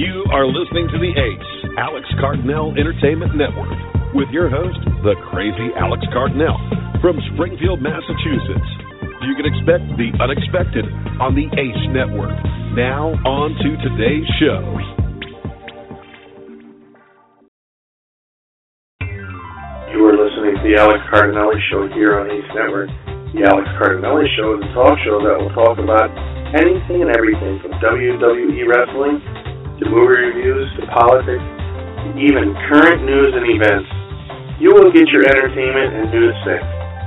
You 0.00 0.24
are 0.32 0.48
listening 0.48 0.88
to 0.96 0.96
the 0.96 1.12
ACE, 1.12 1.76
Alex 1.76 2.08
Cardinale 2.24 2.72
Entertainment 2.72 3.36
Network, 3.36 3.76
with 4.16 4.32
your 4.32 4.48
host, 4.48 4.80
the 5.04 5.12
crazy 5.28 5.76
Alex 5.76 6.00
Cardinale, 6.08 6.56
from 7.04 7.20
Springfield, 7.36 7.84
Massachusetts. 7.84 8.70
You 9.20 9.36
can 9.36 9.44
expect 9.44 9.84
the 10.00 10.08
unexpected 10.16 10.88
on 11.20 11.36
the 11.36 11.44
ACE 11.52 11.84
Network. 11.92 12.32
Now, 12.72 13.12
on 13.28 13.52
to 13.60 13.70
today's 13.84 14.24
show. 14.40 14.64
You 19.04 20.00
are 20.00 20.16
listening 20.16 20.56
to 20.56 20.62
the 20.64 20.80
Alex 20.80 21.04
Cardinale 21.12 21.60
Show 21.68 21.92
here 21.92 22.16
on 22.16 22.32
ACE 22.32 22.52
Network. 22.56 22.88
The 23.36 23.44
Alex 23.44 23.68
Cardinale 23.76 24.24
Show 24.32 24.56
is 24.56 24.64
a 24.64 24.70
talk 24.72 24.96
show 25.04 25.20
that 25.28 25.36
will 25.36 25.52
talk 25.52 25.76
about 25.76 26.08
anything 26.56 27.04
and 27.04 27.12
everything 27.12 27.60
from 27.60 27.76
WWE 27.84 28.64
wrestling 28.64 29.39
to 29.80 29.88
movie 29.88 30.28
reviews 30.28 30.68
to 30.76 30.84
politics 30.92 31.40
to 31.40 32.08
even 32.20 32.52
current 32.68 33.00
news 33.00 33.32
and 33.32 33.48
events. 33.48 33.88
You 34.60 34.76
will 34.76 34.92
get 34.92 35.08
your 35.08 35.24
entertainment 35.24 35.96
and 35.96 36.12
news 36.12 36.36
fix. 36.44 36.60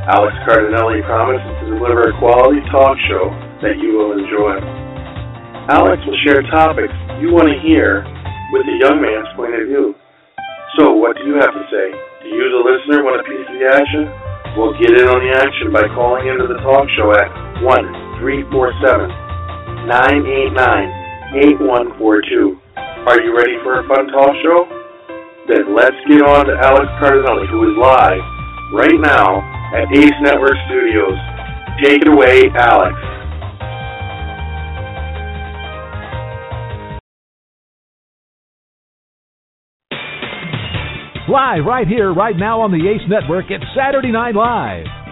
Alex 0.09 0.34
Cardinale 0.49 1.05
promises 1.05 1.53
to 1.61 1.77
deliver 1.77 2.09
a 2.09 2.13
quality 2.17 2.66
talk 2.73 2.97
show 3.05 3.30
that 3.61 3.77
you 3.77 3.94
will 3.94 4.17
enjoy. 4.17 4.57
Alex 5.70 6.02
will 6.09 6.17
share 6.25 6.41
topics 6.49 6.91
you 7.21 7.30
want 7.30 7.45
to 7.45 7.55
hear 7.61 8.02
with 8.49 8.66
a 8.66 8.75
young 8.81 8.97
man's 8.97 9.30
point 9.38 9.53
of 9.53 9.69
view. 9.69 9.94
So, 10.81 10.97
what 10.97 11.13
do 11.16 11.30
you 11.30 11.38
have 11.38 11.53
to 11.53 11.63
say? 11.69 11.88
Do 12.25 12.27
you, 12.33 12.45
the 12.49 12.63
listener, 12.66 13.05
want 13.05 13.21
a 13.21 13.25
piece 13.30 13.45
of 13.45 13.53
the 13.53 13.69
action? 13.69 14.09
Well, 14.58 14.73
get 14.81 14.97
in 14.97 15.05
on 15.05 15.21
the 15.21 15.31
action 15.38 15.69
by 15.69 15.85
calling 15.94 16.25
into 16.25 16.49
the 16.49 16.58
talk 16.66 16.89
show 16.97 17.13
at 17.13 17.30
1 17.61 18.17
347 18.17 19.13
989 19.85 21.03
8142. 21.38 22.62
Are 23.05 23.20
you 23.20 23.35
ready 23.35 23.57
for 23.63 23.84
a 23.84 23.88
fun 23.89 24.07
talk 24.07 24.31
show? 24.41 24.63
Then 25.49 25.75
let's 25.75 25.95
get 26.07 26.23
on 26.23 26.47
to 26.47 26.55
Alex 26.55 26.88
Cardinale, 27.03 27.45
who 27.52 27.67
is 27.67 27.75
live 27.75 28.23
right 28.72 28.95
now 28.95 29.44
at 29.75 29.91
Ace 29.91 30.16
Network 30.22 30.55
Studios. 30.72 31.19
Take 31.83 32.02
it 32.02 32.08
away, 32.08 32.47
Alex. 32.55 32.95
Live 41.27 41.66
right 41.66 41.86
here, 41.86 42.14
right 42.14 42.38
now 42.38 42.61
on 42.61 42.72
the 42.72 42.88
Ace 42.88 43.03
Network, 43.09 43.45
it's 43.49 43.66
Saturday 43.75 44.14
Night 44.14 44.33
Live. 44.33 45.02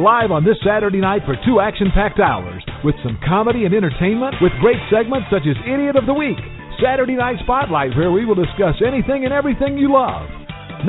Live 0.00 0.32
on 0.32 0.48
this 0.48 0.56
Saturday 0.64 0.96
night 0.96 1.20
for 1.28 1.36
two 1.44 1.60
action 1.60 1.92
packed 1.92 2.24
hours 2.24 2.64
with 2.80 2.96
some 3.04 3.20
comedy 3.20 3.68
and 3.68 3.74
entertainment 3.76 4.32
with 4.40 4.48
great 4.56 4.80
segments 4.88 5.28
such 5.28 5.44
as 5.44 5.60
Idiot 5.68 5.92
of 5.92 6.08
the 6.08 6.16
Week, 6.16 6.40
Saturday 6.80 7.20
Night 7.20 7.36
Spotlight, 7.44 7.92
where 7.92 8.08
we 8.08 8.24
will 8.24 8.34
discuss 8.34 8.80
anything 8.80 9.28
and 9.28 9.32
everything 9.36 9.76
you 9.76 9.92
love. 9.92 10.24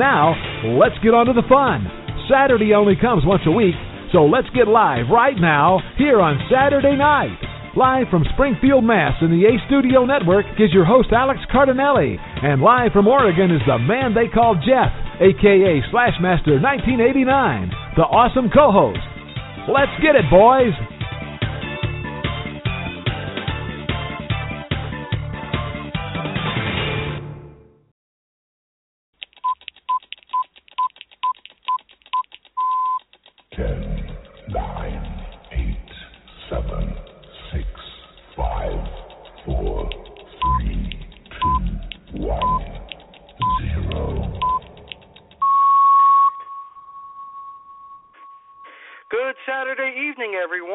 Now, 0.00 0.32
let's 0.80 0.96
get 1.04 1.12
on 1.12 1.28
to 1.28 1.36
the 1.36 1.44
fun. 1.44 1.84
Saturday 2.24 2.72
only 2.72 2.96
comes 2.96 3.20
once 3.28 3.44
a 3.44 3.52
week, 3.52 3.76
so 4.16 4.24
let's 4.24 4.48
get 4.56 4.64
live 4.64 5.12
right 5.12 5.36
now 5.36 5.84
here 6.00 6.24
on 6.24 6.40
Saturday 6.48 6.96
night. 6.96 7.36
Live 7.76 8.08
from 8.08 8.24
Springfield, 8.32 8.80
Mass. 8.80 9.20
in 9.20 9.28
the 9.28 9.44
Ace 9.44 9.60
Studio 9.68 10.08
Network 10.08 10.44
is 10.56 10.72
your 10.72 10.88
host, 10.88 11.12
Alex 11.12 11.40
Cardinale. 11.52 12.16
And 12.40 12.64
live 12.64 12.96
from 12.96 13.08
Oregon 13.08 13.52
is 13.52 13.60
the 13.68 13.76
man 13.76 14.16
they 14.16 14.32
call 14.32 14.56
Jeff, 14.56 14.88
aka 15.20 15.84
Slashmaster 15.92 16.56
1989, 16.64 17.72
the 17.96 18.02
awesome 18.02 18.48
co 18.48 18.72
host. 18.72 19.04
Let's 19.68 19.92
get 20.00 20.16
it, 20.16 20.24
boys! 20.30 20.72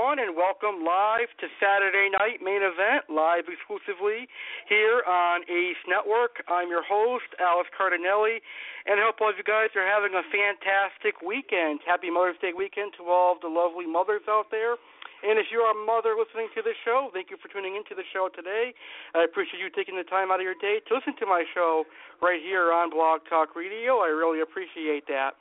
Everyone, 0.07 0.23
and 0.23 0.39
welcome 0.39 0.87
live 0.87 1.27
to 1.43 1.51
Saturday 1.59 2.07
Night 2.15 2.39
Main 2.39 2.63
Event, 2.63 3.11
live 3.11 3.43
exclusively 3.51 4.23
here 4.71 5.03
on 5.03 5.43
Ace 5.51 5.83
Network. 5.83 6.39
I'm 6.47 6.71
your 6.71 6.79
host, 6.79 7.27
Alex 7.43 7.67
Cardinale, 7.75 8.39
and 8.87 8.95
I 8.95 9.03
hope 9.03 9.19
all 9.19 9.27
of 9.27 9.35
you 9.35 9.43
guys 9.43 9.67
are 9.75 9.83
having 9.83 10.15
a 10.15 10.23
fantastic 10.31 11.19
weekend. 11.19 11.83
Happy 11.83 12.07
Mother's 12.07 12.39
Day 12.39 12.55
weekend 12.55 12.95
to 12.95 13.03
all 13.03 13.35
of 13.35 13.43
the 13.43 13.51
lovely 13.51 13.83
mothers 13.83 14.23
out 14.31 14.47
there. 14.47 14.79
And 15.25 15.41
if 15.41 15.49
you 15.49 15.65
are 15.65 15.73
a 15.73 15.79
mother 15.85 16.13
listening 16.13 16.53
to 16.53 16.61
the 16.61 16.77
show, 16.85 17.09
thank 17.09 17.33
you 17.33 17.37
for 17.41 17.49
tuning 17.49 17.73
into 17.73 17.97
the 17.97 18.05
show 18.13 18.29
today. 18.29 18.73
I 19.17 19.25
appreciate 19.25 19.57
you 19.57 19.69
taking 19.73 19.97
the 19.97 20.05
time 20.05 20.29
out 20.29 20.37
of 20.37 20.45
your 20.45 20.57
day 20.61 20.77
to 20.85 20.89
listen 20.93 21.17
to 21.17 21.25
my 21.25 21.41
show 21.57 21.89
right 22.21 22.37
here 22.37 22.69
on 22.69 22.93
Blog 22.93 23.25
Talk 23.25 23.57
Radio. 23.57 24.05
I 24.05 24.13
really 24.13 24.45
appreciate 24.45 25.09
that. 25.09 25.33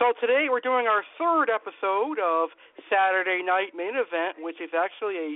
So 0.00 0.16
today 0.20 0.48
we're 0.48 0.64
doing 0.64 0.86
our 0.86 1.04
third 1.20 1.52
episode 1.52 2.16
of 2.22 2.54
Saturday 2.88 3.44
Night 3.44 3.76
Main 3.76 4.00
Event, 4.00 4.40
which 4.40 4.60
is 4.60 4.70
actually 4.72 5.16
a 5.16 5.30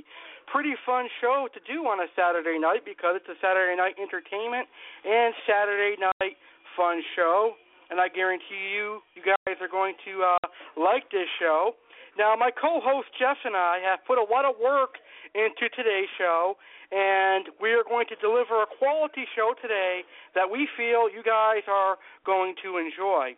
pretty 0.48 0.72
fun 0.86 1.08
show 1.20 1.48
to 1.52 1.60
do 1.69 1.84
on 1.84 2.00
a 2.00 2.08
Saturday 2.14 2.58
night 2.58 2.84
because 2.84 3.20
it's 3.20 3.28
a 3.28 3.38
Saturday 3.41 3.76
night 3.76 3.97
entertainment 4.00 4.69
and 5.04 5.34
Saturday 5.44 6.00
night 6.00 6.36
fun 6.76 7.02
show. 7.16 7.58
And 7.91 8.00
I 8.00 8.08
guarantee 8.08 8.72
you, 8.72 9.04
you 9.12 9.20
guys 9.20 9.60
are 9.60 9.69
going 9.69 9.94
to 10.08 10.25
uh, 10.25 10.47
like 10.81 11.10
this 11.10 11.28
show. 11.36 11.76
Now, 12.18 12.36
my 12.36 12.50
co-host 12.50 13.08
Jeff 13.18 13.38
and 13.44 13.56
I 13.56 13.78
have 13.88 14.04
put 14.06 14.18
a 14.18 14.26
lot 14.28 14.44
of 14.44 14.60
work 14.60 15.00
into 15.34 15.68
today's 15.72 16.12
show, 16.18 16.56
and 16.92 17.48
we 17.60 17.72
are 17.72 17.84
going 17.84 18.04
to 18.12 18.16
deliver 18.20 18.60
a 18.60 18.68
quality 18.68 19.24
show 19.34 19.54
today 19.60 20.04
that 20.34 20.50
we 20.50 20.68
feel 20.76 21.08
you 21.08 21.24
guys 21.24 21.64
are 21.68 21.96
going 22.26 22.54
to 22.62 22.76
enjoy. 22.76 23.32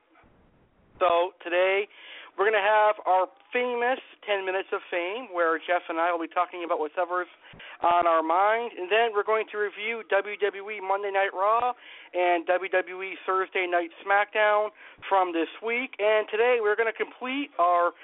So 0.99 1.35
today 1.43 1.87
we're 2.35 2.51
going 2.51 2.59
to 2.59 2.67
have 2.67 2.99
our 3.07 3.31
famous 3.55 4.03
10 4.27 4.43
minutes 4.43 4.67
of 4.75 4.83
fame 4.91 5.31
where 5.31 5.59
Jeff 5.63 5.87
and 5.89 6.03
I 6.03 6.11
will 6.11 6.19
be 6.19 6.31
talking 6.31 6.67
about 6.67 6.83
whatever's 6.83 7.31
on 7.79 8.11
our 8.11 8.23
mind. 8.27 8.75
And 8.75 8.91
then 8.91 9.15
we're 9.15 9.27
going 9.27 9.47
to 9.55 9.59
review 9.59 10.03
WWE 10.11 10.83
Monday 10.83 11.15
Night 11.15 11.31
Raw 11.31 11.79
and 12.11 12.43
WWE 12.47 13.15
Thursday 13.23 13.71
Night 13.71 13.95
SmackDown 14.03 14.75
from 15.09 15.33
this 15.33 15.51
week. 15.63 15.95
And 16.03 16.27
today 16.27 16.59
we're 16.59 16.75
going 16.75 16.91
to 16.91 16.99
complete 16.99 17.55
our 17.59 17.95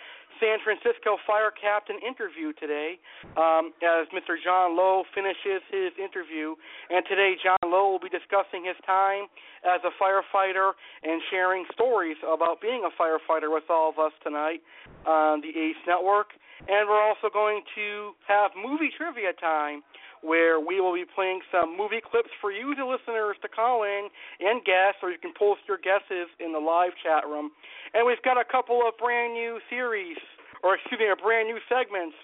San 0.41 0.57
Francisco 0.65 1.21
Fire 1.29 1.53
Captain 1.53 2.01
interview 2.01 2.57
today 2.57 2.97
um, 3.37 3.77
as 3.85 4.09
Mr. 4.11 4.41
Jon 4.41 4.75
Low 4.75 5.05
finishes 5.15 5.61
his 5.69 5.93
interview. 6.01 6.57
And 6.89 7.05
today, 7.05 7.37
Jon 7.37 7.61
Low 7.69 7.93
will 7.93 8.03
be 8.03 8.09
discussing 8.09 8.65
his 8.65 8.81
time 8.89 9.29
as 9.63 9.85
a 9.85 9.93
firefighter 10.01 10.73
and 11.05 11.21
sharing 11.31 11.69
stories 11.77 12.17
about 12.25 12.65
being 12.65 12.89
a 12.89 12.93
firefighter 12.97 13.53
with 13.53 13.69
all 13.69 13.93
of 13.93 14.01
us 14.01 14.17
tonight 14.25 14.65
on 15.07 15.45
the 15.45 15.53
ACE 15.53 15.79
Network. 15.87 16.33
And 16.67 16.89
we're 16.89 17.01
also 17.01 17.29
going 17.33 17.63
to 17.77 18.13
have 18.27 18.51
movie 18.57 18.91
trivia 18.97 19.33
time 19.37 19.85
where 20.23 20.61
we 20.61 20.81
will 20.81 20.93
be 20.93 21.05
playing 21.05 21.41
some 21.49 21.77
movie 21.77 22.01
clips 22.05 22.31
for 22.41 22.53
you, 22.53 22.75
the 22.77 22.85
listeners, 22.85 23.37
to 23.43 23.49
call 23.49 23.85
in 23.85 24.09
and 24.41 24.65
guess, 24.65 24.95
or 25.03 25.11
you 25.11 25.19
can 25.19 25.33
post 25.33 25.65
your 25.67 25.79
guesses 25.79 26.29
in 26.39 26.53
the 26.53 26.61
live 26.61 26.93
chat 27.03 27.25
room. 27.25 27.51
And 27.95 28.07
we've 28.07 28.23
got 28.23 28.37
a 28.37 28.45
couple 28.45 28.85
of 28.87 28.97
brand 29.01 29.33
new 29.33 29.59
series, 29.69 30.19
or 30.63 30.77
excuse 30.77 31.01
me, 31.01 31.09
a 31.09 31.17
brand 31.17 31.49
new 31.49 31.59
segments 31.69 32.17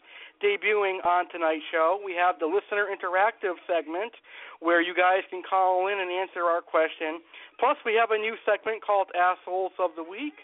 debuting 0.44 1.00
on 1.08 1.24
tonight's 1.32 1.64
show. 1.72 1.96
We 2.04 2.12
have 2.12 2.36
the 2.36 2.44
listener 2.44 2.92
interactive 2.92 3.56
segment 3.64 4.12
where 4.60 4.84
you 4.84 4.92
guys 4.92 5.24
can 5.32 5.40
call 5.40 5.88
in 5.88 5.96
and 5.96 6.12
answer 6.12 6.44
our 6.44 6.60
question. 6.60 7.24
Plus, 7.58 7.76
we 7.84 7.96
have 7.96 8.12
a 8.12 8.20
new 8.20 8.36
segment 8.44 8.84
called 8.84 9.08
Assholes 9.16 9.72
of 9.80 9.96
the 9.96 10.04
Week 10.04 10.36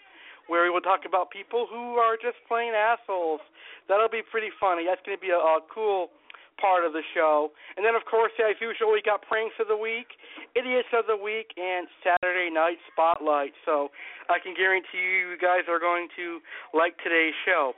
where 0.47 0.63
we 0.65 0.69
will 0.69 0.83
talk 0.83 1.07
about 1.07 1.31
people 1.31 1.67
who 1.69 1.95
are 1.95 2.17
just 2.19 2.35
plain 2.47 2.73
assholes. 2.75 3.39
That'll 3.87 4.11
be 4.11 4.21
pretty 4.25 4.51
funny. 4.59 4.83
That's 4.83 4.99
going 5.05 5.17
to 5.17 5.21
be 5.21 5.31
a, 5.31 5.39
a 5.39 5.63
cool 5.71 6.11
part 6.59 6.85
of 6.85 6.93
the 6.93 7.03
show. 7.13 7.51
And 7.77 7.85
then, 7.85 7.95
of 7.95 8.05
course, 8.05 8.31
as 8.39 8.55
usual, 8.61 8.91
we 8.91 9.01
got 9.01 9.21
pranks 9.21 9.55
of 9.59 9.67
the 9.67 9.77
week, 9.77 10.15
idiots 10.55 10.89
of 10.93 11.05
the 11.07 11.17
week, 11.17 11.53
and 11.57 11.87
Saturday 12.03 12.49
night 12.49 12.77
spotlight. 12.91 13.53
So 13.65 13.89
I 14.29 14.39
can 14.39 14.53
guarantee 14.53 15.01
you, 15.01 15.33
you 15.33 15.37
guys 15.41 15.65
are 15.67 15.79
going 15.79 16.07
to 16.15 16.39
like 16.73 16.97
today's 17.03 17.35
show. 17.45 17.73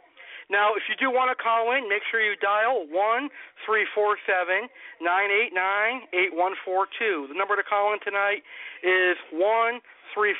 Now, 0.45 0.77
if 0.77 0.85
you 0.85 0.93
do 0.93 1.09
want 1.09 1.33
to 1.33 1.37
call 1.41 1.73
in, 1.73 1.89
make 1.89 2.05
sure 2.13 2.21
you 2.21 2.37
dial 2.37 2.85
one 2.85 3.33
three 3.65 3.85
four 3.97 4.13
seven 4.29 4.69
nine 5.01 5.33
eight 5.33 5.57
nine 5.57 6.05
eight 6.13 6.37
one 6.37 6.53
four 6.61 6.85
two. 6.99 7.25
The 7.29 7.37
number 7.37 7.55
to 7.57 7.65
call 7.65 7.93
in 7.97 7.99
tonight 8.05 8.45
is 8.85 9.17
one 9.33 9.81
three 10.13 10.37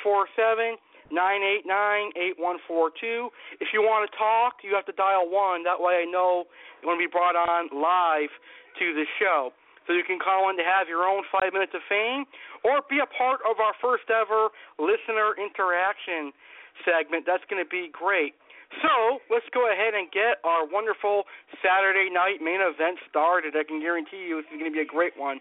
nine 1.10 1.42
eight 1.42 1.64
nine 1.66 2.10
eight 2.16 2.34
one 2.38 2.58
four 2.66 2.90
two. 2.90 3.30
If 3.60 3.68
you 3.72 3.82
want 3.82 4.10
to 4.10 4.12
talk, 4.16 4.62
you 4.62 4.74
have 4.74 4.86
to 4.86 4.96
dial 4.96 5.28
one. 5.28 5.62
That 5.62 5.78
way, 5.78 6.02
I 6.02 6.10
know 6.10 6.44
you 6.82 6.88
want 6.88 6.98
to 7.00 7.04
be 7.06 7.10
brought 7.10 7.36
on 7.36 7.68
live 7.70 8.30
to 8.78 8.94
the 8.94 9.04
show. 9.18 9.52
So 9.86 9.94
you 9.94 10.02
can 10.02 10.18
call 10.18 10.50
in 10.50 10.58
to 10.58 10.66
have 10.66 10.88
your 10.90 11.06
own 11.06 11.22
five 11.30 11.54
minutes 11.54 11.70
of 11.70 11.80
fame, 11.88 12.26
or 12.66 12.82
be 12.90 12.98
a 12.98 13.06
part 13.06 13.38
of 13.46 13.62
our 13.62 13.70
first 13.78 14.10
ever 14.10 14.50
listener 14.82 15.38
interaction 15.38 16.34
segment. 16.82 17.22
That's 17.22 17.44
going 17.46 17.62
to 17.62 17.68
be 17.70 17.88
great. 17.94 18.34
So 18.82 19.22
let's 19.30 19.46
go 19.54 19.70
ahead 19.70 19.94
and 19.94 20.10
get 20.10 20.42
our 20.42 20.66
wonderful 20.66 21.24
Saturday 21.62 22.10
night 22.10 22.42
main 22.42 22.60
event 22.60 22.98
started. 23.08 23.54
I 23.54 23.64
can 23.64 23.80
guarantee 23.80 24.26
you 24.26 24.42
this 24.42 24.50
is 24.50 24.58
going 24.58 24.70
to 24.70 24.74
be 24.74 24.82
a 24.82 24.88
great 24.88 25.14
one. 25.14 25.38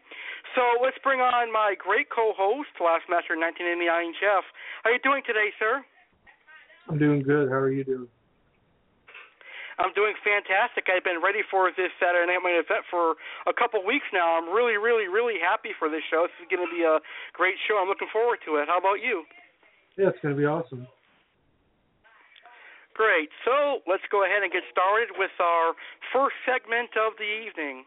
So 0.54 0.62
let's 0.80 0.98
bring 1.02 1.20
on 1.20 1.52
my 1.52 1.76
great 1.78 2.08
co-host, 2.14 2.70
Slashmaster 2.78 3.36
1989 3.36 4.14
Jeff. 4.22 4.46
How 4.86 4.90
are 4.90 4.94
you 4.94 5.04
doing 5.04 5.26
today, 5.26 5.50
sir? 5.58 5.82
I'm 6.88 7.02
doing 7.02 7.26
good. 7.26 7.50
How 7.50 7.60
are 7.60 7.74
you 7.74 7.84
doing? 7.84 8.08
I'm 9.76 9.92
doing 9.92 10.16
fantastic. 10.24 10.88
I've 10.88 11.04
been 11.04 11.20
ready 11.20 11.44
for 11.52 11.68
this 11.76 11.92
Saturday 12.00 12.32
night 12.32 12.40
main 12.40 12.56
event 12.56 12.88
for 12.88 13.20
a 13.44 13.52
couple 13.52 13.84
weeks 13.84 14.08
now. 14.14 14.40
I'm 14.40 14.48
really, 14.48 14.80
really, 14.80 15.12
really 15.12 15.36
happy 15.36 15.76
for 15.76 15.90
this 15.92 16.06
show. 16.08 16.30
This 16.32 16.38
is 16.40 16.48
going 16.48 16.64
to 16.64 16.72
be 16.72 16.88
a 16.88 17.04
great 17.36 17.60
show. 17.68 17.76
I'm 17.82 17.92
looking 17.92 18.08
forward 18.14 18.40
to 18.48 18.64
it. 18.64 18.72
How 18.72 18.80
about 18.80 19.04
you? 19.04 19.28
Yeah, 20.00 20.16
it's 20.16 20.20
going 20.24 20.32
to 20.36 20.40
be 20.40 20.48
awesome. 20.48 20.88
Great. 22.96 23.28
So 23.44 23.84
let's 23.92 24.08
go 24.08 24.24
ahead 24.24 24.40
and 24.40 24.48
get 24.48 24.64
started 24.72 25.12
with 25.20 25.36
our 25.44 25.76
first 26.16 26.40
segment 26.48 26.96
of 26.96 27.12
the 27.20 27.28
evening. 27.28 27.84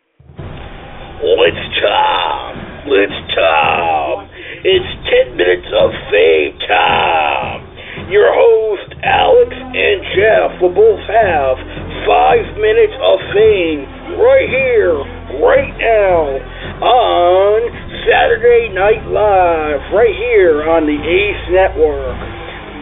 Let's 1.24 1.64
talk. 1.80 2.52
Let's 2.84 3.18
talk. 3.32 4.28
It's 4.68 4.90
10 5.32 5.32
minutes 5.32 5.64
of 5.72 5.96
fame 6.12 6.60
time. 6.68 7.64
Your 8.12 8.28
host, 8.36 9.00
Alex 9.00 9.48
and 9.56 9.98
Jeff, 10.12 10.60
will 10.60 10.76
both 10.76 11.00
have 11.08 11.56
five 12.04 12.44
minutes 12.60 12.92
of 13.00 13.16
fame 13.32 13.88
right 14.20 14.48
here, 14.52 14.92
right 15.40 15.72
now, 15.80 16.36
on 16.84 17.58
Saturday 18.04 18.68
Night 18.76 19.08
Live, 19.08 19.80
right 19.96 20.16
here 20.20 20.68
on 20.68 20.84
the 20.84 21.00
Ace 21.00 21.44
Network. 21.48 22.37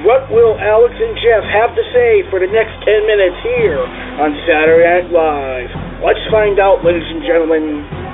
What 0.06 0.30
will 0.30 0.54
Alex 0.54 0.94
and 1.02 1.18
Jeff 1.18 1.42
have 1.50 1.74
to 1.74 1.82
say 1.90 2.22
for 2.30 2.38
the 2.38 2.46
next 2.46 2.78
10 2.86 3.10
minutes 3.10 3.42
here 3.42 3.82
on 4.22 4.38
Saturday 4.46 4.86
Night 4.86 5.10
Live? 5.10 5.66
Let's 5.98 6.22
find 6.30 6.62
out, 6.62 6.86
ladies 6.86 7.02
and 7.10 7.26
gentlemen. 7.26 8.05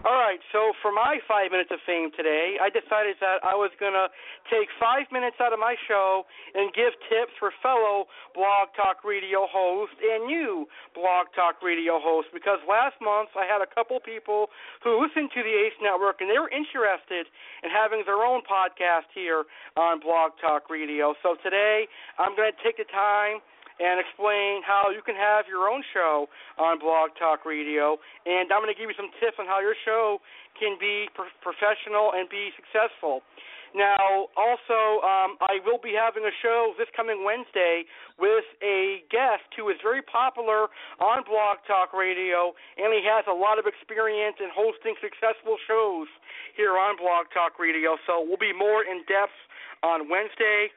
All 0.00 0.16
right, 0.16 0.40
so 0.48 0.72
for 0.80 0.88
my 0.88 1.20
five 1.28 1.52
minutes 1.52 1.68
of 1.68 1.76
fame 1.84 2.08
today, 2.16 2.56
I 2.56 2.72
decided 2.72 3.20
that 3.20 3.44
I 3.44 3.52
was 3.52 3.68
going 3.76 3.92
to 3.92 4.08
take 4.48 4.72
five 4.80 5.04
minutes 5.12 5.36
out 5.44 5.52
of 5.52 5.60
my 5.60 5.76
show 5.84 6.24
and 6.56 6.72
give 6.72 6.96
tips 7.12 7.36
for 7.36 7.52
fellow 7.60 8.08
Blog 8.32 8.72
Talk 8.72 9.04
Radio 9.04 9.44
hosts 9.44 10.00
and 10.00 10.24
new 10.24 10.64
Blog 10.96 11.28
Talk 11.36 11.60
Radio 11.60 12.00
hosts 12.00 12.32
because 12.32 12.64
last 12.64 12.96
month 13.04 13.36
I 13.36 13.44
had 13.44 13.60
a 13.60 13.68
couple 13.68 14.00
people 14.00 14.48
who 14.80 15.04
listened 15.04 15.36
to 15.36 15.44
the 15.44 15.52
ACE 15.52 15.76
Network 15.84 16.24
and 16.24 16.32
they 16.32 16.40
were 16.40 16.48
interested 16.48 17.28
in 17.60 17.68
having 17.68 18.00
their 18.08 18.24
own 18.24 18.40
podcast 18.48 19.12
here 19.12 19.44
on 19.76 20.00
Blog 20.00 20.32
Talk 20.40 20.72
Radio. 20.72 21.12
So 21.20 21.36
today 21.44 21.84
I'm 22.16 22.32
going 22.40 22.48
to 22.48 22.60
take 22.64 22.80
the 22.80 22.88
time 22.88 23.44
and 23.80 23.96
explain 23.96 24.60
how 24.60 24.92
you 24.92 25.00
can 25.00 25.16
have 25.16 25.48
your 25.48 25.72
own 25.72 25.80
show 25.96 26.28
on 26.60 26.78
Blog 26.78 27.16
Talk 27.16 27.48
Radio. 27.48 27.96
And 28.28 28.52
I'm 28.52 28.60
going 28.60 28.72
to 28.72 28.76
give 28.76 28.92
you 28.92 28.98
some 29.00 29.08
tips 29.18 29.40
on 29.40 29.48
how 29.48 29.64
your 29.64 29.74
show 29.88 30.20
can 30.60 30.76
be 30.76 31.08
pro- 31.16 31.32
professional 31.40 32.12
and 32.12 32.28
be 32.28 32.52
successful. 32.52 33.24
Now, 33.70 34.26
also, 34.34 34.98
um, 35.06 35.38
I 35.38 35.62
will 35.62 35.78
be 35.78 35.94
having 35.94 36.26
a 36.26 36.34
show 36.42 36.74
this 36.74 36.90
coming 36.90 37.22
Wednesday 37.22 37.86
with 38.18 38.42
a 38.66 39.06
guest 39.14 39.46
who 39.54 39.70
is 39.70 39.78
very 39.78 40.02
popular 40.02 40.66
on 40.98 41.22
Blog 41.22 41.62
Talk 41.70 41.94
Radio, 41.94 42.50
and 42.74 42.90
he 42.90 43.06
has 43.06 43.22
a 43.30 43.36
lot 43.36 43.62
of 43.62 43.70
experience 43.70 44.42
in 44.42 44.50
hosting 44.50 44.98
successful 44.98 45.54
shows 45.70 46.10
here 46.58 46.74
on 46.82 46.98
Blog 46.98 47.30
Talk 47.30 47.62
Radio. 47.62 47.94
So 48.10 48.26
we'll 48.26 48.42
be 48.42 48.50
more 48.50 48.82
in 48.82 49.06
depth 49.06 49.38
on 49.86 50.10
Wednesday. 50.10 50.74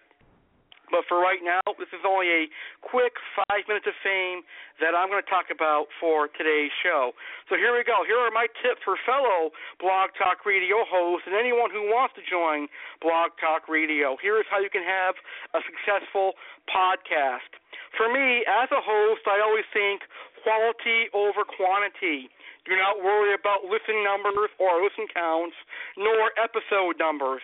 But 0.93 1.09
for 1.09 1.17
right 1.17 1.41
now, 1.41 1.62
this 1.83 1.91
is 1.99 2.07
only 2.07 2.31
a 2.31 2.43
quick 2.79 3.19
five 3.35 3.67
minutes 3.67 3.83
of 3.83 3.95
fame 3.99 4.47
that 4.79 4.95
I'm 4.95 5.11
going 5.11 5.19
to 5.19 5.27
talk 5.27 5.51
about 5.51 5.91
for 5.99 6.31
today's 6.31 6.71
show. 6.79 7.11
So 7.51 7.59
here 7.59 7.75
we 7.75 7.83
go. 7.83 8.07
Here 8.07 8.15
are 8.15 8.31
my 8.31 8.47
tips 8.63 8.79
for 8.87 8.95
fellow 9.03 9.51
Blog 9.83 10.15
Talk 10.15 10.47
Radio 10.47 10.87
hosts 10.87 11.27
and 11.27 11.35
anyone 11.35 11.75
who 11.75 11.91
wants 11.91 12.15
to 12.15 12.23
join 12.23 12.71
Blog 13.03 13.35
Talk 13.35 13.67
Radio. 13.67 14.15
Here 14.23 14.39
is 14.39 14.47
how 14.47 14.63
you 14.63 14.71
can 14.71 14.87
have 14.87 15.19
a 15.51 15.59
successful 15.67 16.39
podcast. 16.71 17.51
For 17.99 18.07
me, 18.07 18.47
as 18.47 18.71
a 18.71 18.79
host, 18.79 19.27
I 19.27 19.43
always 19.43 19.67
think 19.75 20.07
quality 20.39 21.11
over 21.11 21.43
quantity. 21.43 22.31
Do 22.63 22.79
not 22.79 23.03
worry 23.03 23.35
about 23.35 23.67
listen 23.67 24.07
numbers 24.07 24.55
or 24.55 24.79
listen 24.79 25.11
counts, 25.11 25.59
nor 25.99 26.31
episode 26.39 26.95
numbers 26.95 27.43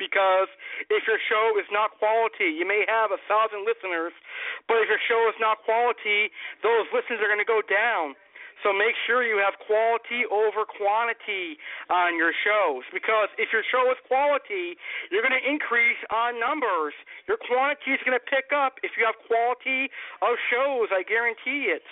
because 0.00 0.48
if 0.88 1.04
your 1.04 1.20
show 1.28 1.60
is 1.60 1.68
not 1.68 2.00
quality, 2.00 2.48
you 2.48 2.64
may 2.64 2.88
have 2.88 3.12
a 3.12 3.20
thousand 3.28 3.68
listeners, 3.68 4.16
but 4.64 4.80
if 4.80 4.88
your 4.88 5.02
show 5.04 5.28
is 5.28 5.36
not 5.36 5.60
quality, 5.68 6.32
those 6.64 6.88
listens 6.96 7.20
are 7.20 7.28
going 7.28 7.42
to 7.42 7.46
go 7.46 7.60
down. 7.60 8.16
So 8.62 8.76
make 8.76 8.92
sure 9.08 9.24
you 9.24 9.40
have 9.40 9.56
quality 9.64 10.28
over 10.28 10.68
quantity 10.68 11.56
on 11.88 12.16
your 12.16 12.32
shows 12.44 12.84
because 12.92 13.32
if 13.40 13.52
your 13.56 13.64
show 13.64 13.88
is 13.88 13.96
quality, 14.04 14.76
you're 15.08 15.24
going 15.24 15.36
to 15.36 15.44
increase 15.44 16.00
on 16.12 16.36
numbers. 16.36 16.92
Your 17.24 17.40
quantity 17.40 17.96
is 17.96 18.00
going 18.04 18.16
to 18.16 18.24
pick 18.24 18.52
up 18.52 18.76
if 18.84 19.00
you 19.00 19.08
have 19.08 19.16
quality 19.24 19.88
of 20.20 20.36
shows. 20.52 20.92
I 20.92 21.00
guarantee 21.08 21.72
it. 21.72 21.84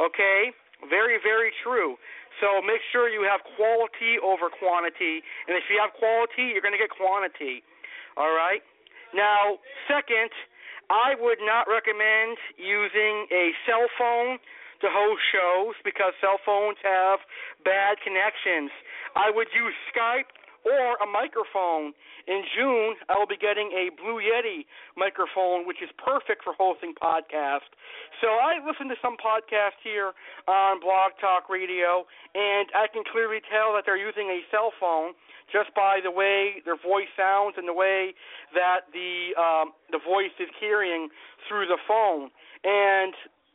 Okay? 0.00 0.56
Very, 0.88 1.20
very 1.20 1.52
true. 1.62 1.96
So 2.42 2.60
make 2.62 2.82
sure 2.90 3.08
you 3.08 3.22
have 3.26 3.40
quality 3.54 4.18
over 4.18 4.50
quantity, 4.50 5.22
and 5.46 5.54
if 5.54 5.70
you 5.70 5.78
have 5.78 5.94
quality, 5.94 6.50
you're 6.50 6.64
going 6.64 6.74
to 6.74 6.82
get 6.82 6.90
quantity. 6.90 7.62
All 8.16 8.34
right. 8.34 8.62
Now, 9.14 9.62
second, 9.86 10.34
I 10.90 11.14
would 11.18 11.38
not 11.40 11.70
recommend 11.70 12.36
using 12.58 13.30
a 13.30 13.54
cell 13.64 13.86
phone 13.96 14.42
to 14.82 14.86
host 14.90 15.22
shows 15.32 15.74
because 15.86 16.12
cell 16.20 16.42
phones 16.44 16.76
have 16.82 17.22
bad 17.64 18.02
connections. 18.02 18.74
I 19.16 19.30
would 19.30 19.48
use 19.54 19.72
Skype 19.94 20.28
or 20.64 20.96
a 21.00 21.06
microphone. 21.06 21.92
In 22.26 22.42
June, 22.56 22.96
I 23.08 23.20
will 23.20 23.28
be 23.28 23.36
getting 23.36 23.68
a 23.76 23.92
Blue 24.00 24.20
Yeti 24.20 24.64
microphone, 24.96 25.68
which 25.68 25.84
is 25.84 25.92
perfect 26.00 26.42
for 26.42 26.56
hosting 26.56 26.96
podcasts. 26.96 27.68
So 28.20 28.40
I 28.40 28.64
listen 28.64 28.88
to 28.88 28.96
some 29.04 29.20
podcasts 29.20 29.80
here 29.84 30.16
on 30.48 30.80
Blog 30.80 31.12
Talk 31.20 31.52
Radio, 31.52 32.08
and 32.34 32.72
I 32.72 32.88
can 32.88 33.04
clearly 33.04 33.44
tell 33.52 33.76
that 33.76 33.84
they're 33.84 34.00
using 34.00 34.32
a 34.32 34.40
cell 34.50 34.72
phone 34.80 35.12
just 35.52 35.74
by 35.76 36.00
the 36.02 36.10
way 36.10 36.64
their 36.64 36.80
voice 36.80 37.12
sounds 37.16 37.54
and 37.60 37.68
the 37.68 37.76
way 37.76 38.14
that 38.56 38.88
the 38.96 39.36
um, 39.36 39.76
the 39.92 40.00
voice 40.00 40.32
is 40.40 40.48
carrying 40.58 41.08
through 41.48 41.66
the 41.68 41.78
phone. 41.86 42.32
And 42.64 43.12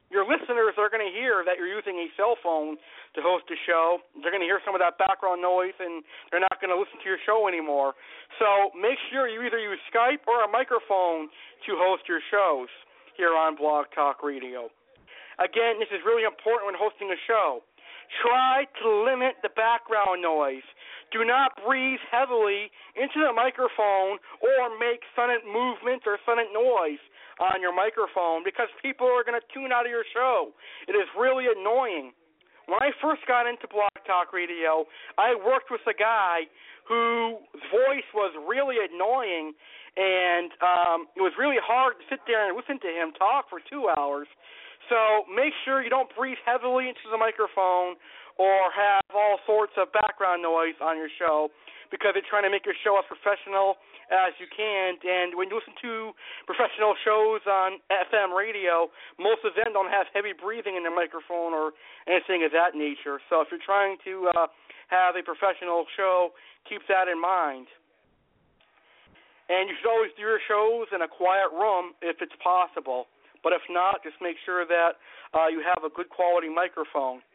your 0.10 0.26
listeners 0.26 0.74
are 0.82 0.90
going 0.90 1.06
to 1.06 1.14
hear 1.14 1.46
that 1.46 1.62
you're 1.62 1.70
using 1.70 2.02
a 2.02 2.10
cell 2.18 2.34
phone 2.42 2.82
to 3.14 3.20
host 3.22 3.46
a 3.54 3.58
show. 3.70 4.02
They're 4.22 4.34
going 4.34 4.42
to 4.42 4.50
hear 4.50 4.62
some 4.66 4.74
of 4.74 4.82
that 4.82 4.98
background 4.98 5.42
noise, 5.42 5.78
and 5.78 6.02
they're 6.30 6.42
not 6.42 6.58
going 6.58 6.74
to 6.74 6.78
listen 6.78 6.98
to 6.98 7.08
your 7.08 7.22
show 7.30 7.46
anymore. 7.46 7.94
So 8.42 8.74
make 8.74 8.98
sure 9.14 9.30
you 9.30 9.46
either 9.46 9.62
use 9.62 9.78
Skype 9.94 10.26
or 10.26 10.42
a 10.42 10.50
microphone 10.50 11.30
to 11.70 11.72
host 11.78 12.10
your 12.10 12.22
shows 12.34 12.70
here 13.14 13.38
on 13.38 13.54
Blog 13.54 13.86
Talk 13.94 14.26
Radio. 14.26 14.74
Again, 15.38 15.78
this 15.78 15.94
is 15.94 16.02
really 16.04 16.26
important 16.26 16.68
when 16.68 16.76
hosting 16.76 17.14
a 17.14 17.20
show. 17.30 17.62
Try 18.26 18.66
to 18.82 18.88
limit 19.06 19.38
the 19.46 19.54
background 19.54 20.26
noise. 20.26 20.66
Do 21.14 21.22
not 21.22 21.54
breathe 21.62 22.02
heavily 22.10 22.74
into 22.98 23.22
the 23.22 23.34
microphone 23.34 24.18
or 24.42 24.74
make 24.82 25.06
sudden 25.14 25.46
movements 25.46 26.10
or 26.10 26.18
sudden 26.26 26.50
noise 26.50 27.02
on 27.40 27.64
your 27.64 27.74
microphone 27.74 28.44
because 28.44 28.68
people 28.84 29.08
are 29.08 29.24
going 29.24 29.40
to 29.40 29.48
tune 29.52 29.72
out 29.72 29.88
of 29.88 29.92
your 29.92 30.06
show. 30.14 30.52
It 30.88 30.94
is 30.94 31.08
really 31.16 31.48
annoying 31.48 32.12
when 32.70 32.78
I 32.86 32.94
first 33.02 33.26
got 33.26 33.50
into 33.50 33.66
Blog 33.66 33.90
Talk 34.06 34.30
Radio, 34.30 34.86
I 35.18 35.34
worked 35.34 35.74
with 35.74 35.82
a 35.90 35.98
guy 35.98 36.46
whose 36.86 37.42
voice 37.74 38.06
was 38.14 38.30
really 38.46 38.78
annoying, 38.78 39.58
and 39.98 40.54
um, 40.62 41.00
it 41.18 41.22
was 41.26 41.34
really 41.34 41.58
hard 41.58 41.98
to 41.98 42.06
sit 42.14 42.22
there 42.30 42.46
and 42.46 42.54
listen 42.54 42.78
to 42.86 42.92
him 42.94 43.10
talk 43.18 43.50
for 43.50 43.58
two 43.58 43.90
hours. 43.90 44.30
So 44.86 45.26
make 45.34 45.54
sure 45.66 45.82
you 45.82 45.90
don't 45.90 46.14
breathe 46.14 46.38
heavily 46.46 46.90
into 46.90 47.10
the 47.10 47.18
microphone 47.18 47.98
or 48.38 48.70
have 48.70 49.06
all 49.18 49.42
sorts 49.50 49.74
of 49.74 49.90
background 49.92 50.46
noise 50.46 50.78
on 50.78 50.96
your 50.96 51.10
show 51.18 51.50
because 51.92 52.14
it's 52.16 52.30
trying 52.30 52.46
to 52.46 52.54
make 52.54 52.66
your 52.66 52.78
show 52.82 52.98
as 52.98 53.06
professional 53.10 53.82
as 54.10 54.34
you 54.42 54.50
can. 54.50 54.98
And 55.02 55.38
when 55.38 55.50
you 55.50 55.58
listen 55.58 55.78
to 55.86 56.14
professional 56.46 56.94
shows 57.06 57.42
on 57.46 57.82
FM 57.90 58.34
radio, 58.34 58.90
most 59.18 59.46
of 59.46 59.54
them 59.54 59.74
don't 59.74 59.90
have 59.90 60.10
heavy 60.14 60.34
breathing 60.34 60.78
in 60.78 60.86
their 60.86 60.94
microphone 60.94 61.54
or 61.54 61.74
anything 62.10 62.46
of 62.46 62.52
that 62.54 62.74
nature. 62.74 63.22
So 63.30 63.42
if 63.42 63.50
you're 63.54 63.64
trying 63.64 63.98
to 64.06 64.30
uh, 64.34 64.48
have 64.90 65.18
a 65.18 65.24
professional 65.26 65.86
show, 65.94 66.34
keep 66.66 66.82
that 66.90 67.10
in 67.10 67.22
mind. 67.22 67.70
And 69.50 69.66
you 69.66 69.74
should 69.82 69.90
always 69.90 70.14
do 70.14 70.22
your 70.22 70.42
shows 70.46 70.94
in 70.94 71.02
a 71.02 71.10
quiet 71.10 71.50
room 71.50 71.98
if 72.06 72.22
it's 72.22 72.38
possible. 72.38 73.10
But 73.42 73.54
if 73.54 73.66
not, 73.70 74.04
just 74.04 74.22
make 74.22 74.38
sure 74.46 74.66
that 74.68 75.02
uh, 75.34 75.48
you 75.48 75.64
have 75.66 75.82
a 75.82 75.90
good 75.90 76.10
quality 76.10 76.50
microphone. 76.50 77.26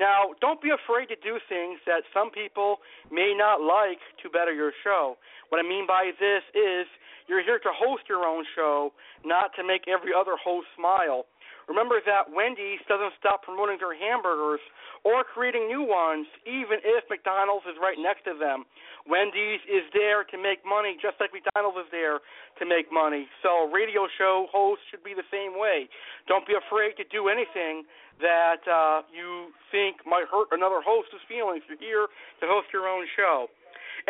Now, 0.00 0.32
don't 0.40 0.64
be 0.64 0.72
afraid 0.72 1.12
to 1.12 1.18
do 1.20 1.36
things 1.44 1.76
that 1.84 2.08
some 2.16 2.32
people 2.32 2.80
may 3.12 3.36
not 3.36 3.60
like 3.60 4.00
to 4.24 4.32
better 4.32 4.50
your 4.50 4.72
show. 4.82 5.20
What 5.52 5.60
I 5.60 5.68
mean 5.68 5.86
by 5.86 6.16
this 6.16 6.40
is 6.56 6.88
you're 7.28 7.44
here 7.44 7.60
to 7.60 7.68
host 7.76 8.08
your 8.08 8.24
own 8.24 8.48
show, 8.56 8.96
not 9.28 9.52
to 9.60 9.62
make 9.62 9.84
every 9.86 10.16
other 10.16 10.40
host 10.40 10.72
smile. 10.74 11.28
Remember 11.70 12.02
that 12.02 12.26
Wendy's 12.26 12.82
doesn't 12.90 13.14
stop 13.22 13.46
promoting 13.46 13.78
their 13.78 13.94
hamburgers 13.94 14.58
or 15.06 15.22
creating 15.22 15.70
new 15.70 15.86
ones, 15.86 16.26
even 16.42 16.82
if 16.82 17.06
McDonald's 17.06 17.62
is 17.70 17.78
right 17.78 17.94
next 17.94 18.26
to 18.26 18.34
them. 18.34 18.66
Wendy's 19.06 19.62
is 19.70 19.86
there 19.94 20.26
to 20.26 20.36
make 20.36 20.66
money, 20.66 20.98
just 20.98 21.22
like 21.22 21.30
McDonald's 21.30 21.86
is 21.86 21.90
there 21.94 22.18
to 22.58 22.64
make 22.66 22.90
money. 22.90 23.30
So, 23.46 23.70
radio 23.70 24.10
show 24.18 24.50
hosts 24.50 24.82
should 24.90 25.06
be 25.06 25.14
the 25.14 25.24
same 25.30 25.54
way. 25.54 25.86
Don't 26.26 26.42
be 26.42 26.58
afraid 26.58 26.98
to 26.98 27.06
do 27.06 27.30
anything 27.30 27.86
that 28.18 28.66
uh, 28.66 29.06
you 29.14 29.54
think 29.70 30.02
might 30.02 30.26
hurt 30.26 30.50
another 30.50 30.82
host's 30.82 31.22
feelings. 31.30 31.62
You're 31.70 31.78
here 31.78 32.10
to 32.42 32.44
host 32.50 32.74
your 32.74 32.90
own 32.90 33.06
show. 33.14 33.46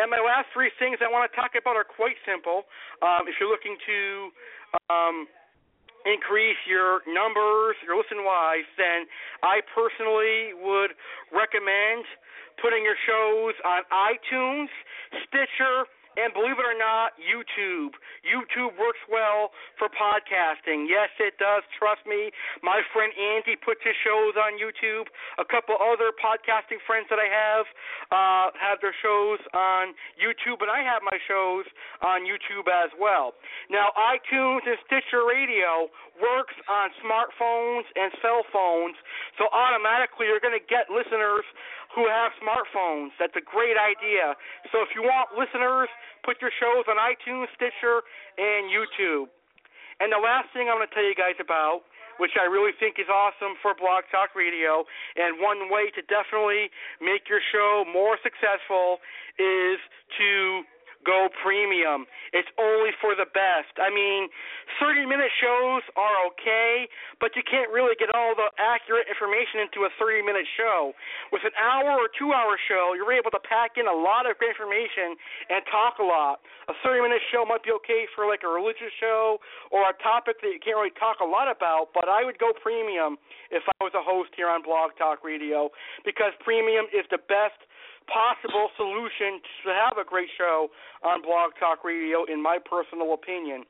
And 0.01 0.09
my 0.09 0.17
last 0.17 0.49
three 0.49 0.73
things 0.81 0.97
I 0.97 1.13
want 1.13 1.29
to 1.29 1.33
talk 1.37 1.53
about 1.53 1.77
are 1.77 1.85
quite 1.85 2.17
simple. 2.25 2.65
Um, 3.05 3.29
if 3.29 3.37
you're 3.37 3.51
looking 3.51 3.77
to 3.85 3.99
um, 4.89 5.27
increase 6.05 6.57
your 6.67 7.01
numbers, 7.07 7.75
your 7.85 7.97
listen 7.97 8.23
wise, 8.25 8.67
then 8.77 9.05
I 9.43 9.61
personally 9.73 10.53
would 10.57 10.97
recommend 11.31 12.05
putting 12.61 12.83
your 12.83 12.97
shows 13.07 13.55
on 13.65 13.81
iTunes, 13.89 14.69
Stitcher, 15.25 15.89
and 16.17 16.33
believe 16.35 16.59
it 16.59 16.67
or 16.67 16.75
not, 16.75 17.15
YouTube. 17.19 17.95
YouTube 18.25 18.75
works 18.75 18.99
well 19.07 19.51
for 19.79 19.87
podcasting. 19.91 20.87
Yes, 20.87 21.09
it 21.19 21.39
does. 21.39 21.63
Trust 21.77 22.03
me. 22.03 22.31
My 22.59 22.83
friend 22.91 23.11
Andy 23.15 23.55
puts 23.55 23.79
his 23.83 23.95
shows 24.03 24.35
on 24.35 24.59
YouTube. 24.59 25.07
A 25.39 25.45
couple 25.47 25.79
other 25.79 26.11
podcasting 26.15 26.83
friends 26.83 27.07
that 27.09 27.19
I 27.19 27.29
have 27.31 27.65
uh, 28.11 28.47
have 28.59 28.83
their 28.83 28.95
shows 28.99 29.39
on 29.55 29.95
YouTube, 30.19 30.59
and 30.59 30.71
I 30.71 30.83
have 30.83 31.01
my 31.03 31.15
shows 31.27 31.65
on 32.03 32.27
YouTube 32.27 32.67
as 32.67 32.91
well. 32.99 33.33
Now, 33.71 33.95
iTunes 33.95 34.67
and 34.67 34.77
Stitcher 34.87 35.23
Radio 35.23 35.87
works 36.19 36.55
on 36.67 36.91
smartphones 36.99 37.87
and 37.95 38.11
cell 38.21 38.43
phones, 38.51 38.95
so 39.39 39.47
automatically 39.55 40.27
you're 40.27 40.43
going 40.43 40.57
to 40.57 40.67
get 40.67 40.91
listeners 40.91 41.47
who 41.95 42.07
have 42.07 42.31
smartphones. 42.39 43.11
That's 43.19 43.35
a 43.35 43.43
great 43.43 43.75
idea. 43.75 44.35
So 44.71 44.79
if 44.81 44.95
you 44.95 45.03
want 45.03 45.35
listeners, 45.35 45.91
put 46.23 46.39
your 46.39 46.51
shows 46.55 46.87
on 46.87 46.95
iTunes, 46.95 47.51
Stitcher, 47.55 48.03
and 48.39 48.71
YouTube. 48.71 49.27
And 49.99 50.09
the 50.09 50.21
last 50.21 50.49
thing 50.55 50.71
I'm 50.71 50.79
going 50.79 50.87
to 50.87 50.95
tell 50.95 51.05
you 51.05 51.13
guys 51.13 51.37
about, 51.37 51.85
which 52.17 52.33
I 52.39 52.45
really 52.45 52.71
think 52.77 52.97
is 52.97 53.09
awesome 53.09 53.57
for 53.61 53.73
Blog 53.73 54.05
Talk 54.09 54.33
Radio, 54.37 54.85
and 55.17 55.37
one 55.41 55.69
way 55.69 55.91
to 55.93 56.01
definitely 56.05 56.69
make 57.01 57.29
your 57.29 57.41
show 57.51 57.85
more 57.89 58.17
successful 58.21 59.01
is 59.37 59.77
to 60.17 60.65
go 61.05 61.29
premium. 61.41 62.05
It's 62.33 62.49
only 62.57 62.91
for 63.01 63.17
the 63.17 63.27
best. 63.29 63.73
I 63.81 63.89
mean, 63.89 64.29
30 64.79 65.05
minute 65.05 65.31
shows 65.41 65.83
are 65.97 66.15
okay, 66.31 66.87
but 67.19 67.35
you 67.35 67.43
can't 67.43 67.69
really 67.69 67.95
get 67.97 68.13
all 68.13 68.33
the 68.37 68.49
accurate 68.57 69.09
information 69.09 69.65
into 69.65 69.85
a 69.85 69.91
30 69.99 70.23
minute 70.23 70.47
show. 70.55 70.93
With 71.31 71.43
an 71.43 71.55
hour 71.57 71.97
or 71.97 72.07
two 72.13 72.33
hour 72.33 72.55
show, 72.69 72.93
you're 72.95 73.13
able 73.13 73.31
to 73.31 73.41
pack 73.41 73.75
in 73.75 73.85
a 73.87 73.93
lot 73.93 74.29
of 74.29 74.37
great 74.37 74.53
information 74.53 75.17
and 75.49 75.63
talk 75.69 75.99
a 75.99 76.05
lot. 76.05 76.43
A 76.69 76.75
30 76.83 77.01
minute 77.01 77.23
show 77.31 77.43
might 77.45 77.63
be 77.63 77.71
okay 77.83 78.05
for 78.13 78.27
like 78.27 78.45
a 78.45 78.51
religious 78.51 78.93
show 78.99 79.41
or 79.69 79.87
a 79.89 79.95
topic 80.01 80.39
that 80.41 80.51
you 80.53 80.61
can't 80.61 80.77
really 80.77 80.93
talk 80.97 81.19
a 81.19 81.27
lot 81.27 81.49
about, 81.49 81.93
but 81.93 82.07
I 82.07 82.23
would 82.23 82.37
go 82.37 82.53
premium 82.53 83.17
if 83.49 83.63
I 83.65 83.77
was 83.83 83.93
a 83.97 84.03
host 84.03 84.31
here 84.35 84.47
on 84.47 84.61
Blog 84.61 84.91
Talk 84.97 85.23
Radio 85.23 85.69
because 86.05 86.31
premium 86.43 86.85
is 86.93 87.05
the 87.09 87.19
best 87.27 87.57
possible 88.07 88.69
solution 88.77 89.41
to 89.65 89.69
have 89.73 89.97
a 89.97 90.05
great 90.07 90.29
show 90.37 90.69
on 91.03 91.21
Blog 91.21 91.51
Talk 91.59 91.83
Radio, 91.83 92.25
in 92.25 92.41
my 92.41 92.57
personal 92.57 93.13
opinion. 93.13 93.63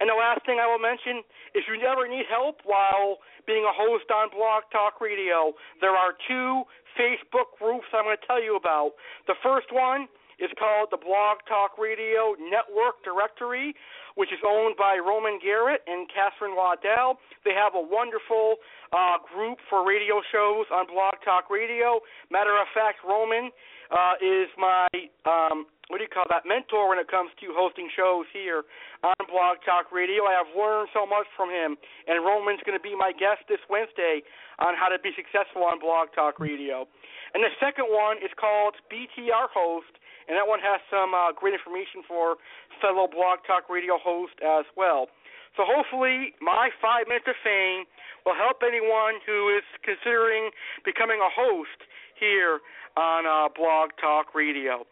And 0.00 0.10
the 0.10 0.18
last 0.18 0.42
thing 0.46 0.58
I 0.58 0.66
will 0.66 0.82
mention, 0.82 1.22
if 1.54 1.64
you 1.70 1.78
ever 1.86 2.08
need 2.08 2.26
help 2.26 2.60
while 2.64 3.22
being 3.46 3.62
a 3.62 3.74
host 3.74 4.10
on 4.10 4.30
Blog 4.34 4.64
Talk 4.72 5.00
Radio, 5.00 5.54
there 5.80 5.94
are 5.94 6.18
two 6.26 6.64
Facebook 6.98 7.54
groups 7.58 7.86
I'm 7.94 8.04
going 8.04 8.18
to 8.18 8.26
tell 8.26 8.42
you 8.42 8.56
about. 8.56 8.98
The 9.26 9.38
first 9.42 9.70
one 9.70 10.08
is 10.38 10.50
called 10.58 10.88
the 10.90 11.00
Blog 11.00 11.38
Talk 11.48 11.78
Radio 11.78 12.34
Network 12.38 13.02
Directory, 13.04 13.74
which 14.14 14.32
is 14.32 14.38
owned 14.46 14.76
by 14.76 14.98
Roman 14.98 15.38
Garrett 15.42 15.82
and 15.86 16.08
Catherine 16.10 16.56
Waddell. 16.56 17.18
They 17.44 17.54
have 17.54 17.74
a 17.74 17.82
wonderful 17.82 18.56
uh, 18.92 19.18
group 19.22 19.58
for 19.68 19.86
radio 19.86 20.22
shows 20.30 20.66
on 20.70 20.86
Blog 20.86 21.18
Talk 21.24 21.50
Radio. 21.50 22.00
Matter 22.30 22.54
of 22.54 22.66
fact, 22.74 23.02
Roman 23.06 23.50
uh, 23.90 24.14
is 24.22 24.48
my 24.56 24.88
um, 25.26 25.66
what 25.88 26.00
do 26.00 26.04
you 26.04 26.12
call 26.12 26.24
that 26.32 26.48
mentor 26.48 26.88
when 26.88 26.96
it 26.96 27.08
comes 27.12 27.28
to 27.44 27.52
hosting 27.52 27.92
shows 27.92 28.24
here 28.32 28.64
on 29.04 29.18
Blog 29.28 29.60
Talk 29.68 29.92
Radio. 29.92 30.24
I 30.24 30.32
have 30.32 30.48
learned 30.56 30.88
so 30.96 31.04
much 31.04 31.28
from 31.36 31.52
him, 31.52 31.76
and 32.08 32.24
Roman's 32.24 32.64
going 32.64 32.76
to 32.78 32.82
be 32.82 32.96
my 32.96 33.12
guest 33.12 33.44
this 33.52 33.60
Wednesday 33.68 34.24
on 34.64 34.72
how 34.72 34.88
to 34.88 34.96
be 34.96 35.12
successful 35.12 35.68
on 35.68 35.76
Blog 35.76 36.08
Talk 36.16 36.40
Radio. 36.40 36.88
And 37.36 37.44
the 37.44 37.52
second 37.60 37.92
one 37.92 38.16
is 38.24 38.32
called 38.40 38.80
BTR 38.88 39.52
Host, 39.52 39.92
and 40.28 40.36
that 40.36 40.48
one 40.48 40.60
has 40.60 40.80
some 40.88 41.12
uh, 41.12 41.32
great 41.32 41.54
information 41.54 42.02
for 42.06 42.36
fellow 42.80 43.06
Blog 43.06 43.44
Talk 43.46 43.68
Radio 43.68 43.98
hosts 44.00 44.36
as 44.40 44.64
well. 44.76 45.08
So 45.56 45.62
hopefully, 45.62 46.34
my 46.42 46.70
five 46.82 47.06
minutes 47.06 47.30
of 47.30 47.38
fame 47.44 47.86
will 48.26 48.34
help 48.34 48.64
anyone 48.66 49.22
who 49.22 49.54
is 49.54 49.62
considering 49.86 50.50
becoming 50.82 51.22
a 51.22 51.30
host 51.30 51.86
here 52.18 52.58
on 52.96 53.26
uh, 53.26 53.48
Blog 53.54 53.94
Talk 54.00 54.34
Radio. 54.34 54.82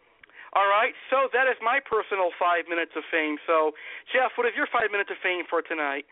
All 0.53 0.69
right, 0.69 0.93
so 1.09 1.33
that 1.33 1.49
is 1.49 1.57
my 1.65 1.81
personal 1.81 2.29
five 2.37 2.69
minutes 2.69 2.93
of 2.95 3.03
fame. 3.09 3.41
So, 3.47 3.73
Jeff, 4.13 4.37
what 4.37 4.45
is 4.45 4.53
your 4.55 4.67
five 4.71 4.91
minutes 4.91 5.09
of 5.09 5.17
fame 5.23 5.43
for 5.49 5.61
tonight? 5.65 6.05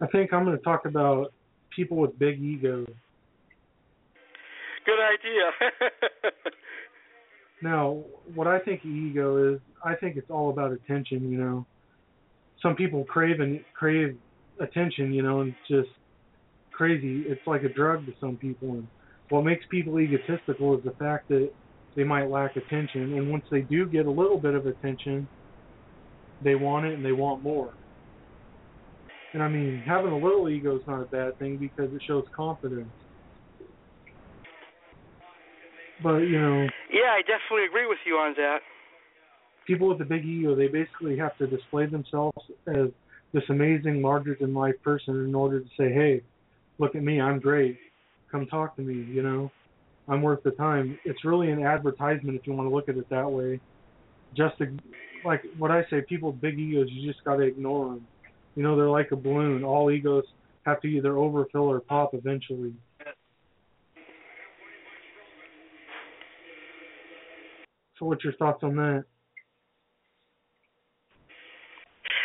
I 0.00 0.06
think 0.06 0.32
I'm 0.32 0.44
going 0.44 0.56
to 0.56 0.62
talk 0.62 0.86
about 0.86 1.34
people 1.74 1.96
with 1.96 2.16
big 2.18 2.40
egos. 2.40 2.88
Good 4.86 5.00
idea. 5.00 5.50
now, 7.64 8.02
what 8.34 8.46
I 8.46 8.58
think 8.58 8.84
ego 8.84 9.54
is, 9.54 9.60
I 9.82 9.94
think 9.94 10.16
it's 10.16 10.30
all 10.30 10.50
about 10.50 10.70
attention. 10.70 11.30
You 11.30 11.38
know, 11.38 11.66
some 12.62 12.76
people 12.76 13.04
crave 13.04 13.40
and 13.40 13.60
crave 13.74 14.16
attention. 14.60 15.12
You 15.12 15.22
know, 15.22 15.40
and 15.40 15.48
it's 15.48 15.68
just 15.68 15.96
crazy. 16.72 17.24
It's 17.26 17.40
like 17.46 17.62
a 17.62 17.70
drug 17.70 18.04
to 18.06 18.12
some 18.20 18.36
people. 18.36 18.72
And 18.72 18.86
what 19.30 19.44
makes 19.44 19.64
people 19.70 19.98
egotistical 19.98 20.76
is 20.76 20.84
the 20.84 20.92
fact 20.92 21.28
that 21.28 21.50
they 21.96 22.04
might 22.04 22.28
lack 22.28 22.56
attention, 22.56 23.14
and 23.14 23.30
once 23.30 23.44
they 23.50 23.62
do 23.62 23.86
get 23.86 24.06
a 24.06 24.10
little 24.10 24.38
bit 24.38 24.54
of 24.54 24.66
attention, 24.66 25.26
they 26.42 26.56
want 26.56 26.84
it 26.84 26.94
and 26.94 27.04
they 27.04 27.12
want 27.12 27.42
more. 27.42 27.72
And 29.32 29.42
I 29.42 29.48
mean, 29.48 29.82
having 29.86 30.12
a 30.12 30.18
little 30.18 30.48
ego 30.48 30.76
is 30.76 30.82
not 30.86 31.02
a 31.02 31.06
bad 31.06 31.38
thing 31.38 31.56
because 31.56 31.92
it 31.94 32.02
shows 32.06 32.24
confidence. 32.36 32.90
But 36.04 36.18
you 36.18 36.40
know. 36.40 36.68
Yeah, 36.92 37.10
I 37.16 37.22
definitely 37.22 37.64
agree 37.66 37.88
with 37.88 37.98
you 38.06 38.14
on 38.14 38.34
that. 38.36 38.58
People 39.66 39.88
with 39.88 40.00
a 40.02 40.04
big 40.04 40.24
ego, 40.24 40.54
they 40.54 40.68
basically 40.68 41.16
have 41.16 41.36
to 41.38 41.46
display 41.48 41.86
themselves 41.86 42.38
as 42.68 42.90
this 43.32 43.42
amazing, 43.48 44.02
larger 44.02 44.36
than 44.40 44.54
life 44.54 44.76
person 44.84 45.24
in 45.24 45.34
order 45.34 45.58
to 45.60 45.68
say, 45.76 45.92
"Hey, 45.92 46.22
look 46.78 46.94
at 46.94 47.02
me, 47.02 47.20
I'm 47.20 47.40
great. 47.40 47.78
Come 48.30 48.46
talk 48.46 48.76
to 48.76 48.82
me." 48.82 49.12
You 49.12 49.22
know. 49.22 49.50
I'm 50.06 50.20
worth 50.20 50.42
the 50.42 50.50
time. 50.50 50.98
It's 51.06 51.24
really 51.24 51.50
an 51.50 51.62
advertisement 51.62 52.38
if 52.38 52.46
you 52.46 52.52
want 52.52 52.68
to 52.68 52.74
look 52.74 52.90
at 52.90 52.96
it 52.98 53.08
that 53.08 53.30
way. 53.30 53.58
Just 54.36 54.58
to, 54.58 54.66
like 55.24 55.42
what 55.56 55.70
I 55.70 55.86
say, 55.88 56.02
people 56.06 56.32
with 56.32 56.42
big 56.42 56.58
egos, 56.58 56.88
you 56.90 57.10
just 57.10 57.24
got 57.24 57.36
to 57.36 57.42
ignore 57.42 57.86
them. 57.86 58.06
You 58.54 58.62
know, 58.62 58.76
they're 58.76 58.90
like 58.90 59.12
a 59.12 59.16
balloon. 59.16 59.64
All 59.64 59.90
egos 59.90 60.24
have 60.66 60.80
to 60.82 60.88
either 60.88 61.16
overfill 61.16 61.62
or 61.62 61.80
pop 61.80 62.12
eventually. 62.12 62.74
So, 68.04 68.12
what's 68.12 68.20
your 68.20 68.36
thoughts 68.36 68.60
on 68.60 68.76
that? 68.76 69.08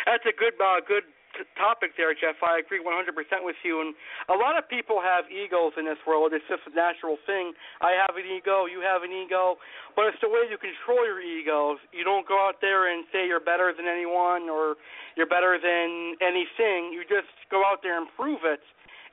That's 0.04 0.28
a 0.28 0.36
good, 0.36 0.52
uh, 0.60 0.84
good 0.84 1.08
t- 1.32 1.48
topic 1.56 1.96
there, 1.96 2.12
Jeff. 2.12 2.36
I 2.44 2.60
agree 2.60 2.84
100% 2.84 3.16
with 3.40 3.56
you. 3.64 3.80
And 3.80 3.96
a 4.28 4.36
lot 4.36 4.60
of 4.60 4.68
people 4.68 5.00
have 5.00 5.24
egos 5.32 5.72
in 5.80 5.88
this 5.88 5.96
world. 6.04 6.36
It's 6.36 6.44
just 6.52 6.68
a 6.68 6.74
natural 6.76 7.16
thing. 7.24 7.56
I 7.80 7.96
have 7.96 8.12
an 8.20 8.28
ego. 8.28 8.68
You 8.68 8.84
have 8.84 9.08
an 9.08 9.08
ego. 9.08 9.56
But 9.96 10.12
it's 10.12 10.20
the 10.20 10.28
way 10.28 10.44
you 10.52 10.60
control 10.60 11.00
your 11.08 11.24
egos. 11.24 11.80
You 11.96 12.04
don't 12.04 12.28
go 12.28 12.36
out 12.36 12.60
there 12.60 12.92
and 12.92 13.08
say 13.08 13.24
you're 13.24 13.40
better 13.40 13.72
than 13.72 13.88
anyone 13.88 14.52
or 14.52 14.76
you're 15.16 15.30
better 15.32 15.56
than 15.56 16.20
anything. 16.20 16.92
You 16.92 17.08
just 17.08 17.32
go 17.48 17.64
out 17.64 17.80
there 17.80 17.96
and 17.96 18.04
prove 18.20 18.44
it. 18.44 18.60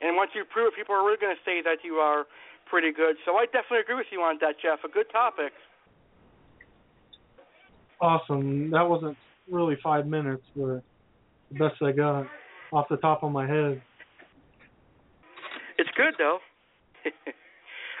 And 0.04 0.20
once 0.20 0.36
you 0.36 0.44
prove 0.44 0.76
it, 0.76 0.76
people 0.76 0.92
are 0.92 1.00
really 1.00 1.16
going 1.16 1.32
to 1.32 1.44
say 1.48 1.64
that 1.64 1.80
you 1.80 1.96
are 1.96 2.28
pretty 2.68 2.92
good. 2.92 3.16
So 3.24 3.40
I 3.40 3.48
definitely 3.48 3.88
agree 3.88 3.96
with 3.96 4.12
you 4.12 4.20
on 4.20 4.36
that, 4.44 4.60
Jeff. 4.60 4.84
A 4.84 4.92
good 4.92 5.08
topic. 5.08 5.56
Awesome. 8.00 8.70
That 8.70 8.88
wasn't 8.88 9.16
really 9.50 9.76
five 9.82 10.06
minutes, 10.06 10.42
but 10.54 10.82
the 11.50 11.58
best 11.58 11.82
I 11.82 11.92
got 11.92 12.26
off 12.72 12.86
the 12.88 12.96
top 12.98 13.22
of 13.22 13.32
my 13.32 13.46
head. 13.46 13.80
It's 15.78 15.90
good 15.96 16.14
though. 16.18 16.38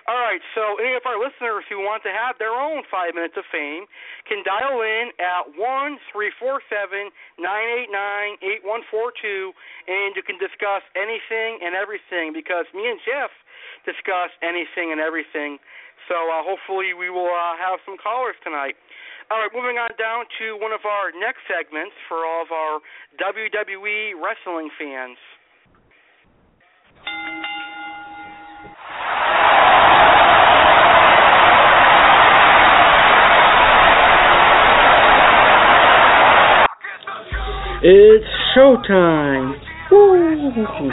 All 0.08 0.16
right, 0.16 0.40
so 0.56 0.80
any 0.80 0.96
of 0.96 1.04
our 1.04 1.20
listeners 1.20 1.68
who 1.68 1.84
want 1.84 2.00
to 2.08 2.08
have 2.08 2.40
their 2.40 2.56
own 2.56 2.80
five 2.88 3.12
minutes 3.12 3.36
of 3.36 3.44
fame 3.52 3.84
can 4.24 4.40
dial 4.40 4.80
in 4.80 5.12
at 5.20 5.52
one 5.52 6.00
three 6.08 6.32
four 6.40 6.64
seven 6.72 7.12
nine 7.36 7.68
eight 7.76 7.92
nine 7.92 8.40
eight 8.40 8.64
one 8.64 8.80
four 8.88 9.12
two, 9.12 9.52
and 9.84 10.16
you 10.16 10.24
can 10.24 10.40
discuss 10.40 10.80
anything 10.96 11.60
and 11.60 11.76
everything 11.76 12.32
because 12.32 12.64
me 12.72 12.88
and 12.88 12.96
Jeff 13.04 13.28
discuss 13.84 14.32
anything 14.40 14.96
and 14.96 15.00
everything. 15.00 15.60
So 16.08 16.16
uh, 16.16 16.40
hopefully 16.40 16.96
we 16.96 17.12
will 17.12 17.28
uh, 17.28 17.60
have 17.60 17.76
some 17.84 18.00
callers 18.00 18.40
tonight. 18.40 18.80
All 19.30 19.36
right, 19.36 19.50
moving 19.52 19.76
on 19.76 19.90
down 20.00 20.24
to 20.40 20.56
one 20.56 20.72
of 20.72 20.80
our 20.88 21.12
next 21.12 21.44
segments 21.44 21.92
for 22.08 22.24
all 22.24 22.40
of 22.40 22.50
our 22.50 22.80
WWE 23.20 24.16
wrestling 24.16 24.70
fans. 24.80 25.18
It's 37.84 38.24
showtime. 38.56 39.52
Woo. 39.90 40.90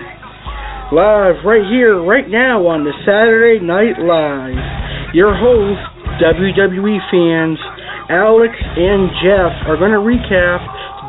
Live 0.92 1.36
right 1.46 1.64
here, 1.72 2.04
right 2.04 2.28
now 2.28 2.68
on 2.68 2.84
the 2.84 2.92
Saturday 3.08 3.64
Night 3.64 3.96
Live. 3.98 5.16
Your 5.16 5.32
host, 5.32 5.80
WWE 6.20 7.00
fans, 7.10 7.58
Alex 8.10 8.54
and 8.62 9.10
Jeff 9.26 9.66
are 9.66 9.78
going 9.82 9.90
to 9.90 10.04
recap 10.04 10.62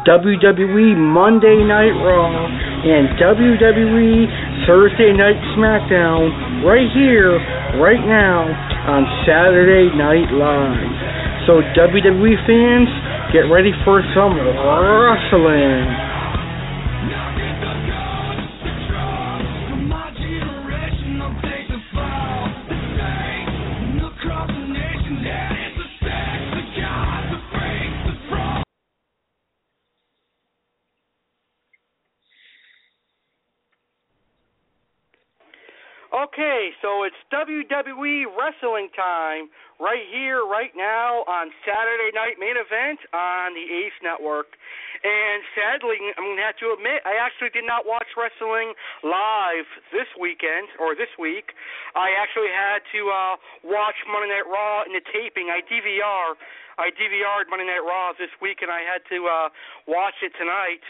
WWE 0.09 0.97
Monday 0.97 1.61
Night 1.61 1.93
Raw 1.93 2.49
and 2.89 3.13
WWE 3.21 4.65
Thursday 4.65 5.13
Night 5.13 5.37
SmackDown 5.59 6.65
right 6.65 6.89
here, 6.97 7.37
right 7.77 8.01
now 8.01 8.49
on 8.89 9.05
Saturday 9.29 9.93
Night 9.93 10.33
Live. 10.33 10.89
So 11.45 11.61
WWE 11.77 12.33
fans, 12.49 12.89
get 13.35 13.51
ready 13.53 13.77
for 13.85 14.01
some 14.15 14.33
wrestling. 14.41 16.06
So 36.83 37.05
it's 37.05 37.19
WWE 37.29 38.27
wrestling 38.35 38.89
time 38.97 39.53
right 39.79 40.07
here, 40.09 40.43
right 40.43 40.73
now 40.75 41.23
on 41.29 41.53
Saturday 41.63 42.11
Night 42.15 42.41
Main 42.41 42.57
Event 42.57 43.01
on 43.13 43.53
the 43.53 43.63
Ace 43.63 43.97
Network. 44.03 44.57
And 45.05 45.45
sadly, 45.53 46.01
I'm 46.17 46.33
going 46.33 46.41
to 46.41 46.47
have 46.49 46.59
to 46.65 46.73
admit, 46.73 47.05
I 47.05 47.21
actually 47.21 47.53
did 47.53 47.69
not 47.69 47.85
watch 47.85 48.09
wrestling 48.17 48.73
live 49.05 49.69
this 49.93 50.09
weekend 50.17 50.73
or 50.81 50.97
this 50.97 51.13
week. 51.21 51.53
I 51.95 52.17
actually 52.17 52.51
had 52.51 52.81
to 52.97 53.01
uh, 53.13 53.35
watch 53.63 53.99
Monday 54.09 54.33
Night 54.33 54.49
Raw 54.49 54.83
in 54.89 54.97
the 54.97 55.05
taping. 55.13 55.53
I 55.53 55.61
DVR. 55.63 56.35
I 56.77 56.93
DVR'd 56.93 57.49
Monday 57.49 57.69
Night 57.69 57.85
Raw 57.85 58.13
this 58.17 58.33
week, 58.41 58.61
and 58.65 58.73
I 58.73 58.85
had 58.85 59.05
to 59.13 59.19
uh, 59.29 59.49
watch 59.89 60.21
it 60.25 60.33
tonight. 60.37 60.85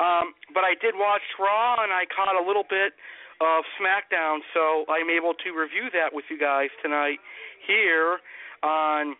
Um, 0.00 0.32
but 0.56 0.64
I 0.64 0.72
did 0.80 0.96
watch 0.96 1.24
Raw, 1.36 1.80
and 1.84 1.92
I 1.92 2.08
caught 2.08 2.32
a 2.32 2.44
little 2.44 2.64
bit 2.64 2.96
of 3.40 3.64
SmackDown, 3.80 4.44
so 4.52 4.84
I'm 4.92 5.08
able 5.08 5.32
to 5.32 5.48
review 5.56 5.88
that 5.96 6.12
with 6.12 6.28
you 6.28 6.36
guys 6.36 6.68
tonight 6.84 7.18
here 7.66 8.20
on 8.62 9.16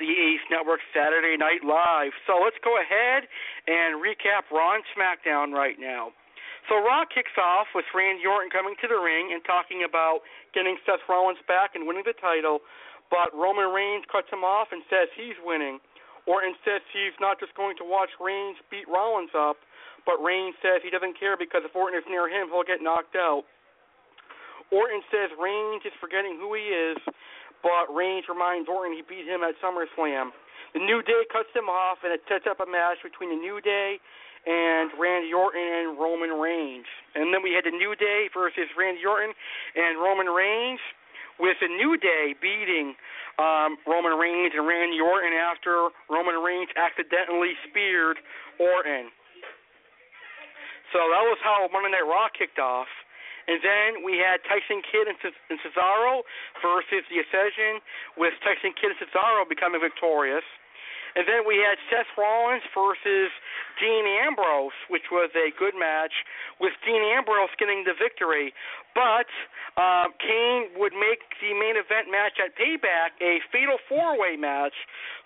the 0.00 0.08
Ace 0.08 0.44
Network 0.48 0.80
Saturday 0.96 1.36
Night 1.36 1.60
Live. 1.60 2.16
So 2.24 2.40
let's 2.40 2.56
go 2.64 2.80
ahead 2.80 3.28
and 3.68 4.00
recap 4.00 4.48
Raw 4.48 4.80
and 4.80 4.84
SmackDown 4.96 5.52
right 5.52 5.76
now. 5.76 6.16
So 6.68 6.80
Raw 6.80 7.04
kicks 7.04 7.36
off 7.36 7.68
with 7.76 7.84
Randy 7.92 8.24
Orton 8.24 8.48
coming 8.48 8.76
to 8.80 8.88
the 8.88 9.00
ring 9.00 9.32
and 9.32 9.44
talking 9.44 9.84
about 9.84 10.24
getting 10.52 10.76
Seth 10.84 11.04
Rollins 11.08 11.40
back 11.48 11.76
and 11.76 11.84
winning 11.88 12.04
the 12.04 12.16
title, 12.16 12.60
but 13.12 13.32
Roman 13.32 13.72
Reigns 13.72 14.04
cuts 14.08 14.28
him 14.28 14.44
off 14.44 14.68
and 14.72 14.84
says 14.88 15.08
he's 15.16 15.36
winning. 15.44 15.80
Orton 16.28 16.52
says 16.64 16.84
he's 16.92 17.16
not 17.20 17.40
just 17.40 17.56
going 17.56 17.76
to 17.80 17.84
watch 17.88 18.12
Reigns 18.20 18.60
beat 18.68 18.84
Rollins 18.84 19.32
up, 19.32 19.56
but 20.08 20.16
Reigns 20.24 20.56
says 20.64 20.80
he 20.80 20.88
doesn't 20.88 21.20
care 21.20 21.36
because 21.36 21.68
if 21.68 21.76
Orton 21.76 22.00
is 22.00 22.06
near 22.08 22.32
him, 22.32 22.48
he'll 22.48 22.64
get 22.64 22.80
knocked 22.80 23.12
out. 23.12 23.44
Orton 24.72 25.04
says 25.12 25.28
Reigns 25.36 25.84
is 25.84 25.92
forgetting 26.00 26.40
who 26.40 26.56
he 26.56 26.64
is, 26.72 26.96
but 27.60 27.92
Reigns 27.92 28.24
reminds 28.24 28.72
Orton 28.72 28.96
he 28.96 29.04
beat 29.04 29.28
him 29.28 29.44
at 29.44 29.52
SummerSlam. 29.60 30.32
The 30.72 30.80
New 30.80 31.04
Day 31.04 31.28
cuts 31.28 31.52
him 31.52 31.68
off, 31.68 32.00
and 32.08 32.12
it 32.12 32.24
sets 32.24 32.48
up 32.48 32.60
a 32.60 32.68
match 32.68 33.04
between 33.04 33.36
the 33.36 33.40
New 33.40 33.60
Day 33.60 34.00
and 34.48 34.88
Randy 34.96 35.32
Orton 35.36 35.60
and 35.60 36.00
Roman 36.00 36.40
Reigns. 36.40 36.88
And 37.12 37.28
then 37.28 37.44
we 37.44 37.52
had 37.52 37.68
the 37.68 37.76
New 37.76 37.92
Day 37.92 38.32
versus 38.32 38.68
Randy 38.80 39.04
Orton 39.04 39.36
and 39.76 40.00
Roman 40.00 40.32
Reigns, 40.32 40.80
with 41.36 41.60
the 41.60 41.68
New 41.68 42.00
Day 42.00 42.34
beating 42.40 42.96
um, 43.38 43.76
Roman 43.86 44.16
Reigns 44.16 44.52
and 44.56 44.66
Randy 44.66 45.00
Orton 45.00 45.36
after 45.36 45.92
Roman 46.10 46.40
Reigns 46.40 46.72
accidentally 46.74 47.54
speared 47.68 48.18
Orton. 48.58 49.12
So 50.92 50.98
that 51.12 51.24
was 51.24 51.38
how 51.44 51.68
Monday 51.72 51.92
Night 51.92 52.06
Raw 52.06 52.28
kicked 52.32 52.58
off. 52.58 52.88
And 53.48 53.60
then 53.64 54.04
we 54.04 54.20
had 54.20 54.44
Tyson 54.44 54.84
Kidd 54.84 55.08
and, 55.08 55.16
C- 55.24 55.32
and 55.48 55.56
Cesaro 55.64 56.20
versus 56.60 57.04
the 57.08 57.24
Ascension, 57.24 57.80
with 58.20 58.36
Tyson 58.44 58.76
Kidd 58.76 58.92
and 58.92 59.00
Cesaro 59.00 59.48
becoming 59.48 59.80
victorious. 59.80 60.44
And 61.16 61.24
then 61.28 61.46
we 61.46 61.62
had 61.62 61.78
Seth 61.88 62.10
Rollins 62.16 62.64
versus 62.74 63.30
Dean 63.80 64.04
Ambrose, 64.24 64.76
which 64.88 65.08
was 65.12 65.30
a 65.36 65.54
good 65.56 65.74
match, 65.78 66.12
with 66.60 66.72
Dean 66.84 67.00
Ambrose 67.00 67.52
getting 67.58 67.84
the 67.84 67.94
victory. 67.94 68.52
But 68.94 69.30
uh, 69.78 70.10
Kane 70.18 70.74
would 70.76 70.92
make 70.92 71.22
the 71.38 71.54
main 71.54 71.78
event 71.78 72.10
match 72.10 72.42
at 72.42 72.58
Payback 72.58 73.14
a 73.22 73.38
fatal 73.52 73.78
four 73.88 74.18
way 74.18 74.36
match 74.36 74.74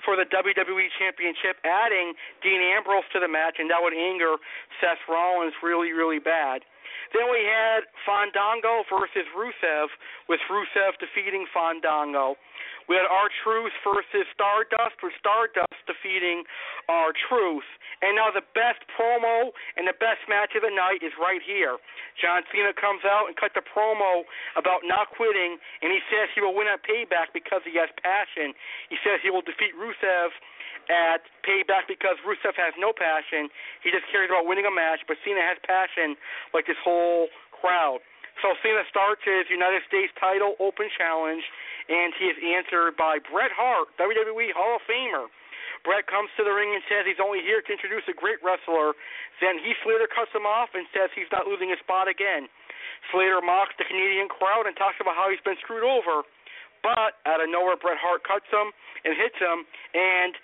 for 0.05 0.15
the 0.15 0.29
WWE 0.29 0.89
Championship, 0.99 1.57
adding 1.65 2.13
Dean 2.43 2.61
Ambrose 2.61 3.09
to 3.15 3.21
the 3.21 3.29
match, 3.29 3.57
and 3.59 3.71
that 3.71 3.81
would 3.81 3.95
anger 3.95 4.37
Seth 4.81 5.01
Rollins 5.09 5.55
really, 5.63 5.93
really 5.93 6.19
bad. 6.19 6.63
Then 7.13 7.29
we 7.29 7.45
had 7.45 7.85
Fandango 8.09 8.85
versus 8.89 9.29
Rusev, 9.37 9.93
with 10.29 10.41
Rusev 10.49 10.97
defeating 10.97 11.45
Fandango. 11.53 12.37
We 12.89 12.99
had 12.99 13.07
R-Truth 13.07 13.73
versus 13.85 14.27
Stardust, 14.35 14.99
with 15.05 15.15
Stardust 15.21 15.81
defeating 15.87 16.43
R-Truth. 16.89 17.69
And 18.03 18.19
now 18.19 18.35
the 18.35 18.43
best 18.59 18.83
promo 18.99 19.55
and 19.79 19.87
the 19.87 19.95
best 20.03 20.27
match 20.27 20.59
of 20.59 20.67
the 20.67 20.75
night 20.75 21.07
is 21.07 21.15
right 21.21 21.39
here. 21.39 21.79
John 22.19 22.43
Cena 22.51 22.75
comes 22.75 23.07
out 23.07 23.31
and 23.31 23.39
cut 23.39 23.55
the 23.55 23.63
promo 23.63 24.27
about 24.59 24.83
not 24.83 25.15
quitting, 25.15 25.63
and 25.85 25.95
he 25.95 26.03
says 26.11 26.27
he 26.35 26.43
will 26.43 26.57
win 26.57 26.67
at 26.67 26.83
Payback 26.83 27.31
because 27.31 27.63
he 27.63 27.79
has 27.79 27.87
passion. 28.03 28.57
He 28.91 28.99
says 29.07 29.23
he 29.23 29.31
will 29.31 29.47
defeat 29.47 29.79
Rusev 29.79 30.35
at 30.91 31.27
Payback 31.47 31.87
because 31.87 32.19
Rusev 32.27 32.55
has 32.59 32.75
no 32.79 32.91
passion. 32.95 33.51
He 33.83 33.91
just 33.91 34.07
cares 34.11 34.31
about 34.31 34.47
winning 34.47 34.67
a 34.67 34.75
match, 34.75 35.05
but 35.07 35.19
Cena 35.23 35.43
has 35.43 35.59
passion 35.63 36.17
like 36.55 36.67
this 36.67 36.79
whole 36.81 37.29
crowd. 37.51 38.01
So 38.41 38.57
Cena 38.65 38.83
starts 38.89 39.23
his 39.23 39.47
United 39.53 39.85
States 39.87 40.11
title 40.17 40.57
open 40.59 40.89
challenge, 40.97 41.45
and 41.87 42.17
he 42.17 42.33
is 42.33 42.39
answered 42.41 42.97
by 42.97 43.21
Bret 43.21 43.53
Hart, 43.53 43.93
WWE 44.01 44.51
Hall 44.57 44.81
of 44.81 44.83
Famer. 44.89 45.29
Bret 45.83 46.07
comes 46.07 46.31
to 46.39 46.47
the 46.47 46.55
ring 46.55 46.71
and 46.75 46.83
says 46.87 47.03
he's 47.05 47.19
only 47.19 47.43
here 47.43 47.59
to 47.59 47.71
introduce 47.71 48.07
a 48.07 48.15
great 48.15 48.39
wrestler. 48.39 48.95
Then 49.43 49.59
Heath 49.59 49.79
Slater 49.83 50.07
cuts 50.07 50.31
him 50.31 50.47
off 50.47 50.71
and 50.79 50.87
says 50.95 51.11
he's 51.11 51.31
not 51.35 51.51
losing 51.51 51.75
his 51.75 51.83
spot 51.83 52.07
again. 52.07 52.47
Slater 53.11 53.43
mocks 53.43 53.75
the 53.79 53.87
Canadian 53.87 54.31
crowd 54.31 54.71
and 54.71 54.79
talks 54.79 55.03
about 55.03 55.19
how 55.19 55.27
he's 55.27 55.43
been 55.43 55.59
screwed 55.59 55.83
over. 55.83 56.23
But 56.83 57.23
out 57.27 57.39
of 57.39 57.49
nowhere, 57.49 57.79
Bret 57.79 57.99
Hart 57.99 58.27
cuts 58.27 58.51
him 58.51 58.75
and 59.07 59.15
hits 59.15 59.39
him, 59.39 59.67
and 59.95 60.35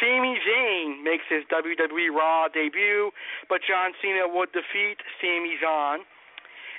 Sami 0.00 0.36
Zayn 0.44 1.04
makes 1.04 1.24
his 1.28 1.44
WWE 1.48 2.12
Raw 2.12 2.48
debut, 2.48 3.10
but 3.48 3.60
John 3.64 3.92
Cena 4.00 4.28
would 4.28 4.52
defeat 4.52 5.00
Sami 5.20 5.56
Zayn. 5.60 6.04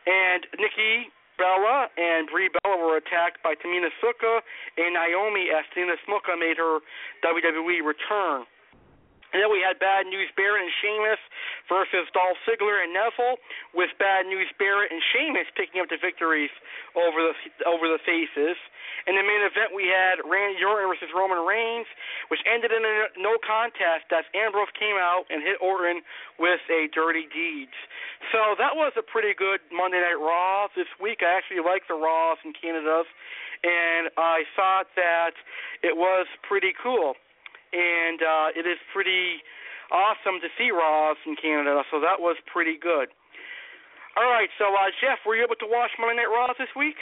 And 0.08 0.46
Nikki 0.58 1.10
Bella 1.38 1.90
and 1.98 2.30
Brie 2.30 2.50
Bella 2.50 2.78
were 2.78 2.98
attacked 2.98 3.42
by 3.44 3.54
Tamina 3.54 3.94
Snuka 4.02 4.42
and 4.78 4.94
Naomi 4.94 5.50
as 5.54 5.66
Tamina 5.74 5.98
Snuka 6.06 6.38
made 6.38 6.58
her 6.58 6.80
WWE 7.22 7.86
return. 7.86 8.46
And 9.36 9.44
then 9.44 9.52
we 9.52 9.60
had 9.60 9.76
Bad 9.76 10.08
News 10.08 10.32
Barrett 10.40 10.64
and 10.64 10.72
Sheamus 10.80 11.20
versus 11.68 12.08
Dolph 12.16 12.40
Ziggler 12.48 12.80
and 12.80 12.96
Neville, 12.96 13.36
with 13.76 13.92
Bad 14.00 14.24
News 14.24 14.48
Barrett 14.56 14.88
and 14.88 15.04
Sheamus 15.12 15.52
picking 15.52 15.84
up 15.84 15.92
the 15.92 16.00
victories 16.00 16.54
over 16.96 17.20
the 17.20 17.36
over 17.68 17.92
the 17.92 18.00
faces. 18.08 18.56
In 19.04 19.16
the 19.20 19.24
main 19.24 19.44
event, 19.44 19.76
we 19.76 19.88
had 19.92 20.24
Randy 20.24 20.64
Orton 20.64 20.88
versus 20.88 21.12
Roman 21.12 21.44
Reigns, 21.44 21.88
which 22.32 22.40
ended 22.48 22.72
in 22.72 22.84
a 22.84 23.12
no 23.20 23.36
contest 23.44 24.08
as 24.16 24.24
Ambrose 24.32 24.72
came 24.80 24.96
out 24.96 25.28
and 25.28 25.44
hit 25.44 25.60
Orton 25.60 26.04
with 26.40 26.64
a 26.72 26.88
dirty 26.96 27.28
deeds. 27.28 27.76
So 28.32 28.56
that 28.56 28.80
was 28.80 28.96
a 28.96 29.04
pretty 29.04 29.36
good 29.36 29.60
Monday 29.76 30.00
Night 30.00 30.20
Raw 30.20 30.72
this 30.72 30.88
week. 31.04 31.20
I 31.20 31.36
actually 31.36 31.64
like 31.64 31.84
the 31.92 32.00
Raws 32.00 32.40
and 32.48 32.56
Canada's, 32.56 33.08
and 33.64 34.08
I 34.16 34.48
thought 34.56 34.88
that 34.96 35.36
it 35.84 35.96
was 36.00 36.28
pretty 36.48 36.72
cool 36.72 37.20
and 37.74 38.22
uh, 38.22 38.48
it 38.56 38.66
is 38.66 38.78
pretty 38.94 39.44
awesome 39.92 40.40
to 40.42 40.50
see 40.58 40.72
Raws 40.72 41.18
in 41.26 41.36
Canada. 41.36 41.84
So 41.92 42.00
that 42.00 42.20
was 42.20 42.38
pretty 42.52 42.78
good. 42.80 43.10
All 44.18 44.26
right, 44.26 44.50
so 44.58 44.74
uh, 44.74 44.90
Jeff, 45.00 45.20
were 45.26 45.36
you 45.36 45.44
able 45.44 45.60
to 45.62 45.70
watch 45.70 45.92
Monday 46.00 46.18
Night 46.18 46.32
Raw 46.32 46.48
this 46.58 46.74
week? 46.76 46.98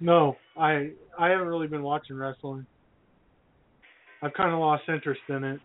No, 0.00 0.36
I 0.56 0.90
I 1.18 1.28
haven't 1.28 1.46
really 1.46 1.68
been 1.68 1.82
watching 1.82 2.16
wrestling. 2.16 2.66
I've 4.20 4.32
kind 4.32 4.52
of 4.52 4.58
lost 4.58 4.82
interest 4.88 5.20
in 5.28 5.44
it. 5.44 5.60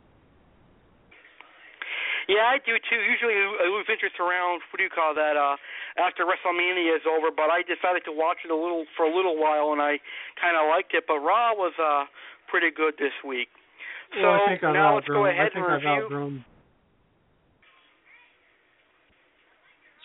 Yeah, 2.27 2.43
I 2.43 2.59
do 2.59 2.75
too. 2.75 2.99
Usually 2.99 3.33
I 3.33 3.65
lose 3.71 3.87
interest 3.89 4.19
around 4.19 4.61
what 4.69 4.77
do 4.77 4.83
you 4.83 4.91
call 4.93 5.15
that? 5.15 5.37
Uh 5.37 5.55
after 5.97 6.23
WrestleMania 6.23 6.95
is 6.95 7.01
over, 7.09 7.29
but 7.33 7.49
I 7.49 7.61
decided 7.65 8.05
to 8.05 8.13
watch 8.13 8.37
it 8.45 8.51
a 8.51 8.55
little 8.55 8.85
for 8.95 9.05
a 9.05 9.13
little 9.13 9.37
while 9.37 9.73
and 9.73 9.81
I 9.81 9.97
kind 10.39 10.55
of 10.55 10.69
liked 10.69 10.93
it, 10.93 11.05
but 11.07 11.19
Raw 11.19 11.53
was 11.53 11.73
uh 11.81 12.05
pretty 12.49 12.69
good 12.71 12.93
this 12.97 13.13
week. 13.25 13.49
So 14.15 14.21
well, 14.21 14.39
I 14.39 14.47
think 14.47 14.63
I've 14.63 14.73
now 14.73 14.95
outgrown, 14.95 14.95
let's 14.95 15.07
go 15.07 15.25
ahead 15.25 15.41
I 15.41 15.49
think 15.49 15.65
and 15.65 15.73
I've 15.73 15.81
review. 15.81 16.03
outgrown. 16.05 16.45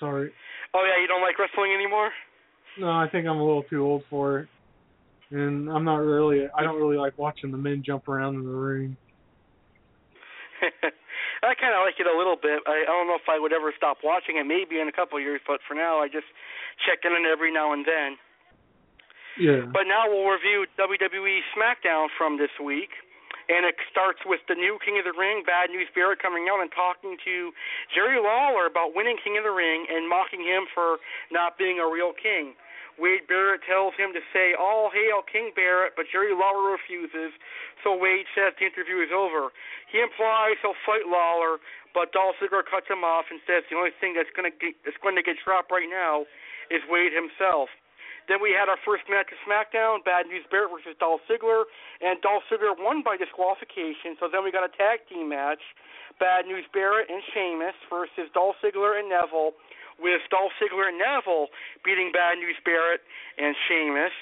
Sorry. 0.01 0.33
Oh 0.75 0.85
yeah, 0.85 1.01
you 1.01 1.07
don't 1.07 1.23
like 1.23 1.39
wrestling 1.39 1.73
anymore? 1.75 2.11
No, 2.79 2.89
I 2.91 3.07
think 3.13 3.27
I'm 3.29 3.37
a 3.37 3.45
little 3.45 3.63
too 3.65 3.85
old 3.85 4.03
for 4.09 4.41
it. 4.41 4.49
And 5.31 5.71
I'm 5.71 5.85
not 5.85 5.97
really 5.97 6.49
I 6.57 6.63
don't 6.63 6.77
really 6.77 6.97
like 6.97 7.17
watching 7.19 7.51
the 7.51 7.59
men 7.59 7.83
jump 7.85 8.09
around 8.09 8.35
in 8.37 8.45
the 8.45 8.51
ring. 8.51 8.97
I 11.43 11.59
kind 11.59 11.75
of 11.75 11.83
like 11.83 11.99
it 11.99 12.07
a 12.07 12.15
little 12.15 12.39
bit. 12.39 12.63
I, 12.71 12.87
I 12.87 12.93
don't 12.95 13.11
know 13.11 13.19
if 13.19 13.27
I 13.27 13.39
would 13.39 13.53
ever 13.53 13.75
stop 13.77 13.99
watching 14.07 14.39
it. 14.39 14.47
Maybe 14.47 14.79
in 14.79 14.87
a 14.87 14.95
couple 14.95 15.19
of 15.19 15.25
years, 15.27 15.43
but 15.43 15.59
for 15.67 15.75
now, 15.75 15.99
I 15.99 16.07
just 16.07 16.31
check 16.87 17.03
in 17.03 17.13
every 17.27 17.53
now 17.53 17.75
and 17.75 17.83
then. 17.83 18.17
Yeah. 19.39 19.67
But 19.67 19.91
now 19.91 20.07
we'll 20.07 20.29
review 20.31 20.67
WWE 20.79 21.41
SmackDown 21.51 22.09
from 22.17 22.39
this 22.39 22.53
week. 22.63 22.95
And 23.51 23.67
it 23.67 23.75
starts 23.91 24.23
with 24.25 24.39
the 24.47 24.55
new 24.55 24.79
King 24.87 25.03
of 25.03 25.05
the 25.05 25.19
Ring, 25.19 25.43
Bad 25.43 25.75
News 25.75 25.91
Barrett, 25.91 26.23
coming 26.23 26.47
out 26.47 26.63
and 26.63 26.71
talking 26.71 27.19
to 27.27 27.51
Jerry 27.91 28.23
Lawler 28.23 28.71
about 28.71 28.95
winning 28.95 29.19
King 29.19 29.35
of 29.37 29.43
the 29.43 29.51
Ring 29.51 29.85
and 29.91 30.09
mocking 30.09 30.47
him 30.47 30.71
for 30.71 31.03
not 31.35 31.59
being 31.59 31.83
a 31.83 31.89
real 31.91 32.15
king. 32.15 32.55
Wade 33.03 33.27
Barrett 33.27 33.67
tells 33.67 33.99
him 33.99 34.15
to 34.15 34.23
say, 34.31 34.55
All 34.55 34.87
hail 34.95 35.27
King 35.27 35.51
Barrett, 35.59 35.99
but 35.99 36.07
Jerry 36.07 36.31
Lawler 36.31 36.71
refuses, 36.71 37.35
so 37.83 37.99
Wade 37.99 38.31
says 38.31 38.55
the 38.55 38.71
interview 38.71 39.03
is 39.03 39.11
over. 39.11 39.51
He 39.91 39.99
implies 39.99 40.63
he'll 40.63 40.79
fight 40.87 41.11
Lawler, 41.11 41.59
but 41.91 42.15
Dolph 42.15 42.39
Ziggler 42.39 42.63
cuts 42.63 42.87
him 42.87 43.03
off 43.03 43.27
and 43.35 43.43
says 43.43 43.67
the 43.67 43.75
only 43.75 43.91
thing 43.99 44.15
that's 44.15 44.31
going 44.39 44.47
to 44.47 44.55
get, 44.55 44.79
that's 44.87 44.97
going 45.03 45.19
to 45.19 45.27
get 45.27 45.35
dropped 45.43 45.75
right 45.75 45.91
now 45.91 46.31
is 46.71 46.79
Wade 46.87 47.11
himself. 47.11 47.75
Then 48.31 48.39
we 48.39 48.55
had 48.55 48.71
our 48.71 48.79
first 48.87 49.03
match 49.11 49.35
of 49.35 49.39
SmackDown, 49.43 50.07
Bad 50.07 50.31
News 50.31 50.47
Barrett 50.47 50.71
versus 50.71 50.95
Dolph 51.03 51.27
Ziggler, 51.27 51.67
and 51.99 52.23
Dolph 52.23 52.47
Ziggler 52.47 52.79
won 52.79 53.03
by 53.03 53.19
disqualification. 53.19 54.15
So 54.23 54.31
then 54.31 54.47
we 54.47 54.55
got 54.55 54.63
a 54.63 54.71
tag 54.71 55.03
team 55.11 55.27
match, 55.27 55.63
Bad 56.23 56.47
News 56.47 56.65
Barrett 56.71 57.11
and 57.11 57.19
Sheamus 57.35 57.75
versus 57.91 58.31
Dolph 58.31 58.55
Ziggler 58.63 58.95
and 58.95 59.11
Neville, 59.11 59.59
with 60.03 60.21
Dolph 60.29 60.53
Ziggler 60.59 60.91
and 60.91 60.99
Neville 60.99 61.49
beating 61.87 62.11
Bad 62.11 62.43
News 62.43 62.59
Barrett 62.67 63.01
and 63.39 63.55
Sheamus. 63.71 64.13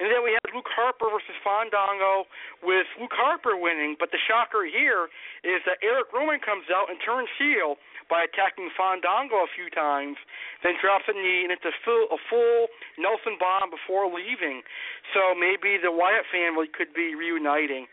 And 0.00 0.10
then 0.10 0.26
we 0.26 0.34
had 0.34 0.50
Luke 0.50 0.66
Harper 0.74 1.06
versus 1.06 1.38
Fandango 1.46 2.26
with 2.66 2.86
Luke 2.98 3.14
Harper 3.14 3.54
winning. 3.54 3.94
But 3.94 4.10
the 4.10 4.18
shocker 4.18 4.66
here 4.66 5.06
is 5.46 5.62
that 5.70 5.78
Eric 5.86 6.10
Rowan 6.10 6.42
comes 6.42 6.66
out 6.66 6.90
and 6.90 6.98
turns 6.98 7.30
heel 7.38 7.78
by 8.10 8.26
attacking 8.26 8.74
Fandango 8.74 9.46
a 9.46 9.50
few 9.54 9.70
times, 9.70 10.18
then 10.66 10.76
drops 10.82 11.06
a 11.08 11.14
knee 11.14 11.46
and 11.46 11.52
it's 11.54 11.64
a 11.64 11.72
full, 11.86 12.10
a 12.10 12.20
full 12.28 12.68
Nelson 12.98 13.38
bomb 13.38 13.70
before 13.70 14.10
leaving. 14.10 14.66
So 15.14 15.32
maybe 15.32 15.78
the 15.78 15.94
Wyatt 15.94 16.26
family 16.28 16.66
could 16.66 16.92
be 16.92 17.14
reuniting. 17.14 17.86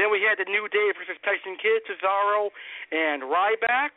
Then 0.00 0.08
we 0.08 0.24
had 0.24 0.40
the 0.40 0.48
New 0.48 0.72
Day 0.72 0.88
versus 0.96 1.20
Tyson 1.20 1.60
Kidd, 1.60 1.84
Cesaro, 1.84 2.48
and 2.90 3.28
Ryback 3.28 3.92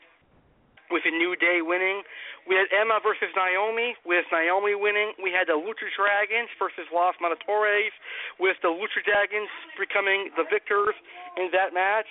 with 0.92 1.08
a 1.08 1.14
New 1.14 1.36
Day 1.40 1.64
winning. 1.64 2.04
We 2.46 2.54
had 2.54 2.70
Emma 2.70 3.02
versus 3.02 3.34
Naomi, 3.34 3.98
with 4.06 4.26
Naomi 4.30 4.78
winning. 4.78 5.18
We 5.18 5.34
had 5.34 5.50
the 5.50 5.58
Lucha 5.58 5.90
Dragons 5.98 6.50
versus 6.62 6.86
Los 6.94 7.18
Matadores, 7.18 7.94
with 8.38 8.58
the 8.62 8.70
Lucha 8.70 9.02
Dragons 9.02 9.50
becoming 9.82 10.30
the 10.38 10.46
victors 10.46 10.94
in 11.42 11.50
that 11.58 11.74
match. 11.74 12.08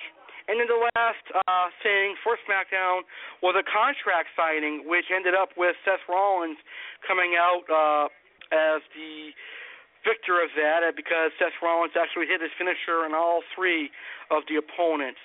And 0.50 0.60
then 0.60 0.68
the 0.68 0.82
last 0.92 1.24
uh, 1.32 1.72
thing 1.80 2.18
for 2.20 2.36
SmackDown 2.44 3.06
was 3.40 3.56
a 3.56 3.64
contract 3.64 4.34
signing, 4.36 4.84
which 4.84 5.08
ended 5.08 5.32
up 5.32 5.56
with 5.56 5.72
Seth 5.86 6.04
Rollins 6.04 6.58
coming 7.06 7.38
out 7.38 7.64
uh, 7.70 8.06
as 8.52 8.84
the 8.92 9.32
victor 10.04 10.44
of 10.44 10.52
that 10.52 10.84
because 10.92 11.32
Seth 11.40 11.56
Rollins 11.64 11.96
actually 11.96 12.28
hit 12.28 12.44
his 12.44 12.52
finisher 12.60 13.08
on 13.08 13.16
all 13.16 13.40
three 13.56 13.88
of 14.28 14.44
the 14.52 14.60
opponents. 14.60 15.22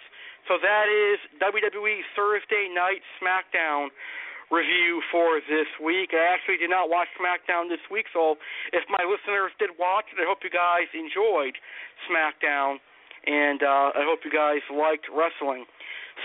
So 0.47 0.55
that 0.55 0.87
is 0.87 1.19
WWE 1.43 1.99
Thursday 2.15 2.71
Night 2.71 3.03
SmackDown 3.19 3.91
review 4.51 5.01
for 5.13 5.41
this 5.45 5.69
week. 5.77 6.13
I 6.13 6.33
actually 6.33 6.57
did 6.57 6.69
not 6.69 6.89
watch 6.89 7.07
SmackDown 7.17 7.69
this 7.69 7.81
week, 7.89 8.05
so 8.13 8.37
if 8.73 8.83
my 8.89 9.01
listeners 9.05 9.53
did 9.61 9.71
watch 9.77 10.09
it, 10.13 10.17
I 10.21 10.25
hope 10.25 10.41
you 10.41 10.53
guys 10.53 10.89
enjoyed 10.93 11.57
SmackDown, 12.09 12.81
and 13.25 13.61
uh, 13.61 13.93
I 13.93 14.03
hope 14.05 14.25
you 14.25 14.33
guys 14.33 14.61
liked 14.73 15.05
wrestling. 15.09 15.69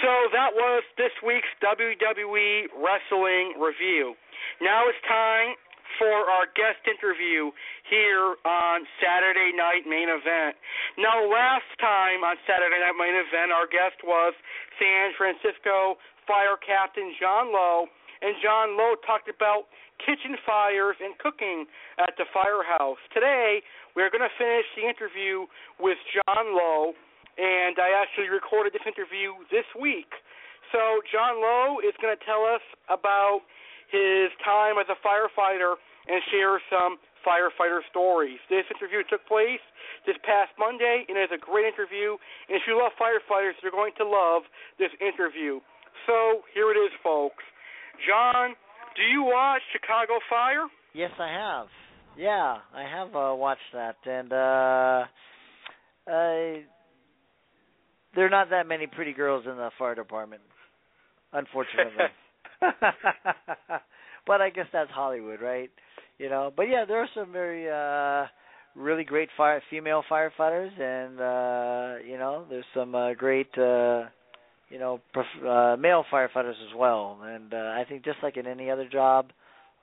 So 0.03 0.11
that 0.35 0.51
was 0.57 0.83
this 0.99 1.15
week's 1.23 1.51
WWE 1.63 2.75
Wrestling 2.75 3.55
Review. 3.61 4.19
Now 4.59 4.91
it's 4.91 4.99
time 5.07 5.55
for 5.99 6.27
our 6.27 6.51
guest 6.59 6.83
interview 6.91 7.55
here 7.87 8.35
on 8.43 8.83
Saturday 8.99 9.55
Night 9.55 9.87
Main 9.87 10.11
Event. 10.11 10.59
Now, 10.99 11.23
last 11.23 11.69
time 11.79 12.27
on 12.27 12.35
Saturday 12.49 12.83
Night 12.83 12.99
Main 12.99 13.15
Event, 13.15 13.55
our 13.55 13.71
guest 13.71 14.03
was 14.03 14.35
San 14.79 15.15
Francisco 15.15 15.99
Fire 16.27 16.59
Captain 16.59 17.15
Jon 17.21 17.53
Low, 17.53 17.87
and 18.25 18.33
Jon 18.41 18.81
Low 18.81 18.97
talked 19.05 19.29
about 19.29 19.69
kitchen 20.01 20.41
fires 20.49 20.97
and 21.05 21.13
cooking 21.21 21.69
at 22.01 22.17
the 22.17 22.25
firehouse. 22.33 22.99
Today, 23.13 23.61
we're 23.93 24.09
going 24.09 24.25
to 24.25 24.33
finish 24.41 24.65
the 24.73 24.89
interview 24.89 25.45
with 25.77 26.01
Jon 26.09 26.57
Low, 26.57 26.97
and 27.37 27.77
I 27.77 27.93
actually 27.93 28.33
recorded 28.33 28.73
this 28.73 28.89
interview 28.89 29.37
this 29.53 29.69
week. 29.77 30.09
So, 30.73 31.05
Jon 31.13 31.37
Low 31.37 31.85
is 31.85 31.93
going 32.01 32.17
to 32.17 32.23
tell 32.25 32.49
us 32.49 32.65
about 32.89 33.45
his 33.93 34.33
time 34.41 34.81
as 34.81 34.89
a 34.89 34.97
firefighter 35.05 35.77
and 36.09 36.25
share 36.33 36.57
some 36.73 36.97
firefighter 37.21 37.85
stories. 37.93 38.41
This 38.49 38.65
interview 38.73 39.05
took 39.05 39.21
place 39.29 39.63
this 40.09 40.17
past 40.25 40.57
Monday, 40.57 41.05
and 41.13 41.21
it's 41.21 41.33
a 41.33 41.41
great 41.41 41.69
interview. 41.69 42.17
And 42.49 42.57
if 42.57 42.65
you 42.65 42.81
love 42.81 42.97
firefighters, 42.97 43.61
you're 43.61 43.73
going 43.73 43.93
to 44.01 44.09
love 44.09 44.49
this 44.81 44.93
interview. 45.05 45.61
So, 46.09 46.41
here 46.57 46.73
it 46.73 46.81
is, 46.81 46.93
folks. 47.05 47.45
Jon, 48.07 48.55
do 48.97 49.03
you 49.03 49.23
watch 49.23 49.63
Chicago 49.73 50.19
Fire? 50.29 50.67
Yes, 50.95 51.11
I 51.19 51.29
have. 51.29 51.67
Yeah, 52.17 52.59
I 52.75 52.83
have 52.83 53.09
uh, 53.09 53.35
watched 53.35 53.61
that, 53.73 53.97
and 54.05 54.33
uh, 54.33 55.05
I, 56.07 56.63
there 58.15 58.27
are 58.27 58.31
not 58.31 58.51
that 58.51 58.69
many 58.69 58.87
pretty 58.87 59.13
girls 59.13 59.45
in 59.47 59.57
the 59.57 59.71
fire 59.79 59.95
department, 59.95 60.43
unfortunately. 61.33 62.05
but 64.27 64.41
I 64.41 64.51
guess 64.51 64.67
that's 64.73 64.91
Hollywood, 64.91 65.41
right? 65.41 65.71
You 66.19 66.29
know. 66.31 66.53
But 66.57 66.65
yeah, 66.65 66.85
there 66.87 66.99
are 66.99 67.09
some 67.15 67.33
very 67.33 67.69
uh 67.69 68.29
really 68.77 69.05
great 69.05 69.29
fire 69.37 69.63
female 69.71 70.03
firefighters 70.11 70.79
and 70.81 71.21
uh 71.21 72.05
you 72.07 72.19
know, 72.19 72.45
there's 72.49 72.65
some 72.75 72.95
uh 72.95 73.15
great 73.15 73.51
uh 73.59 74.05
you 74.71 74.79
know, 74.79 75.01
prof- 75.13 75.45
uh, 75.47 75.77
male 75.79 76.05
firefighters 76.13 76.51
as 76.69 76.75
well. 76.77 77.19
And 77.23 77.53
uh, 77.55 77.57
I 77.79 77.85
think 77.89 78.05
just 78.05 78.19
like 78.23 78.37
in 78.37 78.47
any 78.47 78.71
other 78.71 78.89
job, 78.89 79.31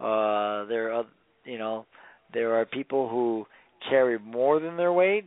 Uh, 0.01 0.65
there 0.65 0.89
are, 0.91 1.05
you 1.45 1.59
know, 1.61 1.85
there 2.33 2.57
are 2.57 2.65
people 2.65 3.05
who 3.07 3.45
carry 3.89 4.17
more 4.17 4.59
than 4.59 4.75
their 4.77 4.91
weight, 4.91 5.25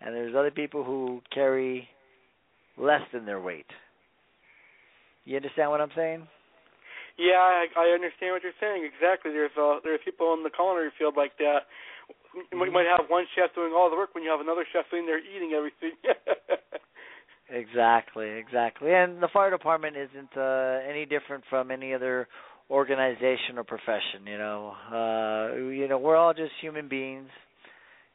and 0.00 0.14
there's 0.16 0.34
other 0.34 0.50
people 0.50 0.82
who 0.82 1.20
carry 1.28 1.86
less 2.78 3.02
than 3.12 3.26
their 3.26 3.40
weight. 3.40 3.68
You 5.26 5.36
understand 5.36 5.68
what 5.70 5.80
I'm 5.84 5.92
saying? 5.94 6.26
Yeah, 7.20 7.36
I, 7.36 7.68
I 7.76 7.86
understand 7.92 8.32
what 8.32 8.42
you're 8.42 8.56
saying. 8.64 8.80
Exactly. 8.88 9.30
There's 9.36 9.52
uh, 9.60 9.80
there's 9.84 10.00
people 10.08 10.32
in 10.32 10.42
the 10.42 10.50
culinary 10.50 10.90
field 10.98 11.14
like 11.16 11.36
that. 11.44 11.68
You 12.50 12.56
might- 12.58 12.66
you 12.66 12.72
might 12.72 12.88
have 12.88 13.06
one 13.12 13.26
chef 13.36 13.54
doing 13.54 13.72
all 13.76 13.88
the 13.92 13.96
work 14.00 14.14
when 14.14 14.24
you 14.24 14.30
have 14.34 14.40
another 14.40 14.64
chef 14.72 14.84
sitting 14.90 15.06
there 15.06 15.20
eating 15.20 15.52
everything. 15.52 15.92
Exactly, 17.50 18.28
exactly. 18.30 18.92
And 18.92 19.22
the 19.22 19.28
fire 19.32 19.50
department 19.50 19.96
isn't 19.96 20.36
uh, 20.36 20.78
any 20.88 21.04
different 21.04 21.44
from 21.50 21.70
any 21.70 21.92
other 21.92 22.26
organization 22.70 23.58
or 23.58 23.64
profession. 23.64 24.26
You 24.26 24.38
know, 24.38 24.72
uh, 24.90 25.56
you 25.56 25.86
know, 25.86 25.98
we're 25.98 26.16
all 26.16 26.32
just 26.32 26.52
human 26.62 26.88
beings, 26.88 27.28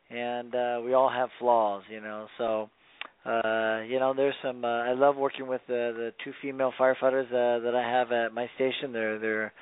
and 0.09 0.53
uh, 0.55 0.81
we 0.83 0.93
all 0.93 1.09
have 1.09 1.29
flaws. 1.39 1.83
You 1.89 2.01
know, 2.01 2.27
so 2.37 2.69
uh, 3.25 3.81
you 3.87 3.99
know, 3.99 4.13
there's 4.15 4.35
some. 4.43 4.65
Uh, 4.65 4.83
I 4.83 4.93
love 4.93 5.15
working 5.15 5.47
with 5.47 5.61
the 5.67 5.93
the 5.95 6.13
two 6.23 6.33
female 6.41 6.73
firefighters 6.79 7.27
uh, 7.27 7.63
that 7.63 7.75
I 7.75 7.89
have 7.89 8.11
at 8.11 8.33
my 8.33 8.49
station. 8.55 8.91
They're 8.93 9.19
they're 9.19 9.53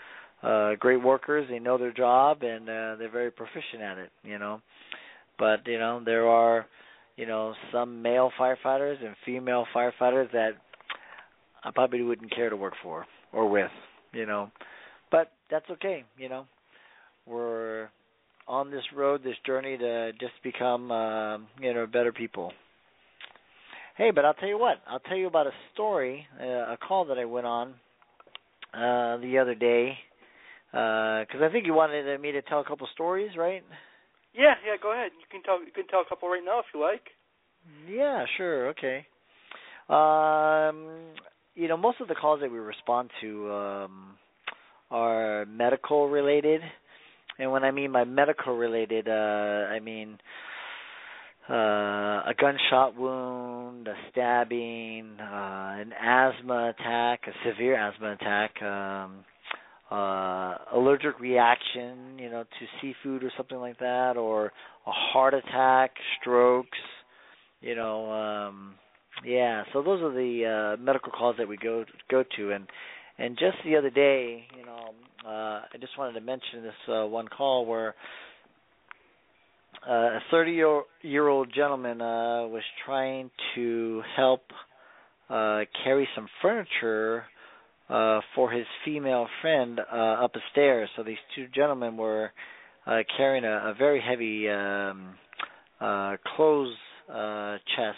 uh, 0.44 0.76
great 0.80 1.04
workers. 1.04 1.48
They 1.50 1.60
know 1.60 1.78
their 1.78 1.94
job, 1.94 2.44
and 2.44 2.64
uh, 2.70 2.96
they're 2.98 3.12
very 3.12 3.32
proficient 3.32 3.82
at 3.84 3.98
it. 3.98 4.12
You 4.24 4.40
know, 4.40 4.62
but 5.40 5.68
you 5.68 5.80
know, 5.80 6.02
there 6.06 6.28
are 6.28 6.66
you 7.18 7.26
know, 7.26 7.54
some 7.74 8.02
male 8.02 8.32
firefighters 8.40 9.04
and 9.04 9.16
female 9.26 9.66
firefighters 9.76 10.32
that 10.32 10.52
I 11.64 11.72
probably 11.72 12.04
wouldn't 12.04 12.34
care 12.34 12.50
to 12.50 12.56
work 12.56 12.74
for 12.82 13.06
or 13.34 13.50
with, 13.50 13.72
you 14.14 14.26
know. 14.26 14.52
But 15.12 15.32
that's 15.52 15.70
okay, 15.72 16.06
you 16.18 16.30
know. 16.30 16.46
We're 17.26 17.90
on 18.48 18.72
this 18.72 18.84
road, 18.96 19.24
this 19.24 19.36
journey 19.46 19.78
to 19.78 20.14
just 20.14 20.34
become 20.44 20.92
uh, 20.92 21.38
you 21.60 21.74
know, 21.74 21.86
better 21.92 22.14
people. 22.14 22.54
Hey, 23.98 24.12
but 24.12 24.24
I'll 24.24 24.36
tell 24.36 24.48
you 24.48 24.60
what. 24.60 24.78
I'll 24.88 25.00
tell 25.00 25.18
you 25.18 25.28
about 25.28 25.48
a 25.48 25.52
story, 25.74 26.26
uh, 26.40 26.74
a 26.74 26.78
call 26.78 27.06
that 27.06 27.18
I 27.18 27.26
went 27.26 27.46
on 27.46 27.74
uh 28.74 29.16
the 29.18 29.40
other 29.42 29.56
day 29.56 29.98
because 30.72 31.42
I 31.42 31.50
think 31.52 31.66
you 31.66 31.74
wanted 31.74 32.20
me 32.20 32.34
to 32.34 32.42
tell 32.42 32.60
a 32.60 32.66
couple 32.66 32.88
stories, 32.94 33.32
right? 33.38 33.64
Yeah, 34.38 34.54
yeah. 34.66 34.76
Go 34.82 34.94
ahead. 34.94 35.12
You 35.20 35.26
can 35.30 35.42
tell 35.44 35.60
you 35.60 35.72
can 35.74 35.88
tell 35.88 36.02
a 36.02 36.06
couple 36.08 36.30
right 36.30 36.44
now 36.44 36.60
if 36.60 36.66
you 36.74 36.80
like. 36.82 37.02
Yeah, 37.90 38.26
sure. 38.38 38.70
Okay. 38.70 39.06
Um, 39.90 41.14
you 41.56 41.68
know, 41.68 41.78
most 41.78 42.02
of 42.02 42.08
the 42.08 42.16
calls 42.16 42.42
that 42.42 42.52
we 42.52 42.60
respond 42.60 43.10
to 43.22 43.52
um, 43.52 44.18
are 44.92 45.46
medical 45.46 46.10
related, 46.10 46.62
and 47.40 47.52
when 47.52 47.64
I 47.64 47.72
mean 47.72 47.92
by 47.92 48.04
medical 48.04 48.56
related, 48.56 49.08
uh, 49.08 49.12
I 49.12 49.80
mean 49.80 50.18
uh, 51.50 52.24
a 52.28 52.34
gunshot 52.38 52.98
wound, 52.98 53.88
a 53.88 53.96
stabbing, 54.12 55.18
uh, 55.20 55.78
an 55.80 55.94
asthma 55.94 56.74
attack, 56.78 57.22
a 57.28 57.50
severe 57.50 57.76
asthma 57.76 58.14
attack. 58.14 58.62
Um, 58.62 59.24
uh 59.92 60.56
allergic 60.74 61.18
reaction 61.20 62.20
you 62.20 62.30
know 62.30 62.44
to 62.44 62.66
seafood 62.82 63.24
or 63.24 63.32
something 63.38 63.58
like 63.60 63.80
that 63.80 64.18
or 64.18 64.48
a 64.86 64.92
heart 64.92 65.34
attack 65.34 65.92
strokes 66.20 66.78
you 67.62 67.74
know 67.76 68.12
um 68.12 68.76
yeah 69.26 69.64
so 69.72 69.82
those 69.82 70.02
are 70.02 70.12
the 70.12 70.76
uh 70.78 70.82
medical 70.82 71.12
calls 71.12 71.36
that 71.38 71.48
we 71.48 71.58
go 71.58 71.86
go 72.12 72.24
to. 72.36 72.52
And 72.52 72.68
and 73.18 73.38
just 73.38 73.58
the 73.64 73.78
other 73.78 73.90
day 73.90 74.46
you 74.58 74.66
know 74.66 74.90
uh 75.26 75.62
i 75.74 75.78
just 75.80 75.98
wanted 75.98 76.14
to 76.14 76.22
mention 76.22 76.64
this 76.64 76.74
uh 76.94 77.06
one 77.06 77.28
call 77.30 77.66
where 77.66 77.96
uh, 79.88 80.18
a 80.18 80.20
30 80.32 80.52
year, 80.52 80.82
year 81.02 81.28
old 81.30 81.50
gentleman 81.54 82.02
uh 82.02 82.46
was 82.48 82.64
trying 82.86 83.32
to 83.56 84.02
help 84.18 84.42
uh 85.30 85.62
carry 85.84 86.08
some 86.14 86.28
furniture 86.42 87.24
uh 87.90 88.20
for 88.36 88.52
his 88.52 88.66
female 88.86 89.28
friend 89.42 89.80
uh 89.80 90.24
up 90.24 90.34
the 90.34 90.42
stairs. 90.52 90.90
So 90.96 91.04
these 91.04 91.18
two 91.36 91.48
gentlemen 91.54 91.98
were 91.98 92.32
uh 92.86 93.00
carrying 93.16 93.46
a, 93.46 93.72
a 93.72 93.76
very 93.78 94.02
heavy 94.02 94.50
um 94.50 95.16
uh 95.80 96.18
clothes 96.36 96.76
uh 97.14 97.58
chest 97.76 97.98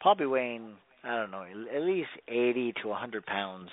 probably 0.00 0.26
weighing 0.26 0.72
i 1.04 1.16
don't 1.16 1.30
know 1.30 1.44
at 1.74 1.82
least 1.82 2.08
80 2.28 2.74
to 2.82 2.88
a 2.88 2.90
100 2.90 3.26
pounds 3.26 3.68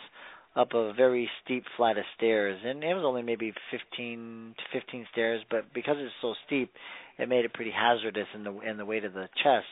up 0.56 0.73
a 0.73 0.93
very 0.93 1.30
steep 1.43 1.63
flight 1.78 1.97
of 1.97 2.04
stairs. 2.17 2.60
And 2.63 2.84
it 2.84 2.93
was 2.93 3.04
only 3.06 3.21
maybe 3.21 3.54
15 3.71 4.56
to 4.58 4.80
15 4.80 5.06
stairs 5.12 5.41
but 5.49 5.73
because 5.73 5.95
it's 5.99 6.13
so 6.21 6.34
steep 6.45 6.71
it 7.17 7.30
made 7.30 7.45
it 7.45 7.54
pretty 7.54 7.71
hazardous 7.71 8.28
in 8.34 8.43
the 8.43 8.60
in 8.62 8.78
the 8.78 8.86
weight 8.86 9.04
of 9.06 9.13
the 9.13 9.28
chest. 9.43 9.67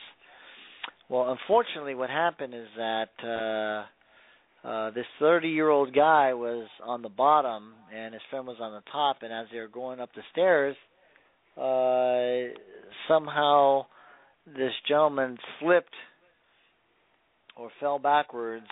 Well 1.08 1.30
unfortunately 1.30 1.94
what 1.94 2.10
happened 2.10 2.54
is 2.54 2.68
that 2.76 3.10
uh 3.22 3.86
uh 4.64 4.90
this 4.90 5.06
30 5.20 5.48
year 5.48 5.68
old 5.68 5.94
guy 5.94 6.34
was 6.34 6.66
on 6.84 7.02
the 7.02 7.08
bottom 7.08 7.74
and 7.94 8.14
his 8.14 8.22
friend 8.30 8.46
was 8.46 8.56
on 8.60 8.72
the 8.72 8.82
top 8.90 9.18
and 9.22 9.32
as 9.32 9.46
they 9.52 9.58
were 9.58 9.68
going 9.68 10.00
up 10.00 10.10
the 10.14 10.22
stairs 10.32 10.76
uh 11.56 12.52
somehow 13.06 13.84
this 14.46 14.72
gentleman 14.88 15.36
slipped 15.60 15.94
or 17.56 17.70
fell 17.80 17.98
backwards 17.98 18.66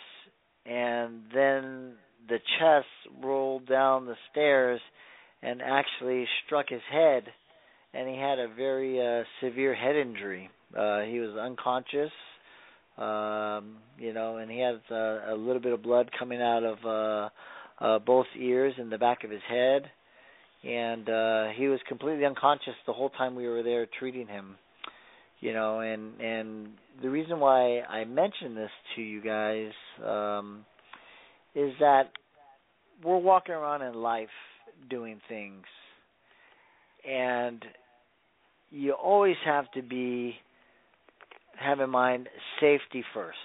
and 0.65 1.23
then 1.35 1.95
the 2.29 2.39
chest 2.59 2.87
rolled 3.23 3.69
down 3.69 4.07
the 4.07 4.17
stairs 4.31 4.81
and 5.43 5.61
actually 5.63 6.27
struck 6.47 6.67
his 6.69 6.81
head 6.91 7.25
and 7.95 8.09
he 8.09 8.17
had 8.17 8.39
a 8.39 8.49
very 8.55 9.01
uh 9.01 9.23
severe 9.41 9.75
head 9.75 9.97
injury. 9.97 10.51
Uh 10.77 11.01
he 11.01 11.21
was 11.21 11.37
unconscious 11.37 12.11
um 12.99 13.77
you 13.99 14.13
know 14.13 14.39
and 14.39 14.51
he 14.51 14.61
has 14.61 14.77
uh, 14.91 15.33
a 15.33 15.37
little 15.37 15.61
bit 15.61 15.73
of 15.73 15.83
blood 15.83 16.11
coming 16.19 16.41
out 16.41 16.63
of 16.65 16.79
uh 16.85 17.29
uh 17.85 17.99
both 17.99 18.27
ears 18.39 18.75
and 18.79 18.91
the 18.91 18.99
back 18.99 19.25
of 19.25 19.31
his 19.31 19.43
head. 19.49 19.83
And 20.65 21.09
uh 21.09 21.49
he 21.57 21.69
was 21.69 21.81
completely 21.89 22.25
unconscious 22.25 22.75
the 22.87 22.93
whole 22.93 23.11
time 23.11 23.35
we 23.35 23.47
were 23.47 23.63
there 23.63 23.87
treating 23.99 24.27
him 24.27 24.57
you 25.41 25.53
know. 25.53 25.81
And 25.81 26.21
and 26.21 26.69
the 27.03 27.11
reason 27.11 27.41
why 27.41 27.81
I 27.81 28.05
mention 28.05 28.55
this 28.55 28.71
to 28.95 29.03
you 29.03 29.23
guys 29.23 29.73
um 30.05 30.65
is 31.55 31.73
that 31.81 32.11
we're 33.05 33.19
walking 33.19 33.55
around 33.55 33.83
in 33.83 33.95
life 33.95 34.29
doing 34.91 35.21
things. 35.29 35.65
And 37.09 37.65
you 38.71 38.93
always 38.93 39.37
have 39.45 39.71
to 39.73 39.83
be 39.83 40.35
have 41.59 41.81
in 41.81 41.91
mind 41.91 42.29
safety 42.61 43.05
first. 43.15 43.39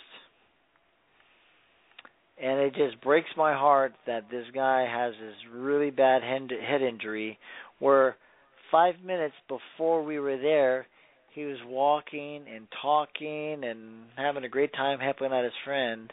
And 2.42 2.60
it 2.60 2.74
just 2.74 3.02
breaks 3.02 3.30
my 3.38 3.54
heart 3.54 3.94
that 4.08 4.32
this 4.32 4.46
guy 4.54 4.88
has 4.90 5.14
this 5.22 5.36
really 5.54 5.92
bad 5.92 6.24
head 6.24 6.82
injury 6.82 7.38
where 7.80 8.16
5 8.72 8.96
minutes 9.06 9.36
before 9.48 10.04
we 10.04 10.20
were 10.20 10.38
there, 10.38 10.88
he 11.34 11.46
was 11.46 11.58
walking 11.68 12.46
and 12.54 12.68
talking 12.82 13.64
and 13.64 14.06
having 14.18 14.44
a 14.44 14.50
great 14.50 14.74
time 14.74 15.00
helping 15.00 15.32
out 15.32 15.44
his 15.44 15.54
friend. 15.64 16.12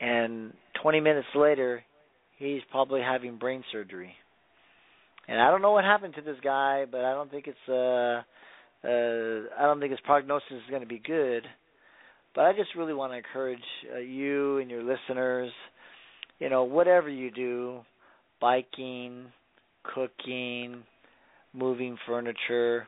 And 0.00 0.54
20 0.82 1.00
minutes 1.00 1.28
later, 1.34 1.84
he's 2.38 2.62
probably 2.70 3.00
having 3.00 3.36
brain 3.36 3.62
surgery. 3.70 4.14
And 5.28 5.40
I 5.40 5.50
don't 5.50 5.62
know 5.62 5.72
what 5.72 5.84
happened 5.84 6.14
to 6.14 6.22
this 6.22 6.38
guy, 6.42 6.84
but 6.90 7.04
I 7.04 7.12
don't 7.12 7.30
think 7.30 7.46
it's 7.46 7.68
uh 7.68 8.22
uh, 8.84 9.48
I 9.58 9.62
don't 9.62 9.80
think 9.80 9.90
his 9.90 10.00
prognosis 10.00 10.50
is 10.50 10.70
going 10.70 10.82
to 10.82 10.88
be 10.88 10.98
good. 11.04 11.46
But 12.34 12.46
I 12.46 12.52
just 12.52 12.70
really 12.76 12.94
want 12.94 13.12
to 13.12 13.18
encourage 13.18 13.58
uh, 13.94 13.98
you 13.98 14.58
and 14.58 14.70
your 14.70 14.82
listeners, 14.82 15.52
you 16.38 16.48
know, 16.48 16.64
whatever 16.64 17.08
you 17.08 17.30
do, 17.30 17.80
biking, 18.40 19.26
cooking, 19.94 20.82
moving 21.52 21.98
furniture, 22.06 22.86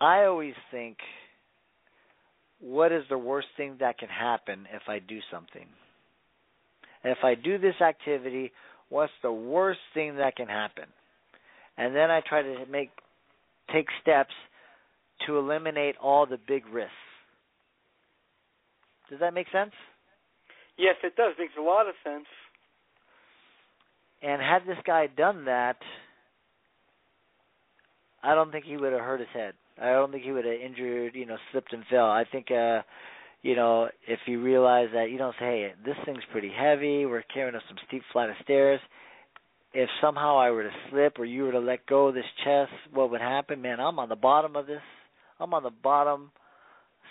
I 0.00 0.24
always 0.24 0.54
think, 0.70 0.96
what 2.60 2.92
is 2.92 3.04
the 3.10 3.18
worst 3.18 3.48
thing 3.56 3.76
that 3.80 3.98
can 3.98 4.08
happen 4.08 4.66
if 4.72 4.82
I 4.88 4.98
do 4.98 5.18
something? 5.30 5.66
And 7.02 7.12
if 7.12 7.18
I 7.22 7.34
do 7.34 7.58
this 7.58 7.74
activity, 7.82 8.52
what's 8.88 9.12
the 9.22 9.32
worst 9.32 9.80
thing 9.92 10.16
that 10.16 10.36
can 10.36 10.48
happen? 10.48 10.84
And 11.76 11.94
then 11.94 12.10
I 12.10 12.22
try 12.26 12.42
to 12.42 12.64
make 12.70 12.90
take 13.72 13.86
steps 14.00 14.32
to 15.26 15.38
eliminate 15.38 15.96
all 16.02 16.26
the 16.26 16.38
big 16.38 16.66
risks. 16.66 16.92
Does 19.10 19.20
that 19.20 19.34
make 19.34 19.46
sense? 19.52 19.72
Yes, 20.76 20.96
it 21.02 21.16
does. 21.16 21.32
It 21.38 21.42
makes 21.42 21.52
a 21.58 21.62
lot 21.62 21.88
of 21.88 21.94
sense. 22.02 22.26
And 24.22 24.40
had 24.40 24.66
this 24.66 24.82
guy 24.86 25.06
done 25.06 25.44
that, 25.44 25.76
I 28.22 28.34
don't 28.34 28.50
think 28.50 28.64
he 28.64 28.76
would 28.76 28.92
have 28.92 29.02
hurt 29.02 29.20
his 29.20 29.28
head. 29.34 29.54
I 29.80 29.90
don't 29.92 30.10
think 30.10 30.24
he 30.24 30.32
would 30.32 30.46
have 30.46 30.54
injured, 30.54 31.14
you 31.14 31.26
know, 31.26 31.36
slipped 31.52 31.72
and 31.72 31.84
fell. 31.90 32.06
I 32.06 32.24
think 32.30 32.50
uh 32.50 32.82
you 33.42 33.54
know, 33.54 33.90
if 34.08 34.20
you 34.26 34.42
realize 34.42 34.88
that 34.94 35.10
you 35.10 35.18
don't 35.18 35.34
say, 35.38 35.44
hey, 35.44 35.72
this 35.84 35.96
thing's 36.06 36.22
pretty 36.32 36.50
heavy, 36.50 37.04
we're 37.04 37.22
carrying 37.22 37.54
up 37.54 37.60
some 37.68 37.76
steep 37.86 38.02
flight 38.10 38.30
of 38.30 38.36
stairs, 38.42 38.80
if 39.74 39.88
somehow 40.00 40.38
I 40.38 40.50
were 40.52 40.62
to 40.62 40.70
slip 40.88 41.18
or 41.18 41.24
you 41.24 41.42
were 41.42 41.52
to 41.52 41.60
let 41.60 41.86
go 41.86 42.08
of 42.08 42.14
this 42.14 42.24
chest, 42.44 42.70
what 42.92 43.10
would 43.10 43.20
happen? 43.20 43.60
Man, 43.60 43.80
I'm 43.80 43.98
on 43.98 44.08
the 44.08 44.16
bottom 44.16 44.54
of 44.54 44.66
this. 44.66 44.80
I'm 45.40 45.52
on 45.52 45.64
the 45.64 45.70
bottom 45.70 46.30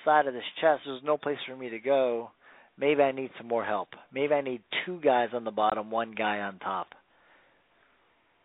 side 0.05 0.27
of 0.27 0.33
this 0.33 0.43
chest. 0.61 0.83
There's 0.85 1.03
no 1.03 1.17
place 1.17 1.37
for 1.45 1.57
me 1.57 1.69
to 1.69 1.79
go. 1.79 2.31
Maybe 2.79 3.03
I 3.03 3.11
need 3.11 3.31
some 3.37 3.49
more 3.49 3.65
help. 3.65 3.89
Maybe 4.13 4.33
I 4.33 4.41
need 4.41 4.61
two 4.85 4.99
guys 5.01 5.29
on 5.33 5.43
the 5.43 5.51
bottom, 5.51 5.91
one 5.91 6.15
guy 6.17 6.39
on 6.39 6.57
top. 6.59 6.87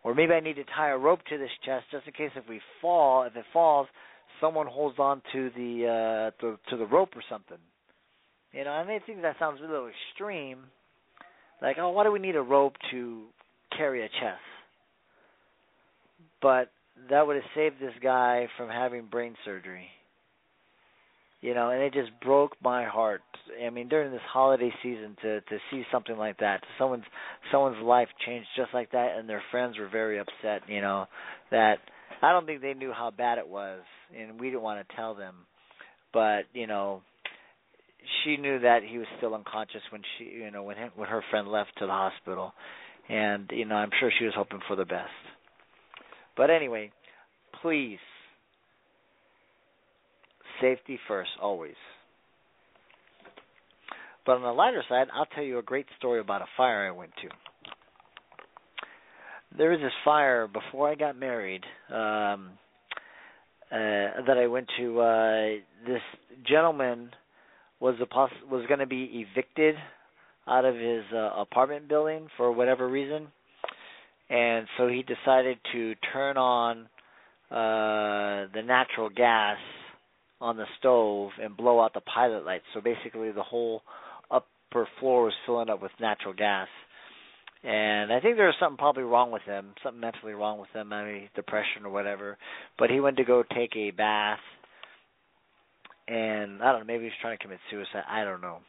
Or 0.03 0.13
maybe 0.13 0.33
I 0.33 0.41
need 0.41 0.55
to 0.55 0.63
tie 0.75 0.89
a 0.89 0.97
rope 0.97 1.21
to 1.29 1.37
this 1.37 1.49
chest 1.65 1.85
just 1.91 2.05
in 2.05 2.13
case 2.13 2.31
if 2.35 2.47
we 2.47 2.59
fall, 2.81 3.23
if 3.23 3.35
it 3.35 3.45
falls, 3.53 3.87
someone 4.41 4.67
holds 4.67 4.99
on 4.99 5.21
to 5.33 5.49
the 5.55 6.31
uh 6.35 6.41
to, 6.41 6.59
to 6.69 6.77
the 6.77 6.85
rope 6.85 7.09
or 7.15 7.23
something. 7.29 7.57
You 8.51 8.65
know, 8.65 8.71
I 8.71 8.83
may 8.85 8.99
think 9.05 9.21
that 9.21 9.35
sounds 9.39 9.59
a 9.59 9.67
little 9.67 9.89
extreme. 9.89 10.59
Like, 11.61 11.77
oh, 11.79 11.89
why 11.89 12.03
do 12.03 12.11
we 12.11 12.19
need 12.19 12.35
a 12.35 12.41
rope 12.41 12.75
to 12.91 13.25
carry 13.75 14.03
a 14.03 14.09
chest? 14.09 14.41
But 16.41 16.71
that 17.09 17.25
would 17.25 17.35
have 17.35 17.45
saved 17.55 17.75
this 17.79 17.93
guy 18.01 18.47
from 18.57 18.69
having 18.69 19.05
brain 19.05 19.35
surgery. 19.45 19.87
You 21.41 21.53
know, 21.53 21.69
and 21.69 21.81
it 21.81 21.93
just 21.93 22.11
broke 22.21 22.51
my 22.61 22.83
heart. 22.83 23.21
I 23.65 23.69
mean, 23.69 23.87
during 23.87 24.11
this 24.11 24.19
holiday 24.31 24.71
season, 24.83 25.15
to 25.21 25.39
to 25.39 25.57
see 25.71 25.83
something 25.89 26.17
like 26.17 26.37
that, 26.39 26.61
someone's 26.77 27.05
someone's 27.49 27.81
life 27.81 28.09
changed 28.25 28.47
just 28.57 28.73
like 28.73 28.91
that, 28.91 29.17
and 29.17 29.29
their 29.29 29.41
friends 29.49 29.77
were 29.77 29.87
very 29.87 30.19
upset. 30.19 30.67
You 30.67 30.81
know, 30.81 31.05
that 31.49 31.77
I 32.21 32.33
don't 32.33 32.45
think 32.45 32.61
they 32.61 32.73
knew 32.73 32.91
how 32.91 33.11
bad 33.11 33.37
it 33.37 33.47
was, 33.47 33.79
and 34.17 34.37
we 34.37 34.47
didn't 34.47 34.63
want 34.63 34.85
to 34.85 34.95
tell 34.97 35.15
them. 35.15 35.35
But 36.11 36.41
you 36.53 36.67
know, 36.67 37.03
she 38.23 38.37
knew 38.37 38.59
that 38.59 38.79
he 38.83 38.97
was 38.97 39.07
still 39.17 39.33
unconscious 39.33 39.81
when 39.91 40.01
she, 40.17 40.25
you 40.25 40.51
know, 40.51 40.63
when 40.63 40.77
him, 40.77 40.91
when 40.95 41.07
her 41.07 41.23
friend 41.29 41.47
left 41.47 41.71
to 41.79 41.85
the 41.85 41.91
hospital, 41.91 42.53
and 43.09 43.49
you 43.51 43.65
know, 43.65 43.75
I'm 43.75 43.89
sure 43.99 44.11
she 44.17 44.25
was 44.25 44.33
hoping 44.35 44.59
for 44.67 44.75
the 44.75 44.85
best. 44.85 45.09
But 46.37 46.49
anyway, 46.49 46.91
please, 47.61 47.99
safety 50.61 50.99
first, 51.07 51.31
always. 51.41 51.75
But 54.25 54.33
on 54.33 54.41
the 54.43 54.49
lighter 54.49 54.83
side, 54.87 55.07
I'll 55.13 55.25
tell 55.25 55.43
you 55.43 55.57
a 55.57 55.63
great 55.63 55.87
story 55.97 56.19
about 56.19 56.41
a 56.41 56.45
fire 56.55 56.87
I 56.87 56.91
went 56.91 57.11
to. 57.23 57.29
There 59.57 59.71
was 59.71 59.79
this 59.79 59.91
fire 60.05 60.47
before 60.47 60.89
I 60.89 60.95
got 60.95 61.17
married 61.17 61.63
um, 61.89 62.51
uh, 63.71 64.21
that 64.27 64.37
I 64.37 64.45
went 64.45 64.67
to. 64.77 64.99
Uh, 65.01 65.45
this 65.87 66.01
gentleman 66.47 67.09
was 67.79 67.95
a 68.01 68.05
poss- 68.05 68.31
was 68.49 68.65
going 68.67 68.79
to 68.79 68.85
be 68.85 69.25
evicted 69.27 69.75
out 70.49 70.65
of 70.65 70.75
his 70.75 71.03
uh, 71.13 71.29
apartment 71.37 71.87
building 71.87 72.27
for 72.35 72.51
whatever 72.51 72.89
reason, 72.89 73.27
and 74.29 74.67
so 74.77 74.87
he 74.87 75.03
decided 75.03 75.57
to 75.71 75.93
turn 76.11 76.37
on 76.37 76.87
uh 77.51 78.45
the 78.53 78.61
natural 78.63 79.09
gas 79.09 79.57
on 80.41 80.55
the 80.55 80.65
stove 80.77 81.31
and 81.41 81.57
blow 81.57 81.81
out 81.81 81.93
the 81.93 82.01
pilot 82.01 82.45
lights. 82.45 82.63
So 82.73 82.81
basically, 82.81 83.31
the 83.31 83.43
whole 83.43 83.81
upper 84.31 84.87
floor 84.99 85.25
was 85.25 85.33
filling 85.45 85.69
up 85.69 85.81
with 85.81 85.91
natural 85.99 86.33
gas. 86.33 86.67
And 87.61 88.13
I 88.13 88.21
think 88.21 88.37
there 88.37 88.45
was 88.45 88.55
something 88.59 88.77
probably 88.77 89.03
wrong 89.03 89.31
with 89.31 89.41
him, 89.41 89.73
something 89.83 89.99
mentally 89.99 90.33
wrong 90.33 90.59
with 90.59 90.69
him, 90.73 90.89
maybe 90.89 91.29
depression 91.35 91.83
or 91.83 91.89
whatever. 91.89 92.37
But 92.77 92.89
he 92.89 93.01
went 93.01 93.17
to 93.17 93.25
go 93.25 93.43
take 93.53 93.75
a 93.75 93.91
bath, 93.91 94.39
and 96.07 96.63
I 96.63 96.71
don't 96.71 96.81
know, 96.81 96.85
maybe 96.87 97.03
he 97.03 97.07
was 97.07 97.13
trying 97.21 97.37
to 97.37 97.43
commit 97.43 97.59
suicide. 97.69 98.03
I 98.09 98.23
don't 98.23 98.39
know. 98.39 98.59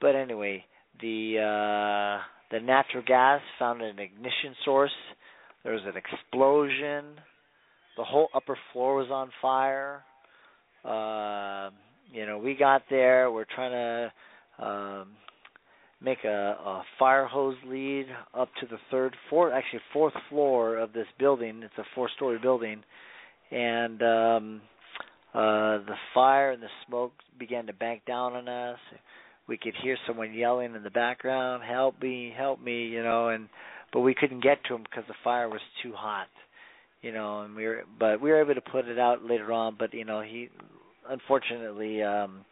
But 0.00 0.16
anyway, 0.16 0.64
the 1.00 1.38
uh 1.38 2.22
the 2.50 2.60
natural 2.60 3.02
gas 3.06 3.40
found 3.58 3.82
an 3.82 3.98
ignition 3.98 4.54
source. 4.64 4.92
There 5.64 5.72
was 5.72 5.82
an 5.84 5.94
explosion. 5.96 7.16
The 7.96 8.04
whole 8.04 8.28
upper 8.34 8.56
floor 8.72 8.96
was 8.96 9.08
on 9.10 9.30
fire. 9.42 10.04
Uh, 10.84 11.70
you 12.12 12.24
know, 12.24 12.38
we 12.38 12.54
got 12.54 12.82
there. 12.88 13.30
We're 13.32 13.46
trying 13.52 13.72
to 14.60 14.64
um, 14.64 15.08
make 16.00 16.18
a, 16.24 16.28
a 16.28 16.82
fire 16.98 17.26
hose 17.26 17.56
lead 17.66 18.06
up 18.32 18.48
to 18.60 18.66
the 18.66 18.76
third, 18.90 19.16
fourth, 19.28 19.52
actually 19.52 19.80
fourth 19.92 20.14
floor 20.28 20.76
of 20.76 20.92
this 20.92 21.06
building. 21.18 21.62
It's 21.64 21.78
a 21.78 21.84
four-story 21.94 22.38
building, 22.38 22.84
and 23.50 24.02
um, 24.02 24.60
uh, 25.34 25.78
the 25.78 25.96
fire 26.14 26.52
and 26.52 26.62
the 26.62 26.68
smoke 26.86 27.12
began 27.38 27.66
to 27.66 27.72
bank 27.72 28.02
down 28.06 28.34
on 28.34 28.48
us 28.48 28.78
we 29.48 29.56
could 29.56 29.74
hear 29.82 29.96
someone 30.06 30.32
yelling 30.32 30.74
in 30.74 30.82
the 30.82 30.90
background, 30.90 31.62
"Help 31.64 32.00
me, 32.02 32.30
help 32.36 32.60
me!" 32.60 32.86
You 32.86 33.02
know, 33.02 33.28
and 33.28 33.48
but 33.92 34.00
we 34.00 34.14
couldn't 34.14 34.42
get 34.42 34.62
to 34.64 34.74
him 34.74 34.82
because 34.82 35.04
the 35.08 35.14
fire 35.22 35.48
was 35.48 35.60
too 35.82 35.92
hot. 35.92 36.28
You 37.02 37.12
know, 37.12 37.42
and 37.42 37.54
we 37.54 37.66
were, 37.66 37.84
but 37.98 38.20
we 38.20 38.30
were 38.30 38.40
able 38.40 38.54
to 38.54 38.60
put 38.60 38.88
it 38.88 38.98
out 38.98 39.24
later 39.24 39.52
on. 39.52 39.76
But 39.78 39.94
you 39.94 40.04
know, 40.04 40.20
he 40.22 40.48
unfortunately 41.08 42.02
um 42.02 42.44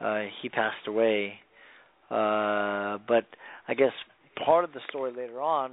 uh 0.00 0.22
he 0.40 0.48
passed 0.48 0.86
away. 0.86 1.34
Uh 2.10 2.98
but 3.08 3.24
I 3.66 3.74
guess 3.74 3.92
part 4.44 4.64
of 4.64 4.72
the 4.72 4.80
story 4.88 5.12
later 5.12 5.40
on 5.40 5.72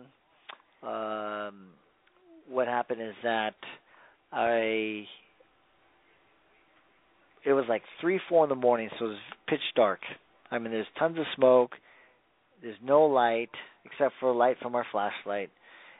um 0.84 1.68
what 2.50 2.68
happened 2.68 3.02
is 3.02 3.16
that 3.24 3.56
I 4.32 5.06
it 7.46 7.54
was 7.54 7.66
like 7.70 7.84
three, 8.02 8.20
four 8.28 8.44
in 8.44 8.50
the 8.50 8.56
morning, 8.56 8.90
so 8.98 9.06
it 9.06 9.10
was 9.10 9.18
pitch 9.48 9.60
dark. 9.76 10.00
I 10.56 10.60
mean, 10.60 10.72
there's 10.72 10.88
tons 10.98 11.18
of 11.18 11.26
smoke. 11.36 11.72
There's 12.62 12.78
no 12.84 13.04
light 13.04 13.50
except 13.86 14.14
for 14.20 14.34
light 14.34 14.58
from 14.62 14.76
our 14.76 14.86
flashlight, 14.92 15.52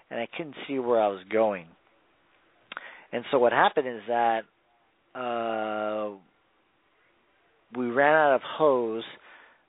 and 0.10 0.20
I 0.20 0.28
couldn't 0.36 0.56
see 0.68 0.80
where 0.80 1.02
I 1.02 1.08
was 1.08 1.22
going. 1.32 1.68
And 3.12 3.24
so 3.32 3.38
what 3.38 3.52
happened 3.52 3.88
is 3.88 4.02
that 4.08 4.42
uh, 5.14 6.16
we 7.78 7.88
ran 7.88 8.14
out 8.14 8.36
of 8.36 8.42
hose 8.44 9.04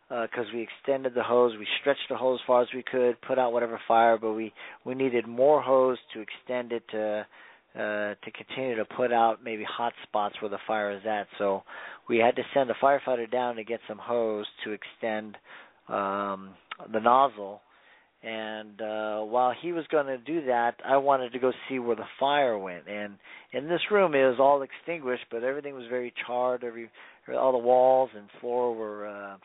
because 0.09 0.47
uh, 0.49 0.55
we 0.55 0.63
extended 0.63 1.15
the 1.15 1.23
hose. 1.23 1.53
We 1.59 1.67
stretched 1.81 2.09
the 2.09 2.17
hose 2.17 2.39
as 2.43 2.47
far 2.47 2.63
as 2.63 2.69
we 2.75 2.83
could, 2.83 3.21
put 3.23 3.39
out 3.39 3.53
whatever 3.53 3.81
fire, 3.87 4.19
but 4.19 4.33
we 4.33 4.53
we 4.85 4.95
needed 4.95 5.27
more 5.27 5.61
hose 5.61 5.99
to 6.15 6.21
extend 6.21 6.73
it 6.73 6.85
to 6.93 7.27
uh, 7.77 8.15
to 8.25 8.31
continue 8.35 8.77
to 8.77 8.85
put 8.85 9.13
out 9.13 9.45
maybe 9.45 9.65
hot 9.65 9.93
spots 10.05 10.37
where 10.41 10.49
the 10.49 10.59
fire 10.67 10.93
is 10.93 11.03
at. 11.07 11.27
So 11.39 11.63
we 12.09 12.19
had 12.19 12.37
to 12.37 12.43
send 12.55 12.71
a 12.71 12.75
firefighter 12.75 13.31
down 13.31 13.57
to 13.57 13.65
get 13.65 13.81
some 13.89 13.99
hose 13.99 14.47
to 14.65 14.73
extend 14.73 15.37
um, 15.89 16.51
the 16.93 17.01
nozzle. 17.01 17.61
And 18.23 18.81
uh, 18.81 19.21
while 19.21 19.53
he 19.61 19.73
was 19.73 19.85
going 19.91 20.07
to 20.07 20.19
do 20.19 20.47
that, 20.47 20.77
I 20.85 20.97
wanted 20.97 21.33
to 21.33 21.39
go 21.39 21.53
see 21.69 21.79
where 21.79 21.97
the 21.97 22.05
fire 22.19 22.59
went. 22.59 22.89
And 22.89 23.15
in 23.53 23.69
this 23.69 23.83
room, 23.91 24.15
it 24.15 24.27
was 24.27 24.39
all 24.41 24.63
extinguished, 24.63 25.27
but 25.31 25.45
everything 25.45 25.75
was 25.75 25.85
very 25.89 26.13
charred. 26.27 26.65
Every 26.65 26.91
all 27.37 27.53
the 27.53 27.59
walls 27.59 28.11
and 28.17 28.29
floor 28.41 28.75
were 28.75 29.07
uh, 29.07 29.37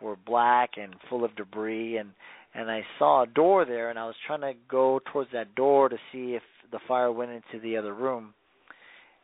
were 0.00 0.16
black 0.16 0.70
and 0.76 0.94
full 1.08 1.24
of 1.24 1.34
debris. 1.36 1.96
And 1.96 2.10
and 2.54 2.70
I 2.70 2.82
saw 2.98 3.24
a 3.24 3.26
door 3.26 3.64
there, 3.64 3.90
and 3.90 3.98
I 3.98 4.06
was 4.06 4.14
trying 4.26 4.40
to 4.42 4.52
go 4.70 5.00
towards 5.12 5.30
that 5.32 5.54
door 5.54 5.88
to 5.88 5.96
see 6.12 6.34
if 6.34 6.42
the 6.70 6.78
fire 6.86 7.10
went 7.10 7.32
into 7.32 7.60
the 7.62 7.76
other 7.76 7.94
room. 7.94 8.34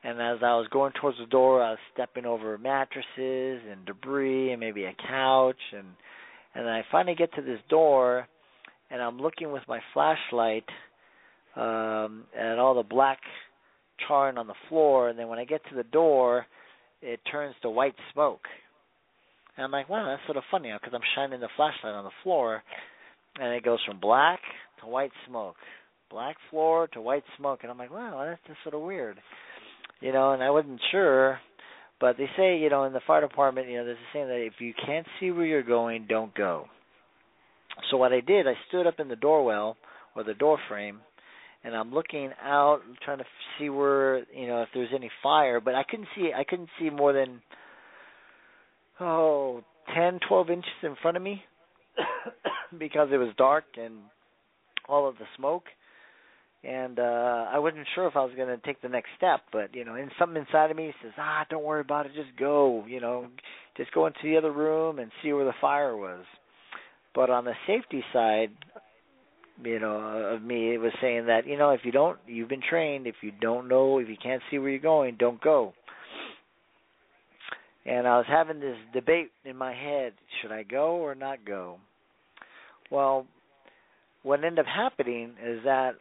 And 0.04 0.20
as 0.20 0.38
I 0.42 0.54
was 0.56 0.68
going 0.70 0.92
towards 1.00 1.16
the 1.18 1.26
door, 1.26 1.62
I 1.62 1.70
was 1.70 1.78
stepping 1.94 2.26
over 2.26 2.58
mattresses 2.58 3.06
and 3.16 3.86
debris 3.86 4.52
and 4.52 4.60
maybe 4.60 4.84
a 4.84 4.94
couch. 5.08 5.56
And 5.72 5.86
and 6.54 6.68
I 6.68 6.82
finally 6.92 7.16
get 7.16 7.34
to 7.34 7.42
this 7.42 7.60
door 7.70 8.28
and 8.90 9.00
I'm 9.02 9.18
looking 9.18 9.50
with 9.50 9.62
my 9.66 9.80
flashlight 9.92 10.64
um 11.56 12.24
at 12.38 12.58
all 12.58 12.74
the 12.74 12.82
black 12.88 13.18
charring 14.06 14.36
on 14.36 14.46
the 14.46 14.54
floor. 14.68 15.08
And 15.08 15.18
then 15.18 15.28
when 15.28 15.38
I 15.38 15.44
get 15.44 15.62
to 15.70 15.74
the 15.74 15.84
door 15.84 16.46
it 17.00 17.20
turns 17.30 17.54
to 17.62 17.70
white 17.70 17.94
smoke. 18.12 18.42
And 19.56 19.64
I'm 19.64 19.70
like, 19.70 19.88
wow, 19.88 20.06
that's 20.06 20.26
sort 20.26 20.36
of 20.36 20.42
funny 20.50 20.70
because 20.72 20.94
I'm 20.94 21.06
shining 21.14 21.40
the 21.40 21.48
flashlight 21.56 21.94
on 21.94 22.04
the 22.04 22.10
floor 22.22 22.62
and 23.40 23.54
it 23.54 23.64
goes 23.64 23.78
from 23.86 24.00
black 24.00 24.40
to 24.80 24.86
white 24.86 25.12
smoke. 25.28 25.56
Black 26.10 26.36
floor 26.50 26.88
to 26.88 27.00
white 27.00 27.24
smoke, 27.36 27.60
and 27.62 27.72
I'm 27.72 27.78
like, 27.78 27.90
wow, 27.90 28.24
that's 28.24 28.40
just 28.46 28.58
sort 28.62 28.74
of 28.74 28.82
weird, 28.82 29.18
you 30.04 30.12
know. 30.12 30.32
And 30.32 30.42
I 30.42 30.50
wasn't 30.50 30.80
sure, 30.92 31.40
but 32.00 32.16
they 32.16 32.28
say, 32.36 32.58
you 32.58 32.68
know, 32.68 32.84
in 32.84 32.92
the 32.92 33.00
fire 33.06 33.22
department, 33.22 33.68
you 33.68 33.78
know, 33.78 33.84
there's 33.84 33.96
a 33.96 34.12
saying 34.12 34.28
that 34.28 34.46
if 34.46 34.54
you 34.60 34.74
can't 34.86 35.06
see 35.18 35.30
where 35.30 35.46
you're 35.46 35.62
going, 35.62 36.06
don't 36.08 36.34
go. 36.34 36.66
So 37.90 37.96
what 37.96 38.12
I 38.12 38.20
did, 38.20 38.46
I 38.46 38.54
stood 38.68 38.86
up 38.86 39.00
in 39.00 39.08
the 39.08 39.16
doorwell 39.16 39.76
or 40.14 40.22
the 40.22 40.34
door 40.34 40.58
frame, 40.68 41.00
and 41.64 41.74
I'm 41.74 41.92
looking 41.92 42.30
out, 42.42 42.80
trying 43.04 43.18
to 43.18 43.24
see 43.58 43.68
where, 43.68 44.18
you 44.32 44.46
know, 44.46 44.62
if 44.62 44.68
there's 44.74 44.90
any 44.94 45.10
fire, 45.22 45.60
but 45.60 45.74
I 45.74 45.82
couldn't 45.82 46.08
see. 46.14 46.30
I 46.36 46.44
couldn't 46.44 46.68
see 46.78 46.90
more 46.90 47.12
than 47.12 47.40
oh, 49.00 49.64
ten, 49.94 50.20
twelve 50.28 50.50
inches 50.50 50.70
in 50.82 50.94
front 51.00 51.16
of 51.16 51.22
me 51.22 51.42
because 52.78 53.08
it 53.12 53.16
was 53.16 53.30
dark 53.36 53.64
and 53.76 53.94
all 54.88 55.08
of 55.08 55.16
the 55.16 55.24
smoke 55.36 55.64
and 56.66 56.98
uh 56.98 57.46
I 57.52 57.58
wasn't 57.58 57.86
sure 57.94 58.06
if 58.06 58.16
I 58.16 58.24
was 58.24 58.34
going 58.36 58.48
to 58.48 58.58
take 58.58 58.80
the 58.80 58.88
next 58.88 59.08
step, 59.16 59.42
but 59.52 59.74
you 59.74 59.84
know, 59.84 59.94
and 59.94 60.10
something 60.18 60.40
inside 60.40 60.70
of 60.70 60.76
me 60.76 60.94
says, 61.02 61.12
"Ah, 61.18 61.44
don't 61.50 61.64
worry 61.64 61.80
about 61.80 62.06
it, 62.06 62.12
just 62.14 62.36
go, 62.38 62.84
you 62.86 63.00
know, 63.00 63.26
just 63.76 63.92
go 63.92 64.06
into 64.06 64.18
the 64.22 64.36
other 64.36 64.52
room 64.52 64.98
and 64.98 65.10
see 65.22 65.32
where 65.32 65.44
the 65.44 65.52
fire 65.60 65.96
was." 65.96 66.24
But 67.14 67.30
on 67.30 67.44
the 67.44 67.54
safety 67.66 68.02
side, 68.12 68.50
you 69.62 69.78
know 69.78 69.96
of 70.34 70.42
me 70.42 70.74
it 70.74 70.78
was 70.78 70.92
saying 71.00 71.26
that 71.26 71.46
you 71.46 71.56
know 71.56 71.70
if 71.70 71.80
you 71.84 71.92
don't 71.92 72.18
you've 72.26 72.48
been 72.48 72.62
trained. 72.68 73.06
If 73.06 73.16
you 73.22 73.32
don't 73.40 73.68
know 73.68 73.98
if 73.98 74.08
you 74.08 74.16
can't 74.20 74.42
see 74.50 74.58
where 74.58 74.70
you're 74.70 74.78
going 74.80 75.16
don't 75.18 75.40
go. 75.40 75.74
And 77.86 78.08
i 78.08 78.16
was 78.16 78.26
having 78.28 78.60
this 78.60 78.76
debate 78.92 79.30
in 79.44 79.56
my 79.56 79.74
head 79.74 80.14
should 80.40 80.52
i 80.52 80.62
go 80.62 80.96
or 80.96 81.14
not 81.14 81.44
go? 81.44 81.78
Well 82.90 83.26
what 84.22 84.42
ended 84.42 84.60
up 84.60 84.66
happening 84.66 85.34
is 85.44 85.60
that 85.64 85.92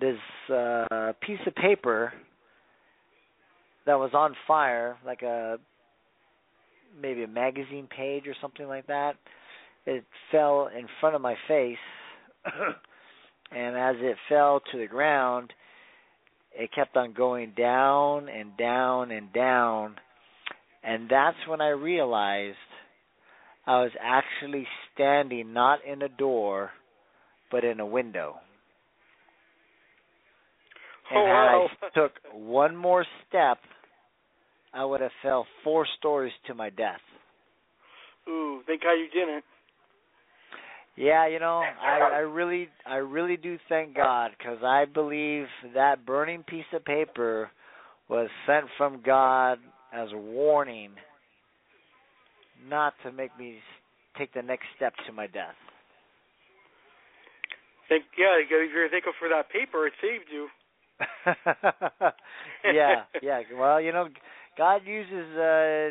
this 0.00 0.18
uh 0.52 1.12
piece 1.20 1.40
of 1.46 1.54
paper 1.54 2.12
that 3.86 3.98
was 3.98 4.10
on 4.14 4.34
fire 4.46 4.96
like 5.04 5.22
a 5.22 5.58
maybe 7.00 7.22
a 7.22 7.28
magazine 7.28 7.88
page 7.94 8.26
or 8.26 8.34
something 8.40 8.66
like 8.66 8.86
that 8.86 9.14
it 9.86 10.04
fell 10.30 10.68
in 10.76 10.86
front 11.00 11.14
of 11.14 11.20
my 11.20 11.34
face 11.46 11.78
and 13.52 13.76
as 13.76 13.96
it 13.98 14.16
fell 14.28 14.60
to 14.72 14.78
the 14.78 14.86
ground, 14.86 15.52
it 16.54 16.70
kept 16.74 16.96
on 16.96 17.12
going 17.12 17.52
down 17.56 18.28
and 18.28 18.56
down 18.56 19.10
and 19.10 19.32
down. 19.32 19.96
And 20.82 21.08
that's 21.08 21.36
when 21.48 21.60
I 21.60 21.68
realized 21.68 22.56
I 23.66 23.80
was 23.82 23.92
actually 24.00 24.66
standing 24.94 25.52
not 25.52 25.80
in 25.84 26.02
a 26.02 26.08
door, 26.08 26.70
but 27.50 27.64
in 27.64 27.80
a 27.80 27.86
window. 27.86 28.36
And 31.10 31.18
Oh, 31.18 31.26
had 31.26 31.46
wow. 31.46 31.68
I 31.82 31.88
took 31.94 32.12
one 32.32 32.76
more 32.76 33.04
step, 33.28 33.58
I 34.72 34.84
would 34.84 35.00
have 35.00 35.12
fell 35.22 35.46
four 35.64 35.86
stories 35.98 36.32
to 36.46 36.54
my 36.54 36.70
death. 36.70 37.00
Ooh, 38.28 38.60
thank 38.66 38.82
God 38.82 38.92
you 38.92 39.08
didn't. 39.12 39.44
Yeah, 40.96 41.28
you 41.28 41.38
know, 41.38 41.62
I 41.82 41.98
I 42.14 42.18
really 42.18 42.68
I 42.86 42.96
really 42.96 43.36
do 43.36 43.58
thank 43.68 43.94
God 43.94 44.30
because 44.36 44.58
I 44.64 44.86
believe 44.86 45.44
that 45.74 46.06
burning 46.06 46.42
piece 46.42 46.64
of 46.72 46.84
paper 46.84 47.50
was 48.08 48.28
sent 48.46 48.64
from 48.78 49.02
God 49.04 49.58
as 49.92 50.08
a 50.12 50.16
warning 50.16 50.90
not 52.68 52.94
to 53.04 53.12
make 53.12 53.36
me 53.38 53.58
take 54.18 54.32
the 54.32 54.42
next 54.42 54.64
step 54.76 54.94
to 55.06 55.12
my 55.12 55.26
death. 55.26 55.54
Thank 57.88 58.04
yeah, 58.18 58.40
if 58.40 58.48
you're 58.50 58.88
thankful 58.88 59.12
for 59.18 59.28
that 59.28 59.50
paper, 59.50 59.86
it 59.86 59.92
saved 60.00 60.26
you. 60.32 60.48
yeah, 62.64 63.04
yeah. 63.22 63.40
Well, 63.56 63.80
you 63.80 63.92
know, 63.92 64.08
God 64.56 64.82
uses 64.86 65.36
uh 65.36 65.90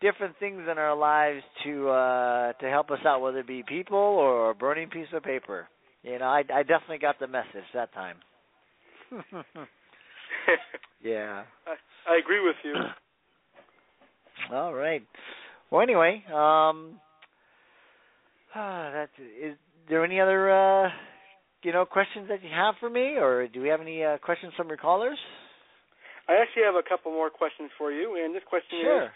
different 0.00 0.36
things 0.40 0.62
in 0.70 0.78
our 0.78 0.96
lives 0.96 1.42
to 1.64 1.88
uh 1.88 2.52
to 2.54 2.68
help 2.68 2.90
us 2.90 2.98
out, 3.06 3.20
whether 3.20 3.38
it 3.38 3.46
be 3.46 3.62
people 3.66 3.96
or 3.98 4.50
a 4.50 4.54
burning 4.54 4.88
piece 4.88 5.08
of 5.14 5.22
paper. 5.22 5.68
You 6.02 6.18
know, 6.18 6.26
I 6.26 6.42
I 6.52 6.62
definitely 6.62 6.98
got 6.98 7.18
the 7.20 7.28
message 7.28 7.64
that 7.74 7.92
time. 7.94 8.16
yeah. 11.02 11.44
I, 11.66 12.12
I 12.12 12.18
agree 12.18 12.44
with 12.44 12.56
you. 12.64 12.74
All 14.52 14.74
right. 14.74 15.02
Well, 15.70 15.82
anyway, 15.82 16.24
um, 16.28 17.00
uh, 18.54 18.90
that's 18.92 19.12
is 19.18 19.56
there 19.88 20.04
any 20.04 20.20
other 20.20 20.50
uh, 20.50 20.88
you 21.62 21.72
know 21.72 21.84
questions 21.84 22.28
that 22.28 22.42
you 22.42 22.50
have 22.50 22.74
for 22.80 22.90
me, 22.90 23.16
or 23.18 23.48
do 23.48 23.60
we 23.60 23.68
have 23.68 23.80
any 23.80 24.04
uh, 24.04 24.18
questions 24.18 24.52
from 24.56 24.68
your 24.68 24.76
callers? 24.76 25.18
I 26.28 26.34
actually 26.34 26.62
have 26.64 26.74
a 26.74 26.88
couple 26.88 27.12
more 27.12 27.30
questions 27.30 27.70
for 27.76 27.90
you, 27.92 28.22
and 28.22 28.34
this 28.34 28.42
question 28.48 28.78
Sure. 28.82 29.04
is: 29.04 29.10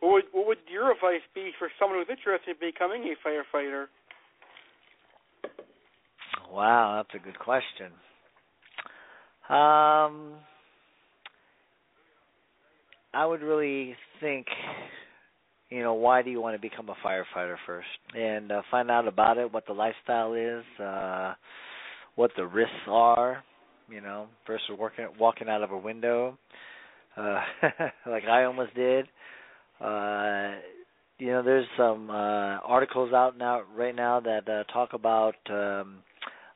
what 0.00 0.12
would 0.12 0.24
what 0.32 0.46
would 0.46 0.58
your 0.70 0.92
advice 0.92 1.24
be 1.34 1.50
for 1.58 1.68
someone 1.78 1.98
who's 1.98 2.10
interested 2.10 2.56
in 2.60 2.70
becoming 2.72 3.02
a 3.04 3.14
firefighter? 3.26 3.86
Wow, 6.50 7.02
that's 7.02 7.20
a 7.20 7.24
good 7.24 7.38
question. 7.38 7.92
Um, 9.48 10.34
I 13.14 13.24
would 13.26 13.42
really 13.42 13.96
think, 14.20 14.46
you 15.70 15.82
know, 15.82 15.94
why 15.94 16.22
do 16.22 16.30
you 16.30 16.40
want 16.40 16.54
to 16.56 16.60
become 16.60 16.88
a 16.88 16.94
firefighter 17.06 17.56
first, 17.66 17.88
and 18.14 18.52
uh, 18.52 18.62
find 18.70 18.90
out 18.90 19.08
about 19.08 19.38
it, 19.38 19.52
what 19.52 19.66
the 19.66 19.72
lifestyle 19.72 20.34
is, 20.34 20.64
uh, 20.80 21.34
what 22.18 22.32
the 22.36 22.44
risks 22.44 22.72
are, 22.88 23.44
you 23.88 24.00
know, 24.00 24.26
versus 24.44 24.70
working 24.76 25.06
walking 25.20 25.48
out 25.48 25.62
of 25.62 25.70
a 25.70 25.78
window, 25.78 26.36
uh, 27.16 27.40
like 28.10 28.24
I 28.24 28.42
almost 28.42 28.74
did. 28.74 29.06
Uh, 29.80 30.54
you 31.18 31.28
know, 31.28 31.44
there's 31.44 31.66
some 31.76 32.10
uh, 32.10 32.58
articles 32.64 33.12
out 33.12 33.38
now 33.38 33.62
right 33.76 33.94
now 33.94 34.18
that 34.18 34.48
uh, 34.48 34.64
talk 34.72 34.94
about 34.94 35.36
um, 35.48 35.98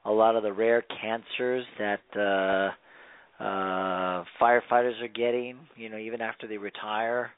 a 0.04 0.10
lot 0.10 0.34
of 0.34 0.42
the 0.42 0.52
rare 0.52 0.82
cancers 1.00 1.64
that 1.78 2.00
uh, 2.16 3.42
uh, 3.42 4.24
firefighters 4.40 5.00
are 5.00 5.12
getting. 5.14 5.58
You 5.76 5.90
know, 5.90 5.98
even 5.98 6.20
after 6.20 6.48
they 6.48 6.58
retire, 6.58 7.30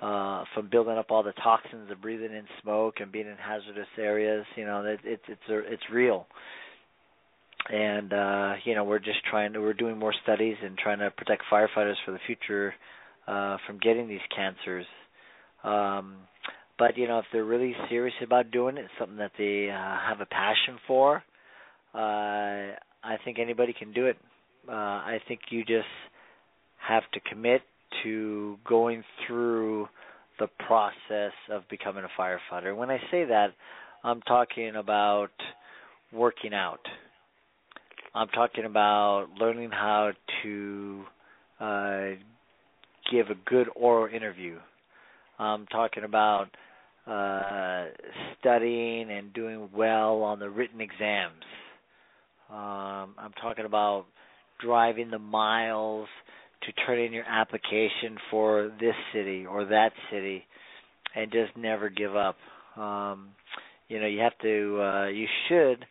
uh, 0.00 0.44
from 0.54 0.70
building 0.70 0.96
up 0.96 1.10
all 1.10 1.22
the 1.22 1.32
toxins 1.44 1.90
of 1.90 2.00
breathing 2.00 2.32
in 2.32 2.44
smoke 2.62 2.94
and 3.00 3.12
being 3.12 3.26
in 3.26 3.36
hazardous 3.36 3.88
areas. 3.98 4.46
You 4.56 4.64
know, 4.64 4.84
it, 4.86 5.00
it's 5.04 5.22
it's 5.28 5.50
a, 5.50 5.58
it's 5.70 5.82
real. 5.92 6.26
And 7.70 8.12
uh, 8.12 8.52
you 8.64 8.74
know, 8.74 8.84
we're 8.84 8.98
just 8.98 9.24
trying 9.30 9.52
to 9.52 9.60
we're 9.60 9.74
doing 9.74 9.98
more 9.98 10.14
studies 10.22 10.56
and 10.62 10.76
trying 10.78 11.00
to 11.00 11.10
protect 11.10 11.42
firefighters 11.52 11.96
for 12.04 12.12
the 12.12 12.18
future 12.26 12.74
uh, 13.26 13.58
from 13.66 13.78
getting 13.78 14.08
these 14.08 14.20
cancers. 14.34 14.86
Um, 15.64 16.16
but 16.78 16.96
you 16.96 17.08
know, 17.08 17.18
if 17.18 17.26
they're 17.32 17.44
really 17.44 17.74
serious 17.90 18.14
about 18.22 18.50
doing 18.50 18.78
it, 18.78 18.86
something 18.98 19.18
that 19.18 19.32
they 19.36 19.68
uh, 19.70 19.98
have 20.08 20.20
a 20.20 20.26
passion 20.26 20.78
for, 20.86 21.22
uh, 21.94 21.98
I 21.98 23.16
think 23.24 23.38
anybody 23.38 23.74
can 23.78 23.92
do 23.92 24.06
it. 24.06 24.16
Uh, 24.68 24.72
I 24.72 25.18
think 25.26 25.40
you 25.50 25.64
just 25.64 25.86
have 26.86 27.02
to 27.12 27.20
commit 27.28 27.62
to 28.02 28.56
going 28.66 29.02
through 29.26 29.88
the 30.38 30.46
process 30.66 31.32
of 31.50 31.62
becoming 31.68 32.04
a 32.04 32.20
firefighter. 32.20 32.76
When 32.76 32.90
I 32.90 32.98
say 33.10 33.24
that, 33.24 33.48
I'm 34.04 34.20
talking 34.22 34.76
about 34.76 35.30
working 36.12 36.54
out. 36.54 36.80
I'm 38.14 38.28
talking 38.28 38.64
about 38.64 39.26
learning 39.38 39.70
how 39.70 40.12
to 40.42 41.04
uh, 41.60 42.06
give 43.10 43.28
a 43.28 43.34
good 43.46 43.68
oral 43.76 44.12
interview. 44.12 44.56
I'm 45.38 45.66
talking 45.66 46.04
about 46.04 46.48
uh, 47.06 47.86
studying 48.40 49.10
and 49.10 49.32
doing 49.32 49.68
well 49.74 50.22
on 50.22 50.38
the 50.38 50.48
written 50.48 50.80
exams. 50.80 51.44
Um, 52.50 53.14
I'm 53.18 53.32
talking 53.40 53.66
about 53.66 54.06
driving 54.64 55.10
the 55.10 55.18
miles 55.18 56.08
to 56.62 56.72
turn 56.86 56.98
in 56.98 57.12
your 57.12 57.24
application 57.24 58.16
for 58.30 58.72
this 58.80 58.94
city 59.12 59.46
or 59.46 59.66
that 59.66 59.92
city, 60.10 60.44
and 61.14 61.30
just 61.30 61.56
never 61.56 61.88
give 61.88 62.16
up. 62.16 62.36
Um, 62.76 63.28
you 63.88 64.00
know, 64.00 64.06
you 64.06 64.20
have 64.20 64.36
to. 64.42 64.80
Uh, 64.80 65.06
you 65.08 65.26
should 65.48 65.84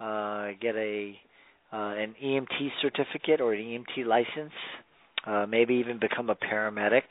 uh, 0.00 0.48
get 0.60 0.76
a 0.76 1.16
an 1.74 2.14
EMT 2.22 2.68
certificate 2.82 3.40
or 3.40 3.52
an 3.52 3.62
EMT 3.62 4.06
license. 4.06 4.52
Uh, 5.26 5.46
maybe 5.46 5.74
even 5.74 5.98
become 5.98 6.30
a 6.30 6.36
paramedic. 6.36 7.02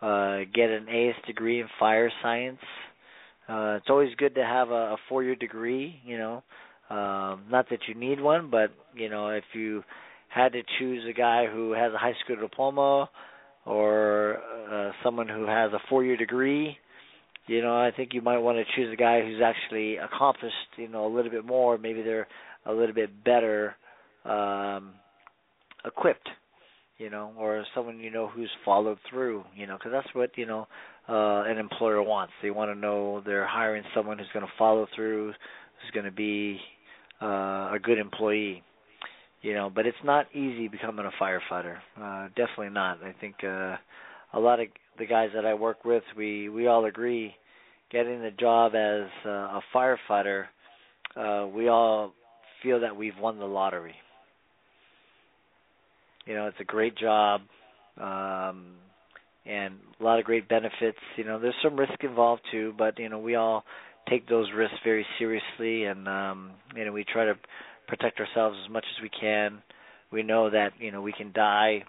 Uh, 0.00 0.44
get 0.54 0.70
an 0.70 0.88
AS 0.88 1.14
degree 1.26 1.60
in 1.60 1.66
fire 1.78 2.10
science. 2.22 2.60
Uh, 3.48 3.76
it's 3.76 3.86
always 3.88 4.14
good 4.16 4.34
to 4.34 4.44
have 4.44 4.70
a, 4.70 4.72
a 4.72 4.96
four-year 5.08 5.34
degree. 5.34 6.00
You 6.04 6.18
know, 6.18 6.42
um, 6.90 7.44
not 7.50 7.68
that 7.70 7.80
you 7.88 7.94
need 7.94 8.20
one, 8.20 8.50
but 8.50 8.70
you 8.94 9.08
know, 9.08 9.28
if 9.28 9.44
you 9.54 9.82
had 10.28 10.52
to 10.52 10.62
choose 10.78 11.04
a 11.08 11.12
guy 11.12 11.46
who 11.46 11.72
has 11.72 11.92
a 11.92 11.98
high 11.98 12.14
school 12.24 12.36
diploma 12.36 13.10
or 13.66 14.38
uh, 14.70 14.92
someone 15.02 15.28
who 15.28 15.46
has 15.46 15.72
a 15.72 15.80
four-year 15.88 16.16
degree, 16.16 16.76
you 17.46 17.62
know, 17.62 17.76
I 17.76 17.90
think 17.90 18.12
you 18.12 18.20
might 18.20 18.38
want 18.38 18.58
to 18.58 18.64
choose 18.76 18.92
a 18.92 18.96
guy 18.96 19.22
who's 19.22 19.40
actually 19.42 19.96
accomplished, 19.96 20.54
you 20.76 20.88
know, 20.88 21.06
a 21.06 21.12
little 21.12 21.30
bit 21.30 21.46
more. 21.46 21.78
Maybe 21.78 22.02
they're 22.02 22.28
a 22.68 22.72
little 22.72 22.94
bit 22.94 23.24
better 23.24 23.74
um, 24.24 24.94
equipped, 25.84 26.28
you 26.98 27.10
know, 27.10 27.32
or 27.36 27.64
someone 27.74 27.98
you 27.98 28.10
know 28.10 28.28
who's 28.28 28.50
followed 28.64 28.98
through, 29.10 29.44
you 29.56 29.66
know, 29.66 29.76
because 29.76 29.92
that's 29.92 30.14
what 30.14 30.30
you 30.36 30.46
know 30.46 30.66
uh, 31.08 31.42
an 31.46 31.58
employer 31.58 32.02
wants. 32.02 32.32
They 32.42 32.50
want 32.50 32.70
to 32.70 32.78
know 32.78 33.22
they're 33.24 33.46
hiring 33.46 33.82
someone 33.94 34.18
who's 34.18 34.28
going 34.32 34.46
to 34.46 34.52
follow 34.58 34.86
through, 34.94 35.28
who's 35.28 35.90
going 35.92 36.06
to 36.06 36.12
be 36.12 36.60
uh, 37.20 37.72
a 37.74 37.78
good 37.82 37.98
employee 37.98 38.62
you 39.42 39.54
know 39.54 39.70
but 39.72 39.86
it's 39.86 39.96
not 40.04 40.26
easy 40.34 40.68
becoming 40.68 41.06
a 41.06 41.22
firefighter 41.22 41.76
uh 42.00 42.28
definitely 42.28 42.70
not 42.70 43.02
i 43.02 43.14
think 43.20 43.36
uh 43.44 43.76
a 44.34 44.38
lot 44.38 44.60
of 44.60 44.66
the 44.98 45.06
guys 45.06 45.30
that 45.34 45.46
i 45.46 45.54
work 45.54 45.84
with 45.84 46.02
we 46.16 46.48
we 46.48 46.66
all 46.66 46.84
agree 46.86 47.34
getting 47.90 48.20
the 48.20 48.30
job 48.32 48.74
as 48.74 49.08
uh, 49.24 49.58
a 49.58 49.60
firefighter 49.74 50.44
uh 51.16 51.46
we 51.46 51.68
all 51.68 52.12
feel 52.62 52.80
that 52.80 52.96
we've 52.96 53.18
won 53.20 53.38
the 53.38 53.46
lottery 53.46 53.94
you 56.26 56.34
know 56.34 56.46
it's 56.46 56.60
a 56.60 56.64
great 56.64 56.96
job 56.96 57.40
um 58.00 58.74
and 59.46 59.74
a 59.98 60.04
lot 60.04 60.18
of 60.18 60.24
great 60.24 60.48
benefits 60.48 60.98
you 61.16 61.24
know 61.24 61.38
there's 61.38 61.54
some 61.62 61.76
risk 61.76 62.02
involved 62.02 62.42
too 62.50 62.74
but 62.76 62.98
you 62.98 63.08
know 63.08 63.18
we 63.18 63.34
all 63.34 63.64
take 64.08 64.28
those 64.28 64.48
risks 64.54 64.76
very 64.84 65.06
seriously, 65.18 65.84
and 65.84 66.08
um, 66.08 66.50
you 66.74 66.84
know 66.84 66.92
we 66.92 67.04
try 67.04 67.24
to 67.24 67.34
protect 67.86 68.20
ourselves 68.20 68.56
as 68.64 68.70
much 68.70 68.84
as 68.96 69.02
we 69.02 69.10
can. 69.20 69.62
We 70.10 70.22
know 70.22 70.50
that 70.50 70.72
you 70.78 70.90
know 70.90 71.02
we 71.02 71.12
can 71.12 71.32
die, 71.32 71.84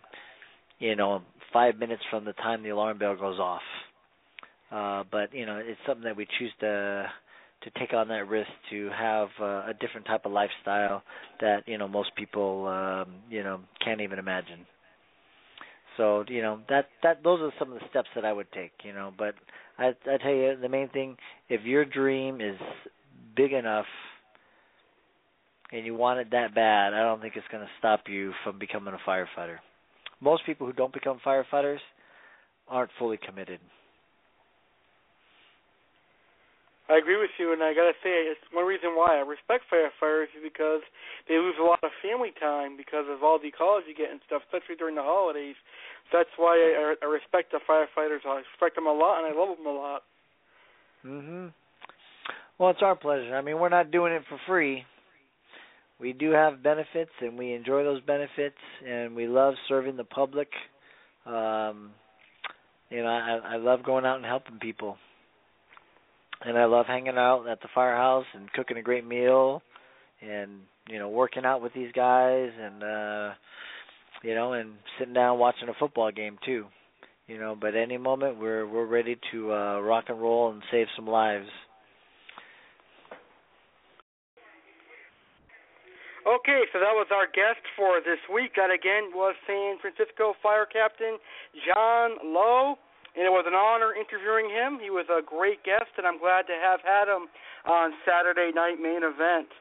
you 0.79 0.95
know, 0.95 1.21
five 1.53 1.77
minutes 1.77 2.01
from 2.09 2.25
the 2.25 2.33
time 2.33 2.63
the 2.63 2.69
alarm 2.69 2.99
bell 2.99 3.15
goes 3.15 3.39
off. 3.39 3.61
Uh, 4.71 5.03
but 5.11 5.33
you 5.33 5.45
know, 5.45 5.57
it's 5.63 5.79
something 5.87 6.03
that 6.03 6.17
we 6.17 6.27
choose 6.37 6.51
to 6.59 7.05
to 7.61 7.71
take 7.79 7.93
on 7.93 8.07
that 8.07 8.27
risk 8.27 8.49
to 8.69 8.89
have 8.97 9.27
uh, 9.41 9.67
a 9.67 9.73
different 9.79 10.05
type 10.07 10.25
of 10.25 10.31
lifestyle 10.31 11.03
that 11.41 11.67
you 11.67 11.77
know 11.77 11.87
most 11.87 12.15
people 12.15 12.67
um, 12.67 13.15
you 13.29 13.43
know 13.43 13.59
can't 13.83 14.01
even 14.01 14.19
imagine. 14.19 14.65
So 15.97 16.23
you 16.27 16.41
know 16.41 16.59
that 16.69 16.85
that 17.03 17.23
those 17.23 17.41
are 17.41 17.51
some 17.59 17.73
of 17.73 17.79
the 17.79 17.85
steps 17.89 18.07
that 18.15 18.25
I 18.25 18.31
would 18.31 18.51
take. 18.51 18.71
You 18.83 18.93
know, 18.93 19.11
but 19.17 19.35
I 19.77 19.89
I 20.09 20.17
tell 20.17 20.33
you 20.33 20.55
the 20.61 20.69
main 20.69 20.89
thing 20.89 21.17
if 21.49 21.63
your 21.63 21.85
dream 21.85 22.41
is 22.41 22.57
big 23.35 23.53
enough 23.53 23.85
and 25.71 25.85
you 25.85 25.95
want 25.95 26.19
it 26.19 26.31
that 26.31 26.55
bad, 26.55 26.93
I 26.93 27.01
don't 27.03 27.21
think 27.21 27.35
it's 27.35 27.47
going 27.51 27.63
to 27.63 27.69
stop 27.77 28.01
you 28.07 28.33
from 28.43 28.57
becoming 28.57 28.93
a 28.93 29.09
firefighter. 29.09 29.57
Most 30.21 30.45
people 30.45 30.65
who 30.65 30.73
don't 30.73 30.93
become 30.93 31.19
firefighters 31.25 31.77
aren't 32.67 32.91
fully 32.97 33.17
committed. 33.17 33.59
I 36.89 36.97
agree 36.97 37.21
with 37.21 37.29
you, 37.37 37.53
and 37.53 37.61
I 37.61 37.77
gotta 37.77 37.93
say, 38.01 38.25
it's 38.33 38.41
one 38.51 38.65
reason 38.65 38.97
why 38.97 39.13
I 39.13 39.21
respect 39.21 39.69
firefighters 39.69 40.33
is 40.33 40.41
because 40.41 40.81
they 41.29 41.37
lose 41.37 41.53
a 41.61 41.63
lot 41.63 41.83
of 41.83 41.93
family 42.01 42.33
time 42.41 42.75
because 42.75 43.05
of 43.05 43.21
all 43.21 43.37
the 43.37 43.53
calls 43.53 43.83
you 43.85 43.93
get 43.93 44.09
and 44.09 44.19
stuff, 44.25 44.41
especially 44.49 44.75
during 44.75 44.95
the 44.97 45.05
holidays. 45.05 45.53
That's 46.11 46.33
why 46.37 46.57
I, 46.57 46.97
I 46.97 47.05
respect 47.05 47.53
the 47.53 47.61
firefighters. 47.69 48.25
I 48.25 48.41
respect 48.41 48.73
them 48.73 48.87
a 48.87 48.93
lot, 48.93 49.21
and 49.21 49.29
I 49.29 49.37
love 49.37 49.55
them 49.55 49.67
a 49.67 49.77
lot. 49.77 50.01
Mhm. 51.05 51.53
Well, 52.57 52.71
it's 52.71 52.81
our 52.81 52.95
pleasure. 52.95 53.37
I 53.37 53.41
mean, 53.41 53.59
we're 53.59 53.69
not 53.69 53.91
doing 53.91 54.11
it 54.11 54.23
for 54.27 54.39
free. 54.47 54.83
We 55.99 56.13
do 56.13 56.31
have 56.31 56.63
benefits, 56.63 57.11
and 57.21 57.37
we 57.37 57.53
enjoy 57.53 57.83
those 57.83 58.01
benefits, 58.01 58.57
and 58.83 59.15
we 59.15 59.27
love 59.27 59.53
serving 59.67 59.95
the 59.95 60.03
public. 60.05 60.49
Um, 61.27 61.91
you 62.89 63.03
know, 63.03 63.09
I, 63.09 63.53
I 63.53 63.55
love 63.57 63.83
going 63.83 64.05
out 64.05 64.17
and 64.17 64.25
helping 64.25 64.57
people 64.57 64.97
and 66.41 66.57
I 66.57 66.65
love 66.65 66.85
hanging 66.85 67.17
out 67.17 67.47
at 67.47 67.61
the 67.61 67.67
firehouse 67.73 68.25
and 68.33 68.51
cooking 68.53 68.77
a 68.77 68.81
great 68.81 69.05
meal 69.05 69.61
and 70.21 70.51
you 70.89 70.99
know 70.99 71.09
working 71.09 71.45
out 71.45 71.61
with 71.61 71.73
these 71.73 71.91
guys 71.93 72.49
and 72.59 72.83
uh 72.83 73.33
you 74.23 74.35
know 74.35 74.53
and 74.53 74.73
sitting 74.97 75.13
down 75.13 75.39
watching 75.39 75.69
a 75.69 75.73
football 75.79 76.11
game 76.11 76.37
too. 76.45 76.65
You 77.27 77.39
know 77.39 77.55
but 77.59 77.75
any 77.75 77.97
moment 77.97 78.39
we're 78.39 78.67
we're 78.67 78.85
ready 78.85 79.17
to 79.31 79.53
uh 79.53 79.79
rock 79.81 80.05
and 80.07 80.21
roll 80.21 80.51
and 80.51 80.61
save 80.71 80.87
some 80.95 81.07
lives. 81.07 81.47
Okay, 86.27 86.61
so 86.71 86.79
that 86.79 86.93
was 86.93 87.07
our 87.09 87.25
guest 87.25 87.63
for 87.75 88.01
this 88.05 88.19
week. 88.31 88.51
That 88.55 88.69
again 88.69 89.09
was 89.15 89.33
San 89.47 89.79
Francisco 89.81 90.33
Fire 90.43 90.67
Captain 90.67 91.17
Jon 91.65 92.17
Low 92.23 92.75
and 93.19 93.27
it 93.27 93.35
was 93.35 93.43
an 93.43 93.53
honor 93.53 93.91
interviewing 93.91 94.47
him. 94.47 94.79
He 94.79 94.87
was 94.87 95.03
a 95.11 95.19
great 95.19 95.59
guest, 95.67 95.91
and 95.99 96.07
I'm 96.07 96.23
glad 96.23 96.47
to 96.47 96.55
have 96.55 96.79
had 96.79 97.11
him 97.11 97.27
on 97.67 97.91
Saturday 98.07 98.55
Night 98.55 98.79
Main 98.79 99.03
Event. 99.03 99.51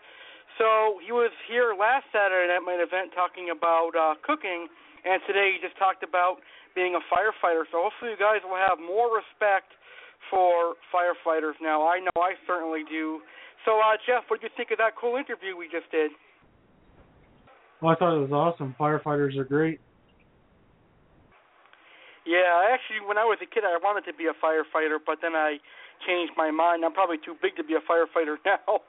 So 0.63 1.03
he 1.03 1.11
was 1.11 1.35
here 1.51 1.75
last 1.75 2.07
Saturday 2.15 2.47
Night 2.47 2.63
Main 2.63 2.79
Event 2.79 3.11
talking 3.19 3.51
about 3.51 3.99
uh, 3.99 4.15
cooking, 4.23 4.71
and 5.03 5.19
today 5.27 5.59
he 5.59 5.59
just 5.59 5.75
talked 5.75 6.07
about 6.07 6.39
being 6.79 6.95
a 6.95 7.03
firefighter. 7.11 7.67
So 7.75 7.83
hopefully 7.83 8.15
you 8.15 8.21
guys 8.23 8.47
will 8.47 8.63
have 8.63 8.79
more 8.79 9.11
respect 9.11 9.75
for 10.31 10.79
firefighters 10.95 11.59
now. 11.59 11.83
I 11.83 11.99
know 11.99 12.15
I 12.15 12.39
certainly 12.47 12.87
do. 12.87 13.27
So 13.67 13.83
uh, 13.83 13.99
Jeff, 14.07 14.31
what 14.31 14.39
did 14.39 14.55
you 14.55 14.55
think 14.55 14.71
of 14.71 14.79
that 14.79 14.95
cool 14.95 15.19
interview 15.19 15.59
we 15.59 15.67
just 15.67 15.91
did? 15.91 16.15
Well, 17.83 17.91
I 17.91 17.99
thought 17.99 18.15
it 18.15 18.23
was 18.23 18.31
awesome. 18.31 18.79
Firefighters 18.79 19.35
are 19.35 19.43
great. 19.43 19.83
Yeah, 22.29 22.61
actually, 22.69 23.01
when 23.01 23.17
I 23.17 23.25
was 23.25 23.41
a 23.41 23.49
kid, 23.49 23.65
I 23.65 23.81
wanted 23.81 24.05
to 24.05 24.13
be 24.13 24.29
a 24.29 24.37
firefighter, 24.37 25.01
but 25.01 25.25
then 25.25 25.33
I 25.33 25.57
changed 26.05 26.37
my 26.37 26.53
mind. 26.53 26.85
I'm 26.85 26.93
probably 26.93 27.17
too 27.17 27.33
big 27.41 27.57
to 27.57 27.65
be 27.65 27.73
a 27.73 27.81
firefighter 27.81 28.37
now. 28.45 28.85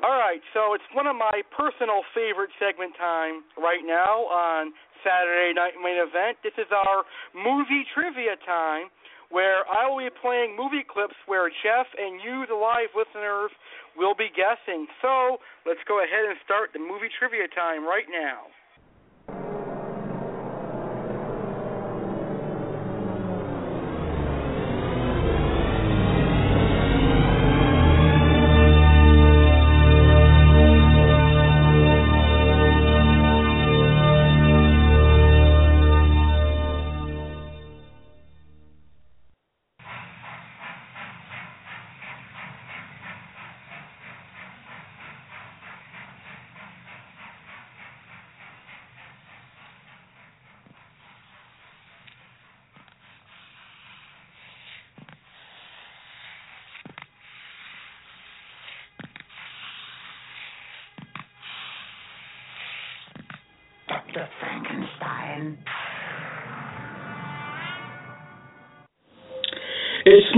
All 0.00 0.16
right, 0.16 0.40
so 0.56 0.72
it's 0.72 0.88
one 0.96 1.04
of 1.04 1.16
my 1.16 1.44
personal 1.52 2.08
favorite 2.16 2.48
segment 2.56 2.96
time 2.96 3.44
right 3.60 3.84
now 3.84 4.24
on 4.32 4.72
Saturday 5.04 5.52
Night 5.52 5.76
Main 5.76 6.00
Event. 6.00 6.40
This 6.40 6.56
is 6.56 6.72
our 6.72 7.04
movie 7.36 7.84
trivia 7.92 8.40
time 8.48 8.88
where 9.30 9.68
I 9.68 9.88
will 9.88 9.98
be 9.98 10.10
playing 10.10 10.56
movie 10.56 10.84
clips 10.84 11.16
where 11.26 11.48
Jeff 11.48 11.86
and 11.96 12.20
you, 12.20 12.46
the 12.48 12.56
live 12.56 12.92
listeners, 12.96 13.52
will 13.96 14.14
be 14.14 14.32
guessing. 14.32 14.86
So 15.02 15.38
let's 15.66 15.84
go 15.86 16.00
ahead 16.00 16.24
and 16.28 16.38
start 16.44 16.72
the 16.72 16.80
movie 16.80 17.12
trivia 17.12 17.48
time 17.48 17.84
right 17.84 18.08
now. 18.08 18.48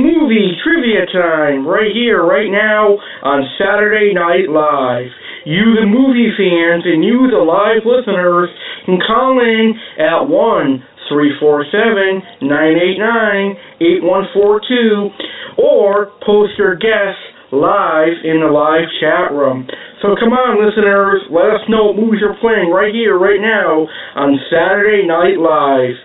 Movie 0.01 0.57
trivia 0.65 1.07
time 1.13 1.69
right 1.69 1.93
here, 1.93 2.25
right 2.25 2.51
now 2.51 2.97
on 3.23 3.45
Saturday 3.61 4.13
Night 4.13 4.49
Live. 4.49 5.13
You, 5.45 5.77
the 5.77 5.89
movie 5.89 6.33
fans, 6.37 6.85
and 6.85 7.05
you, 7.05 7.29
the 7.29 7.41
live 7.41 7.85
listeners, 7.85 8.49
can 8.85 9.01
call 9.01 9.41
in 9.41 9.73
at 9.97 10.29
1 10.29 10.85
347 11.09 12.49
989 12.49 13.57
8142 13.81 15.61
or 15.61 16.13
post 16.25 16.55
your 16.57 16.77
guess 16.77 17.17
live 17.53 18.15
in 18.23 18.41
the 18.41 18.51
live 18.53 18.87
chat 19.03 19.35
room. 19.35 19.67
So 20.03 20.15
come 20.15 20.31
on, 20.33 20.63
listeners, 20.63 21.27
let 21.35 21.51
us 21.51 21.67
know 21.69 21.91
what 21.91 21.99
movies 21.99 22.23
you're 22.23 22.39
playing 22.39 22.71
right 22.71 22.95
here, 22.95 23.19
right 23.19 23.43
now 23.43 23.91
on 24.15 24.39
Saturday 24.49 25.03
Night 25.05 25.37
Live. 25.37 25.99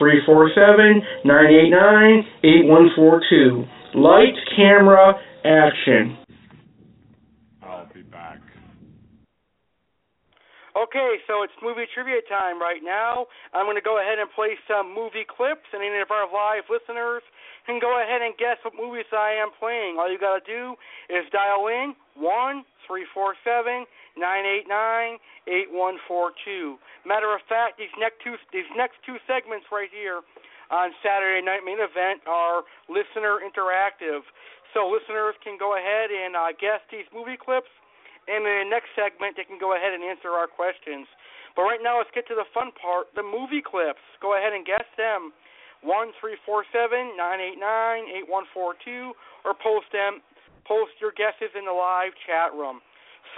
1 0.00 0.22
347 0.26 1.02
989 1.24 2.24
8142. 2.44 3.98
Light, 3.98 4.36
camera, 4.54 5.14
action. 5.44 6.16
I'll 7.62 7.88
be 7.92 8.02
back. 8.02 8.38
Okay, 10.78 11.18
so 11.26 11.42
it's 11.42 11.52
movie 11.58 11.90
trivia 11.90 12.22
time 12.30 12.62
right 12.62 12.78
now. 12.84 13.26
I'm 13.52 13.66
going 13.66 13.74
to 13.74 13.82
go 13.82 13.98
ahead 13.98 14.22
and 14.22 14.30
play 14.30 14.54
some 14.70 14.94
movie 14.94 15.26
clips, 15.26 15.66
and 15.74 15.82
any 15.82 15.98
of 15.98 16.14
our 16.14 16.30
live 16.30 16.70
listeners 16.70 17.26
can 17.66 17.82
go 17.82 17.98
ahead 17.98 18.22
and 18.22 18.38
guess 18.38 18.62
what 18.62 18.78
movies 18.78 19.10
I 19.10 19.34
am 19.42 19.50
playing. 19.58 19.98
All 19.98 20.06
you 20.06 20.18
got 20.22 20.38
to 20.38 20.46
do 20.46 20.78
is 21.10 21.26
dial 21.34 21.66
in 21.66 21.98
one 22.14 22.62
three 22.86 23.04
four 23.12 23.34
seven 23.42 23.84
nine 24.16 24.46
eight 24.46 24.70
nine 24.70 25.18
eight 25.48 25.72
one 25.72 25.96
four 26.06 26.32
two. 26.44 26.76
Matter 27.08 27.32
of 27.34 27.40
fact, 27.48 27.80
these 27.80 27.92
next 27.98 28.20
two 28.22 28.36
these 28.52 28.68
next 28.76 29.00
two 29.04 29.16
segments 29.26 29.66
right 29.72 29.90
here 29.90 30.20
on 30.70 30.92
Saturday 31.00 31.40
Night 31.40 31.64
Main 31.64 31.80
Event 31.80 32.20
are 32.28 32.62
listener 32.92 33.40
interactive. 33.40 34.22
So 34.76 34.84
listeners 34.84 35.34
can 35.40 35.56
go 35.56 35.80
ahead 35.80 36.12
and 36.12 36.36
uh, 36.36 36.52
guess 36.60 36.84
these 36.92 37.08
movie 37.08 37.40
clips 37.40 37.72
and 38.28 38.44
in 38.44 38.68
the 38.68 38.68
next 38.68 38.92
segment, 38.92 39.40
they 39.40 39.48
can 39.48 39.56
go 39.56 39.72
ahead 39.72 39.96
and 39.96 40.04
answer 40.04 40.36
our 40.36 40.46
questions. 40.46 41.08
But 41.56 41.64
right 41.64 41.80
now, 41.80 41.96
let's 41.96 42.12
get 42.12 42.28
to 42.28 42.36
the 42.36 42.44
fun 42.52 42.76
part 42.76 43.08
the 43.16 43.24
movie 43.24 43.64
clips. 43.64 44.04
Go 44.20 44.36
ahead 44.36 44.52
and 44.52 44.68
guess 44.68 44.84
them. 45.00 45.32
1 45.80 46.10
347 46.20 47.16
989 47.16 47.56
8142 48.28 49.14
or 49.46 49.54
post 49.56 49.88
them 49.94 50.20
post 50.66 50.92
your 51.00 51.14
guesses 51.16 51.48
in 51.56 51.64
the 51.64 51.72
live 51.72 52.12
chat 52.28 52.52
room. 52.52 52.84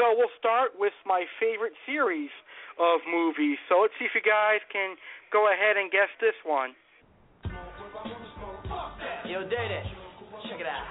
So 0.01 0.16
we'll 0.16 0.32
start 0.40 0.72
with 0.80 0.96
my 1.05 1.28
favorite 1.36 1.76
series 1.84 2.32
of 2.80 3.05
movies. 3.05 3.61
So 3.68 3.84
let's 3.84 3.92
see 4.01 4.09
if 4.09 4.16
you 4.16 4.24
guys 4.24 4.64
can 4.72 4.96
go 5.28 5.53
ahead 5.53 5.76
and 5.76 5.92
guess 5.92 6.09
this 6.24 6.32
one. 6.48 6.72
Yo, 9.28 9.44
Daddy, 9.44 9.84
check 10.48 10.57
it 10.57 10.64
out. 10.64 10.88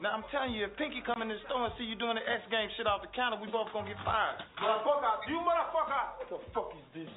Now 0.00 0.16
I'm 0.16 0.24
telling 0.32 0.56
you, 0.56 0.64
if 0.64 0.72
Pinky 0.80 1.04
come 1.04 1.20
in 1.20 1.28
the 1.28 1.36
store 1.44 1.68
and 1.68 1.76
see 1.76 1.84
you 1.84 2.00
doing 2.00 2.16
the 2.16 2.24
X 2.24 2.48
game 2.48 2.72
shit 2.80 2.88
off 2.88 3.04
the 3.04 3.12
counter, 3.12 3.36
we 3.36 3.52
both 3.52 3.68
gonna 3.76 3.92
get 3.92 4.00
fired. 4.00 4.40
Motherfucker, 4.64 5.28
you 5.28 5.44
motherfucker! 5.44 6.24
What 6.24 6.28
the 6.32 6.40
fuck 6.56 6.72
is 6.72 6.88
this? 6.96 7.12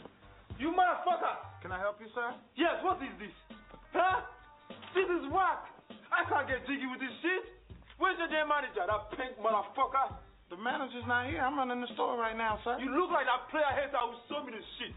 You 0.59 0.75
motherfucker! 0.75 1.63
Can 1.63 1.71
I 1.71 1.79
help 1.79 1.95
you, 2.03 2.11
sir? 2.11 2.27
Yes, 2.59 2.75
what 2.83 2.99
is 2.99 3.15
this? 3.23 3.31
Huh? 3.95 4.19
This 4.91 5.07
is 5.07 5.31
whack! 5.31 5.76
I 6.11 6.23
can't 6.27 6.47
get 6.47 6.63
jiggy 6.67 6.87
with 6.87 6.99
this 6.99 7.13
shit! 7.21 7.43
Where's 7.97 8.17
your 8.21 8.29
damn 8.29 8.47
manager, 8.47 8.85
that 8.85 9.09
pink 9.17 9.35
motherfucker? 9.41 10.13
The 10.47 10.55
manager's 10.55 11.03
not 11.09 11.27
here. 11.27 11.43
I'm 11.43 11.59
running 11.59 11.83
the 11.83 11.91
store 11.97 12.15
right 12.15 12.37
now, 12.37 12.61
sir. 12.63 12.79
You 12.79 12.93
look 12.95 13.11
like 13.11 13.27
that 13.27 13.51
player 13.51 13.67
hater 13.75 13.99
who 13.99 14.15
sold 14.31 14.47
me 14.47 14.55
this 14.55 14.63
shit. 14.79 14.95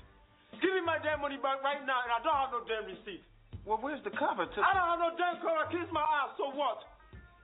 Give 0.62 0.70
me 0.76 0.82
my 0.86 1.02
damn 1.02 1.18
money 1.18 1.40
back 1.42 1.58
right 1.64 1.82
now, 1.82 2.06
and 2.06 2.12
I 2.14 2.20
don't 2.22 2.38
have 2.38 2.52
no 2.54 2.62
damn 2.68 2.86
receipt. 2.86 3.24
Well, 3.66 3.82
where's 3.82 4.02
the 4.06 4.14
cover 4.14 4.46
to? 4.46 4.58
I 4.62 4.70
don't 4.76 4.88
have 4.94 5.02
no 5.02 5.10
damn 5.18 5.42
cover. 5.42 5.66
Kiss 5.74 5.90
my 5.90 6.02
ass. 6.02 6.38
So 6.38 6.54
what? 6.54 6.86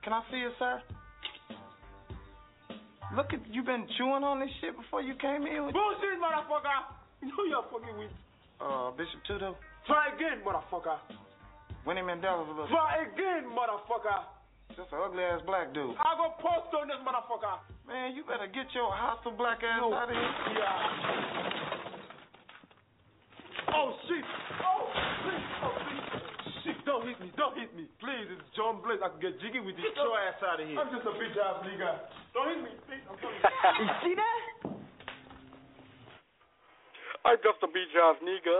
Can 0.07 0.15
I 0.15 0.23
see 0.31 0.39
it, 0.39 0.55
sir? 0.55 0.79
Look 3.15 3.33
at 3.33 3.43
you 3.51 3.63
been 3.63 3.87
chewing 3.97 4.23
on 4.23 4.39
this 4.39 4.51
shit 4.59 4.75
before 4.75 5.01
you 5.01 5.15
came 5.19 5.43
in. 5.47 5.67
With... 5.67 5.75
Bullshit, 5.75 6.19
motherfucker. 6.19 6.95
You 7.23 7.27
know 7.27 7.43
you're 7.47 7.67
fucking 7.71 7.97
with. 7.97 8.11
Uh, 8.59 8.91
Bishop 8.95 9.19
Tutu. 9.27 9.51
Try 9.85 10.15
again, 10.15 10.43
motherfucker. 10.47 10.99
Winnie 11.87 12.03
Mandela's 12.03 12.51
a 12.51 12.51
little. 12.51 12.67
Try 12.67 13.07
again, 13.07 13.47
motherfucker. 13.55 14.27
Just 14.75 14.91
an 14.91 14.99
ugly 14.99 15.23
ass 15.23 15.39
black 15.47 15.71
dude. 15.73 15.95
I 15.95 16.19
go 16.19 16.35
post 16.43 16.67
on 16.75 16.91
this 16.91 16.99
motherfucker. 16.99 17.63
Man, 17.87 18.11
you 18.11 18.27
better 18.27 18.51
get 18.51 18.67
your 18.75 18.91
hostile 18.91 19.31
black 19.31 19.63
ass 19.63 19.79
No. 19.79 19.95
out 19.95 20.11
of 20.11 20.15
here. 20.19 20.33
Yeah. 20.59 21.63
Oh 23.71 23.95
shit! 24.07 24.25
Oh 24.59 24.83
shit! 24.91 25.43
Oh 25.63 25.75
shit! 25.87 26.03
Shit! 26.75 26.77
Don't 26.83 27.07
hit 27.07 27.15
me! 27.23 27.31
Don't 27.39 27.55
hit 27.55 27.71
me! 27.75 27.87
Please, 28.03 28.27
it's 28.35 28.43
John 28.59 28.83
Blaze. 28.83 28.99
I 28.99 29.07
can 29.15 29.19
get 29.23 29.39
jiggy 29.39 29.63
with 29.63 29.75
this. 29.79 29.87
Get 29.87 29.95
your 30.03 30.19
ass 30.19 30.39
out 30.43 30.59
of 30.59 30.67
here. 30.67 30.75
I'm 30.79 30.91
just 30.91 31.07
a 31.07 31.15
bitch 31.15 31.35
ass 31.39 31.63
nigga. 31.63 31.91
Don't 32.35 32.47
hit 32.51 32.59
me, 32.67 32.71
please. 32.83 33.03
I'm 33.07 33.15
sorry. 33.23 33.39
You 33.79 33.87
see 34.03 34.15
that? 34.19 34.43
I'm 37.27 37.39
just 37.43 37.59
a 37.63 37.67
beach 37.71 37.95
off 37.99 38.19
nigga. 38.23 38.55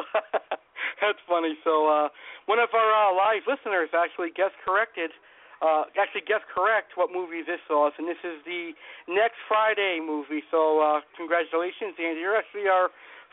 That's 1.02 1.22
funny. 1.30 1.54
So 1.64 1.88
uh, 1.88 2.10
one 2.50 2.60
of 2.60 2.70
our 2.74 2.90
uh, 2.90 3.14
live 3.14 3.46
listeners 3.46 3.90
actually 3.94 4.34
guessed 4.34 4.58
corrected, 4.66 5.14
uh, 5.62 5.86
actually 5.98 6.26
guessed 6.26 6.50
correct 6.50 6.98
what 6.98 7.14
movie 7.14 7.46
this 7.46 7.62
was, 7.70 7.94
and 7.98 8.10
this 8.10 8.22
is 8.26 8.42
the 8.46 8.74
next 9.06 9.38
Friday 9.48 10.02
movie. 10.02 10.42
So 10.50 10.82
uh, 10.82 11.02
congratulations, 11.18 11.94
Andy. 12.02 12.22
You're 12.22 12.38
actually 12.38 12.66
our 12.66 12.90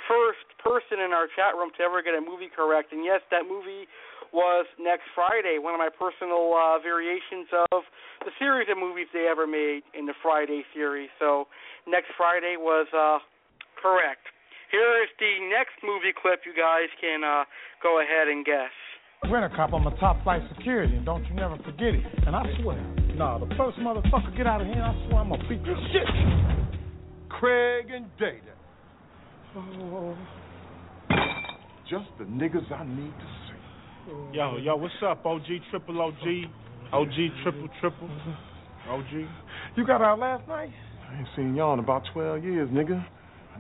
first 0.09 0.45
person 0.61 1.01
in 1.01 1.17
our 1.17 1.31
chat 1.33 1.57
room 1.57 1.71
to 1.79 1.83
ever 1.85 2.03
get 2.03 2.13
a 2.13 2.21
movie 2.21 2.53
correct. 2.53 2.93
And 2.93 3.05
yes, 3.05 3.21
that 3.31 3.49
movie 3.49 3.89
was 4.35 4.67
next 4.83 5.07
Friday, 5.15 5.63
one 5.63 5.73
of 5.73 5.79
my 5.79 5.89
personal 5.89 6.53
uh, 6.59 6.83
variations 6.83 7.47
of 7.71 7.87
the 8.27 8.35
series 8.39 8.67
of 8.69 8.77
movies 8.77 9.07
they 9.15 9.31
ever 9.31 9.47
made 9.47 9.87
in 9.95 10.07
the 10.07 10.15
Friday 10.21 10.67
series. 10.75 11.09
So 11.23 11.47
next 11.87 12.11
Friday 12.19 12.57
was 12.59 12.91
uh, 12.91 13.23
correct. 13.79 14.34
Here 14.71 15.03
is 15.03 15.11
the 15.19 15.33
next 15.51 15.77
movie 15.83 16.15
clip 16.15 16.41
you 16.47 16.53
guys 16.53 16.89
can 17.01 17.25
uh, 17.25 17.45
go 17.83 18.01
ahead 18.01 18.29
and 18.29 18.45
guess. 18.45 18.73
Rent 19.31 19.45
a 19.45 19.57
cop, 19.57 19.73
I'm 19.73 19.87
a 19.87 19.97
top 19.99 20.23
flight 20.23 20.43
security, 20.57 20.97
and 20.97 21.07
don't 21.07 21.25
you 21.25 21.35
never 21.35 21.57
forget 21.65 21.95
it. 21.95 22.05
And 22.27 22.37
I 22.37 22.43
swear, 22.61 22.77
nah, 23.17 23.39
the 23.39 23.49
first 23.57 23.79
motherfucker 23.79 24.37
get 24.37 24.47
out 24.47 24.61
of 24.61 24.67
here, 24.67 24.83
I 24.83 24.93
swear 25.09 25.21
I'm 25.21 25.31
gonna 25.31 25.49
beat 25.49 25.65
this 25.65 25.79
shit. 25.93 26.09
Craig 27.31 27.87
and 27.91 28.07
Day-Day. 28.19 28.55
Oh. 29.57 30.17
Just 31.89 32.07
the 32.19 32.25
niggas 32.25 32.71
I 32.73 32.85
need 32.85 33.13
to 33.13 33.29
see. 33.47 34.37
Yo, 34.37 34.57
yo, 34.59 34.77
what's 34.77 34.95
up, 35.05 35.25
OG, 35.25 35.47
triple 35.71 36.01
OG, 36.01 36.25
OG, 36.93 37.15
triple, 37.43 37.69
triple, 37.81 38.11
OG? 38.91 39.27
You 39.77 39.87
got 39.87 40.03
out 40.03 40.19
last 40.19 40.47
night? 40.49 40.71
I 41.09 41.19
ain't 41.19 41.29
seen 41.37 41.55
y'all 41.55 41.75
in 41.75 41.79
about 41.79 42.03
12 42.13 42.45
years, 42.45 42.69
nigga. 42.71 43.05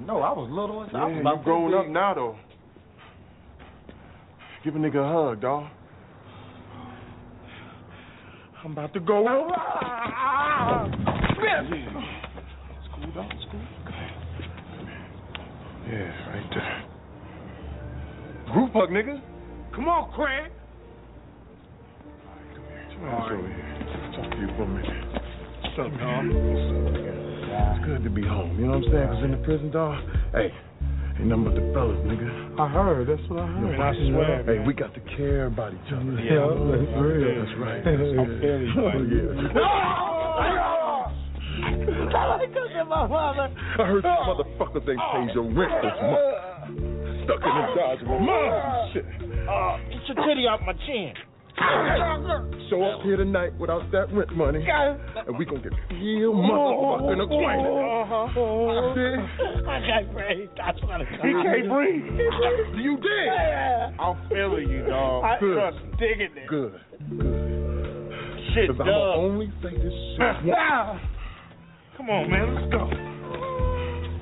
Know, 0.01 0.21
I 0.21 0.33
was 0.33 0.51
little. 0.51 0.81
I 0.81 1.07
was 1.07 1.19
about 1.21 1.39
you 1.39 1.45
grown 1.45 1.73
up 1.73 1.87
now, 1.87 2.15
though. 2.15 2.37
Give 4.63 4.75
a 4.77 4.79
nigga 4.79 4.97
a 4.97 5.13
hug, 5.31 5.41
dawg. 5.41 5.67
I'm 8.63 8.73
about 8.73 8.93
to 8.95 9.01
go. 9.01 9.23
Yeah. 11.43 11.65
School, 12.91 13.13
dog, 13.15 13.31
school. 13.49 13.63
Yeah, 15.89 16.29
right 16.29 16.51
there. 16.51 16.85
Group 18.53 18.73
hug, 18.73 18.91
nigga. 18.91 19.21
Come 19.75 19.89
on, 19.89 20.11
Craig. 20.13 20.51
Come 22.95 23.05
on, 23.05 23.33
over 23.33 23.49
here. 23.49 24.13
Talk 24.17 24.31
to 24.31 24.37
you 24.39 24.49
for 24.57 24.63
a 24.63 24.67
minute. 24.67 25.05
What's 25.63 25.79
up, 25.79 25.91
dog? 25.99 27.14
It's 27.55 27.85
good 27.87 28.03
to 28.05 28.11
be 28.11 28.23
home, 28.27 28.59
you 28.59 28.67
know 28.67 28.79
what 28.79 28.87
I'm 28.87 28.93
saying? 28.93 29.09
'Cause 29.09 29.23
in 29.25 29.31
the 29.31 29.37
prison, 29.39 29.71
dog, 29.71 29.99
hey, 30.33 30.51
ain't 31.19 31.27
nothing 31.31 31.45
but 31.45 31.55
the 31.55 31.63
fellas, 31.73 31.99
nigga. 32.07 32.59
I 32.59 32.69
heard. 32.69 33.07
That's 33.07 33.23
what 33.31 33.41
I 33.41 33.47
heard. 33.47 33.81
I 33.81 33.91
You 33.93 34.11
know? 34.11 34.19
swear. 34.25 34.43
Hey, 34.43 34.59
man. 34.59 34.67
we 34.67 34.73
got 34.75 34.95
to 34.95 35.01
care 35.17 35.47
about 35.47 35.73
each 35.75 35.93
other. 35.93 36.19
Yeah, 36.23 36.47
that's 36.51 36.91
real. 36.99 37.45
That's 37.45 37.55
right. 37.59 37.83
I'm 37.87 37.97
feeling 38.41 38.67
you. 38.67 38.83
Oh, 38.83 39.03
yeah. 39.07 39.55
I 42.15 43.87
heard 43.87 44.05
you 44.05 44.11
motherfuckers 44.11 44.89
ain't 44.89 45.01
paid 45.13 45.35
your 45.35 45.45
rent 45.51 45.73
this 45.83 45.99
month. 46.03 47.25
Stuck 47.25 47.43
in 47.43 47.55
the 47.55 47.65
Dodge 47.75 48.03
Mom, 48.07 48.91
shit. 48.93 49.05
Get 49.19 50.03
your 50.09 50.27
titty 50.27 50.47
off 50.47 50.61
my 50.67 50.73
chin. 50.87 51.13
Show 52.71 52.83
up 52.83 53.03
here 53.03 53.17
tonight 53.17 53.53
without 53.59 53.91
that 53.93 54.11
rent 54.13 54.35
money, 54.37 54.67
and 54.67 55.39
we 55.39 55.45
gonna 55.45 55.61
get 55.61 55.73
real 55.93 56.33
motherfucking 56.35 57.23
acquainted. 57.23 57.71
Uh-huh. 57.71 58.27
I 59.71 59.73
can't 59.87 60.13
breathe. 60.13 60.49
That's 60.57 60.81
what 60.83 61.01
I 61.01 61.05
He 61.23 61.33
can't 61.33 61.69
breathe. 61.69 62.05
You 62.85 62.97
did. 62.97 63.29
I'm 64.01 64.17
feeling 64.29 64.69
you, 64.69 64.83
dog. 64.87 65.25
I 65.25 65.39
Good. 65.39 65.57
just 65.57 65.79
digging 66.01 66.37
it. 66.37 66.49
Good. 66.49 66.73
Good. 67.19 68.13
Shit, 68.55 68.69
Cause 68.71 68.81
I'ma 68.81 68.91
dog. 68.91 69.19
only 69.19 69.47
say 69.63 69.71
this 69.71 69.93
shit 70.17 70.21
once. 70.45 71.01
Come 71.97 72.11
on, 72.11 72.31
man. 72.31 72.55
Let's 72.55 72.71
go. 72.73 72.89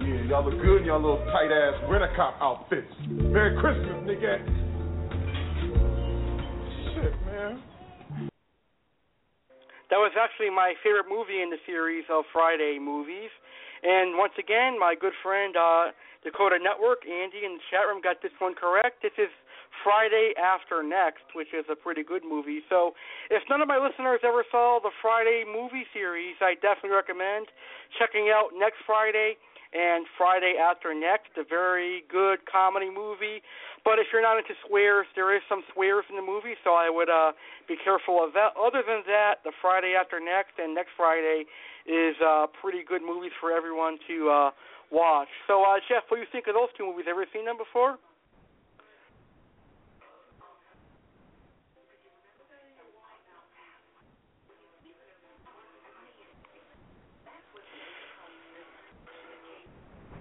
Yeah, 0.04 0.22
y'all 0.28 0.44
look 0.44 0.60
good 0.62 0.80
in 0.82 0.86
y'all 0.86 1.00
little 1.00 1.24
tight 1.32 1.50
ass 1.50 1.74
rent 1.88 2.04
a 2.04 2.08
cop 2.14 2.34
outfits. 2.40 2.92
Merry 3.08 3.56
Christmas, 3.60 3.96
nigga. 4.04 4.38
That 9.90 10.00
was 10.00 10.16
actually 10.16 10.48
my 10.48 10.72
favorite 10.80 11.10
movie 11.10 11.42
in 11.42 11.50
the 11.50 11.60
series 11.66 12.04
of 12.08 12.24
Friday 12.32 12.78
movies. 12.80 13.28
And 13.82 14.16
once 14.16 14.32
again, 14.38 14.78
my 14.78 14.94
good 14.94 15.12
friend 15.22 15.56
uh, 15.58 15.90
Dakota 16.22 16.56
Network, 16.62 17.02
Andy 17.04 17.44
in 17.44 17.58
the 17.58 17.64
chat 17.68 17.84
room 17.90 18.00
got 18.00 18.22
this 18.22 18.32
one 18.38 18.54
correct. 18.54 19.02
This 19.02 19.12
is 19.18 19.28
Friday 19.82 20.32
After 20.38 20.86
Next, 20.86 21.26
which 21.34 21.50
is 21.50 21.66
a 21.66 21.74
pretty 21.74 22.06
good 22.06 22.22
movie. 22.22 22.62
So 22.70 22.94
if 23.28 23.42
none 23.50 23.60
of 23.60 23.66
my 23.66 23.76
listeners 23.76 24.22
ever 24.22 24.46
saw 24.48 24.78
the 24.78 24.94
Friday 25.02 25.42
movie 25.42 25.84
series, 25.92 26.38
I 26.40 26.54
definitely 26.54 26.94
recommend 26.94 27.50
checking 27.98 28.30
out 28.30 28.54
next 28.54 28.80
Friday 28.86 29.34
and 29.72 30.06
Friday 30.16 30.54
After 30.60 30.92
Next, 30.94 31.32
a 31.36 31.44
very 31.44 32.04
good 32.12 32.44
comedy 32.44 32.90
movie. 32.92 33.42
But 33.84 33.98
if 33.98 34.12
you're 34.12 34.22
not 34.22 34.38
into 34.38 34.54
swears, 34.68 35.06
there 35.16 35.34
is 35.34 35.42
some 35.48 35.62
swears 35.72 36.04
in 36.08 36.16
the 36.16 36.22
movie, 36.22 36.54
so 36.62 36.76
I 36.76 36.88
would 36.88 37.10
uh, 37.10 37.32
be 37.66 37.76
careful 37.82 38.22
of 38.22 38.32
that. 38.34 38.52
Other 38.54 38.84
than 38.86 39.02
that, 39.08 39.42
the 39.44 39.52
Friday 39.60 39.94
After 39.98 40.20
Next 40.20 40.60
and 40.60 40.74
next 40.74 40.92
Friday 40.96 41.44
is 41.86 42.14
uh, 42.22 42.46
pretty 42.60 42.84
good 42.86 43.02
movies 43.02 43.32
for 43.40 43.50
everyone 43.50 43.98
to 44.06 44.30
uh, 44.30 44.50
watch. 44.92 45.28
So, 45.48 45.64
uh, 45.64 45.80
Jeff, 45.88 46.04
what 46.08 46.18
do 46.18 46.22
you 46.22 46.30
think 46.30 46.46
of 46.46 46.54
those 46.54 46.70
two 46.76 46.86
movies? 46.86 47.06
Ever 47.08 47.26
seen 47.32 47.44
them 47.44 47.56
before? 47.56 47.98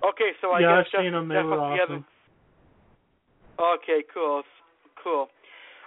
Okay, 0.01 0.33
so 0.41 0.51
I 0.51 0.59
yeah, 0.61 0.81
guess 0.81 0.89
I've 0.97 1.05
seen 1.05 1.13
them. 1.13 1.29
They 1.29 1.41
were 1.41 1.61
awesome. 1.61 2.05
Okay, 3.61 4.01
cool, 4.09 4.41
cool. 4.97 5.29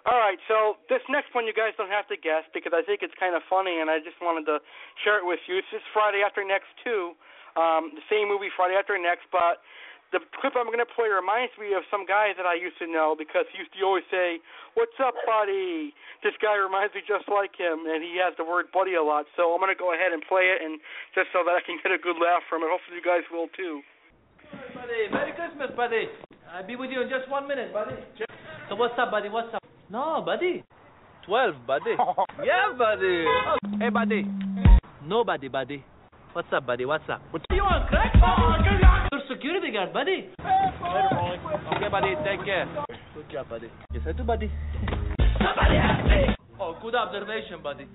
All 0.04 0.20
right, 0.20 0.36
so 0.46 0.76
this 0.92 1.00
next 1.08 1.32
one 1.32 1.48
you 1.48 1.56
guys 1.56 1.72
don't 1.80 1.90
have 1.90 2.04
to 2.12 2.18
guess 2.20 2.44
because 2.52 2.76
I 2.76 2.84
think 2.84 3.00
it's 3.00 3.16
kind 3.16 3.32
of 3.32 3.40
funny, 3.48 3.80
and 3.80 3.88
I 3.88 3.98
just 4.04 4.20
wanted 4.20 4.44
to 4.52 4.60
share 5.00 5.16
it 5.16 5.24
with 5.24 5.40
you. 5.48 5.58
This 5.64 5.80
is 5.80 5.84
Friday 5.96 6.20
After 6.20 6.44
Next 6.44 6.68
too, 6.84 7.16
um, 7.56 7.96
the 7.96 8.04
same 8.12 8.28
movie 8.28 8.52
Friday 8.52 8.76
After 8.76 9.00
Next, 9.00 9.24
but 9.32 9.64
the 10.12 10.20
clip 10.38 10.54
I'm 10.54 10.70
going 10.70 10.84
to 10.84 10.86
play 10.86 11.10
reminds 11.10 11.56
me 11.58 11.72
of 11.74 11.82
some 11.90 12.04
guy 12.04 12.30
that 12.36 12.46
I 12.46 12.54
used 12.54 12.78
to 12.78 12.86
know 12.86 13.16
because 13.18 13.50
he 13.50 13.64
used 13.64 13.72
to 13.74 13.80
always 13.82 14.06
say, 14.12 14.44
"What's 14.76 14.94
up, 15.00 15.16
buddy?" 15.24 15.96
This 16.20 16.36
guy 16.36 16.54
reminds 16.54 16.94
me 16.94 17.02
just 17.02 17.26
like 17.26 17.56
him, 17.56 17.88
and 17.88 18.04
he 18.04 18.20
has 18.20 18.36
the 18.36 18.44
word 18.44 18.70
"buddy" 18.70 18.94
a 18.94 19.02
lot. 19.02 19.24
So 19.34 19.56
I'm 19.56 19.58
going 19.58 19.74
to 19.74 19.78
go 19.78 19.96
ahead 19.96 20.12
and 20.12 20.20
play 20.20 20.52
it, 20.52 20.60
and 20.60 20.78
just 21.16 21.32
so 21.32 21.42
that 21.48 21.56
I 21.56 21.64
can 21.64 21.80
get 21.80 21.90
a 21.90 21.98
good 21.98 22.20
laugh 22.20 22.44
from 22.46 22.60
it. 22.60 22.68
Hopefully, 22.68 23.00
you 23.00 23.02
guys 23.02 23.24
will 23.32 23.48
too. 23.56 23.80
Buddy, 24.84 25.08
Merry 25.10 25.32
Christmas, 25.32 25.70
buddy. 25.74 26.04
I'll 26.52 26.66
be 26.66 26.76
with 26.76 26.90
you 26.90 27.00
in 27.00 27.08
just 27.08 27.24
one 27.30 27.48
minute, 27.48 27.72
buddy. 27.72 27.96
So 28.68 28.76
what's 28.76 28.92
up, 28.98 29.10
buddy? 29.10 29.30
What's 29.30 29.48
up? 29.54 29.62
No, 29.88 30.20
buddy. 30.20 30.62
Twelve, 31.24 31.54
buddy. 31.66 31.96
yeah, 32.44 32.68
buddy. 32.76 33.24
Oh, 33.24 33.56
hey, 33.80 33.88
buddy. 33.88 34.28
Nobody, 35.02 35.48
buddy. 35.48 35.82
What's 36.34 36.52
up, 36.52 36.66
buddy? 36.66 36.84
What's 36.84 37.08
up? 37.08 37.22
What 37.30 37.40
you 37.48 37.62
want, 37.62 37.88
crack? 37.88 38.12
Oh, 38.20 38.60
Your 39.10 39.22
security 39.34 39.72
guard, 39.72 39.94
buddy. 39.94 40.28
Later, 40.44 41.16
Rolly. 41.16 41.38
Okay, 41.76 41.88
buddy. 41.88 42.12
Take 42.20 42.44
care. 42.44 42.68
Good 43.14 43.30
job, 43.32 43.48
buddy. 43.48 43.70
Yes, 43.94 44.02
I 44.06 44.12
do, 44.12 44.22
buddy. 44.22 44.50
Somebody 45.40 45.80
help 45.80 46.04
me. 46.04 46.36
Oh, 46.60 46.76
good 46.82 46.94
observation, 46.94 47.62
buddy. 47.62 47.88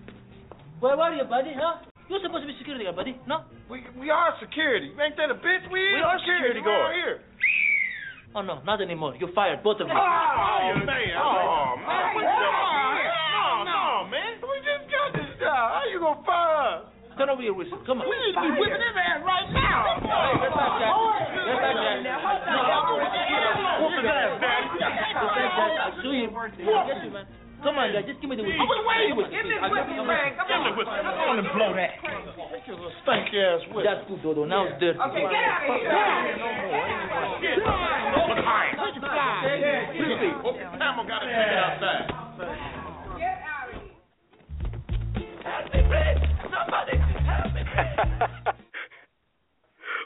Where 0.80 0.98
were 0.98 1.14
you, 1.14 1.26
buddy? 1.26 1.54
Huh? 1.54 1.86
You're 2.10 2.20
supposed 2.26 2.42
to 2.42 2.50
be 2.50 2.58
security 2.58 2.90
guard, 2.90 2.98
buddy. 2.98 3.14
No? 3.30 3.46
We 3.70 3.86
we 3.94 4.10
are 4.10 4.34
security. 4.42 4.90
Ain't 4.98 5.14
that 5.22 5.30
a 5.30 5.38
bitch? 5.38 5.70
We, 5.70 5.78
We 5.78 6.02
are 6.02 6.18
security, 6.18 6.58
security 6.58 6.66
guard 6.66 6.90
guard. 6.90 6.98
here. 6.98 7.16
Oh 8.34 8.42
no, 8.42 8.62
not 8.66 8.82
anymore. 8.82 9.14
You're 9.22 9.34
fired, 9.34 9.62
both 9.62 9.78
of 9.82 9.86
you. 9.90 9.94
Oh, 9.94 9.98
oh, 9.98 10.74
man. 10.86 11.14
Oh, 11.18 11.78
man. 11.82 12.06
What 12.14 12.26
the 12.26 12.50
oh, 12.50 12.90
No, 13.30 13.46
no, 13.66 13.82
man. 14.10 14.42
We 14.42 14.58
just 14.66 14.86
got 14.90 15.10
this 15.18 15.30
job. 15.38 15.66
How 15.78 15.86
you 15.90 15.98
gonna 16.02 16.22
fire 16.26 16.82
us? 16.82 16.94
Turn 17.18 17.30
over 17.30 17.42
your 17.46 17.54
whistle. 17.54 17.78
Come 17.86 18.02
on. 18.02 18.10
We 18.10 18.16
need 18.16 18.34
to 18.34 18.42
be 18.42 18.52
whipping 18.58 18.80
his 18.80 18.96
ass 18.96 19.22
right 19.26 19.50
now. 19.54 20.02
Hey, 20.02 20.34
get 20.40 20.54
back, 20.56 20.72
Jack. 20.82 20.94
Get 21.46 21.58
back, 21.62 21.78
Jack. 22.02 22.20
Whoop 23.82 23.94
his 23.98 24.08
ass, 24.08 24.34
Daddy. 24.40 24.68
Get 24.78 24.94
back, 24.98 25.14
Jack. 25.78 25.92
Sue 26.02 26.14
you. 26.16 26.30
I'll 26.34 27.06
you, 27.06 27.12
man. 27.14 27.26
Come 27.60 27.76
on, 27.76 27.92
guys. 27.92 28.08
Just 28.08 28.22
give 28.24 28.30
me 28.30 28.36
the 28.40 28.44
whistle. 28.44 28.64
Wait, 28.64 29.12
Give 29.12 29.20
me 29.20 29.24
the 29.24 29.32
give 29.32 29.44
me 29.44 29.56
the 29.56 29.68
give 29.68 29.84
whistle, 29.84 30.08
man. 30.08 30.32
Come 30.40 30.64
on. 30.64 30.80
Come 30.80 31.20
on 31.28 31.44
and 31.44 31.48
blow 31.52 31.76
that. 31.76 31.92
Stank 33.04 33.28
ass 33.36 33.68
whistle. 33.72 33.84
That's 33.84 34.08
good, 34.08 34.24
Dodo. 34.24 34.48
Now 34.48 34.68
it's 34.68 34.80
dirty. 34.80 34.96
Okay, 34.96 35.28
get 35.28 35.44
out 35.44 35.68
of 35.68 35.76
here. 35.76 35.92
Get 35.92 36.00
out 36.00 36.24
of 36.24 36.32
here. 36.32 36.40
No 36.40 36.48
more. 36.56 37.36
Get 37.44 37.60
Hold 37.60 38.40
tight. 38.48 38.80
Oh, 40.40 40.56
Camel 40.90 41.08
got 41.08 41.20
to 41.20 41.28
take 41.28 41.52
it 41.52 41.60
outside. 41.60 42.12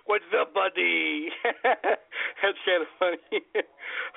What's 0.05 0.27
up, 0.35 0.53
buddy? 0.53 1.29
That's 1.63 2.59
kind 2.67 2.83
of 2.83 2.91
funny. 2.99 3.39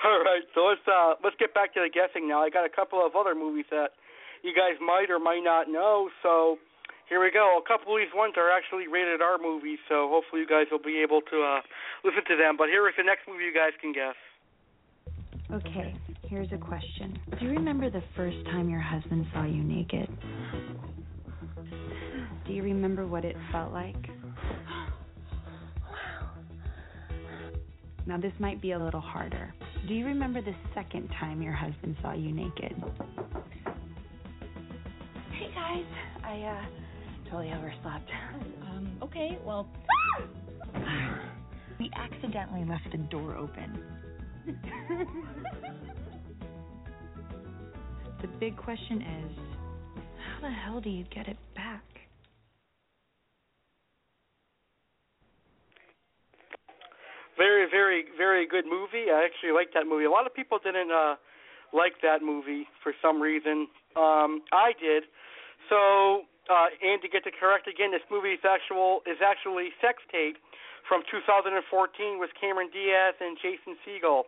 All 0.05 0.18
right, 0.18 0.43
so 0.55 0.66
let's 0.66 0.82
uh 0.91 1.14
let's 1.22 1.37
get 1.39 1.55
back 1.55 1.74
to 1.74 1.80
the 1.80 1.91
guessing 1.91 2.26
now. 2.26 2.43
I 2.43 2.51
got 2.51 2.66
a 2.66 2.68
couple 2.68 2.99
of 3.05 3.14
other 3.14 3.34
movies 3.34 3.66
that 3.70 3.95
you 4.43 4.51
guys 4.51 4.74
might 4.82 5.11
or 5.11 5.20
might 5.20 5.47
not 5.47 5.70
know. 5.70 6.11
So 6.24 6.59
here 7.09 7.22
we 7.22 7.30
go. 7.30 7.62
A 7.62 7.66
couple 7.66 7.95
of 7.95 8.03
these 8.03 8.11
ones 8.14 8.34
are 8.37 8.51
actually 8.51 8.89
rated 8.91 9.22
R 9.22 9.39
movies, 9.39 9.78
so 9.89 10.11
hopefully 10.11 10.43
you 10.43 10.49
guys 10.49 10.66
will 10.72 10.82
be 10.82 10.99
able 10.99 11.20
to 11.30 11.37
uh 11.43 11.61
listen 12.03 12.26
to 12.26 12.37
them. 12.37 12.57
But 12.59 12.66
here 12.66 12.89
is 12.89 12.95
the 12.99 13.07
next 13.07 13.30
movie 13.30 13.45
you 13.45 13.55
guys 13.55 13.70
can 13.78 13.95
guess. 13.95 14.18
Okay, 15.55 15.95
here's 16.26 16.51
a 16.51 16.59
question. 16.59 17.14
Do 17.39 17.47
you 17.47 17.53
remember 17.53 17.91
the 17.91 18.03
first 18.16 18.43
time 18.47 18.68
your 18.68 18.82
husband 18.82 19.24
saw 19.32 19.45
you 19.45 19.62
naked? 19.62 20.11
Do 22.45 22.53
you 22.53 22.64
remember 22.64 23.07
what 23.07 23.24
it 23.24 23.37
felt 23.53 23.72
like? 23.72 23.95
Now, 28.07 28.16
this 28.16 28.32
might 28.38 28.62
be 28.62 28.70
a 28.72 28.78
little 28.78 29.00
harder. 29.00 29.52
Do 29.88 29.94
you 29.94 30.07
remember 30.07 30.40
the 30.40 30.54
second 30.74 31.09
time 31.18 31.42
your 31.42 31.52
husband 31.52 31.96
saw 32.00 32.12
you 32.12 32.30
naked? 32.32 32.74
Hey 35.32 35.50
guys, 35.52 35.84
I 36.22 36.40
uh 36.40 36.64
totally 37.24 37.52
overslept. 37.52 38.09
Um, 38.62 38.96
okay, 39.02 39.36
well, 39.44 39.68
we 41.80 41.90
accidentally 41.96 42.64
left 42.64 42.88
the 42.92 42.98
door 42.98 43.34
open. 43.36 43.82
the 48.22 48.28
big 48.38 48.57
question 48.57 49.02
is, 49.02 49.32
how 50.24 50.40
the 50.42 50.50
hell 50.54 50.80
do 50.80 50.90
you 50.90 51.04
get 51.12 51.26
it 51.26 51.36
back? 51.57 51.82
Very, 57.37 57.68
very, 57.68 58.05
very 58.16 58.47
good 58.47 58.64
movie. 58.64 59.12
I 59.12 59.24
actually 59.24 59.53
liked 59.53 59.74
that 59.74 59.84
movie. 59.87 60.05
A 60.05 60.11
lot 60.11 60.26
of 60.26 60.34
people 60.34 60.59
didn't 60.62 60.91
uh 60.91 61.16
like 61.72 62.01
that 62.03 62.22
movie 62.22 62.64
for 62.82 62.93
some 63.03 63.20
reason. 63.20 63.68
Um 63.95 64.41
I 64.53 64.72
did. 64.80 65.05
So, 65.68 66.24
uh 66.49 66.72
and 66.80 67.03
to 67.03 67.09
get 67.09 67.24
to 67.24 67.30
correct 67.30 67.68
again, 67.68 67.93
this 67.93 68.05
movie 68.11 68.32
is 68.32 68.45
actual 68.45 69.03
is 69.05 69.20
actually 69.20 69.70
Sex 69.84 70.01
Tape 70.11 70.41
from 70.89 71.03
2014 71.11 71.61
with 72.18 72.30
Cameron 72.41 72.70
Diaz 72.72 73.14
and 73.20 73.37
Jason 73.37 73.76
Segel. 73.84 74.24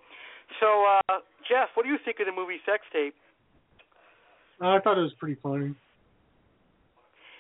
So, 0.61 0.85
uh 0.85 1.25
Jeff, 1.49 1.73
what 1.75 1.85
do 1.85 1.89
you 1.89 1.99
think 2.05 2.21
of 2.21 2.27
the 2.29 2.37
movie 2.37 2.61
Sex 2.69 2.85
Tape? 2.93 3.17
I 4.61 4.81
thought 4.81 4.99
it 4.99 5.07
was 5.07 5.15
pretty 5.17 5.39
funny. 5.41 5.73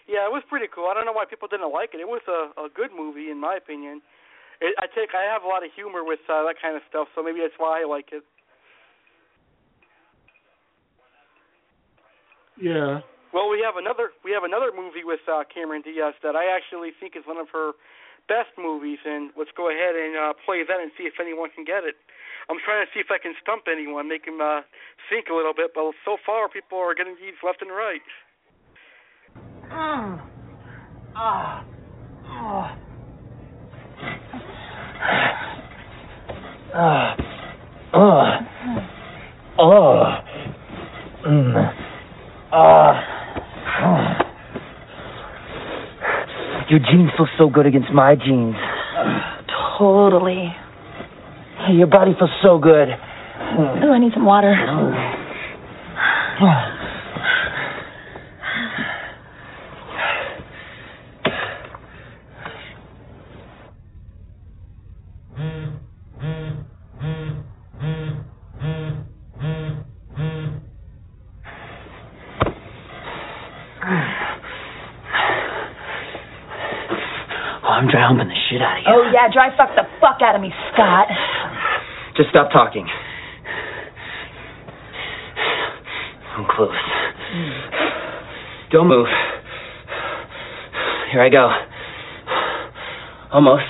Yeah, 0.08 0.24
it 0.24 0.32
was 0.32 0.42
pretty 0.48 0.66
cool. 0.72 0.88
I 0.88 0.94
don't 0.94 1.04
know 1.04 1.12
why 1.12 1.26
people 1.28 1.48
didn't 1.48 1.68
like 1.72 1.92
it. 1.92 2.00
It 2.00 2.08
was 2.08 2.24
a 2.24 2.56
a 2.56 2.72
good 2.72 2.88
movie 2.96 3.28
in 3.28 3.36
my 3.36 3.56
opinion. 3.60 4.00
It, 4.60 4.74
I 4.78 4.86
take 4.90 5.14
I 5.14 5.22
have 5.30 5.42
a 5.42 5.48
lot 5.48 5.62
of 5.64 5.70
humor 5.74 6.02
with 6.02 6.20
uh, 6.26 6.42
that 6.44 6.56
kind 6.60 6.74
of 6.76 6.82
stuff, 6.88 7.08
so 7.14 7.22
maybe 7.22 7.38
that's 7.40 7.58
why 7.58 7.82
I 7.82 7.86
like 7.86 8.10
it. 8.10 8.24
Yeah. 12.58 13.06
Well, 13.32 13.48
we 13.48 13.62
have 13.62 13.76
another 13.78 14.10
we 14.24 14.32
have 14.32 14.42
another 14.42 14.74
movie 14.74 15.06
with 15.06 15.22
uh, 15.30 15.44
Cameron 15.46 15.82
Diaz 15.82 16.14
that 16.22 16.34
I 16.34 16.50
actually 16.50 16.90
think 16.98 17.14
is 17.14 17.22
one 17.26 17.38
of 17.38 17.46
her 17.52 17.72
best 18.26 18.50
movies, 18.58 18.98
and 19.06 19.30
let's 19.38 19.54
go 19.56 19.70
ahead 19.70 19.94
and 19.94 20.16
uh, 20.16 20.32
play 20.44 20.66
that 20.66 20.80
and 20.80 20.90
see 20.98 21.04
if 21.04 21.20
anyone 21.20 21.50
can 21.54 21.64
get 21.64 21.84
it. 21.84 21.94
I'm 22.50 22.58
trying 22.64 22.84
to 22.84 22.90
see 22.92 23.00
if 23.00 23.10
I 23.10 23.18
can 23.18 23.34
stump 23.42 23.64
anyone, 23.70 24.08
make 24.08 24.26
him 24.26 24.40
uh, 24.40 24.62
think 25.08 25.28
a 25.28 25.34
little 25.34 25.52
bit, 25.54 25.72
but 25.74 25.92
so 26.04 26.16
far 26.24 26.48
people 26.48 26.78
are 26.78 26.94
getting 26.94 27.16
these 27.20 27.36
left 27.44 27.60
and 27.60 27.70
right. 27.70 28.04
Ah. 29.70 30.24
Ah. 31.14 31.64
Ah. 32.26 32.87
Ah. 36.80 37.16
Ah. 37.92 38.38
Ah. 39.58 40.24
Mm. 41.26 41.74
Ah. 42.52 42.94
Your 46.70 46.78
jeans 46.78 47.10
feel 47.16 47.26
so 47.36 47.48
good 47.50 47.66
against 47.66 47.90
my 47.92 48.14
jeans. 48.14 48.54
Totally. 49.76 50.54
Your 51.70 51.88
body 51.88 52.12
feels 52.16 52.30
so 52.42 52.58
good. 52.58 52.88
Oh, 52.90 53.92
I 53.92 53.98
need 53.98 54.12
some 54.14 54.24
water. 54.24 54.54
Oh, 54.60 55.18
I'm 77.78 77.86
dry 77.86 78.06
humping 78.08 78.26
the 78.26 78.34
shit 78.50 78.60
out 78.60 78.78
of 78.78 78.82
you. 78.82 78.90
Oh, 78.90 79.06
yeah, 79.14 79.27
dry 79.38 79.56
fuck 79.56 79.70
the 79.76 79.84
fuck 80.00 80.18
out 80.20 80.34
of 80.34 80.40
me, 80.40 80.50
Scott. 80.72 81.06
Just 82.16 82.30
stop 82.30 82.50
talking. 82.50 82.84
I'm 86.36 86.44
close. 86.50 86.74
Don't 88.72 88.88
move. 88.88 89.06
Here 91.12 91.22
I 91.22 91.28
go. 91.28 91.52
Almost. 93.32 93.62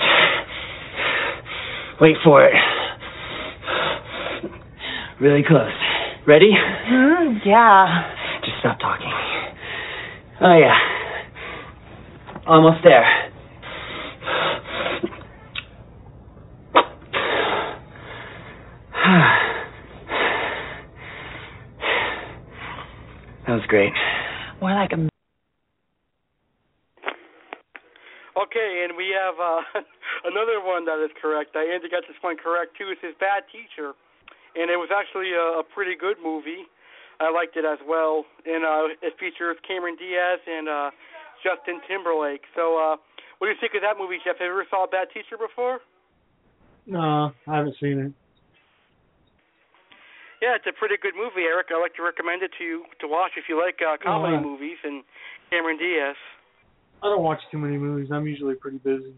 Wait 2.01 2.15
for 2.23 2.43
it. 2.43 2.53
Really 5.21 5.43
close. 5.47 5.69
Ready? 6.25 6.51
Mm, 6.89 7.41
yeah. 7.45 8.09
Just 8.43 8.57
stop 8.59 8.79
talking. 8.79 9.13
Oh, 10.41 10.57
yeah. 10.57 10.79
Almost 12.47 12.79
there. 12.83 13.29
That 23.49 23.55
was 23.55 23.65
great. 23.67 23.93
More 24.61 24.75
like 24.77 24.91
a. 24.91 25.09
Okay, 28.37 28.85
and 28.85 28.95
we 28.95 29.09
have 29.29 29.37
uh, 29.37 29.61
another 30.25 30.57
one 30.59 30.85
that 30.89 30.97
is 31.03 31.13
correct. 31.21 31.53
Uh, 31.55 31.61
Andy 31.61 31.89
got 31.89 32.03
this 32.09 32.17
one 32.21 32.37
correct 32.37 32.73
too. 32.77 32.89
It 32.89 32.97
says 33.01 33.13
Bad 33.21 33.45
Teacher, 33.53 33.93
and 34.57 34.73
it 34.73 34.77
was 34.81 34.89
actually 34.89 35.33
a, 35.37 35.61
a 35.61 35.63
pretty 35.63 35.93
good 35.93 36.17
movie. 36.17 36.65
I 37.19 37.29
liked 37.29 37.57
it 37.59 37.67
as 37.67 37.79
well, 37.83 38.25
and 38.47 38.63
uh, 38.63 38.95
it 39.03 39.13
features 39.19 39.59
Cameron 39.67 39.99
Diaz 39.99 40.39
and 40.47 40.69
uh, 40.71 40.89
Justin 41.43 41.83
Timberlake. 41.83 42.47
So, 42.55 42.79
uh, 42.79 42.95
what 43.37 43.47
do 43.47 43.51
you 43.51 43.59
think 43.59 43.75
of 43.75 43.83
that 43.83 43.99
movie, 43.99 44.23
Jeff? 44.23 44.39
Have 44.39 44.47
you 44.47 44.55
ever 44.55 44.65
saw 44.71 44.87
Bad 44.87 45.11
Teacher 45.13 45.35
before? 45.35 45.83
No, 46.87 47.35
I 47.45 47.55
haven't 47.59 47.75
seen 47.79 47.99
it. 47.99 48.13
Yeah, 50.41 50.55
it's 50.55 50.67
a 50.67 50.71
pretty 50.71 50.95
good 50.95 51.19
movie, 51.19 51.43
Eric. 51.43 51.67
I 51.75 51.79
like 51.79 51.95
to 51.99 52.03
recommend 52.03 52.43
it 52.43 52.51
to 52.57 52.63
you 52.63 52.87
to 53.03 53.07
watch 53.07 53.35
if 53.35 53.51
you 53.51 53.59
like 53.59 53.83
uh, 53.83 53.99
comedy 53.99 54.39
Uh, 54.39 54.41
movies 54.41 54.79
and 54.87 55.03
Cameron 55.51 55.77
Diaz. 55.77 56.15
I 57.01 57.07
don't 57.07 57.23
watch 57.23 57.39
too 57.51 57.57
many 57.57 57.77
movies. 57.77 58.09
I'm 58.11 58.27
usually 58.27 58.55
pretty 58.55 58.77
busy. 58.77 59.13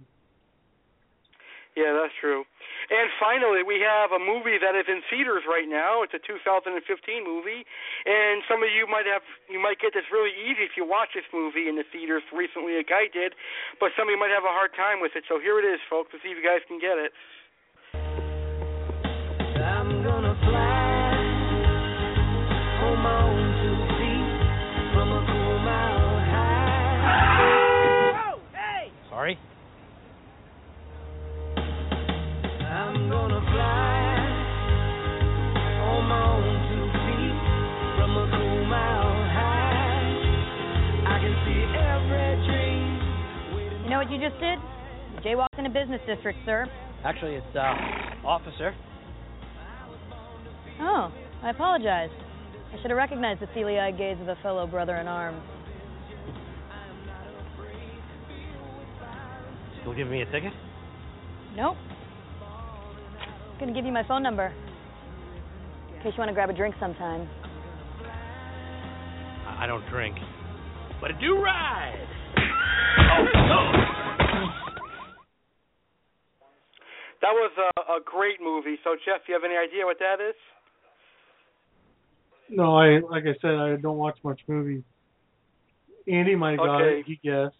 Yeah, 1.76 1.96
that's 1.96 2.12
true. 2.20 2.44
And 2.92 3.08
finally, 3.16 3.64
we 3.64 3.80
have 3.80 4.12
a 4.12 4.20
movie 4.20 4.60
that 4.60 4.76
is 4.76 4.92
in 4.92 5.00
theaters 5.08 5.48
right 5.48 5.70
now. 5.72 6.04
It's 6.04 6.12
a 6.12 6.20
2015 6.20 6.76
movie, 7.24 7.64
and 8.04 8.44
some 8.44 8.60
of 8.60 8.68
you 8.76 8.84
might 8.92 9.08
have 9.08 9.24
you 9.48 9.56
might 9.56 9.80
get 9.80 9.96
this 9.96 10.04
really 10.12 10.36
easy 10.36 10.68
if 10.68 10.76
you 10.76 10.84
watch 10.84 11.16
this 11.16 11.24
movie 11.32 11.72
in 11.72 11.80
the 11.80 11.88
theaters 11.88 12.28
recently, 12.36 12.76
like 12.76 12.92
I 12.92 13.08
did. 13.08 13.40
But 13.80 13.96
some 13.96 14.10
of 14.10 14.12
you 14.12 14.20
might 14.20 14.36
have 14.36 14.44
a 14.44 14.52
hard 14.52 14.76
time 14.76 15.00
with 15.00 15.16
it. 15.16 15.24
So 15.32 15.40
here 15.40 15.64
it 15.64 15.68
is, 15.68 15.80
folks. 15.88 16.12
Let's 16.12 16.28
see 16.28 16.36
if 16.36 16.38
you 16.38 16.44
guys 16.44 16.60
can 16.68 16.76
get 16.76 17.00
it. 17.00 17.16
What 44.02 44.10
you 44.10 44.18
just 44.18 44.40
did? 44.42 44.58
Jaywalked 45.24 45.60
in 45.60 45.68
a 45.68 45.70
business 45.70 46.02
district, 46.08 46.40
sir. 46.44 46.66
Actually, 47.06 47.36
it's, 47.36 47.56
uh, 47.56 48.26
officer. 48.26 48.74
Oh, 50.80 51.12
I 51.44 51.52
apologize. 51.52 52.10
I 52.74 52.82
should 52.82 52.90
have 52.90 52.98
recognized 52.98 53.42
the 53.42 53.48
steely-eyed 53.52 54.00
gaze 54.00 54.18
of 54.20 54.28
a 54.28 54.36
fellow 54.42 54.66
brother 54.66 54.96
in 54.96 55.08
arms. 55.08 55.40
Still 59.82 59.94
giving 59.94 60.12
me 60.12 60.24
a 60.24 60.26
ticket? 60.32 60.54
Nope. 61.56 61.78
Gonna 63.60 63.74
give 63.74 63.86
you 63.86 63.92
my 63.92 64.08
phone 64.08 64.24
number. 64.24 64.52
In 65.96 66.02
case 66.02 66.14
you 66.16 66.18
want 66.18 66.30
to 66.30 66.34
grab 66.34 66.50
a 66.50 66.54
drink 66.54 66.74
sometime. 66.80 67.30
I 69.46 69.66
I 69.66 69.68
don't 69.68 69.88
drink. 69.92 70.18
But 71.00 71.12
I 71.12 71.22
do 71.22 71.38
ride! 71.38 72.21
That 77.22 77.38
was 77.38 77.52
a, 77.54 77.94
a 77.94 78.00
great 78.04 78.42
movie. 78.42 78.78
So, 78.84 78.96
Jeff, 79.06 79.22
do 79.26 79.32
you 79.32 79.40
have 79.40 79.46
any 79.46 79.56
idea 79.56 79.86
what 79.86 80.00
that 80.00 80.18
is? 80.18 80.36
No, 82.50 82.76
I 82.76 83.00
like 83.00 83.24
I 83.24 83.38
said, 83.42 83.56
I 83.56 83.76
don't 83.78 83.98
watch 83.98 84.18
much 84.24 84.42
movies. 84.48 84.84
Andy 86.12 86.36
might 86.36 86.60
have 86.60 86.66
got 86.68 86.82
Okay. 86.82 87.00
it. 87.00 87.06
He 87.06 87.16
guessed. 87.24 87.56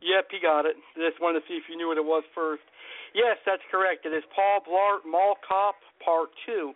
Yep, 0.00 0.24
he 0.32 0.38
got 0.42 0.66
it. 0.66 0.76
Just 0.96 1.20
wanted 1.20 1.40
to 1.40 1.46
see 1.46 1.54
if 1.54 1.64
you 1.68 1.76
knew 1.76 1.88
what 1.88 1.96
it 1.96 2.04
was 2.04 2.24
first. 2.34 2.62
Yes, 3.14 3.36
that's 3.46 3.62
correct. 3.70 4.04
It 4.04 4.12
is 4.12 4.24
Paul 4.34 4.60
Blart 4.66 5.08
Mall 5.08 5.36
Cop 5.46 5.76
Part 6.04 6.30
Two, 6.44 6.72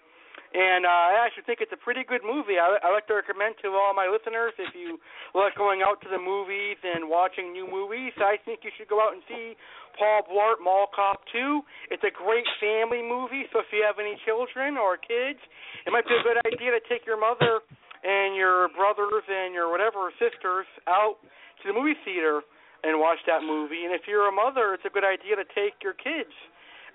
and 0.54 0.88
uh, 0.88 1.12
I 1.12 1.28
actually 1.28 1.44
think 1.44 1.60
it's 1.60 1.74
a 1.76 1.80
pretty 1.80 2.08
good 2.08 2.24
movie. 2.24 2.56
I, 2.56 2.80
I 2.80 2.88
like 2.88 3.04
to 3.12 3.16
recommend 3.20 3.60
to 3.60 3.76
all 3.76 3.92
my 3.92 4.08
listeners 4.08 4.56
if 4.56 4.72
you 4.72 4.96
like 5.36 5.52
going 5.60 5.84
out 5.84 6.00
to 6.04 6.08
the 6.08 6.16
movies 6.16 6.80
and 6.80 7.04
watching 7.04 7.52
new 7.52 7.68
movies. 7.68 8.16
I 8.16 8.40
think 8.40 8.64
you 8.64 8.72
should 8.80 8.88
go 8.88 8.96
out 8.96 9.12
and 9.12 9.20
see 9.28 9.60
Paul 10.00 10.24
Blart 10.24 10.64
Mall 10.64 10.88
Cop 10.88 11.20
Two. 11.28 11.60
It's 11.92 12.04
a 12.04 12.12
great 12.12 12.48
family 12.56 13.04
movie, 13.04 13.44
so 13.52 13.60
if 13.60 13.68
you 13.76 13.84
have 13.84 14.00
any 14.00 14.16
children 14.24 14.80
or 14.80 14.96
kids, 14.96 15.40
it 15.84 15.92
might 15.92 16.08
be 16.08 16.16
a 16.16 16.24
good 16.24 16.40
idea 16.48 16.72
to 16.72 16.82
take 16.88 17.04
your 17.04 17.20
mother 17.20 17.60
and 18.00 18.32
your 18.32 18.72
brothers 18.72 19.26
and 19.28 19.52
your 19.52 19.68
whatever 19.68 20.08
sisters 20.16 20.64
out 20.88 21.20
to 21.60 21.64
the 21.68 21.74
movie 21.76 21.98
theater 22.08 22.40
and 22.86 22.96
watch 22.96 23.18
that 23.26 23.42
movie. 23.44 23.84
And 23.84 23.92
if 23.92 24.08
you're 24.08 24.30
a 24.30 24.34
mother, 24.34 24.72
it's 24.72 24.86
a 24.86 24.92
good 24.92 25.04
idea 25.04 25.36
to 25.36 25.44
take 25.52 25.82
your 25.82 25.98
kids 25.98 26.32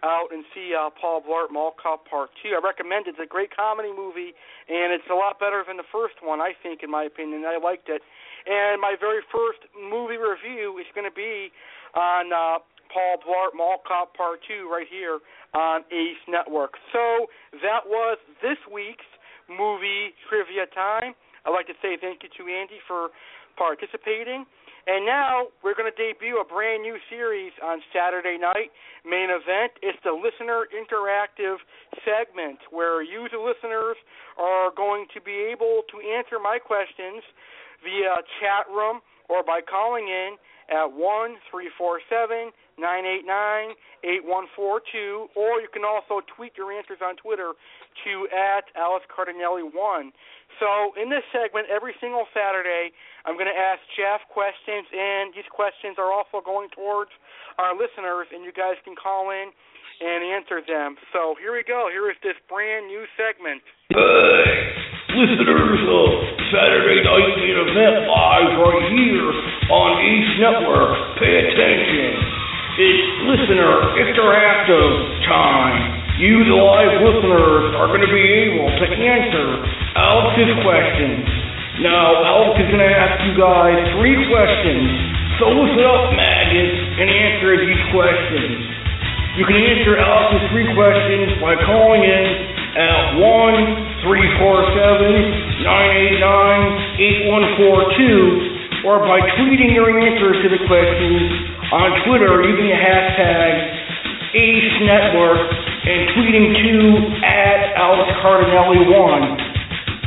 out 0.03 0.35
and 0.35 0.43
see 0.53 0.75
uh, 0.75 0.91
Paul 0.91 1.23
Blart 1.23 1.49
Mall 1.51 1.73
Cop 1.81 2.05
Part 2.05 2.29
Two. 2.43 2.53
I 2.53 2.61
recommend 2.61 3.07
it. 3.07 3.15
It's 3.15 3.23
a 3.23 3.27
great 3.27 3.55
comedy 3.55 3.89
movie, 3.89 4.35
and 4.67 4.91
it's 4.91 5.07
a 5.09 5.15
lot 5.15 5.39
better 5.39 5.63
than 5.65 5.77
the 5.79 5.87
first 5.91 6.19
one, 6.21 6.43
I 6.43 6.51
think, 6.61 6.83
in 6.83 6.91
my 6.91 7.07
opinion. 7.07 7.47
I 7.47 7.57
liked 7.57 7.87
it. 7.87 8.03
And 8.45 8.83
my 8.83 8.99
very 8.99 9.23
first 9.31 9.63
movie 9.71 10.19
review 10.19 10.75
is 10.77 10.85
going 10.91 11.07
to 11.07 11.15
be 11.15 11.49
on 11.95 12.35
uh, 12.35 12.59
Paul 12.91 13.23
Blart 13.23 13.55
Mall 13.55 13.79
Cop 13.87 14.13
Part 14.13 14.43
Two 14.43 14.67
right 14.67 14.87
here 14.89 15.23
on 15.55 15.81
Ace 15.89 16.21
Network. 16.27 16.75
So 16.91 17.31
that 17.63 17.87
was 17.87 18.19
this 18.41 18.59
week's 18.67 19.07
movie 19.47 20.11
trivia 20.27 20.67
time. 20.75 21.15
I'd 21.45 21.51
like 21.51 21.67
to 21.67 21.77
say 21.81 21.97
thank 21.99 22.23
you 22.23 22.29
to 22.37 22.43
Andy 22.51 22.79
for 22.87 23.09
participating. 23.55 24.45
And 24.85 25.05
now 25.05 25.47
we're 25.63 25.75
going 25.75 25.87
to 25.87 25.95
debut 25.95 26.41
a 26.41 26.45
brand 26.45 26.83
new 26.83 26.97
series 27.09 27.53
on 27.63 27.79
Saturday 27.95 28.35
night. 28.35 28.67
Main 29.07 29.31
event. 29.31 29.71
It's 29.79 29.97
the 30.03 30.11
listener 30.11 30.67
interactive 30.75 31.63
segment 32.03 32.59
where 32.69 33.01
you, 33.01 33.27
the 33.31 33.39
listeners, 33.39 33.95
are 34.35 34.71
going 34.75 35.07
to 35.13 35.21
be 35.21 35.47
able 35.51 35.87
to 35.87 36.03
answer 36.03 36.35
my 36.35 36.59
questions 36.59 37.23
via 37.79 38.19
chat 38.43 38.67
room 38.67 38.99
or 39.29 39.43
by 39.43 39.61
calling 39.63 40.07
in 40.07 40.35
at 40.71 40.87
one 40.91 41.35
three 41.51 41.69
four 41.77 41.99
seven 42.09 42.51
nine 42.79 43.05
eight 43.05 43.23
nine 43.25 43.75
eight 44.03 44.23
one 44.23 44.47
four 44.55 44.81
two, 44.91 45.27
or 45.35 45.59
you 45.59 45.67
can 45.71 45.83
also 45.83 46.19
tweet 46.35 46.53
your 46.57 46.71
answers 46.71 46.99
on 47.03 47.15
Twitter 47.15 47.53
to 48.03 48.27
at 48.33 48.65
Alex 48.73 49.05
Cardinale 49.09 49.69
one. 49.69 50.11
So 50.61 50.93
in 50.97 51.09
this 51.09 51.25
segment, 51.33 51.65
every 51.69 51.97
single 51.97 52.29
Saturday, 52.33 52.93
I'm 53.25 53.33
going 53.39 53.49
to 53.49 53.57
ask 53.57 53.81
Jeff 53.97 54.21
questions, 54.29 54.85
and 54.93 55.33
these 55.33 55.49
questions 55.49 55.97
are 55.97 56.13
also 56.13 56.45
going 56.45 56.69
towards 56.69 57.09
our 57.57 57.73
listeners, 57.73 58.29
and 58.29 58.45
you 58.45 58.53
guys 58.53 58.77
can 58.85 58.93
call 58.93 59.33
in 59.33 59.49
and 60.01 60.19
answer 60.25 60.61
them. 60.61 60.97
So 61.13 61.33
here 61.41 61.53
we 61.53 61.65
go. 61.65 61.89
Here 61.89 62.09
is 62.09 62.17
this 62.21 62.37
brand 62.49 62.85
new 62.85 63.05
segment. 63.17 63.65
Hey, 63.93 64.53
listeners 65.13 65.81
of 65.89 66.09
Saturday 66.53 67.01
Night 67.01 67.33
Main 67.37 67.57
Event 67.57 68.09
live 68.09 68.53
right 68.61 68.85
here 68.93 69.29
on 69.73 69.89
Ace 70.01 70.33
Network, 70.37 70.91
pay 71.17 71.33
attention. 71.49 72.13
It's 72.73 73.09
listener 73.29 73.73
interactive 74.01 74.93
time. 75.29 76.02
You, 76.13 76.45
the 76.45 76.53
live 76.53 76.93
listeners, 77.01 77.73
are 77.73 77.89
going 77.89 78.05
to 78.05 78.13
be 78.13 78.21
able 78.21 78.69
to 78.69 78.85
answer 78.85 79.47
Alex's 79.97 80.53
questions. 80.61 81.25
Now, 81.81 82.21
Alex 82.21 82.61
is 82.61 82.69
going 82.69 82.85
to 82.85 82.93
ask 82.93 83.17
you 83.25 83.33
guys 83.33 83.81
three 83.97 84.13
questions. 84.29 84.85
So 85.41 85.49
listen 85.49 85.81
up, 85.81 86.13
maggots, 86.13 86.77
and 87.01 87.09
answer 87.09 87.57
these 87.57 87.81
questions. 87.89 88.61
You 89.41 89.49
can 89.49 89.57
answer 89.57 89.97
Alex's 89.97 90.45
three 90.53 90.69
questions 90.77 91.41
by 91.41 91.57
calling 91.65 92.05
in 92.05 92.25
at 92.77 93.17
one 93.17 93.57
three 94.05 94.29
four 94.37 94.61
seven 94.77 95.17
nine 95.65 95.93
eight 95.97 96.21
nine 96.21 96.63
eight 97.01 97.21
one 97.25 97.45
four 97.57 97.89
two, 97.97 98.85
or 98.85 99.01
by 99.01 99.17
tweeting 99.41 99.73
your 99.73 99.89
answers 99.89 100.37
to 100.45 100.47
the 100.53 100.61
questions 100.69 101.25
on 101.73 101.89
Twitter 102.05 102.45
using 102.45 102.69
the 102.69 102.77
hashtag 102.77 103.49
Ace 104.37 104.77
Network 104.85 105.72
and 105.83 105.99
tweeting 106.15 106.47
to 106.63 106.73
at 107.27 107.75
Alex 107.75 108.07
Cardinale 108.23 108.87
one. 108.87 109.35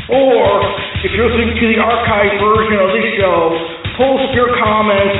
Or 0.09 0.64
if 1.05 1.12
you're 1.12 1.29
listening 1.29 1.53
to 1.53 1.66
the 1.68 1.79
archived 1.83 2.39
version 2.41 2.79
of 2.81 2.89
this 2.97 3.09
show, 3.20 3.39
post 4.01 4.33
your 4.33 4.57
comments 4.57 5.18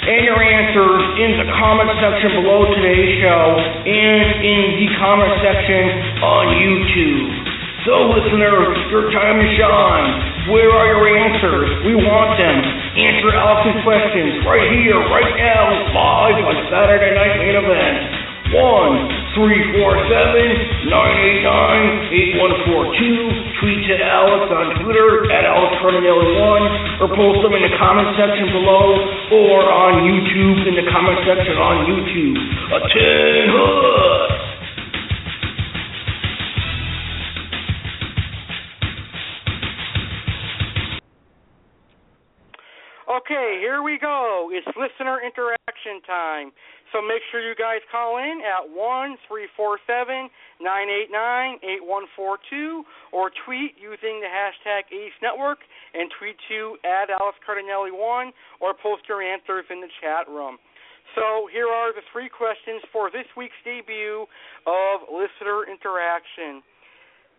and 0.00 0.24
your 0.24 0.40
answers 0.40 1.02
in 1.20 1.36
the 1.36 1.46
comment 1.52 1.92
section 2.00 2.40
below 2.40 2.64
today's 2.72 3.20
show 3.20 3.44
and 3.84 4.26
in 4.40 4.62
the 4.80 4.88
comment 4.96 5.34
section 5.44 5.84
on 6.24 6.44
YouTube. 6.56 7.28
So 7.84 8.12
listeners, 8.12 8.76
your 8.88 9.12
time 9.12 9.36
to 9.40 9.48
shine. 9.56 10.08
Where 10.52 10.68
are 10.68 10.88
your 10.88 11.04
answers? 11.12 11.68
We 11.84 11.96
want 11.96 12.36
them. 12.40 12.56
Answer 12.96 13.32
Alex's 13.36 13.80
questions 13.84 14.44
right 14.48 14.68
here, 14.72 14.96
right 15.12 15.32
now, 15.36 15.92
live 15.92 16.44
on 16.44 16.56
Saturday 16.72 17.12
Night 17.12 17.36
Main 17.40 17.56
Event. 17.56 18.19
Tweet 23.60 23.86
to 23.86 23.96
Alex 24.02 24.50
on 24.50 24.82
Twitter 24.82 25.30
at 25.30 25.44
Alex 25.44 25.76
Cardinale 25.78 26.40
one, 26.40 26.64
or 26.98 27.08
post 27.14 27.44
them 27.44 27.52
in 27.52 27.62
the 27.62 27.76
comment 27.78 28.08
section 28.16 28.48
below, 28.50 28.96
or 29.36 29.68
on 29.70 30.02
YouTube 30.02 30.66
in 30.66 30.74
the 30.74 30.90
comment 30.90 31.20
section 31.28 31.54
on 31.60 31.84
YouTube. 31.86 32.36
A 32.74 32.78
ten 32.90 33.52
hood. 33.52 34.30
Okay, 43.20 43.58
here 43.60 43.82
we 43.82 43.98
go. 43.98 44.48
It's 44.52 44.66
listener 44.74 45.20
interaction 45.20 46.00
time. 46.06 46.50
So 46.90 46.98
make 46.98 47.22
sure 47.30 47.38
you 47.38 47.54
guys 47.54 47.78
call 47.86 48.18
in 48.18 48.42
at 48.42 48.66
one 48.66 49.14
three 49.30 49.46
four 49.56 49.78
seven 49.86 50.26
nine 50.58 50.90
eight 50.90 51.06
nine 51.10 51.62
eight 51.62 51.86
one 51.86 52.10
four 52.18 52.38
two, 52.50 52.82
or 53.14 53.30
tweet 53.46 53.78
using 53.78 54.18
the 54.18 54.26
hashtag 54.26 54.90
Ace 54.90 55.14
Network 55.22 55.62
and 55.94 56.10
tweet 56.18 56.34
to 56.50 56.74
at 56.82 57.06
Alex 57.10 57.38
Cardinale 57.46 57.94
one 57.94 58.34
or 58.58 58.74
post 58.74 59.06
your 59.06 59.22
answers 59.22 59.64
in 59.70 59.80
the 59.80 59.90
chat 60.02 60.26
room. 60.26 60.58
So 61.14 61.46
here 61.50 61.70
are 61.70 61.94
the 61.94 62.02
three 62.10 62.28
questions 62.28 62.82
for 62.90 63.10
this 63.10 63.26
week's 63.38 63.58
debut 63.62 64.26
of 64.66 65.06
listener 65.10 65.66
interaction. 65.70 66.62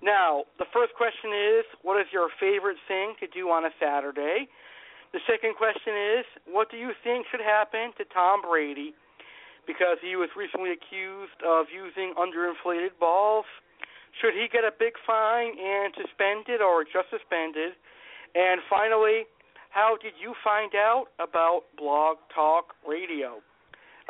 Now, 0.04 0.43
the 0.60 0.66
first 0.74 0.95
question 0.95 1.32
is, 1.60 1.64
what 1.84 1.99
is 1.99 2.08
your 2.12 2.28
favorite 2.39 2.80
thing 2.88 3.14
to 3.20 3.28
do 3.28 3.47
on 3.52 3.64
a 3.64 3.72
Saturday? 3.80 4.47
The 5.14 5.20
second 5.28 5.56
question 5.56 6.20
is, 6.20 6.26
what 6.47 6.72
do 6.72 6.78
you 6.78 6.91
think 7.04 7.28
should 7.30 7.43
happen 7.43 7.91
to 7.99 8.04
Tom 8.12 8.41
Brady? 8.41 8.95
Because 9.72 10.03
he 10.03 10.19
was 10.19 10.28
recently 10.36 10.76
accused 10.76 11.39
of 11.47 11.72
using 11.72 12.11
underinflated 12.19 12.99
balls. 12.99 13.47
Should 14.19 14.36
he 14.36 14.51
get 14.51 14.67
a 14.67 14.76
big 14.76 14.99
fine 15.07 15.55
and 15.55 15.95
suspended 15.95 16.59
or 16.59 16.84
just 16.84 17.07
suspended? 17.07 17.80
And 18.36 18.59
finally, 18.67 19.24
how 19.72 19.95
did 19.95 20.19
you 20.19 20.36
find 20.43 20.76
out 20.76 21.07
about 21.24 21.72
Blog 21.80 22.19
Talk 22.36 22.76
Radio? 22.84 23.39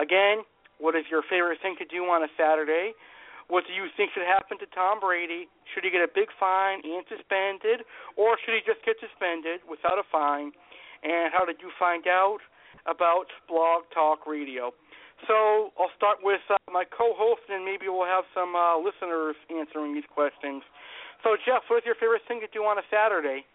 Again, 0.02 0.42
what 0.82 0.98
is 0.98 1.06
your 1.14 1.22
favorite 1.30 1.62
thing 1.62 1.78
to 1.78 1.86
do 1.86 2.10
on 2.10 2.26
a 2.26 2.32
Saturday? 2.34 2.98
What 3.46 3.70
do 3.70 3.78
you 3.78 3.86
think 3.94 4.18
should 4.18 4.26
happen 4.26 4.58
to 4.66 4.68
Tom 4.74 4.98
Brady? 4.98 5.46
Should 5.70 5.86
he 5.86 5.94
get 5.94 6.02
a 6.02 6.10
big 6.10 6.34
fine 6.42 6.82
and 6.82 7.06
suspended, 7.06 7.86
or 8.18 8.42
should 8.42 8.58
he 8.58 8.66
just 8.66 8.82
get 8.82 8.98
suspended 8.98 9.62
without 9.70 10.02
a 10.02 10.08
fine? 10.10 10.58
and 11.04 11.34
how 11.34 11.46
did 11.46 11.58
you 11.62 11.72
find 11.78 12.06
out 12.08 12.40
about 12.86 13.26
Blog 13.48 13.84
Talk 13.94 14.26
Radio? 14.28 14.74
So 15.28 15.70
I'll 15.80 15.94
start 15.96 16.18
with 16.24 16.42
uh, 16.50 16.58
my 16.72 16.84
co-host, 16.86 17.42
and 17.50 17.64
maybe 17.64 17.88
we'll 17.88 18.06
have 18.06 18.24
some 18.34 18.56
uh, 18.56 18.78
listeners 18.78 19.36
answering 19.50 19.94
these 19.94 20.08
questions. 20.14 20.64
So 21.24 21.38
Jeff, 21.46 21.62
what 21.70 21.78
is 21.78 21.84
your 21.86 21.96
favorite 21.96 22.24
thing 22.28 22.42
to 22.42 22.48
do 22.52 22.64
on 22.64 22.78
a 22.78 22.86
Saturday? 22.90 23.46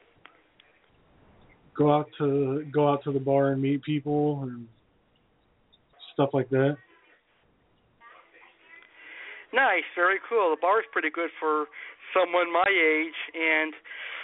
Go 1.76 1.92
out 1.92 2.08
to 2.18 2.64
go 2.72 2.88
out 2.88 3.02
to 3.04 3.12
the 3.12 3.20
bar 3.20 3.52
and 3.52 3.60
meet 3.60 3.82
people 3.82 4.42
and 4.44 4.66
stuff 6.14 6.30
like 6.32 6.48
that. 6.50 6.76
Nice, 9.52 9.84
very 9.94 10.18
cool. 10.28 10.50
The 10.50 10.60
bar 10.60 10.80
is 10.80 10.86
pretty 10.92 11.10
good 11.10 11.30
for 11.38 11.66
someone 12.14 12.52
my 12.52 12.68
age, 12.68 13.18
and 13.34 13.74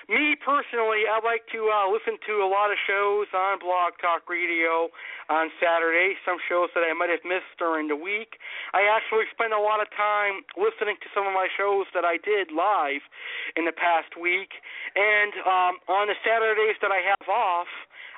me 0.09 0.34
personally, 0.38 1.07
I 1.07 1.22
like 1.22 1.46
to 1.55 1.70
uh, 1.70 1.86
listen 1.86 2.18
to 2.26 2.42
a 2.42 2.48
lot 2.48 2.74
of 2.74 2.78
shows 2.82 3.30
on 3.30 3.62
Blog 3.62 3.94
Talk 4.03 4.26
Radio 4.26 4.90
on 5.30 5.55
Saturday, 5.62 6.18
some 6.26 6.42
shows 6.48 6.70
that 6.74 6.82
I 6.82 6.90
might 6.94 7.11
have 7.11 7.22
missed 7.22 7.55
during 7.59 7.86
the 7.86 7.98
week. 7.98 8.42
I 8.74 8.88
actually 8.90 9.30
spend 9.30 9.55
a 9.55 9.62
lot 9.62 9.78
of 9.78 9.88
time 9.94 10.42
listening 10.59 10.98
to 11.03 11.09
some 11.14 11.26
of 11.26 11.34
my 11.34 11.46
shows 11.55 11.86
that 11.94 12.03
I 12.03 12.18
did 12.18 12.50
live 12.50 13.03
in 13.55 13.64
the 13.64 13.74
past 13.74 14.18
week. 14.18 14.59
And 14.98 15.32
um, 15.46 15.74
on 15.86 16.11
the 16.11 16.18
Saturdays 16.26 16.76
that 16.82 16.90
I 16.90 17.00
have 17.07 17.28
off, 17.30 17.70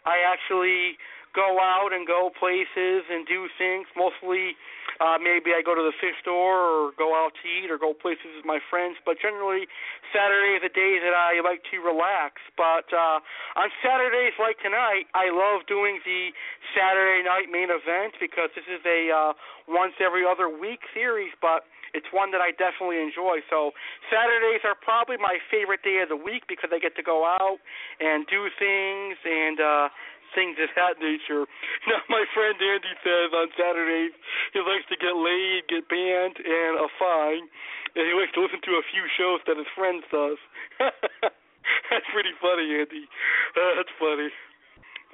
I 0.09 0.25
actually 0.25 0.97
go 1.35 1.59
out 1.61 1.91
and 1.93 2.07
go 2.07 2.31
places 2.31 3.05
and 3.11 3.27
do 3.27 3.51
things, 3.59 3.91
mostly 3.99 4.55
uh, 5.01 5.19
maybe 5.19 5.51
I 5.51 5.63
go 5.63 5.75
to 5.75 5.83
the 5.83 5.95
fish 5.99 6.15
store 6.23 6.61
or 6.63 6.93
go 6.95 7.15
out 7.15 7.35
to 7.43 7.45
eat 7.47 7.71
or 7.71 7.79
go 7.79 7.95
places 7.95 8.31
with 8.37 8.47
my 8.47 8.63
friends. 8.71 8.99
But 9.03 9.19
generally, 9.19 9.67
Saturday 10.15 10.59
is 10.59 10.63
a 10.63 10.73
day 10.73 11.03
that 11.03 11.15
I 11.15 11.43
like 11.43 11.67
to 11.75 11.83
relax. 11.83 12.39
But 12.55 12.87
uh, 12.95 13.19
on 13.59 13.69
Saturdays 13.83 14.39
like 14.39 14.59
tonight, 14.63 15.11
I 15.15 15.35
love 15.35 15.67
doing 15.67 15.99
the 16.07 16.31
Saturday 16.75 17.27
night 17.27 17.51
main 17.51 17.71
event 17.71 18.15
because 18.23 18.55
this 18.55 18.67
is 18.71 18.83
a 18.87 19.11
uh, 19.11 19.33
once 19.67 19.99
every 19.99 20.23
other 20.23 20.47
week 20.47 20.87
series. 20.95 21.35
But 21.43 21.67
it's 21.95 22.11
one 22.11 22.35
that 22.35 22.43
I 22.43 22.51
definitely 22.51 22.99
enjoy. 22.99 23.39
So 23.49 23.71
Saturdays 24.11 24.67
are 24.67 24.75
probably 24.75 25.17
my 25.17 25.39
favorite 25.49 25.87
day 25.87 26.03
of 26.03 26.11
the 26.11 26.19
week 26.19 26.45
because 26.51 26.75
I 26.75 26.83
get 26.83 26.99
to 26.99 27.07
go 27.07 27.23
out 27.23 27.63
and 28.03 28.27
do 28.27 28.51
things 28.59 29.17
and 29.23 29.59
uh 29.63 29.89
things 30.35 30.59
of 30.61 30.71
that 30.77 30.99
nature. 31.01 31.47
Now 31.89 32.01
my 32.09 32.25
friend 32.33 32.57
Andy 32.59 32.95
says 33.05 33.31
on 33.33 33.49
Saturdays 33.55 34.15
he 34.53 34.61
likes 34.61 34.87
to 34.91 34.97
get 34.99 35.15
laid, 35.15 35.69
get 35.69 35.89
banned, 35.89 36.37
and 36.41 36.81
a 36.81 36.89
fine, 36.99 37.47
and 37.95 38.03
he 38.05 38.13
likes 38.13 38.35
to 38.35 38.43
listen 38.43 38.61
to 38.65 38.75
a 38.81 38.85
few 38.91 39.05
shows 39.15 39.41
that 39.47 39.57
his 39.57 39.69
friends 39.77 40.03
does. 40.11 40.41
that's 41.91 42.09
pretty 42.13 42.35
funny, 42.43 42.67
Andy. 42.75 43.07
Uh, 43.55 43.73
that's 43.79 43.95
funny. 44.01 44.31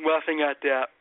Laughing 0.00 0.40
at 0.40 0.62
that. 0.64 0.94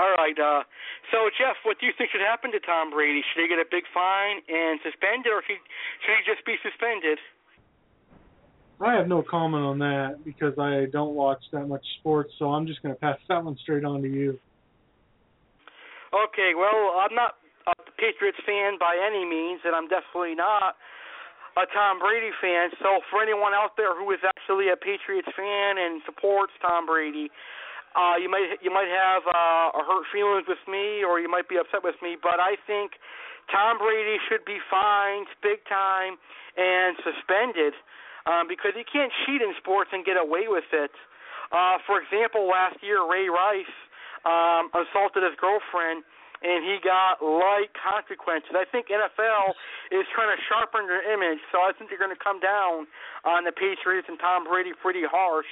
All 0.00 0.16
right. 0.16 0.38
Uh, 0.38 0.64
so, 1.12 1.28
Jeff, 1.36 1.60
what 1.66 1.76
do 1.76 1.84
you 1.84 1.92
think 1.92 2.08
should 2.14 2.24
happen 2.24 2.48
to 2.56 2.60
Tom 2.62 2.88
Brady? 2.88 3.20
Should 3.20 3.44
he 3.44 3.48
get 3.50 3.60
a 3.60 3.68
big 3.68 3.84
fine 3.92 4.40
and 4.48 4.80
suspended, 4.80 5.28
or 5.28 5.44
should 5.44 5.60
he 5.60 6.22
just 6.24 6.40
be 6.48 6.56
suspended? 6.64 7.20
I 8.80 8.96
have 8.96 9.08
no 9.08 9.22
comment 9.22 9.62
on 9.62 9.78
that 9.80 10.24
because 10.24 10.56
I 10.58 10.86
don't 10.90 11.14
watch 11.14 11.42
that 11.52 11.68
much 11.68 11.84
sports, 12.00 12.32
so 12.38 12.46
I'm 12.56 12.66
just 12.66 12.82
going 12.82 12.94
to 12.94 13.00
pass 13.00 13.18
that 13.28 13.44
one 13.44 13.56
straight 13.62 13.84
on 13.84 14.00
to 14.00 14.08
you. 14.08 14.38
Okay. 16.10 16.56
Well, 16.56 16.96
I'm 16.96 17.14
not 17.14 17.36
a 17.68 17.76
Patriots 18.00 18.40
fan 18.48 18.80
by 18.80 18.96
any 18.96 19.28
means, 19.28 19.60
and 19.68 19.76
I'm 19.76 19.86
definitely 19.86 20.34
not 20.34 20.80
a 21.60 21.68
Tom 21.76 22.00
Brady 22.00 22.32
fan. 22.40 22.72
So, 22.80 23.04
for 23.12 23.20
anyone 23.20 23.52
out 23.52 23.76
there 23.76 23.92
who 23.92 24.08
is 24.16 24.24
actually 24.24 24.72
a 24.72 24.78
Patriots 24.80 25.28
fan 25.36 25.76
and 25.76 26.00
supports 26.08 26.56
Tom 26.64 26.88
Brady, 26.88 27.28
uh, 27.92 28.16
you 28.16 28.32
might 28.32 28.64
you 28.64 28.72
might 28.72 28.88
have 28.88 29.28
uh, 29.28 29.76
a 29.76 29.82
hurt 29.84 30.08
feelings 30.08 30.48
with 30.48 30.62
me, 30.64 31.04
or 31.04 31.20
you 31.20 31.28
might 31.28 31.52
be 31.52 31.60
upset 31.60 31.84
with 31.84 32.00
me. 32.00 32.16
But 32.16 32.40
I 32.40 32.56
think 32.64 32.96
Tom 33.52 33.76
Brady 33.76 34.16
should 34.24 34.46
be 34.48 34.56
fined 34.70 35.28
big 35.42 35.60
time 35.68 36.16
and 36.56 36.96
suspended 37.04 37.76
um, 38.26 38.48
because 38.48 38.72
you 38.76 38.84
can't 38.84 39.12
cheat 39.24 39.40
in 39.40 39.54
sports 39.60 39.90
and 39.92 40.04
get 40.04 40.16
away 40.16 40.48
with 40.48 40.68
it. 40.72 40.92
Uh, 41.52 41.78
for 41.86 42.00
example, 42.00 42.46
last 42.46 42.78
year 42.82 43.02
Ray 43.04 43.28
Rice 43.28 43.74
um, 44.24 44.70
assaulted 44.74 45.22
his 45.22 45.34
girlfriend 45.40 46.04
and 46.40 46.64
he 46.64 46.80
got 46.80 47.20
light 47.20 47.68
consequences. 47.76 48.56
I 48.56 48.64
think 48.64 48.88
NFL 48.88 49.52
is 49.92 50.08
trying 50.16 50.32
to 50.32 50.40
sharpen 50.48 50.88
their 50.88 51.04
image, 51.04 51.40
so 51.52 51.60
I 51.60 51.76
think 51.76 51.92
they're 51.92 52.00
going 52.00 52.16
to 52.16 52.22
come 52.22 52.40
down 52.40 52.88
on 53.28 53.44
the 53.44 53.52
Patriots 53.52 54.08
and 54.08 54.16
Tom 54.16 54.48
Brady 54.48 54.72
pretty 54.72 55.04
harsh. 55.04 55.48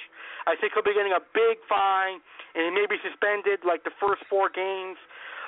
I 0.49 0.57
think 0.57 0.73
he'll 0.73 0.85
be 0.85 0.97
getting 0.97 1.13
a 1.13 1.21
big 1.21 1.61
fine, 1.69 2.25
and 2.57 2.61
he 2.65 2.71
may 2.73 2.89
be 2.89 2.97
suspended 3.05 3.61
like 3.61 3.85
the 3.85 3.93
first 4.01 4.25
four 4.25 4.49
games 4.49 4.97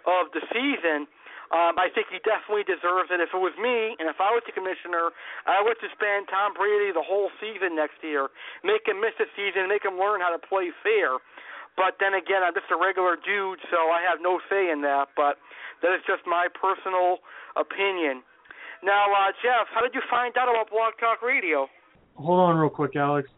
of 0.06 0.30
the 0.30 0.46
season. 0.54 1.10
Um, 1.52 1.76
I 1.76 1.92
think 1.92 2.08
he 2.08 2.24
definitely 2.24 2.64
deserves 2.64 3.12
it. 3.12 3.20
If 3.20 3.36
it 3.36 3.42
was 3.44 3.52
me, 3.60 4.00
and 4.00 4.08
if 4.08 4.24
I 4.24 4.32
was 4.32 4.40
the 4.48 4.56
commissioner, 4.56 5.12
I 5.44 5.60
would 5.60 5.76
suspend 5.84 6.32
Tom 6.32 6.56
Brady 6.56 6.96
the 6.96 7.04
whole 7.04 7.28
season 7.44 7.76
next 7.76 8.00
year, 8.00 8.32
make 8.64 8.88
him 8.88 9.04
miss 9.04 9.12
a 9.20 9.28
season, 9.36 9.68
make 9.68 9.84
him 9.84 10.00
learn 10.00 10.24
how 10.24 10.32
to 10.32 10.40
play 10.40 10.72
fair. 10.80 11.20
But 11.76 12.00
then 12.00 12.16
again, 12.16 12.40
I'm 12.40 12.56
just 12.56 12.72
a 12.72 12.80
regular 12.80 13.20
dude, 13.20 13.60
so 13.68 13.92
I 13.92 14.00
have 14.00 14.24
no 14.24 14.40
say 14.48 14.72
in 14.72 14.80
that. 14.88 15.12
But 15.16 15.44
that 15.84 15.92
is 15.92 16.04
just 16.08 16.24
my 16.24 16.48
personal 16.56 17.20
opinion. 17.60 18.24
Now, 18.84 19.12
uh, 19.12 19.36
Jeff, 19.44 19.68
how 19.76 19.84
did 19.84 19.92
you 19.94 20.02
find 20.10 20.32
out 20.40 20.48
about 20.48 20.72
Blog 20.72 20.96
Talk 21.00 21.22
Radio? 21.22 21.68
Hold 22.16 22.40
on 22.40 22.56
real 22.56 22.70
quick, 22.70 22.96
Alex. 22.96 23.30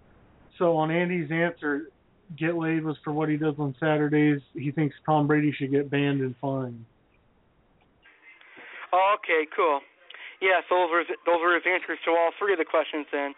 So 0.58 0.78
on 0.78 0.92
Andy's 0.92 1.32
answer, 1.32 1.90
get 2.38 2.56
laid 2.56 2.84
was 2.84 2.98
for 3.04 3.12
what 3.12 3.30
he 3.30 3.38
does 3.38 3.56
on 3.58 3.76
Saturdays. 3.80 4.42
He 4.54 4.72
thinks 4.72 4.96
Tom 5.06 5.28
Brady 5.28 5.52
should 5.52 5.72
get 5.72 5.90
banned 5.90 6.22
and 6.22 6.36
fined. 6.42 6.86
Okay, 8.94 9.48
cool. 9.56 9.80
Yeah, 10.42 10.62
so 10.70 10.76
those 10.76 10.92
were 10.92 11.04
those 11.26 11.42
were 11.42 11.56
his 11.56 11.64
answers 11.66 11.98
to 12.06 12.12
all 12.12 12.32
three 12.38 12.54
of 12.54 12.60
the 12.60 12.66
questions. 12.66 13.06
Then, 13.12 13.34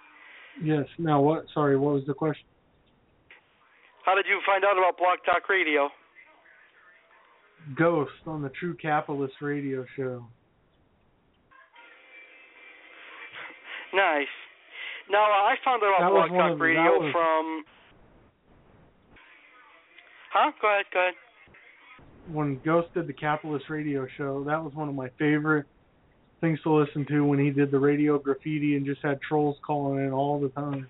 Yes. 0.62 0.86
Now 0.98 1.22
what? 1.22 1.46
Sorry, 1.54 1.78
what 1.78 1.94
was 1.96 2.04
the 2.06 2.14
question? 2.14 2.46
how 4.06 4.14
did 4.16 4.26
you 4.28 4.40
find 4.46 4.64
out 4.64 4.78
about 4.78 4.98
Blog 4.98 5.20
Talk 5.26 5.48
Radio? 5.50 5.90
Ghost 7.76 8.12
on 8.28 8.42
the 8.44 8.50
True 8.50 8.76
Capitalist 8.76 9.36
Radio 9.42 9.86
Show. 9.96 10.26
Nice. 13.94 14.28
Now 15.10 15.24
uh, 15.24 15.48
I 15.48 15.56
found 15.64 15.82
out 15.84 15.96
about 15.98 16.30
Blog 16.30 16.30
Talk 16.32 16.60
Radio 16.60 17.00
was- 17.00 17.12
from. 17.14 17.64
Huh? 20.34 20.52
Go 20.62 20.68
ahead. 20.68 20.86
Go 20.94 21.00
ahead. 21.00 21.14
When 22.32 22.60
Ghost 22.66 22.88
did 22.94 23.08
the 23.08 23.14
Capitalist 23.14 23.66
Radio 23.70 24.08
Show, 24.18 24.44
that 24.46 24.64
was 24.64 24.74
one 24.74 24.90
of 24.90 24.96
my 24.96 25.10
favorite 25.20 25.66
things 26.42 26.60
to 26.64 26.72
listen 26.72 27.06
to 27.08 27.22
when 27.22 27.40
he 27.40 27.52
did 27.52 27.72
the 27.72 27.80
radio 27.80 28.18
graffiti 28.18 28.76
and 28.76 28.86
just 28.86 29.02
had 29.02 29.20
trolls 29.22 29.58
calling 29.66 30.04
in 30.06 30.12
all 30.12 30.40
the 30.40 30.50
time. 30.50 30.88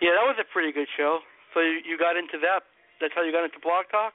Yeah, 0.00 0.10
that 0.10 0.26
was 0.26 0.36
a 0.40 0.52
pretty 0.52 0.72
good 0.72 0.88
show. 0.96 1.18
So 1.54 1.60
you, 1.60 1.78
you 1.86 1.98
got 1.98 2.16
into 2.16 2.38
that. 2.42 2.62
That's 3.00 3.12
how 3.14 3.22
you 3.22 3.32
got 3.32 3.44
into 3.44 3.58
Blog 3.62 3.84
Talk. 3.90 4.14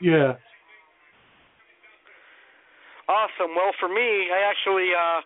Yeah. 0.00 0.34
Awesome. 3.04 3.52
Well, 3.52 3.76
for 3.76 3.88
me, 3.88 4.32
I 4.32 4.40
actually 4.48 4.88
uh, 4.96 5.20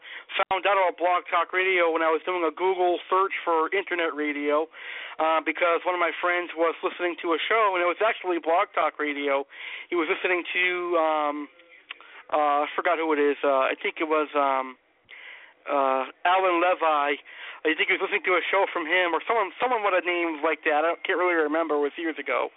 found 0.50 0.66
out 0.66 0.74
about 0.74 0.98
Blog 0.98 1.30
Talk 1.30 1.54
Radio 1.54 1.94
when 1.94 2.02
I 2.02 2.10
was 2.10 2.18
doing 2.26 2.42
a 2.42 2.50
Google 2.50 2.98
search 3.06 3.30
for 3.46 3.70
internet 3.70 4.18
radio 4.18 4.66
uh, 5.22 5.38
because 5.46 5.86
one 5.86 5.94
of 5.94 6.02
my 6.02 6.10
friends 6.18 6.50
was 6.58 6.74
listening 6.82 7.14
to 7.22 7.38
a 7.38 7.40
show, 7.46 7.78
and 7.78 7.82
it 7.82 7.86
was 7.86 8.02
actually 8.02 8.42
Blog 8.42 8.74
Talk 8.74 8.98
Radio. 8.98 9.46
He 9.90 9.94
was 9.94 10.10
listening 10.10 10.42
to, 10.42 10.66
um, 10.98 11.36
uh, 12.34 12.66
I 12.66 12.68
forgot 12.74 12.98
who 12.98 13.14
it 13.14 13.22
is. 13.22 13.38
Uh, 13.46 13.70
I 13.70 13.78
think 13.78 14.02
it 14.02 14.10
was 14.10 14.26
um, 14.34 14.74
uh, 15.70 16.10
Alan 16.26 16.58
Levy. 16.58 17.22
I 17.66 17.74
think 17.74 17.90
he 17.90 17.98
was 17.98 18.02
listening 18.02 18.22
to 18.30 18.38
a 18.38 18.44
show 18.50 18.70
from 18.70 18.86
him 18.86 19.10
or 19.10 19.18
someone 19.26 19.50
someone 19.58 19.82
with 19.82 19.98
a 19.98 20.04
name 20.06 20.38
like 20.46 20.62
that. 20.62 20.86
I 20.86 20.94
can't 21.02 21.18
really 21.18 21.34
remember. 21.34 21.74
It 21.82 21.90
was 21.90 21.96
years 21.98 22.18
ago. 22.18 22.54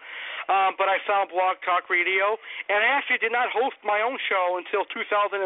Um, 0.50 0.78
but 0.78 0.90
I 0.90 0.98
found 1.06 1.30
Blog 1.30 1.62
Talk 1.62 1.90
Radio, 1.90 2.38
and 2.70 2.82
I 2.82 2.90
actually 2.98 3.22
did 3.22 3.32
not 3.34 3.54
host 3.54 3.78
my 3.86 4.02
own 4.02 4.18
show 4.26 4.58
until 4.58 4.86
2013. 4.90 5.42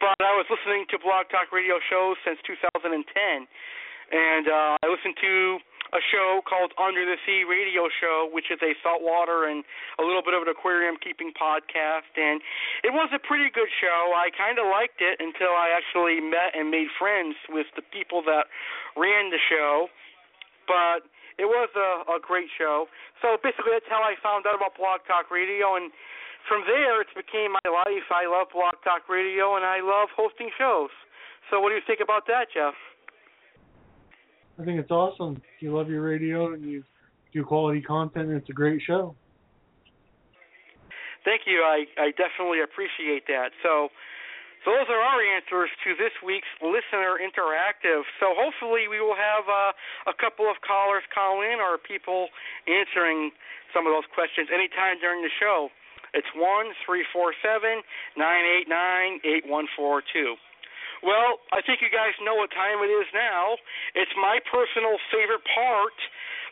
But 0.00 0.16
I 0.20 0.32
was 0.36 0.48
listening 0.48 0.88
to 0.92 0.96
Blog 1.00 1.28
Talk 1.28 1.52
Radio 1.52 1.76
shows 1.88 2.16
since 2.24 2.40
2010, 2.44 2.96
and 2.96 4.44
uh, 4.48 4.80
I 4.80 4.86
listened 4.88 5.16
to 5.20 5.60
a 5.90 6.02
show 6.10 6.38
called 6.46 6.70
Under 6.78 7.02
the 7.02 7.18
Sea 7.26 7.42
Radio 7.42 7.90
Show, 7.90 8.30
which 8.30 8.50
is 8.50 8.62
a 8.62 8.78
saltwater 8.82 9.50
and 9.50 9.66
a 9.98 10.04
little 10.06 10.22
bit 10.22 10.34
of 10.34 10.46
an 10.46 10.50
aquarium 10.50 10.94
keeping 11.02 11.34
podcast. 11.34 12.14
And 12.14 12.38
it 12.86 12.94
was 12.94 13.10
a 13.10 13.18
pretty 13.18 13.50
good 13.50 13.70
show. 13.82 14.14
I 14.14 14.30
kind 14.30 14.62
of 14.62 14.70
liked 14.70 15.02
it 15.02 15.18
until 15.18 15.50
I 15.50 15.74
actually 15.74 16.22
met 16.22 16.54
and 16.54 16.70
made 16.70 16.94
friends 16.94 17.34
with 17.50 17.66
the 17.74 17.82
people 17.82 18.22
that 18.30 18.46
ran 18.94 19.34
the 19.34 19.42
show. 19.42 19.90
But 20.70 21.10
it 21.42 21.48
was 21.50 21.72
a, 21.74 22.06
a 22.06 22.18
great 22.22 22.52
show. 22.54 22.86
So 23.18 23.40
basically, 23.42 23.74
that's 23.74 23.90
how 23.90 24.04
I 24.04 24.14
found 24.22 24.46
out 24.46 24.54
about 24.54 24.78
Blog 24.78 25.02
Talk 25.10 25.32
Radio. 25.34 25.74
And 25.74 25.90
from 26.46 26.62
there, 26.68 27.02
it's 27.02 27.12
became 27.16 27.56
my 27.56 27.66
life. 27.66 28.06
I 28.14 28.30
love 28.30 28.54
Blog 28.54 28.78
Talk 28.86 29.08
Radio, 29.10 29.58
and 29.58 29.66
I 29.66 29.82
love 29.82 30.12
hosting 30.14 30.54
shows. 30.54 30.92
So 31.50 31.58
what 31.58 31.74
do 31.74 31.80
you 31.80 31.86
think 31.88 31.98
about 31.98 32.30
that, 32.30 32.52
Jeff? 32.54 32.78
I 34.60 34.64
think 34.64 34.76
it's 34.76 34.90
awesome. 34.90 35.40
You 35.60 35.72
love 35.72 35.88
your 35.88 36.04
radio 36.04 36.52
and 36.52 36.60
you 36.60 36.84
do 37.32 37.44
quality 37.44 37.80
content, 37.80 38.28
and 38.28 38.36
it's 38.36 38.50
a 38.50 38.52
great 38.52 38.82
show. 38.84 39.16
Thank 41.24 41.48
you. 41.48 41.64
I, 41.64 41.88
I 41.96 42.12
definitely 42.12 42.60
appreciate 42.60 43.24
that. 43.28 43.56
So, 43.64 43.88
so 44.64 44.76
those 44.76 44.88
are 44.92 45.00
our 45.00 45.20
answers 45.36 45.72
to 45.84 45.96
this 45.96 46.12
week's 46.20 46.48
listener 46.60 47.16
interactive. 47.16 48.04
So 48.20 48.36
hopefully 48.36 48.84
we 48.92 49.00
will 49.00 49.16
have 49.16 49.48
uh, 49.48 50.12
a 50.12 50.16
couple 50.16 50.44
of 50.50 50.60
callers 50.60 51.04
call 51.08 51.40
in 51.40 51.56
or 51.56 51.80
people 51.80 52.28
answering 52.68 53.32
some 53.72 53.88
of 53.88 53.96
those 53.96 54.08
questions 54.12 54.52
anytime 54.52 55.00
during 55.00 55.24
the 55.24 55.32
show. 55.40 55.72
It's 56.12 56.28
one 56.36 56.74
three 56.84 57.06
four 57.12 57.32
seven 57.40 57.80
nine 58.16 58.44
eight 58.44 58.68
nine 58.68 59.20
eight 59.24 59.48
one 59.48 59.68
four 59.72 60.02
two. 60.04 60.36
Well, 61.00 61.40
I 61.52 61.64
think 61.64 61.80
you 61.80 61.88
guys 61.88 62.12
know 62.20 62.36
what 62.36 62.52
time 62.52 62.84
it 62.84 62.92
is 62.92 63.08
now. 63.16 63.56
It's 63.96 64.12
my 64.20 64.36
personal 64.44 65.00
favorite 65.08 65.44
part 65.48 65.96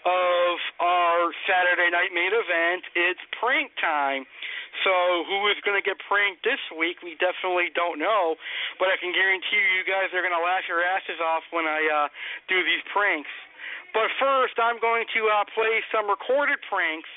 of 0.09 0.57
our 0.81 1.35
Saturday 1.45 1.93
night 1.93 2.17
main 2.17 2.33
event. 2.33 2.87
It's 2.97 3.21
prank 3.37 3.77
time. 3.77 4.25
So 4.87 5.27
who 5.27 5.49
is 5.53 5.59
going 5.67 5.77
to 5.77 5.85
get 5.85 6.01
pranked 6.07 6.47
this 6.47 6.61
week? 6.73 7.03
We 7.05 7.19
definitely 7.21 7.75
don't 7.75 7.99
know, 7.99 8.39
but 8.79 8.89
I 8.89 8.97
can 8.97 9.11
guarantee 9.13 9.59
you, 9.59 9.83
you 9.83 9.85
guys 9.85 10.09
are 10.15 10.23
going 10.23 10.37
to 10.37 10.45
laugh 10.45 10.65
your 10.71 10.81
asses 10.81 11.19
off 11.19 11.43
when 11.51 11.67
I 11.67 11.83
uh, 11.85 12.07
do 12.47 12.63
these 12.63 12.85
pranks. 12.95 13.33
But 13.93 14.13
first, 14.21 14.55
I'm 14.61 14.79
going 14.79 15.09
to 15.17 15.21
uh, 15.29 15.45
play 15.57 15.83
some 15.91 16.07
recorded 16.07 16.61
pranks 16.69 17.11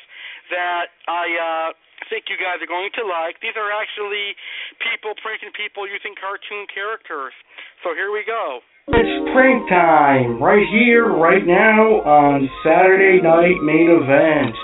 that 0.52 0.91
I 1.08 1.26
uh, 1.32 1.68
think 2.12 2.28
you 2.28 2.38
guys 2.38 2.60
are 2.60 2.70
going 2.70 2.91
to 2.99 3.04
like. 3.08 3.39
These 3.39 3.56
are 3.56 3.72
actually 3.72 4.36
people 4.84 5.16
pranking 5.24 5.56
people 5.56 5.88
using 5.88 6.14
cartoon 6.20 6.68
characters. 6.70 7.34
So 7.82 7.95
here 7.95 8.12
we 8.12 8.28
go. 8.28 8.60
It's 8.91 9.16
prank 9.32 9.70
time, 9.70 10.41
right 10.41 10.66
here, 10.68 11.08
right 11.08 11.45
now, 11.45 12.02
on 12.04 12.49
Saturday 12.66 13.22
Night 13.22 13.62
Main 13.64 13.88
Event. 13.88 14.58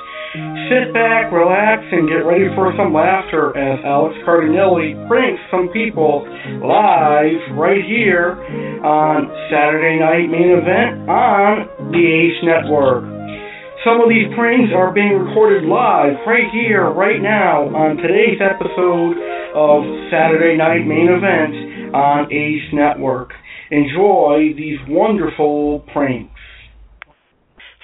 Sit 0.67 0.91
back, 0.91 1.31
relax, 1.31 1.81
and 1.87 2.09
get 2.09 2.27
ready 2.27 2.51
for 2.53 2.73
some 2.75 2.91
laughter 2.91 3.55
as 3.55 3.79
Alex 3.85 4.17
Cardinale 4.25 4.93
pranks 5.07 5.39
some 5.49 5.69
people 5.71 6.27
live 6.59 7.39
right 7.55 7.81
here 7.87 8.35
on 8.83 9.31
Saturday 9.47 9.97
Night 9.97 10.27
Main 10.27 10.51
Event 10.59 11.07
on 11.07 11.93
the 11.95 12.03
Ace 12.03 12.41
Network. 12.43 13.07
Some 13.87 14.03
of 14.03 14.11
these 14.11 14.27
pranks 14.35 14.67
are 14.75 14.91
being 14.91 15.15
recorded 15.15 15.63
live 15.63 16.19
right 16.27 16.51
here, 16.51 16.91
right 16.91 17.23
now, 17.23 17.71
on 17.71 17.95
today's 17.95 18.35
episode 18.43 19.15
of 19.55 19.79
Saturday 20.11 20.59
Night 20.59 20.83
Main 20.83 21.07
Event 21.07 21.95
on 21.95 22.27
Ace 22.27 22.67
Network. 22.75 23.31
Enjoy 23.71 24.51
these 24.59 24.75
wonderful 24.91 25.87
pranks. 25.95 26.35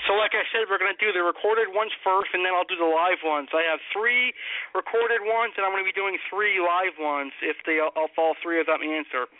So, 0.04 0.20
like 0.20 0.36
I 0.36 0.43
said, 0.51 0.68
we're 0.68 0.84
going 0.84 0.91
to 0.91 0.99
do 0.99 1.16
the 1.16 1.24
recorded 1.24 1.72
ones 1.72 1.95
first, 2.04 2.36
and 2.36 2.43
then 2.43 2.51
I'll 2.51 2.68
do 2.68 2.76
the 2.76 2.91
live 2.91 3.24
ones. 3.24 3.47
I 3.56 3.64
have 3.72 3.80
three 3.95 4.36
recorded 4.76 5.24
ones, 5.24 5.56
and 5.56 5.64
I'm 5.64 5.72
going 5.72 5.88
to 5.88 5.88
be 5.88 5.95
doing 5.95 6.20
three 6.28 6.60
live 6.60 6.99
ones 6.99 7.32
if 7.39 7.56
they 7.64 7.80
if 7.80 8.14
all 8.20 8.36
three 8.43 8.60
of 8.60 8.68
them 8.68 8.84
answer. 8.84 9.32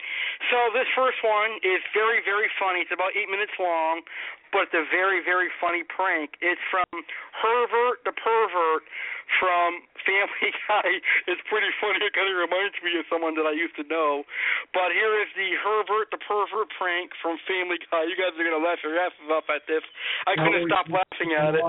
So, 0.48 0.58
this 0.72 0.88
first 0.96 1.20
one 1.28 1.60
is 1.60 1.84
very, 1.92 2.24
very 2.24 2.48
funny. 2.56 2.88
It's 2.88 2.96
about 2.96 3.12
eight 3.20 3.28
minutes 3.28 3.52
long, 3.60 4.08
but 4.54 4.70
it's 4.70 4.78
a 4.78 4.86
very, 4.94 5.20
very 5.26 5.50
funny 5.58 5.82
prank. 5.84 6.38
It's 6.40 6.62
from 6.70 6.86
Herbert 7.34 8.06
the 8.06 8.14
Pervert 8.14 8.86
from 9.42 9.82
Family 10.06 10.54
Guy. 10.70 11.02
It's 11.26 11.42
pretty 11.50 11.74
funny. 11.82 11.98
It 12.06 12.14
kind 12.14 12.30
of 12.30 12.38
reminds 12.38 12.78
me 12.86 12.94
of 13.02 13.10
someone 13.10 13.34
that 13.42 13.50
I 13.50 13.58
used 13.58 13.74
to 13.82 13.86
know. 13.90 14.24
But 14.72 14.94
here 14.94 15.18
is 15.26 15.34
the 15.34 15.58
Herbert 15.58 16.14
the 16.14 16.22
Pervert 16.22 16.70
prank 16.78 17.18
from 17.18 17.42
Family 17.50 17.82
Guy. 17.90 18.06
You 18.06 18.16
guys 18.16 18.38
are 18.38 18.46
going 18.46 18.56
to 18.56 18.62
laugh 18.62 18.80
your 18.86 18.94
asses 19.02 19.28
off 19.34 19.50
at 19.50 19.66
this. 19.66 19.82
I 20.30 20.38
couldn't 20.38 20.70
stop 20.70 20.86
laughing 20.88 21.34
at 21.34 21.58
it. 21.58 21.66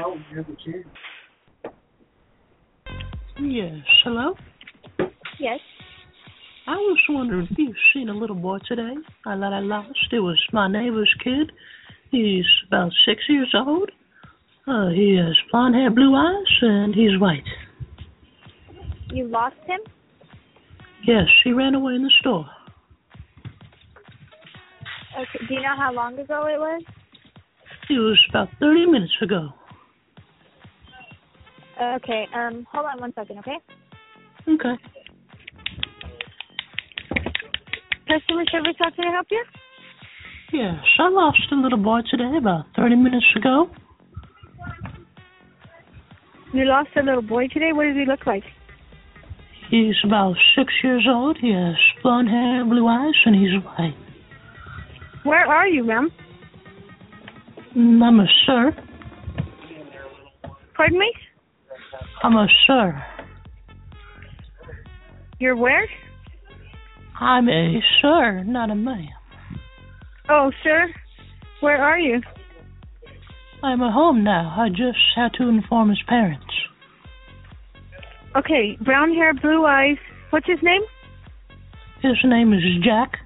Yes, 3.40 3.82
hello? 4.04 4.36
Yes. 5.40 5.58
I 6.66 6.76
was 6.76 6.98
wondering 7.08 7.48
if 7.50 7.58
you've 7.58 7.76
seen 7.92 8.08
a 8.08 8.14
little 8.14 8.36
boy 8.36 8.58
today 8.66 8.94
that 9.24 9.52
I 9.52 9.60
lost. 9.60 10.12
It 10.12 10.20
was 10.20 10.40
my 10.52 10.68
neighbor's 10.68 11.12
kid. 11.22 11.52
He's 12.14 12.46
about 12.68 12.92
six 13.04 13.24
years 13.28 13.52
old. 13.56 13.90
Uh, 14.68 14.90
he 14.90 15.16
has 15.16 15.36
blonde 15.50 15.74
hair, 15.74 15.90
blue 15.90 16.14
eyes, 16.14 16.58
and 16.62 16.94
he's 16.94 17.18
white. 17.18 17.42
You 19.10 19.26
lost 19.26 19.56
him? 19.66 19.80
Yes, 21.04 21.26
he 21.42 21.52
ran 21.52 21.74
away 21.74 21.96
in 21.96 22.04
the 22.04 22.12
store. 22.20 22.46
Okay. 25.18 25.46
Do 25.48 25.54
you 25.54 25.60
know 25.60 25.74
how 25.76 25.92
long 25.92 26.16
ago 26.16 26.46
it 26.46 26.56
was? 26.56 26.82
It 27.90 27.98
was 27.98 28.18
about 28.30 28.48
30 28.60 28.86
minutes 28.86 29.12
ago. 29.20 29.48
Okay. 31.96 32.28
Um. 32.32 32.64
Hold 32.70 32.86
on 32.86 33.00
one 33.00 33.12
second, 33.14 33.40
okay? 33.40 33.58
Okay. 34.48 34.74
Customer 38.06 38.44
service, 38.52 38.76
how 38.78 38.90
can 38.90 39.04
I 39.08 39.10
help 39.10 39.26
you? 39.32 39.44
Yes, 40.54 40.76
I 41.00 41.08
lost 41.08 41.50
a 41.50 41.56
little 41.56 41.82
boy 41.82 42.02
today 42.08 42.36
about 42.38 42.66
30 42.76 42.94
minutes 42.94 43.26
ago. 43.34 43.68
You 46.52 46.64
lost 46.66 46.90
a 46.94 47.02
little 47.02 47.22
boy 47.22 47.48
today. 47.48 47.72
What 47.72 47.86
does 47.86 47.96
he 47.96 48.04
look 48.06 48.24
like? 48.24 48.44
He's 49.68 49.96
about 50.04 50.36
six 50.56 50.72
years 50.84 51.08
old. 51.10 51.38
He 51.40 51.50
has 51.52 51.74
blonde 52.04 52.28
hair, 52.28 52.64
blue 52.64 52.86
eyes, 52.86 53.14
and 53.26 53.34
he's 53.34 53.60
white. 53.64 53.96
Where 55.24 55.44
are 55.44 55.66
you, 55.66 55.82
ma'am? 55.82 56.12
I'm 57.74 58.20
a 58.20 58.26
sir. 58.46 58.76
Pardon 60.76 61.00
me? 61.00 61.12
I'm 62.22 62.36
a 62.36 62.46
sir. 62.68 63.04
You're 65.40 65.56
where? 65.56 65.88
I'm 67.18 67.48
a 67.48 67.80
sir, 68.00 68.44
not 68.44 68.70
a 68.70 68.76
ma'am. 68.76 69.08
Oh, 70.28 70.50
sir. 70.62 70.88
Where 71.60 71.82
are 71.82 71.98
you? 71.98 72.20
I'm 73.62 73.82
at 73.82 73.92
home 73.92 74.24
now. 74.24 74.54
I 74.58 74.68
just 74.68 74.98
had 75.16 75.32
to 75.38 75.48
inform 75.48 75.88
his 75.90 76.02
parents. 76.08 76.44
Okay, 78.36 78.76
brown 78.84 79.14
hair, 79.14 79.32
blue 79.32 79.64
eyes. 79.64 79.96
What's 80.30 80.46
his 80.46 80.58
name? 80.62 80.82
His 82.02 82.16
name 82.24 82.52
is 82.52 82.62
Jack. 82.84 83.18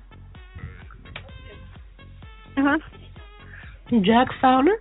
Uh 2.56 2.62
huh. 2.62 2.78
Jack 4.04 4.28
Fowler. 4.40 4.76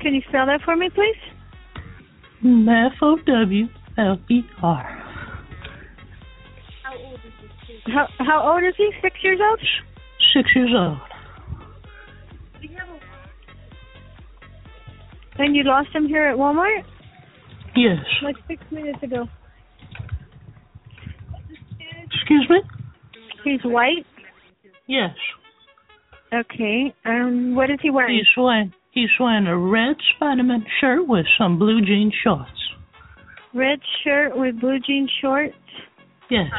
Can 0.00 0.14
you 0.14 0.20
spell 0.28 0.46
that 0.46 0.60
for 0.64 0.76
me, 0.76 0.90
please? 0.90 1.16
F 2.44 2.92
O 3.02 3.16
W 3.16 3.66
L 3.98 4.18
E 4.28 4.42
R. 4.62 5.02
How 7.86 8.08
how 8.18 8.52
old 8.52 8.62
is 8.62 8.74
he? 8.76 8.90
Six 9.02 9.16
years 9.22 9.40
old. 9.42 9.60
Six 10.34 10.50
years 10.54 10.70
old. 10.76 10.98
And 15.38 15.54
you 15.54 15.64
lost 15.64 15.90
him 15.94 16.06
here 16.06 16.26
at 16.26 16.36
Walmart? 16.36 16.82
Yes. 17.76 17.98
Like 18.22 18.36
six 18.48 18.62
minutes 18.70 19.02
ago. 19.02 19.26
Excuse 22.12 22.46
me? 22.48 22.62
He's 23.44 23.60
white. 23.64 24.06
Yes. 24.86 25.10
Okay. 26.32 26.94
Um, 27.04 27.54
what 27.54 27.70
is 27.70 27.78
he 27.82 27.90
wearing? 27.90 28.16
He's 28.16 28.26
wearing 28.36 28.72
he's 28.92 29.10
wearing 29.20 29.46
a 29.46 29.56
red 29.56 29.96
Spider-Man 30.16 30.64
shirt 30.80 31.06
with 31.06 31.26
some 31.38 31.58
blue 31.58 31.82
jean 31.82 32.10
shorts. 32.24 32.50
Red 33.54 33.78
shirt 34.02 34.36
with 34.36 34.60
blue 34.60 34.78
jean 34.80 35.08
shorts. 35.20 35.54
Yes. 36.30 36.50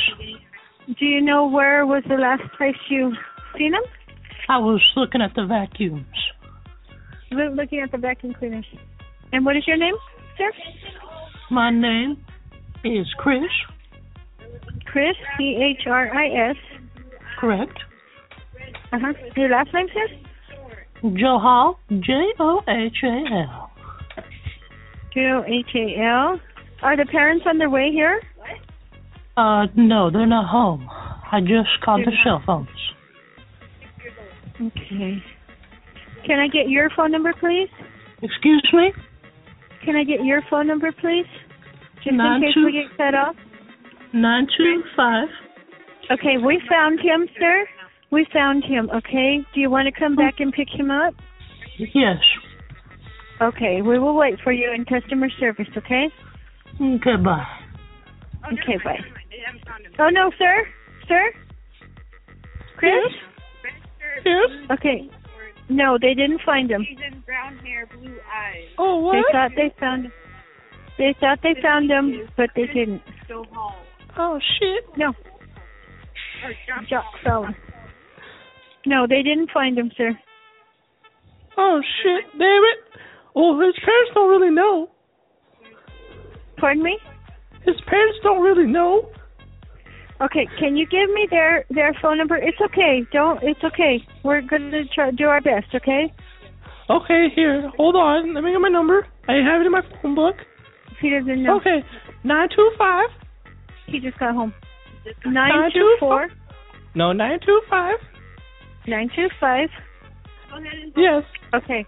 Do 1.00 1.06
you 1.06 1.20
know 1.20 1.48
where 1.48 1.86
was 1.86 2.04
the 2.08 2.16
last 2.16 2.44
place 2.58 2.76
you 2.90 3.12
I 4.50 4.58
was 4.60 4.82
looking 4.96 5.22
at 5.22 5.34
the 5.36 5.46
vacuums. 5.46 6.06
Loo- 7.32 7.50
Looking 7.50 7.80
at 7.82 7.92
the 7.92 7.98
vacuum 7.98 8.34
cleaners. 8.38 8.66
And 9.34 9.46
what 9.46 9.58
is 9.58 9.68
your 9.68 9.78
name, 9.78 9.96
sir? 10.38 10.52
My 11.52 11.70
name 11.70 12.18
is 12.84 13.08
Chris. 13.18 13.42
Chris. 14.86 15.16
C 15.38 15.58
H 15.78 15.86
R 15.88 16.10
I 16.16 16.50
S. 16.52 16.56
Correct. 17.40 17.78
Uh 18.94 19.00
huh. 19.02 19.14
Your 19.36 19.50
last 19.50 19.74
name, 19.74 19.88
sir? 19.94 21.10
Johal. 21.10 21.76
J 21.90 22.14
O 22.40 22.62
H 22.68 22.98
A 23.04 23.34
L. 23.34 23.72
J 25.14 25.20
O 25.22 25.44
H 25.46 25.76
A 25.76 26.02
L. 26.02 26.40
Are 26.82 26.96
the 26.96 27.06
parents 27.12 27.46
on 27.48 27.58
their 27.58 27.70
way 27.70 27.90
here? 27.92 28.22
Uh, 29.36 29.66
no, 29.76 30.10
they're 30.10 30.26
not 30.26 30.48
home. 30.50 30.88
I 30.90 31.42
just 31.42 31.70
called 31.84 32.02
the 32.02 32.12
They're 32.12 32.20
cell 32.24 32.42
phones. 32.46 32.70
Okay. 34.62 35.24
Can 36.26 36.40
I 36.40 36.48
get 36.48 36.70
your 36.70 36.90
phone 36.96 37.12
number, 37.12 37.34
please? 37.40 37.70
Excuse 38.22 38.68
me? 38.74 38.92
Can 39.86 39.96
I 39.96 40.04
get 40.04 40.24
your 40.26 40.42
phone 40.50 40.68
number, 40.68 40.92
please? 40.92 41.28
Just 42.04 42.16
Nine 42.16 42.42
in 42.42 42.48
case 42.50 42.54
two- 42.54 42.66
we 42.66 42.72
get 42.72 42.98
cut 42.98 43.14
off. 43.14 43.36
Nine 44.14 44.48
two 44.58 44.84
five. 44.96 45.30
Okay, 46.10 46.38
we 46.38 46.62
found 46.70 47.00
him, 47.00 47.28
sir. 47.40 47.68
We 48.10 48.26
found 48.32 48.64
him, 48.64 48.90
okay? 48.94 49.46
Do 49.54 49.60
you 49.60 49.70
want 49.70 49.86
to 49.86 49.92
come 49.92 50.16
back 50.16 50.40
and 50.40 50.54
pick 50.54 50.70
him 50.70 50.90
up? 50.90 51.14
Yes. 51.78 52.18
Okay, 53.42 53.82
we 53.82 54.00
will 54.00 54.16
wait 54.16 54.40
for 54.44 54.52
you 54.54 54.72
in 54.74 54.86
customer 54.86 55.30
service, 55.30 55.68
okay? 55.76 56.10
Okay, 56.82 57.16
bye. 57.18 57.46
Okay, 58.52 58.78
bye. 58.84 58.98
Oh, 60.00 60.10
no, 60.10 60.32
sir. 60.40 60.68
Sir? 61.08 61.32
Chris? 62.78 62.94
Yes? 63.12 63.27
Okay. 64.72 65.10
No, 65.70 65.98
they 66.00 66.14
didn't 66.14 66.42
find 66.46 66.72
him. 66.72 66.86
He's 66.88 66.98
in 67.12 67.20
brown 67.22 67.58
hair, 67.58 67.88
blue 67.88 68.18
eyes. 68.34 68.64
Oh, 68.78 69.12
They 69.12 69.22
thought 69.32 69.52
they 69.56 69.74
found 69.80 70.06
him. 70.06 70.14
They 70.98 71.16
thought 71.20 71.40
they 71.44 71.56
found 71.62 71.92
him, 71.92 72.28
but 72.38 72.50
they 72.56 72.66
didn't. 72.68 73.02
Oh 74.18 74.40
shit. 74.60 74.86
No. 74.98 75.10
Or 76.44 76.54
Jock 76.68 76.90
Jock 76.90 77.06
Fallon. 77.24 77.56
No, 78.86 79.06
they 79.08 79.22
didn't 79.22 79.52
find 79.54 79.78
him, 79.78 79.92
sir. 79.98 80.18
Oh 81.58 81.82
shit, 82.02 82.24
damn 82.32 82.42
it. 82.42 83.00
Well, 83.36 83.60
his 83.60 83.76
parents 83.84 84.12
don't 84.14 84.30
really 84.30 84.54
know. 84.54 84.90
Pardon 86.58 86.84
me? 86.84 86.98
His 87.66 87.76
parents 87.88 88.18
don't 88.24 88.42
really 88.42 88.66
know. 88.66 89.10
Okay, 90.20 90.48
can 90.60 90.76
you 90.76 90.88
give 90.88 91.10
me 91.14 91.28
their 91.30 91.66
their 91.70 91.94
phone 92.02 92.18
number? 92.18 92.36
It's 92.36 92.58
okay. 92.62 93.06
Don't. 93.12 93.40
It's 93.44 93.64
okay. 93.64 94.04
We're 94.24 94.42
gonna 94.42 94.84
try 94.94 95.12
do 95.12 95.26
our 95.26 95.42
best. 95.42 95.68
Okay. 95.76 96.12
Okay, 96.90 97.28
here, 97.36 97.70
hold 97.76 97.96
on. 97.96 98.34
Let 98.34 98.44
me 98.46 98.52
get 98.52 98.62
my 98.62 98.70
number. 98.70 99.06
I 99.28 99.34
have 99.34 99.62
it 99.62 99.66
in 99.66 99.72
my 99.74 99.82
phone 100.02 100.16
book. 100.16 100.36
He 101.02 101.10
doesn't 101.10 101.44
know. 101.44 101.58
Okay, 101.58 101.84
nine 102.24 102.48
two 102.56 102.72
five. 102.78 103.10
He 103.88 104.00
just 104.00 104.18
got 104.18 104.34
home. 104.34 104.54
Nine 105.26 105.72
two 105.74 105.96
four 106.00 106.28
No, 106.96 107.14
nine 107.14 107.40
two 107.46 107.62
five. 107.70 107.96
nine 108.88 109.10
two 109.16 109.28
five. 109.40 109.70
Yes. 110.96 111.24
Okay. 111.54 111.86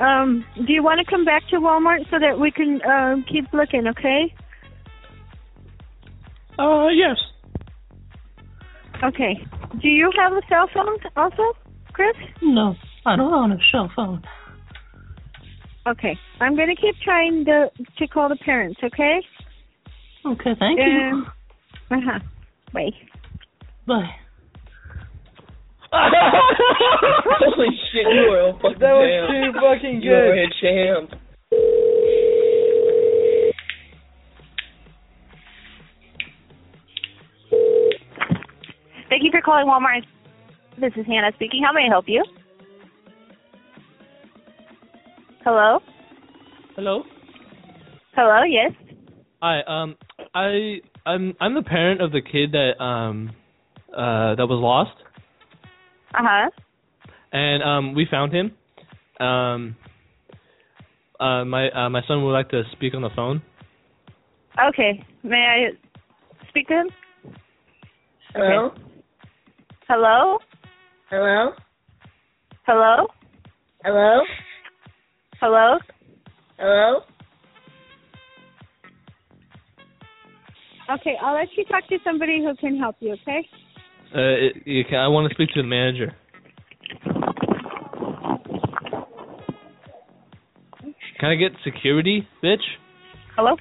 Um, 0.00 0.44
do 0.66 0.72
you 0.72 0.82
want 0.82 1.00
to 1.04 1.10
come 1.10 1.24
back 1.24 1.42
to 1.50 1.56
Walmart 1.56 2.08
so 2.10 2.18
that 2.20 2.38
we 2.40 2.50
can 2.52 2.80
um 2.88 3.24
keep 3.30 3.52
looking? 3.52 3.86
Okay. 3.88 4.32
Uh, 6.58 6.88
yes. 6.88 7.16
Okay. 9.04 9.34
Do 9.80 9.88
you 9.88 10.10
have 10.18 10.32
a 10.32 10.40
cell 10.48 10.68
phone 10.74 10.96
also, 11.16 11.52
Chris? 11.92 12.16
No, 12.42 12.74
I 13.06 13.16
don't 13.16 13.32
own 13.32 13.52
a 13.52 13.58
cell 13.70 13.90
phone. 13.94 14.22
Okay. 15.86 16.18
I'm 16.40 16.56
gonna 16.56 16.74
keep 16.76 16.96
trying 17.04 17.44
to 17.46 17.70
to 17.98 18.08
call 18.08 18.28
the 18.28 18.36
parents. 18.36 18.80
Okay. 18.82 19.20
Okay, 20.26 20.50
thank 20.58 20.78
you. 20.80 21.24
Uh 21.90 21.96
huh. 22.04 22.18
Bye. 22.72 22.90
Bye. 23.86 24.10
Holy 25.92 27.68
shit, 27.92 28.06
you 28.12 28.28
are 28.30 28.50
a 28.50 28.52
fucking 28.54 28.78
That 28.80 28.92
was 28.92 29.08
champ. 29.08 29.30
too 29.32 29.60
fucking 29.60 30.02
You 30.02 30.12
are 30.12 30.34
good. 30.34 30.38
a 30.38 30.48
champ. 30.60 31.22
You 39.28 39.40
for 39.40 39.42
calling 39.42 39.66
Walmart. 39.66 40.04
This 40.80 40.92
is 40.96 41.06
Hannah 41.06 41.32
speaking. 41.34 41.62
How 41.64 41.72
may 41.72 41.84
I 41.86 41.88
help 41.88 42.06
you? 42.08 42.24
Hello? 45.44 45.80
Hello. 46.76 47.02
Hello, 48.14 48.42
yes. 48.44 48.72
Hi. 49.42 49.60
Um, 49.62 49.96
I 50.34 50.80
I'm 51.04 51.34
I'm 51.40 51.54
the 51.54 51.62
parent 51.62 52.00
of 52.00 52.12
the 52.12 52.22
kid 52.22 52.52
that 52.52 52.82
um 52.82 53.30
uh 53.92 54.34
that 54.36 54.46
was 54.46 54.60
lost, 54.60 54.96
Uh 56.14 56.22
huh. 56.22 56.50
and 57.32 57.62
um 57.62 57.94
we 57.94 58.06
found 58.10 58.32
him. 58.32 58.52
Um. 59.20 59.76
Uh, 61.20 61.44
my 61.44 61.68
uh, 61.70 61.90
my 61.90 62.00
son 62.06 62.24
would 62.24 62.30
like 62.30 62.48
to 62.50 62.62
speak 62.72 62.94
on 62.94 63.02
the 63.02 63.10
phone. 63.16 63.42
Okay. 64.68 65.04
May 65.24 65.70
I 65.74 66.48
speak 66.48 66.68
to 66.68 66.74
him? 66.74 66.88
Hello? 68.34 68.72
Hello? 69.88 70.36
Hello? 71.08 71.52
Hello? 72.66 73.06
Hello? 73.82 74.20
Hello? 75.40 75.78
Hello? 76.58 77.00
Okay, 80.92 81.14
I'll 81.22 81.34
let 81.34 81.48
you 81.56 81.64
talk 81.64 81.88
to 81.88 81.96
somebody 82.04 82.44
who 82.44 82.54
can 82.56 82.78
help 82.78 82.96
you. 83.00 83.14
Okay. 83.14 83.48
Uh, 84.14 84.18
it, 84.20 84.52
you 84.66 84.84
can, 84.84 84.98
I 84.98 85.08
want 85.08 85.26
to 85.30 85.34
speak 85.34 85.48
to 85.54 85.62
the 85.62 85.66
manager. 85.66 86.14
Can 91.18 91.30
I 91.30 91.34
get 91.36 91.52
security, 91.64 92.28
bitch? 92.44 92.60
Hello? 93.36 93.56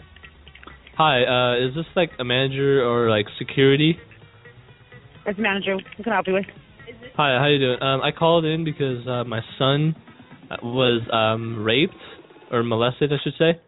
Hi. 0.97 1.23
Uh, 1.23 1.67
is 1.69 1.73
this 1.73 1.85
like 1.95 2.11
a 2.19 2.25
manager 2.25 2.83
or 2.85 3.09
like 3.09 3.27
security? 3.39 3.97
It's 5.27 5.37
manager. 5.37 5.75
What 5.75 5.83
can 6.03 6.13
I 6.13 6.15
help 6.15 6.27
you 6.27 6.33
with? 6.35 6.45
Hi, 7.17 7.37
how 7.37 7.47
you 7.47 7.59
doing? 7.59 7.81
Um, 7.81 8.01
I 8.01 8.11
called 8.17 8.45
in 8.45 8.63
because 8.63 9.05
uh, 9.05 9.25
my 9.25 9.41
son 9.59 9.93
was 10.63 11.01
um, 11.11 11.63
raped 11.63 11.93
or 12.49 12.63
molested, 12.63 13.11
I 13.11 13.17
should 13.21 13.33
say, 13.37 13.59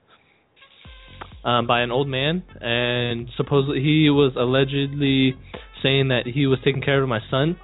um, 1.43 1.67
by 1.67 1.81
an 1.81 1.91
old 1.91 2.07
man, 2.07 2.43
and 2.61 3.27
supposedly 3.35 3.81
he 3.81 4.09
was 4.09 4.31
allegedly 4.37 5.35
saying 5.83 6.07
that 6.07 6.21
he 6.33 6.47
was 6.47 6.59
taking 6.63 6.81
care 6.81 7.03
of 7.03 7.09
my 7.09 7.19
son. 7.29 7.57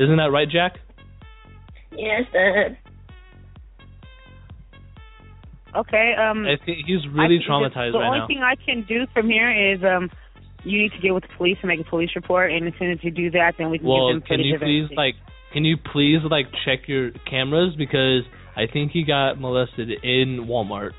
Isn't 0.00 0.16
that 0.16 0.30
right, 0.32 0.48
Jack? 0.48 0.76
Yes, 1.92 2.22
Dad. 2.32 2.78
Okay. 5.76 6.12
Um. 6.18 6.46
I 6.46 6.56
think 6.64 6.86
he's 6.86 7.06
really 7.12 7.38
I- 7.44 7.50
traumatized 7.50 7.92
the 7.92 7.98
right 7.98 8.22
only 8.22 8.26
thing 8.26 8.42
I 8.42 8.54
can 8.64 8.86
do 8.88 9.04
from 9.12 9.28
here 9.28 9.74
is 9.74 9.80
um, 9.84 10.08
you 10.64 10.78
need 10.80 10.92
to 10.92 10.98
get 11.00 11.12
with 11.14 11.22
the 11.24 11.28
police 11.36 11.56
and 11.62 11.68
make 11.68 11.80
a 11.80 11.84
police 11.88 12.10
report, 12.14 12.52
and 12.52 12.66
as 12.68 12.74
soon 12.78 12.90
as 12.92 12.98
you 13.02 13.10
do 13.10 13.30
that, 13.32 13.54
then 13.58 13.70
we 13.70 13.78
can 13.78 13.86
Well, 13.88 14.12
give 14.12 14.20
them 14.22 14.26
can 14.26 14.36
footage 14.38 14.46
you 14.46 14.54
of 14.54 14.60
please 14.60 14.84
everything. 14.84 14.96
like 14.96 15.14
can 15.52 15.64
you 15.64 15.76
please 15.76 16.18
like 16.30 16.46
check 16.64 16.88
your 16.88 17.10
cameras 17.28 17.74
because 17.76 18.22
I 18.56 18.66
think 18.72 18.92
he 18.92 19.04
got 19.04 19.40
molested 19.40 19.90
in 19.90 20.46
Walmart. 20.48 20.92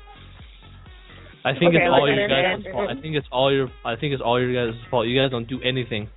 I 1.44 1.52
think 1.52 1.74
Okay, 1.74 1.84
it's 1.84 1.90
all 1.92 2.08
your 2.08 2.28
guys' 2.28 2.64
fault. 2.72 2.88
I 2.90 3.00
think 3.00 3.16
it's 3.16 3.26
all 3.30 3.52
your 3.52 3.68
I 3.84 3.96
think 3.96 4.12
it's 4.14 4.22
all 4.24 4.40
your 4.40 4.52
guys' 4.54 4.80
fault. 4.90 5.06
You 5.06 5.20
guys 5.20 5.30
don't 5.30 5.48
do 5.48 5.60
anything. 5.62 6.08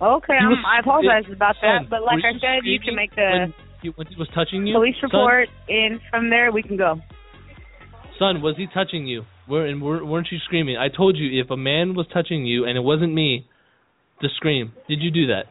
Okay, 0.00 0.36
um, 0.38 0.48
was- 0.50 0.64
I 0.66 0.78
apologize 0.80 1.24
it- 1.28 1.32
about 1.32 1.54
son, 1.60 1.82
that, 1.84 1.90
but 1.90 2.02
like 2.02 2.24
I 2.24 2.32
said, 2.40 2.64
you 2.64 2.80
can 2.80 2.94
make 2.96 3.14
the 3.14 3.22
when 3.22 3.54
he, 3.82 3.88
when 3.90 4.06
he 4.08 4.16
was 4.16 4.28
touching 4.34 4.66
you. 4.66 4.74
police 4.74 4.96
son? 5.00 5.10
report, 5.12 5.48
and 5.68 6.00
from 6.10 6.28
there 6.30 6.50
we 6.50 6.62
can 6.62 6.76
go. 6.76 7.00
son, 8.18 8.42
was 8.42 8.56
he 8.56 8.66
touching 8.74 9.06
you? 9.06 9.24
Were 9.48 9.66
and 9.66 9.82
were, 9.82 10.04
weren't 10.04 10.28
you 10.30 10.38
screaming? 10.44 10.76
I 10.76 10.88
told 10.88 11.16
you 11.16 11.40
if 11.40 11.50
a 11.50 11.56
man 11.56 11.94
was 11.94 12.06
touching 12.12 12.46
you 12.46 12.64
and 12.64 12.76
it 12.76 12.82
wasn't 12.82 13.12
me, 13.12 13.46
to 14.22 14.28
scream. 14.36 14.72
Did 14.88 15.00
you 15.02 15.10
do 15.10 15.26
that? 15.26 15.44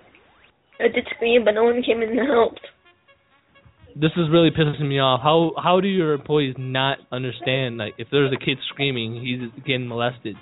I 0.79 0.87
did 0.87 1.05
scream, 1.15 1.45
but 1.45 1.51
no 1.51 1.63
one 1.63 1.83
came 1.83 2.01
in 2.01 2.17
and 2.17 2.27
helped. 2.27 2.61
This 3.93 4.11
is 4.15 4.31
really 4.31 4.49
pissing 4.49 4.87
me 4.87 4.99
off. 4.99 5.19
How 5.21 5.51
how 5.61 5.81
do 5.81 5.87
your 5.87 6.13
employees 6.13 6.55
not 6.57 6.99
understand 7.11 7.77
like 7.77 7.93
if 7.97 8.07
there's 8.09 8.31
a 8.31 8.39
kid 8.39 8.57
screaming, 8.69 9.15
he's 9.15 9.63
getting 9.65 9.87
molested? 9.87 10.37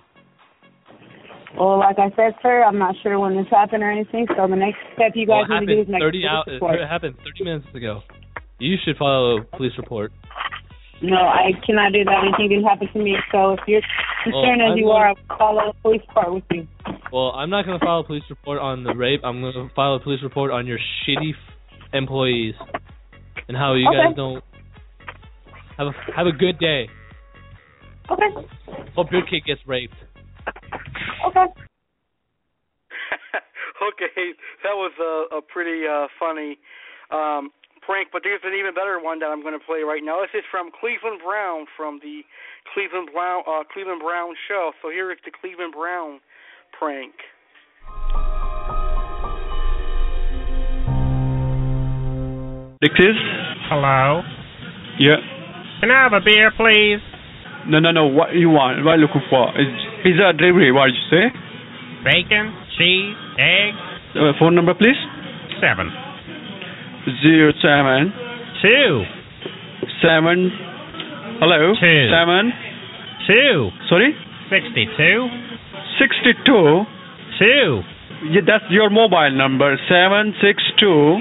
Well, 1.57 1.79
like 1.79 1.97
I 1.97 2.09
said, 2.15 2.35
sir, 2.43 2.63
I'm 2.63 2.77
not 2.77 2.93
sure 3.01 3.17
when 3.17 3.35
this 3.35 3.47
happened 3.49 3.81
or 3.81 3.91
anything. 3.91 4.27
So 4.37 4.47
the 4.47 4.55
next 4.55 4.77
step 4.93 5.13
you 5.15 5.25
guys 5.25 5.45
it 5.49 5.61
need 5.61 5.65
to 5.65 5.75
do 5.75 5.81
is 5.81 5.87
make 5.89 5.99
30 5.99 6.23
a 6.23 6.29
out. 6.29 6.45
police 6.45 6.55
report. 6.61 6.79
It 6.79 6.87
happened 6.87 7.15
30 7.17 7.43
minutes 7.43 7.67
ago. 7.73 8.01
You 8.59 8.75
should 8.85 8.97
file 8.97 9.39
a 9.39 9.57
police 9.57 9.73
report. 9.77 10.11
No, 11.01 11.15
I 11.15 11.51
cannot 11.65 11.93
do 11.93 12.03
that. 12.03 12.23
Anything 12.27 12.49
can 12.49 12.63
happen 12.63 12.89
to 12.91 12.99
me. 12.99 13.15
So 13.31 13.53
if 13.53 13.59
you're 13.67 13.81
concerned 14.23 14.59
Well, 14.61 14.67
as 14.67 14.71
I'm 14.73 14.77
you 14.77 14.83
going- 14.85 15.01
are, 15.01 15.07
I'll 15.09 15.37
call 15.37 15.59
a 15.69 15.73
police 15.81 16.01
report 16.07 16.33
with 16.33 16.43
you. 16.51 16.67
Well, 17.11 17.31
I'm 17.31 17.49
not 17.49 17.65
going 17.65 17.79
to 17.79 17.85
file 17.85 17.99
a 17.99 18.03
police 18.03 18.23
report 18.29 18.59
on 18.59 18.83
the 18.83 18.93
rape. 18.93 19.21
I'm 19.23 19.41
going 19.41 19.53
to 19.53 19.69
file 19.75 19.95
a 19.95 19.99
police 19.99 20.21
report 20.23 20.51
on 20.51 20.67
your 20.67 20.77
shitty 20.77 21.31
f- 21.33 21.89
employees 21.93 22.53
and 23.47 23.55
how 23.57 23.73
you 23.75 23.87
Okay. 23.87 24.07
guys 24.09 24.15
don't 24.15 24.43
have 25.77 25.87
a 25.87 25.93
have 26.15 26.27
a 26.27 26.31
good 26.33 26.59
day. 26.59 26.89
Okay. 28.11 28.47
Hope 28.95 29.11
your 29.11 29.25
kid 29.25 29.43
gets 29.45 29.61
raped. 29.65 29.93
Okay. 31.27 31.45
okay, 33.87 34.33
that 34.63 34.73
was 34.75 34.91
a, 34.99 35.37
a 35.37 35.41
pretty 35.41 35.85
uh, 35.87 36.07
funny 36.19 36.57
um, 37.11 37.49
prank, 37.81 38.09
but 38.11 38.21
there's 38.23 38.43
an 38.43 38.53
even 38.53 38.73
better 38.73 38.99
one 38.99 39.19
that 39.19 39.31
I'm 39.31 39.41
going 39.41 39.57
to 39.57 39.63
play 39.63 39.81
right 39.81 40.03
now. 40.03 40.21
This 40.21 40.43
is 40.43 40.45
from 40.51 40.71
Cleveland 40.71 41.21
Brown 41.23 41.65
from 41.75 41.99
the 42.03 42.23
Cleveland 42.73 43.09
Brown 43.13 43.43
uh, 43.47 43.63
Cleveland 43.71 44.01
Brown 44.01 44.35
show. 44.47 44.71
So 44.81 44.89
here 44.89 45.11
is 45.11 45.17
the 45.25 45.31
Cleveland 45.31 45.73
Brown 45.73 46.19
prank. 46.77 47.13
Dixis? 52.79 53.19
Hello. 53.67 54.23
Yeah. 54.99 55.19
Can 55.81 55.91
I 55.91 56.03
have 56.03 56.13
a 56.13 56.23
beer, 56.23 56.51
please? 56.55 57.03
No, 57.67 57.79
no, 57.79 57.91
no. 57.91 58.07
What 58.07 58.33
you 58.35 58.49
want? 58.49 58.83
What 58.83 58.91
are 58.91 58.97
you 58.97 59.07
looking 59.07 59.27
for? 59.29 59.51
Is 59.59 59.67
pizza 60.03 60.31
delivery? 60.31 60.71
What 60.71 60.87
did 60.87 60.95
you 60.95 61.07
say? 61.11 61.25
Bacon, 62.03 62.55
cheese, 62.79 63.15
egg. 63.35 63.75
Uh, 64.15 64.31
phone 64.39 64.55
number, 64.55 64.73
please. 64.73 64.97
Seven. 65.59 66.08
Zero 67.21 67.51
seven 67.61 68.13
Two. 68.61 69.03
seven. 70.01 70.51
Hello. 71.39 71.73
Two 71.79 72.09
seven 72.11 72.51
two. 73.27 73.69
Sorry. 73.89 74.11
Sixty-two. 74.49 75.27
Sixty-two. 75.99 76.83
Two. 77.39 77.81
Yeah, 78.31 78.41
that's 78.45 78.65
your 78.69 78.89
mobile 78.89 79.31
number. 79.31 79.77
Seven 79.87 80.33
six 80.41 80.61
two. 80.77 81.19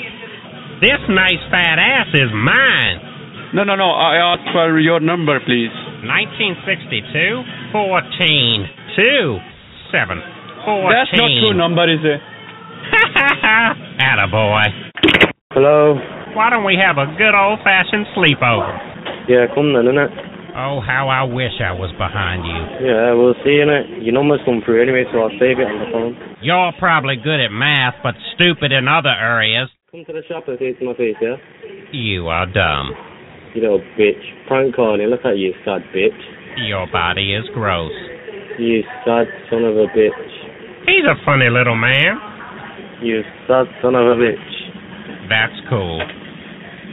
This 0.81 0.99
nice 1.09 1.43
fat 1.51 1.79
ass 1.79 2.09
is 2.15 2.31
mine. 2.35 3.01
No, 3.55 3.65
no, 3.65 3.75
no. 3.77 3.91
I 3.91 4.17
asked 4.35 4.49
for 4.53 4.79
your 4.79 5.01
number, 5.01 5.41
please. 5.41 5.73
1962. 6.05 7.43
14. 7.73 8.69
Two. 8.95 9.39
Seven. 9.91 10.21
14. 10.65 10.91
That's 10.93 11.11
not 11.17 11.31
true 11.41 11.55
number, 11.55 11.89
is 11.89 12.01
it? 12.05 12.21
Attaboy. 13.99 14.88
Hello. 15.59 15.99
Why 16.39 16.55
don't 16.55 16.63
we 16.63 16.79
have 16.79 17.03
a 17.03 17.11
good 17.19 17.35
old 17.35 17.59
fashioned 17.67 18.07
sleepover? 18.15 18.71
Yeah, 19.27 19.51
come 19.51 19.75
then, 19.75 19.91
innit? 19.91 20.07
Oh, 20.55 20.79
how 20.79 21.11
I 21.11 21.27
wish 21.27 21.59
I 21.59 21.75
was 21.75 21.91
behind 21.99 22.47
you. 22.47 22.87
Yeah, 22.87 23.11
we'll 23.19 23.35
see, 23.43 23.59
innit? 23.59 24.07
Your 24.07 24.15
number's 24.15 24.39
come 24.47 24.63
through 24.63 24.79
anyway, 24.79 25.03
so 25.11 25.19
I'll 25.19 25.35
save 25.35 25.59
it 25.59 25.67
on 25.67 25.83
the 25.83 25.91
phone. 25.91 26.15
You're 26.47 26.71
probably 26.79 27.19
good 27.19 27.43
at 27.43 27.51
math, 27.51 27.99
but 28.07 28.15
stupid 28.39 28.71
in 28.71 28.87
other 28.87 29.11
areas. 29.11 29.67
Come 29.91 30.07
to 30.07 30.15
the 30.15 30.23
shop 30.31 30.47
and 30.47 30.63
to 30.63 30.85
my 30.87 30.95
face, 30.95 31.19
yeah? 31.19 31.43
You 31.91 32.31
are 32.31 32.47
dumb. 32.47 32.95
You 33.59 33.67
little 33.67 33.83
bitch. 33.99 34.23
Prank 34.47 34.79
calling. 34.79 35.03
Look 35.11 35.27
at 35.27 35.43
you, 35.43 35.59
sad 35.67 35.83
bitch. 35.91 36.23
Your 36.71 36.87
body 36.87 37.35
is 37.35 37.51
gross. 37.51 37.91
You 38.63 38.87
sad 39.03 39.27
son 39.51 39.67
of 39.67 39.75
a 39.75 39.91
bitch. 39.91 40.23
He's 40.87 41.03
a 41.03 41.19
funny 41.27 41.51
little 41.51 41.75
man. 41.75 43.03
You 43.03 43.27
sad 43.51 43.67
son 43.83 43.99
of 43.99 44.07
a 44.07 44.15
bitch. 44.15 44.58
That's 45.29 45.55
cool. 45.69 46.01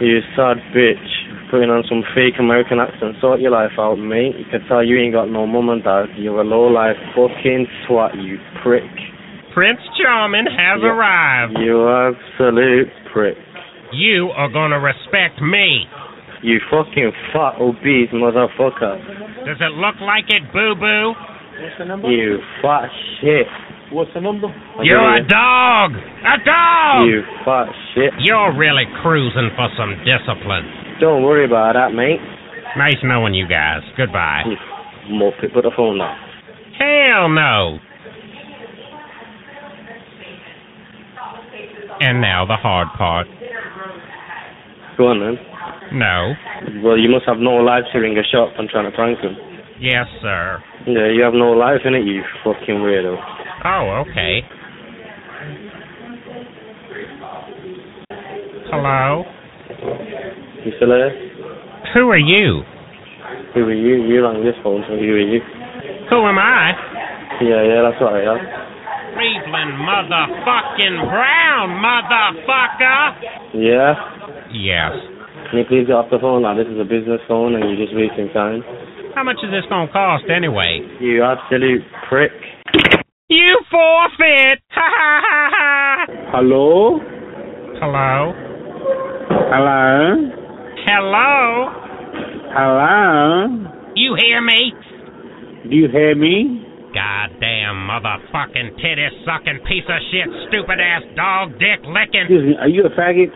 You 0.01 0.19
sad 0.35 0.57
bitch. 0.75 1.07
Putting 1.51 1.69
on 1.69 1.83
some 1.87 2.03
fake 2.13 2.35
American 2.39 2.79
accent. 2.79 3.15
Sort 3.21 3.39
your 3.39 3.51
life 3.51 3.77
out, 3.79 3.95
mate. 3.95 4.35
You 4.37 4.45
can 4.51 4.65
tell 4.67 4.83
you 4.83 4.97
ain't 4.99 5.13
got 5.13 5.29
no 5.29 5.45
mum 5.47 5.69
and 5.69 5.83
dad. 5.83 6.07
You're 6.17 6.41
a 6.41 6.43
low 6.43 6.67
life 6.67 6.97
fucking 7.15 7.67
twat, 7.87 8.17
you 8.19 8.37
prick. 8.63 8.83
Prince 9.53 9.79
Charming 10.01 10.47
has 10.47 10.81
Yeah. 10.81 10.89
arrived. 10.89 11.57
You 11.59 11.87
absolute 11.87 12.91
prick. 13.13 13.37
You 13.93 14.31
are 14.35 14.49
gonna 14.49 14.79
respect 14.79 15.39
me. 15.39 15.87
You 16.41 16.59
fucking 16.69 17.11
fat 17.31 17.55
obese 17.61 18.09
motherfucker. 18.11 19.45
Does 19.45 19.61
it 19.61 19.71
look 19.77 19.95
like 20.01 20.29
it, 20.29 20.51
boo 20.51 20.75
boo? 20.75 21.15
What's 21.61 21.77
the 21.77 21.85
number? 21.85 22.09
You 22.11 22.41
fat 22.61 22.89
shit. 23.21 23.47
What's 23.91 24.11
the 24.13 24.21
number? 24.21 24.47
You're 24.81 24.97
don't 24.97 25.25
a 25.25 25.27
dog! 25.27 25.91
A 25.93 26.37
dog! 26.43 27.07
You 27.07 27.21
fat 27.45 27.67
shit. 27.93 28.13
You're 28.19 28.57
really 28.57 28.85
cruising 29.01 29.51
for 29.55 29.69
some 29.77 29.93
discipline. 30.03 30.65
Don't 30.99 31.23
worry 31.23 31.45
about 31.45 31.73
that, 31.73 31.93
mate. 31.93 32.19
Nice 32.77 32.97
knowing 33.03 33.33
you 33.33 33.47
guys. 33.47 33.81
Goodbye. 33.95 34.43
Muppet, 35.09 35.53
put 35.53 35.63
the 35.63 35.71
phone 35.75 35.99
down. 35.99 36.17
Hell 36.79 37.29
no. 37.29 37.79
And 42.01 42.19
now 42.19 42.45
the 42.45 42.57
hard 42.57 42.87
part. 42.97 43.27
Go 44.97 45.07
on 45.07 45.19
then. 45.19 45.37
No. 45.97 46.33
Well, 46.83 46.97
you 46.97 47.09
must 47.09 47.25
have 47.27 47.37
no 47.37 47.55
life 47.55 47.83
to 47.93 47.99
ring 47.99 48.17
a 48.17 48.23
shop 48.23 48.49
and 48.57 48.67
trying 48.67 48.89
to 48.89 48.95
prank 48.95 49.19
him. 49.19 49.37
Yes, 49.79 50.07
sir. 50.21 50.63
Yeah, 50.87 51.11
you 51.11 51.21
have 51.21 51.33
no 51.33 51.51
life 51.51 51.81
in 51.85 51.93
it, 51.93 52.05
you 52.05 52.23
fucking 52.43 52.75
weirdo. 52.75 53.34
Oh, 53.65 54.05
okay. 54.05 54.45
Hello? 58.69 59.25
You 60.61 60.71
still 60.77 60.89
there? 60.89 61.09
Who 61.95 62.09
are 62.13 62.21
you? 62.21 62.61
Who 63.55 63.61
are 63.61 63.73
you? 63.73 64.05
You 64.05 64.21
rang 64.21 64.45
this 64.45 64.53
phone, 64.61 64.85
so 64.85 64.93
who 64.93 65.01
are 65.01 65.17
you? 65.17 65.41
Who 66.11 66.17
am 66.29 66.37
I? 66.37 66.77
Yeah, 67.41 67.65
yeah, 67.65 67.81
that's 67.89 67.97
right, 68.05 68.21
yeah. 68.21 68.37
Cleveland 69.17 69.73
motherfucking 69.81 71.01
Brown, 71.09 71.69
motherfucker! 71.81 73.01
Yeah? 73.57 73.97
Yes. 74.53 74.93
Can 75.49 75.57
you 75.57 75.65
please 75.65 75.87
get 75.87 75.97
off 75.97 76.11
the 76.11 76.19
phone 76.21 76.43
now? 76.43 76.53
This 76.53 76.67
is 76.67 76.77
a 76.77 76.85
business 76.85 77.21
phone 77.27 77.55
and 77.55 77.65
you're 77.65 77.81
just 77.81 77.97
wasting 77.97 78.29
time. 78.29 78.61
How 79.15 79.23
much 79.23 79.37
is 79.41 79.49
this 79.49 79.65
gonna 79.69 79.91
cost 79.91 80.25
anyway? 80.29 80.85
You 81.01 81.23
absolute 81.23 81.81
prick. 82.07 82.31
You 83.27 83.57
forfeit! 83.71 84.61
Ha 84.69 84.85
ha 84.85 85.21
ha 85.25 85.49
ha! 85.49 86.05
Hello? 86.29 86.99
Hello? 87.81 88.33
Hello? 89.49 90.29
Hello? 90.85 91.73
Hello? 92.53 93.93
You 93.95 94.15
hear 94.21 94.41
me? 94.45 94.73
Do 95.67 95.75
you 95.75 95.87
hear 95.89 96.13
me? 96.13 96.69
Goddamn 96.93 97.89
motherfucking 97.89 98.77
titty 98.77 99.09
sucking 99.25 99.65
piece 99.65 99.89
of 99.89 99.97
shit, 100.11 100.29
stupid 100.49 100.77
ass 100.79 101.01
dog 101.15 101.57
dick 101.57 101.81
licking. 101.81 102.29
Excuse 102.29 102.45
me, 102.45 102.55
are 102.61 102.69
you 102.69 102.85
a 102.85 102.91
faggot? 102.93 103.33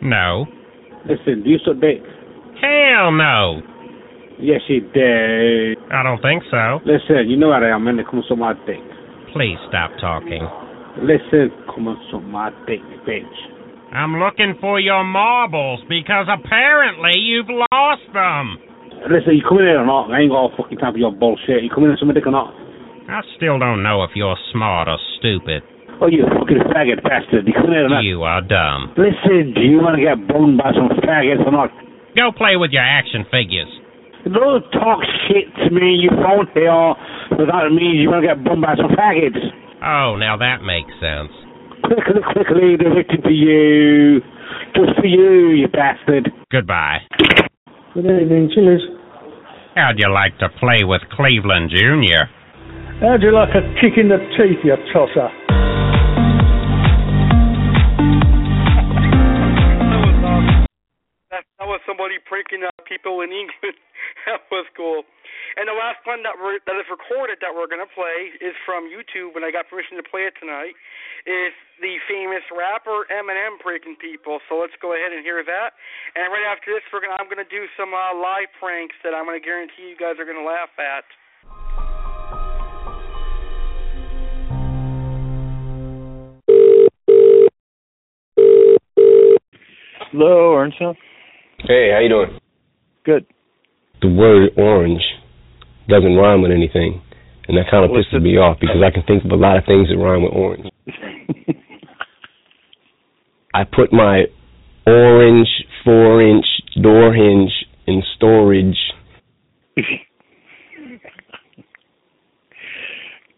No. 0.00 0.46
Listen, 1.04 1.42
do 1.44 1.50
you 1.50 1.58
suck 1.62 1.78
dick? 1.78 2.00
Hell 2.62 3.12
no. 3.12 3.60
Yes, 4.40 4.62
you 4.68 4.80
do. 4.80 5.76
I 5.92 6.02
don't 6.02 6.22
think 6.22 6.42
so. 6.50 6.80
Listen, 6.86 7.28
you 7.28 7.36
know 7.36 7.48
what 7.48 7.62
I 7.62 7.68
am. 7.68 7.84
Come 7.84 8.22
suck 8.26 8.38
my 8.38 8.54
dick. 8.64 8.80
Please 9.36 9.60
stop 9.68 9.92
talking. 10.00 10.40
Listen, 11.04 11.52
come 11.68 11.92
on, 11.92 12.00
suck 12.08 12.24
my 12.24 12.48
dick, 12.64 12.80
bitch. 13.04 13.36
I'm 13.92 14.16
looking 14.16 14.56
for 14.64 14.80
your 14.80 15.04
marbles 15.04 15.84
because 15.92 16.24
apparently 16.24 17.20
you've 17.20 17.52
lost 17.52 18.08
them. 18.16 18.56
Listen, 19.12 19.36
you 19.36 19.44
come 19.44 19.60
in 19.60 19.68
here 19.68 19.84
or 19.84 19.84
not? 19.84 20.08
I 20.08 20.24
ain't 20.24 20.32
got 20.32 20.40
all 20.40 20.56
fucking 20.56 20.80
time 20.80 20.96
for 20.96 20.98
your 21.04 21.12
bullshit. 21.12 21.60
You 21.60 21.68
come 21.68 21.84
in 21.84 21.92
some 22.00 22.08
dick 22.16 22.24
or 22.24 22.32
not? 22.32 22.48
I 23.12 23.20
still 23.36 23.60
don't 23.60 23.84
know 23.84 24.08
if 24.08 24.16
you're 24.16 24.40
smart 24.56 24.88
or 24.88 24.96
stupid. 25.20 25.60
Oh, 26.00 26.08
you 26.08 26.24
fucking 26.24 26.72
faggot 26.72 27.04
bastard. 27.04 27.44
You 27.44 27.52
come 27.52 27.76
in 27.76 27.76
here 27.76 27.86
or 27.86 27.92
not? 27.92 28.08
You 28.08 28.24
are 28.24 28.40
dumb. 28.40 28.96
Listen, 28.96 29.52
do 29.52 29.60
you 29.60 29.84
want 29.84 30.00
to 30.00 30.02
get 30.02 30.16
boned 30.32 30.56
by 30.56 30.72
some 30.72 30.88
faggots 31.04 31.44
or 31.44 31.52
not? 31.52 31.68
Go 32.16 32.32
play 32.32 32.56
with 32.56 32.72
your 32.72 32.88
action 32.88 33.28
figures. 33.28 33.68
Don't 34.26 34.66
talk 34.72 34.98
shit 35.28 35.54
to 35.62 35.70
me, 35.70 36.02
you 36.02 36.10
phone 36.10 36.50
here, 36.52 36.94
without 37.38 37.70
means 37.70 38.02
you're 38.02 38.10
going 38.10 38.26
to 38.26 38.28
get 38.34 38.42
boned 38.42 38.60
by 38.60 38.74
some 38.74 38.90
faggots. 38.90 39.38
Oh, 39.78 40.16
now 40.18 40.36
that 40.36 40.66
makes 40.66 40.90
sense. 40.98 41.30
Quickly, 41.86 42.18
quickly, 42.34 42.74
directed 42.74 43.22
for 43.22 43.30
you. 43.30 44.18
Just 44.74 44.98
for 44.98 45.06
you, 45.06 45.54
you 45.54 45.68
bastard. 45.68 46.32
Goodbye. 46.50 47.06
Good 47.94 48.06
evening, 48.06 48.50
Chili's. 48.52 48.82
How'd 49.76 49.98
you 49.98 50.10
like 50.12 50.36
to 50.38 50.48
play 50.58 50.82
with 50.82 51.02
Cleveland 51.12 51.70
Jr.? 51.70 52.26
How'd 52.98 53.22
you 53.22 53.30
like 53.30 53.54
a 53.54 53.62
kick 53.78 53.94
in 53.96 54.08
the 54.08 54.18
teeth, 54.34 54.58
you 54.64 54.74
tosser? 54.92 55.30
That, 61.30 61.44
that 61.60 61.68
was 61.68 61.80
somebody 61.86 62.16
pranking 62.26 62.66
uh, 62.66 62.82
people 62.88 63.20
in 63.20 63.30
England. 63.30 63.78
that 64.26 64.42
was 64.50 64.66
cool. 64.76 65.06
And 65.56 65.70
the 65.70 65.76
last 65.78 66.02
one 66.04 66.20
that 66.26 66.36
we're, 66.36 66.58
that 66.66 66.76
is 66.76 66.86
recorded 66.90 67.38
that 67.40 67.54
we're 67.54 67.70
gonna 67.70 67.88
play 67.88 68.34
is 68.42 68.52
from 68.66 68.90
YouTube, 68.90 69.38
and 69.38 69.46
I 69.46 69.54
got 69.54 69.70
permission 69.70 69.96
to 69.96 70.04
play 70.04 70.28
it 70.28 70.34
tonight. 70.36 70.74
Is 71.24 71.54
the 71.80 71.96
famous 72.10 72.44
rapper 72.50 73.06
Eminem 73.08 73.58
pranking 73.62 73.96
people? 73.96 74.42
So 74.50 74.58
let's 74.58 74.76
go 74.82 74.92
ahead 74.92 75.14
and 75.14 75.22
hear 75.24 75.40
that. 75.46 75.78
And 76.14 76.28
right 76.28 76.44
after 76.44 76.74
this, 76.74 76.84
we're 76.92 77.00
gonna 77.00 77.16
I'm 77.18 77.30
gonna 77.30 77.48
do 77.48 77.64
some 77.78 77.94
uh, 77.94 78.12
live 78.18 78.50
pranks 78.58 78.94
that 79.06 79.14
I'm 79.14 79.24
gonna 79.24 79.40
guarantee 79.40 79.88
you 79.90 79.98
guys 79.98 80.18
are 80.18 80.28
gonna 80.28 80.44
laugh 80.44 80.74
at. 80.76 81.06
Hello, 90.12 90.52
Orange 90.56 90.74
Town. 90.78 90.96
Hey, 91.66 91.90
how 91.92 92.00
you 92.00 92.08
doing? 92.08 92.40
Good. 93.04 93.26
The 94.02 94.08
word 94.08 94.50
orange 94.56 95.02
doesn't 95.88 96.16
rhyme 96.16 96.42
with 96.42 96.50
anything, 96.52 97.00
and 97.48 97.56
that 97.56 97.70
kind 97.70 97.84
of 97.84 97.90
pisses 97.90 98.22
me 98.22 98.36
off 98.36 98.58
because 98.60 98.82
I 98.84 98.90
can 98.90 99.02
think 99.04 99.24
of 99.24 99.30
a 99.30 99.36
lot 99.36 99.56
of 99.56 99.64
things 99.64 99.88
that 99.88 99.96
rhyme 99.96 100.22
with 100.22 100.32
orange. 100.32 100.66
I 103.54 103.64
put 103.64 103.92
my 103.92 104.24
orange 104.86 105.48
four-inch 105.84 106.44
door 106.82 107.12
hinge 107.14 107.50
in 107.86 108.02
storage. 108.16 108.76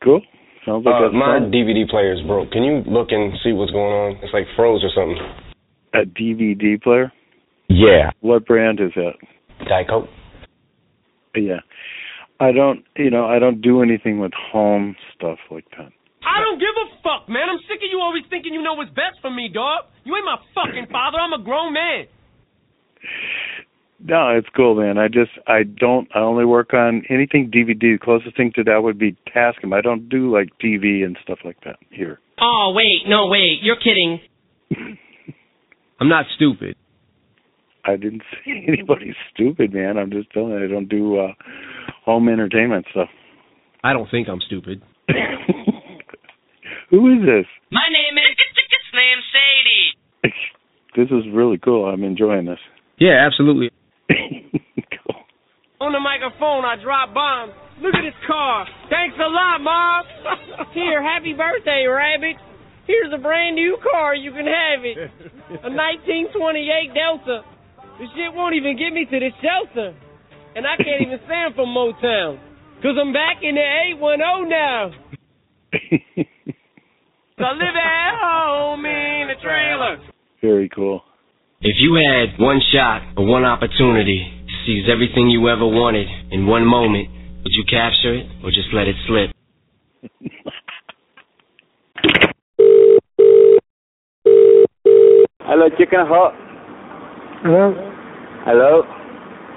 Cool. 0.03 0.21
Sounds 0.65 0.85
like 0.85 0.95
Uh, 0.95 1.13
my 1.13 1.39
fun. 1.39 1.51
DVD 1.53 1.89
player 1.89 2.13
is 2.13 2.21
broke. 2.27 2.51
Can 2.53 2.63
you 2.63 2.83
look 2.87 3.09
and 3.11 3.33
see 3.43 3.53
what's 3.53 3.73
going 3.73 3.93
on? 3.93 4.17
It's 4.23 4.33
like 4.33 4.47
froze 4.57 4.83
or 4.85 4.91
something. 4.95 5.19
A 5.95 6.05
DVD 6.05 6.81
player. 6.83 7.13
Yeah. 7.69 8.11
What 8.21 8.47
brand 8.47 8.81
is 8.81 8.91
that? 8.97 9.15
Diet 9.69 9.89
Coke. 9.89 10.09
Yeah. 11.41 11.61
I 12.41 12.53
don't, 12.53 12.85
you 12.97 13.11
know, 13.11 13.27
I 13.27 13.39
don't 13.39 13.61
do 13.61 13.83
anything 13.83 14.21
with 14.21 14.33
home 14.33 14.95
stuff 15.15 15.39
like 15.51 15.65
that. 15.77 15.91
I 16.23 16.41
don't 16.41 16.59
give 16.59 16.75
a 16.75 16.87
fuck, 17.03 17.29
man. 17.29 17.49
I'm 17.51 17.59
sick 17.67 17.79
of 17.79 17.91
you 17.91 18.01
always 18.01 18.25
thinking 18.31 18.55
you 18.55 18.63
know 18.63 18.75
what's 18.75 18.91
best 18.91 19.19
for 19.23 19.31
me, 19.31 19.51
dog. 19.53 19.85
You 20.05 20.15
ain't 20.15 20.25
my 20.25 20.39
fucking 20.55 20.87
father. 20.93 21.19
I'm 21.19 21.33
a 21.33 21.43
grown 21.43 21.73
man. 21.73 22.07
No, 24.01 24.31
it's 24.37 24.49
cool, 24.55 24.77
man. 24.77 24.99
I 24.99 25.09
just, 25.09 25.33
I 25.49 25.65
don't, 25.65 26.09
I 26.15 26.21
only 26.21 26.45
work 26.45 26.73
on 26.73 27.03
anything 27.11 27.51
DVD. 27.51 27.81
The 27.81 27.99
closest 28.01 28.37
thing 28.37 28.53
to 28.55 28.63
that 28.65 28.83
would 28.83 28.99
be 28.99 29.17
Tascam. 29.35 29.75
I 29.75 29.81
don't 29.81 30.09
do 30.09 30.33
like 30.33 30.51
TV 30.63 31.05
and 31.05 31.19
stuff 31.23 31.39
like 31.45 31.61
that 31.65 31.77
here. 31.91 32.21
Oh, 32.41 32.73
wait. 32.75 33.09
No, 33.09 33.27
wait. 33.27 33.59
You're 33.63 33.77
kidding. 33.77 34.21
I'm 36.01 36.09
not 36.09 36.27
stupid. 36.37 36.77
I 37.89 37.97
didn't 37.97 38.23
see 38.45 38.65
anybody 38.69 39.15
stupid, 39.33 39.73
man. 39.73 39.97
I'm 39.97 40.11
just 40.11 40.31
telling 40.33 40.51
you, 40.51 40.65
I 40.65 40.69
don't 40.69 40.89
do 40.89 41.19
uh 41.19 41.33
home 42.05 42.29
entertainment 42.29 42.87
stuff. 42.91 43.09
I 43.83 43.93
don't 43.93 44.11
think 44.11 44.29
I'm 44.29 44.41
stupid. 44.47 44.83
Who 46.91 47.13
is 47.13 47.21
this? 47.21 47.47
My 47.71 47.89
name 47.91 48.17
is 48.17 48.39
name's 48.99 49.27
Sadie. 49.33 50.35
This 50.97 51.15
is 51.15 51.31
really 51.33 51.59
cool. 51.59 51.85
I'm 51.87 52.03
enjoying 52.03 52.47
this. 52.47 52.59
Yeah, 52.99 53.23
absolutely. 53.23 53.71
On 55.79 55.93
the 55.93 56.01
microphone, 56.01 56.65
I 56.65 56.75
drop 56.83 57.15
bombs. 57.15 57.53
Look 57.79 57.95
at 57.95 58.03
this 58.03 58.19
car. 58.27 58.67
Thanks 58.91 59.15
a 59.15 59.31
lot, 59.31 59.63
Mom. 59.63 60.03
Here, 60.75 60.99
happy 61.01 61.35
birthday, 61.35 61.87
Rabbit. 61.87 62.35
Here's 62.89 63.13
a 63.15 63.19
brand 63.23 63.55
new 63.55 63.79
car. 63.79 64.17
You 64.17 64.33
can 64.33 64.47
have 64.49 64.83
it. 64.83 64.99
A 65.63 65.71
1928 65.71 66.91
Delta. 66.91 67.47
This 67.99 68.09
shit 68.15 68.33
won't 68.33 68.55
even 68.55 68.79
get 68.79 68.93
me 68.93 69.05
to 69.05 69.19
the 69.19 69.31
shelter. 69.43 69.95
And 70.55 70.67
I 70.67 70.77
can't 70.77 71.03
even 71.03 71.19
stand 71.27 71.55
from 71.55 71.69
Motown. 71.75 72.39
Cause 72.83 72.97
I'm 73.01 73.13
back 73.13 73.43
in 73.43 73.55
the 73.57 73.67
810 73.99 74.49
now. 74.49 74.91
So 77.39 77.45
I 77.45 77.53
live 77.53 77.77
at 77.77 78.19
home 78.21 78.85
in 78.85 79.31
a 79.31 79.41
trailer. 79.41 79.99
Very 80.43 80.69
cool. 80.71 81.03
If 81.61 81.77
you 81.79 81.95
had 81.95 82.37
one 82.43 82.61
shot 82.73 83.03
or 83.17 83.27
one 83.27 83.45
opportunity 83.45 84.27
to 84.45 84.53
seize 84.67 84.89
everything 84.93 85.31
you 85.31 85.49
ever 85.49 85.65
wanted 85.65 86.09
in 86.33 86.49
one 86.49 86.67
moment, 86.67 87.09
would 87.45 87.53
you 87.53 87.63
capture 87.63 88.15
it 88.15 88.27
or 88.43 88.51
just 88.51 88.75
let 88.75 88.89
it 88.89 88.97
slip? 89.07 89.31
Hello, 95.43 95.69
Chicken 95.79 96.07
Hut. 96.09 96.48
Hello? 97.43 97.71
Hello. 98.45 98.83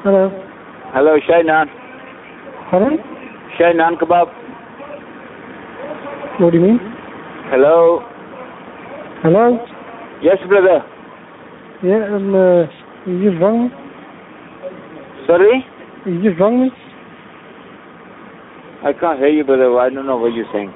Hello? 0.03 0.29
Hello, 0.93 1.13
Shainan. 1.27 1.65
Pardon? 2.69 2.99
Shainan 3.57 3.97
kebab. 3.97 4.29
What 6.39 6.51
do 6.51 6.59
you 6.59 6.63
mean? 6.63 6.79
Hello. 7.49 8.03
Hello? 9.23 9.57
Yes, 10.21 10.37
brother. 10.47 10.85
Yeah, 11.81 12.05
um, 12.13 12.35
uh, 12.35 12.69
you 13.09 13.31
just 13.31 13.41
rang 13.41 13.63
me? 13.63 13.69
Sorry? 15.25 15.65
You 16.05 16.21
just 16.21 16.39
rang 16.39 16.61
me? 16.61 16.69
I 18.85 18.93
can't 18.93 19.17
hear 19.17 19.29
you, 19.29 19.43
brother. 19.43 19.75
I 19.79 19.89
don't 19.89 20.05
know 20.05 20.17
what 20.17 20.33
you're 20.33 20.45
saying. 20.53 20.71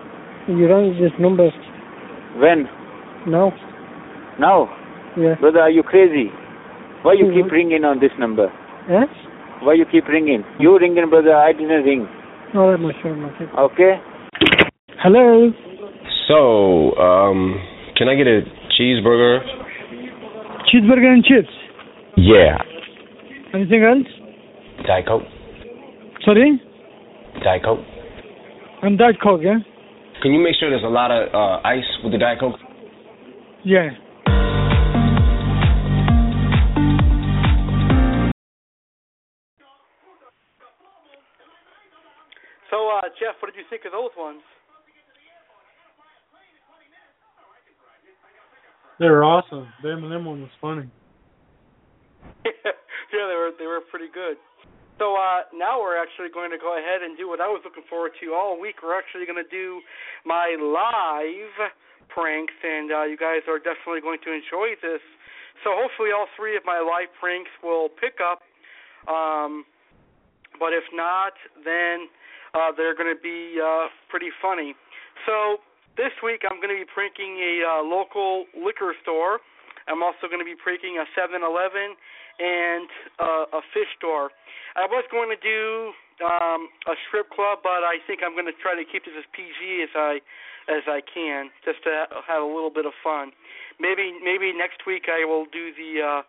You 0.48 0.68
rang 0.68 0.90
this 1.00 1.14
number 1.20 1.52
When? 2.38 2.66
now? 3.28 3.54
Now? 4.40 4.74
Yeah. 5.16 5.36
Brother, 5.36 5.60
are 5.62 5.70
you 5.70 5.84
crazy? 5.84 6.32
Why 7.06 7.14
you 7.14 7.32
keep 7.32 7.46
Mhm. 7.46 7.52
ringing 7.52 7.86
on 7.86 8.00
this 8.00 8.12
number? 8.18 8.52
Yes? 8.90 9.08
Why 9.62 9.74
you 9.74 9.86
keep 9.86 10.08
ringing? 10.08 10.44
You 10.58 10.78
ringing, 10.80 11.08
brother. 11.08 11.36
I 11.36 11.52
didn't 11.54 11.84
ring. 11.86 12.08
All 12.56 12.72
right, 12.72 12.80
my 12.80 12.94
sure, 13.02 13.14
my 13.14 13.30
sure. 13.38 13.48
Okay? 13.66 14.00
Hello? 15.04 15.54
So, 16.28 16.98
um, 16.98 17.62
can 17.96 18.10
I 18.10 18.16
get 18.16 18.26
a 18.26 18.42
cheeseburger? 18.74 19.44
Cheeseburger 20.66 21.14
and 21.14 21.24
chips. 21.24 21.54
Yeah. 22.18 22.58
Anything 23.54 23.84
else? 23.84 24.08
Diet 24.88 25.06
Coke. 25.06 25.28
Sorry? 26.22 26.60
Diet 27.44 27.62
Coke. 27.64 27.86
And 28.82 28.98
Diet 28.98 29.20
Coke, 29.22 29.42
yeah? 29.44 29.60
Can 30.24 30.34
you 30.34 30.40
make 30.40 30.56
sure 30.56 30.72
there's 30.72 30.84
a 30.84 30.88
lot 30.88 31.12
of 31.12 31.30
uh, 31.36 31.60
ice 31.64 31.86
with 32.04 32.14
the 32.14 32.18
Diet 32.18 32.40
Coke? 32.40 32.60
Yeah. 33.64 33.92
So, 42.76 42.92
uh, 42.92 43.08
Jeff, 43.16 43.40
what 43.40 43.48
did 43.48 43.56
you 43.56 43.64
think 43.72 43.88
of 43.88 43.96
those 43.96 44.12
ones? 44.20 44.44
They 49.00 49.08
were 49.08 49.24
awesome. 49.24 49.72
Them 49.80 50.04
and 50.04 50.12
them 50.12 50.28
one 50.28 50.44
was 50.44 50.52
funny. 50.60 50.92
yeah, 52.44 53.32
they 53.32 53.40
were 53.40 53.56
they 53.56 53.64
were 53.64 53.80
pretty 53.80 54.12
good. 54.12 54.36
So 55.00 55.16
uh, 55.16 55.48
now 55.56 55.80
we're 55.80 55.96
actually 55.96 56.28
going 56.36 56.52
to 56.52 56.60
go 56.60 56.76
ahead 56.76 57.00
and 57.00 57.16
do 57.16 57.32
what 57.32 57.40
I 57.40 57.48
was 57.48 57.64
looking 57.64 57.88
forward 57.88 58.12
to 58.20 58.36
all 58.36 58.60
week. 58.60 58.84
We're 58.84 59.00
actually 59.00 59.24
going 59.24 59.40
to 59.40 59.48
do 59.48 59.80
my 60.28 60.60
live 60.60 61.72
pranks, 62.12 62.60
and 62.60 62.92
uh, 62.92 63.08
you 63.08 63.16
guys 63.16 63.48
are 63.48 63.60
definitely 63.60 64.04
going 64.04 64.20
to 64.28 64.36
enjoy 64.36 64.76
this. 64.84 65.04
So 65.64 65.80
hopefully, 65.80 66.12
all 66.12 66.28
three 66.36 66.60
of 66.60 66.68
my 66.68 66.84
live 66.84 67.08
pranks 67.24 67.56
will 67.64 67.88
pick 67.88 68.20
up. 68.20 68.44
Um, 69.08 69.64
but 70.60 70.76
if 70.76 70.84
not, 70.92 71.40
then 71.64 72.12
uh, 72.56 72.72
they're 72.72 72.96
going 72.96 73.12
to 73.12 73.22
be 73.22 73.60
uh, 73.60 73.92
pretty 74.10 74.32
funny. 74.42 74.74
So 75.28 75.60
this 76.00 76.16
week 76.24 76.48
I'm 76.48 76.64
going 76.64 76.72
to 76.72 76.80
be 76.80 76.88
pranking 76.88 77.38
a 77.44 77.54
uh, 77.68 77.84
local 77.84 78.48
liquor 78.56 78.96
store. 79.04 79.44
I'm 79.88 80.02
also 80.02 80.32
going 80.32 80.42
to 80.42 80.48
be 80.48 80.58
pranking 80.58 80.98
a 80.98 81.06
7-Eleven 81.14 81.94
and 82.40 82.90
uh, 83.20 83.60
a 83.60 83.62
fish 83.76 83.92
store. 84.00 84.32
I 84.76 84.88
was 84.88 85.06
going 85.12 85.30
to 85.30 85.40
do 85.40 85.94
um, 86.24 86.68
a 86.88 86.96
strip 87.08 87.30
club, 87.32 87.60
but 87.64 87.84
I 87.84 88.00
think 88.08 88.24
I'm 88.24 88.34
going 88.34 88.50
to 88.50 88.58
try 88.60 88.76
to 88.76 88.84
keep 88.88 89.06
this 89.06 89.16
as 89.20 89.28
PG 89.36 89.84
as 89.84 89.94
I 89.96 90.20
as 90.66 90.82
I 90.90 90.98
can, 91.06 91.54
just 91.62 91.84
to 91.86 92.10
have 92.26 92.42
a 92.42 92.46
little 92.50 92.74
bit 92.74 92.90
of 92.90 92.94
fun. 93.04 93.32
Maybe 93.80 94.18
maybe 94.24 94.52
next 94.52 94.84
week 94.88 95.06
I 95.08 95.24
will 95.24 95.46
do 95.46 95.70
the 95.78 96.02
uh, 96.02 96.22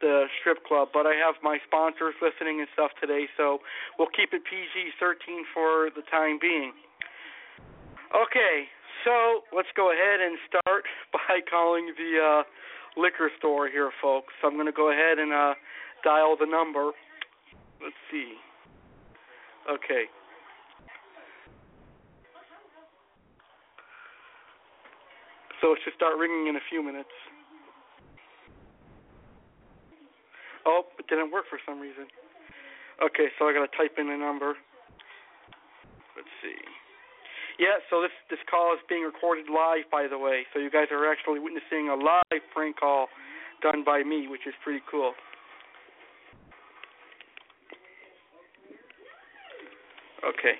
the 0.00 0.26
strip 0.40 0.64
club, 0.64 0.88
but 0.92 1.06
I 1.06 1.14
have 1.16 1.36
my 1.42 1.58
sponsors 1.66 2.14
listening 2.20 2.60
and 2.60 2.68
stuff 2.74 2.90
today, 3.00 3.26
so 3.36 3.58
we'll 3.98 4.12
keep 4.12 4.32
it 4.32 4.42
PG-13 4.44 5.48
for 5.54 5.88
the 5.94 6.02
time 6.10 6.38
being. 6.40 6.72
Okay, 8.12 8.68
so 9.04 9.42
let's 9.54 9.68
go 9.76 9.92
ahead 9.92 10.20
and 10.20 10.38
start 10.48 10.84
by 11.12 11.40
calling 11.48 11.92
the 11.96 12.12
uh, 12.20 12.42
liquor 13.00 13.30
store 13.38 13.68
here, 13.68 13.90
folks. 14.02 14.32
So 14.40 14.48
I'm 14.48 14.54
going 14.54 14.66
to 14.66 14.72
go 14.72 14.90
ahead 14.90 15.18
and 15.18 15.32
uh, 15.32 15.54
dial 16.04 16.36
the 16.38 16.46
number. 16.46 16.92
Let's 17.82 17.96
see. 18.10 18.34
Okay. 19.70 20.04
So 25.60 25.72
it 25.72 25.78
should 25.84 25.94
start 25.94 26.18
ringing 26.18 26.48
in 26.48 26.56
a 26.56 26.64
few 26.70 26.82
minutes. 26.82 27.10
Oh, 30.66 30.82
it 30.98 31.06
didn't 31.06 31.30
work 31.30 31.46
for 31.48 31.62
some 31.64 31.78
reason. 31.78 32.10
Okay, 32.98 33.30
so 33.38 33.46
I 33.46 33.54
gotta 33.54 33.70
type 33.78 33.94
in 33.98 34.10
a 34.10 34.18
number. 34.18 34.58
Let's 36.18 36.34
see. 36.42 36.58
Yeah, 37.58 37.80
so 37.88 38.02
this 38.02 38.12
this 38.28 38.40
call 38.50 38.74
is 38.74 38.80
being 38.88 39.04
recorded 39.04 39.46
live, 39.48 39.88
by 39.90 40.08
the 40.10 40.18
way. 40.18 40.44
So 40.52 40.58
you 40.58 40.70
guys 40.70 40.90
are 40.90 41.10
actually 41.10 41.40
witnessing 41.40 41.88
a 41.88 41.96
live 41.96 42.42
prank 42.52 42.80
call 42.80 43.08
done 43.62 43.84
by 43.84 44.02
me, 44.02 44.28
which 44.28 44.46
is 44.46 44.54
pretty 44.64 44.82
cool. 44.90 45.14
Okay. 50.26 50.58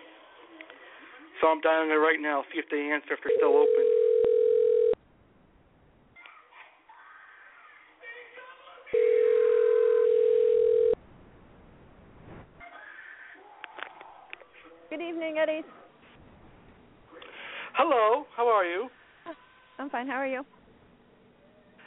So 1.41 1.49
I'm 1.49 1.61
dialing 1.61 1.91
it 1.91 2.01
right 2.01 2.21
now. 2.21 2.45
See 2.53 2.61
if 2.61 2.67
they 2.71 2.81
answer 2.95 3.13
if 3.13 3.21
they're 3.21 3.37
still 3.37 3.57
open. 3.57 3.87
Good 14.89 14.95
evening, 15.07 15.39
Eddie. 15.39 15.63
Hello, 17.75 18.27
how 18.37 18.49
are 18.49 18.65
you? 18.65 18.89
I'm 19.79 19.91
fine. 19.91 20.07
How 20.09 20.15
are 20.15 20.27
you? 20.27 20.43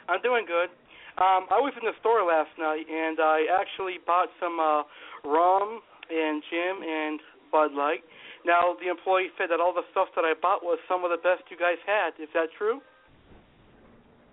I'm 0.08 0.22
doing 0.22 0.46
good. 0.46 0.70
Um, 1.18 1.44
I 1.50 1.60
was 1.60 1.74
in 1.78 1.84
the 1.84 1.92
store 2.00 2.24
last 2.24 2.50
night 2.58 2.86
and 2.88 3.18
I 3.20 3.44
actually 3.60 3.98
bought 4.06 4.28
some 4.40 4.58
uh, 4.58 4.82
rum 5.28 5.80
and 6.08 6.42
gin 6.48 6.88
and 6.88 7.20
Bud 7.52 7.72
Light. 7.76 8.00
Now 8.46 8.74
the 8.80 8.88
employee 8.88 9.28
said 9.36 9.48
that 9.50 9.60
all 9.60 9.74
the 9.74 9.84
stuff 9.90 10.08
that 10.16 10.24
I 10.24 10.32
bought 10.40 10.62
was 10.62 10.78
some 10.88 11.04
of 11.04 11.10
the 11.10 11.18
best 11.18 11.42
you 11.50 11.58
guys 11.58 11.76
had. 11.84 12.10
Is 12.22 12.28
that 12.32 12.48
true? 12.56 12.80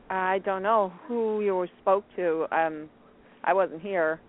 I 0.10 0.40
don't 0.46 0.64
know 0.64 0.94
who 1.08 1.42
you 1.42 1.68
spoke 1.82 2.06
to. 2.16 2.46
Um, 2.52 2.90
I 3.44 3.54
wasn't 3.54 3.82
here. 3.82 4.22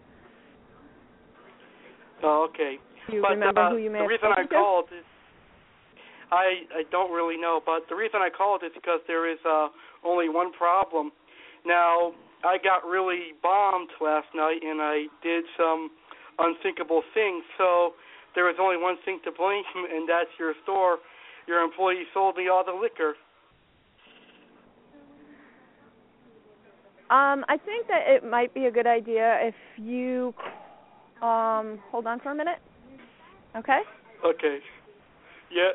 Oh, 2.24 2.48
okay. 2.50 2.78
Do 3.08 3.16
you 3.16 3.22
but 3.22 3.30
remember 3.30 3.62
uh, 3.62 3.70
who 3.70 3.76
you 3.78 3.90
may 3.90 3.98
the 3.98 4.04
have 4.04 4.10
reason 4.10 4.28
I 4.36 4.42
to? 4.42 4.48
called 4.48 4.84
is 4.92 5.04
I 6.30 6.68
I 6.76 6.82
don't 6.90 7.10
really 7.10 7.40
know, 7.40 7.60
but 7.64 7.88
the 7.88 7.96
reason 7.96 8.20
I 8.20 8.28
called 8.28 8.62
is 8.62 8.70
because 8.74 9.00
there 9.06 9.30
is 9.30 9.38
uh 9.48 9.68
only 10.04 10.28
one 10.28 10.52
problem. 10.52 11.10
Now 11.64 12.12
I 12.44 12.58
got 12.62 12.86
really 12.86 13.32
bombed 13.42 13.88
last 14.00 14.28
night 14.34 14.60
and 14.62 14.80
I 14.80 15.06
did 15.22 15.44
some 15.56 15.90
unthinkable 16.38 17.02
things. 17.14 17.42
So 17.56 17.94
there 18.34 18.44
was 18.44 18.56
only 18.60 18.76
one 18.76 18.96
thing 19.04 19.20
to 19.24 19.32
blame, 19.32 19.64
and 19.74 20.08
that's 20.08 20.30
your 20.38 20.54
store. 20.62 20.98
Your 21.46 21.62
employee 21.62 22.04
sold 22.12 22.36
me 22.36 22.48
all 22.48 22.62
the 22.64 22.76
liquor. 22.78 23.14
Um, 27.10 27.42
I 27.48 27.56
think 27.56 27.86
that 27.88 28.02
it 28.06 28.22
might 28.22 28.52
be 28.52 28.66
a 28.66 28.70
good 28.70 28.86
idea 28.86 29.38
if 29.40 29.54
you 29.78 30.34
um 31.22 31.80
hold 31.90 32.06
on 32.06 32.20
for 32.20 32.30
a 32.30 32.34
minute. 32.34 32.58
Okay? 33.58 33.80
Okay. 34.24 34.58
Yeah. 35.50 35.74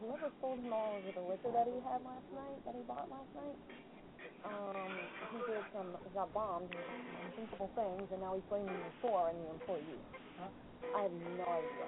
Whoever 0.00 0.28
sold 0.40 0.58
him 0.58 0.72
all 0.72 0.98
of 0.98 1.14
the 1.14 1.20
liquor 1.20 1.54
that 1.54 1.66
he 1.70 1.78
had 1.86 2.02
last 2.02 2.26
night, 2.34 2.58
that 2.66 2.74
he 2.74 2.82
bought 2.88 3.06
last 3.06 3.30
night, 3.38 3.54
um, 4.44 4.90
he 5.30 5.38
did 5.46 5.62
some, 5.70 5.86
he 6.02 6.10
got 6.14 6.34
bombed, 6.34 6.74
unthinkable 7.24 7.70
things, 7.76 8.08
and 8.10 8.20
now 8.20 8.34
he's 8.34 8.42
blaming 8.50 8.66
the 8.66 8.92
store 8.98 9.30
and 9.30 9.38
the 9.38 9.50
employee. 9.54 10.02
I 10.96 11.02
have 11.02 11.12
no 11.12 11.46
idea. 11.46 11.86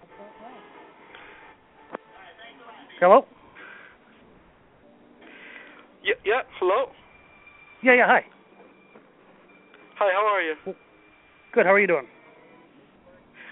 I 0.00 0.06
don't 0.08 0.40
know. 0.40 0.56
Hello? 2.98 3.26
Yeah. 6.02 6.14
Yeah. 6.24 6.40
Hello. 6.58 6.86
Yeah, 7.82 7.94
yeah, 7.94 8.06
hi. 8.06 8.35
Hi. 9.96 10.12
How 10.12 10.26
are 10.28 10.42
you? 10.42 10.54
Good, 11.52 11.64
how 11.64 11.72
are 11.72 11.80
you 11.80 11.86
doing? 11.86 12.06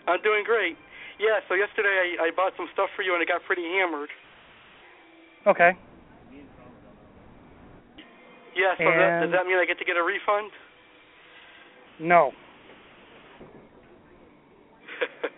I'm 0.07 0.21
doing 0.23 0.45
great. 0.45 0.77
Yeah. 1.19 1.41
So 1.49 1.55
yesterday 1.55 2.17
I 2.21 2.29
I 2.29 2.31
bought 2.37 2.53
some 2.57 2.69
stuff 2.73 2.91
for 2.97 3.03
you 3.03 3.15
and 3.15 3.23
it 3.23 3.29
got 3.29 3.43
pretty 3.45 3.65
hammered. 3.65 4.11
Okay. 5.47 5.73
Yeah. 8.55 8.77
So 8.79 8.85
that, 8.85 9.21
does 9.25 9.33
that 9.33 9.47
mean 9.47 9.57
I 9.59 9.65
get 9.65 9.79
to 9.79 9.85
get 9.85 9.97
a 9.97 10.03
refund? 10.03 10.53
No. 11.99 12.33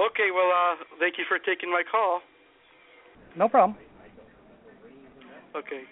Okay. 0.00 0.30
Well, 0.32 0.48
uh, 0.48 0.76
thank 0.98 1.18
you 1.18 1.24
for 1.28 1.38
taking 1.38 1.68
my 1.70 1.82
call. 1.84 2.20
No 3.36 3.48
problem. 3.50 3.76
Okay. 5.54 5.82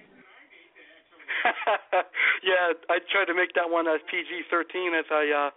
yeah, 2.43 2.75
I 2.91 2.99
tried 3.11 3.27
to 3.27 3.37
make 3.37 3.55
that 3.55 3.69
one 3.69 3.87
as 3.87 4.01
PG-13 4.11 4.99
as 4.99 5.07
I 5.11 5.25
uh 5.31 5.51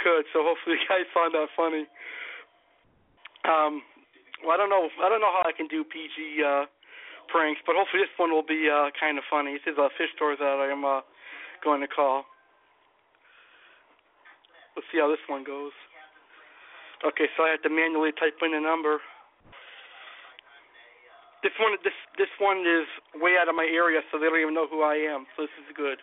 could, 0.00 0.24
so 0.32 0.42
hopefully 0.42 0.76
you 0.80 0.88
guys 0.88 1.06
find 1.12 1.32
that 1.34 1.48
funny. 1.56 1.86
Um, 3.44 3.82
well, 4.42 4.54
I 4.54 4.58
don't 4.58 4.70
know. 4.70 4.88
I 5.02 5.08
don't 5.08 5.20
know 5.20 5.32
how 5.32 5.44
I 5.46 5.52
can 5.52 5.68
do 5.68 5.84
PG 5.84 6.42
uh 6.42 6.66
pranks, 7.28 7.60
but 7.64 7.76
hopefully 7.76 8.02
this 8.02 8.14
one 8.16 8.30
will 8.30 8.46
be 8.46 8.68
uh 8.68 8.90
kind 8.98 9.18
of 9.18 9.24
funny. 9.30 9.58
This 9.58 9.74
is 9.74 9.78
a 9.78 9.88
fish 9.98 10.10
store 10.16 10.36
that 10.36 10.56
I 10.60 10.68
am 10.70 10.84
uh 10.84 11.00
going 11.64 11.80
to 11.80 11.88
call. 11.88 12.24
Let's 14.74 14.88
see 14.90 14.98
how 14.98 15.08
this 15.08 15.22
one 15.28 15.44
goes. 15.44 15.72
Okay, 17.04 17.26
so 17.36 17.44
I 17.44 17.50
had 17.50 17.62
to 17.66 17.70
manually 17.70 18.12
type 18.12 18.38
in 18.42 18.54
a 18.54 18.60
number. 18.60 19.02
This 21.42 21.52
one, 21.58 21.74
this 21.82 21.98
this 22.18 22.30
one 22.38 22.62
is 22.62 22.86
way 23.18 23.34
out 23.34 23.50
of 23.50 23.58
my 23.58 23.66
area, 23.66 23.98
so 24.10 24.18
they 24.18 24.30
don't 24.30 24.38
even 24.38 24.54
know 24.54 24.70
who 24.70 24.82
I 24.82 24.94
am. 24.94 25.26
So 25.34 25.42
this 25.42 25.50
is 25.58 25.74
good. 25.74 25.98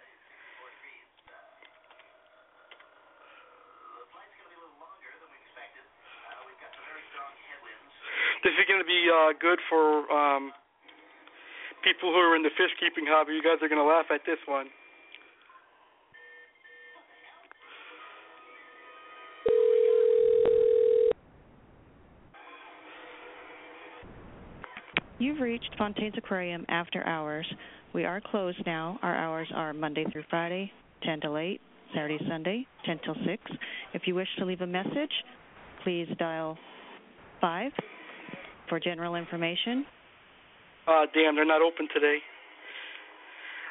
This 8.43 8.55
is 8.55 8.67
going 8.67 8.79
to 8.79 8.87
be 8.87 9.07
uh, 9.07 9.35
good 9.35 9.59
for 9.67 10.07
um, 10.11 10.51
people 11.83 12.11
who 12.11 12.19
are 12.19 12.35
in 12.35 12.43
the 12.43 12.51
fish 12.55 12.71
keeping 12.79 13.03
hobby. 13.07 13.35
You 13.35 13.43
guys 13.43 13.59
are 13.63 13.67
going 13.67 13.83
to 13.83 13.87
laugh 13.87 14.07
at 14.11 14.23
this 14.23 14.39
one. 14.47 14.67
You've 25.19 25.41
reached 25.41 25.75
Fontaine's 25.77 26.15
Aquarium 26.17 26.65
after 26.69 27.05
hours. 27.05 27.45
We 27.93 28.05
are 28.05 28.21
closed 28.21 28.63
now. 28.65 28.97
Our 29.01 29.13
hours 29.13 29.49
are 29.53 29.73
Monday 29.73 30.05
through 30.13 30.23
Friday, 30.29 30.71
10 31.03 31.19
till 31.19 31.37
8, 31.37 31.59
Saturday, 31.93 32.17
Sunday, 32.29 32.65
10 32.85 32.99
till 33.03 33.15
6. 33.27 33.43
If 33.93 34.03
you 34.05 34.15
wish 34.15 34.29
to 34.37 34.45
leave 34.45 34.61
a 34.61 34.67
message, 34.67 35.11
please 35.83 36.07
dial 36.17 36.57
5 37.41 37.71
for 38.69 38.79
general 38.79 39.15
information. 39.15 39.85
Uh, 40.87 41.03
damn, 41.13 41.35
they're 41.35 41.43
not 41.43 41.61
open 41.61 41.89
today. 41.93 42.19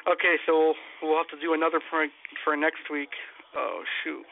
Okay, 0.07 0.35
so 0.45 0.75
we'll 1.01 1.17
have 1.17 1.29
to 1.29 1.41
do 1.41 1.55
another 1.55 1.81
prank 1.89 2.11
for 2.43 2.55
next 2.55 2.91
week. 2.91 3.09
Oh 3.57 3.81
shoot. 4.03 4.23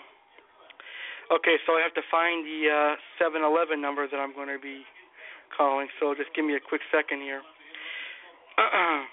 Okay, 1.34 1.56
so 1.66 1.74
I 1.74 1.82
have 1.82 1.96
to 1.96 2.06
find 2.12 2.46
the 2.46 2.96
uh 2.96 3.24
7-Eleven 3.24 3.82
number 3.82 4.08
that 4.08 4.18
I'm 4.18 4.36
going 4.36 4.50
to 4.50 4.62
be 4.62 4.84
calling. 5.56 5.88
So 6.00 6.16
just 6.16 6.34
give 6.36 6.46
me 6.46 6.56
a 6.56 6.64
quick 6.64 6.82
second 6.92 7.22
here. 7.22 7.42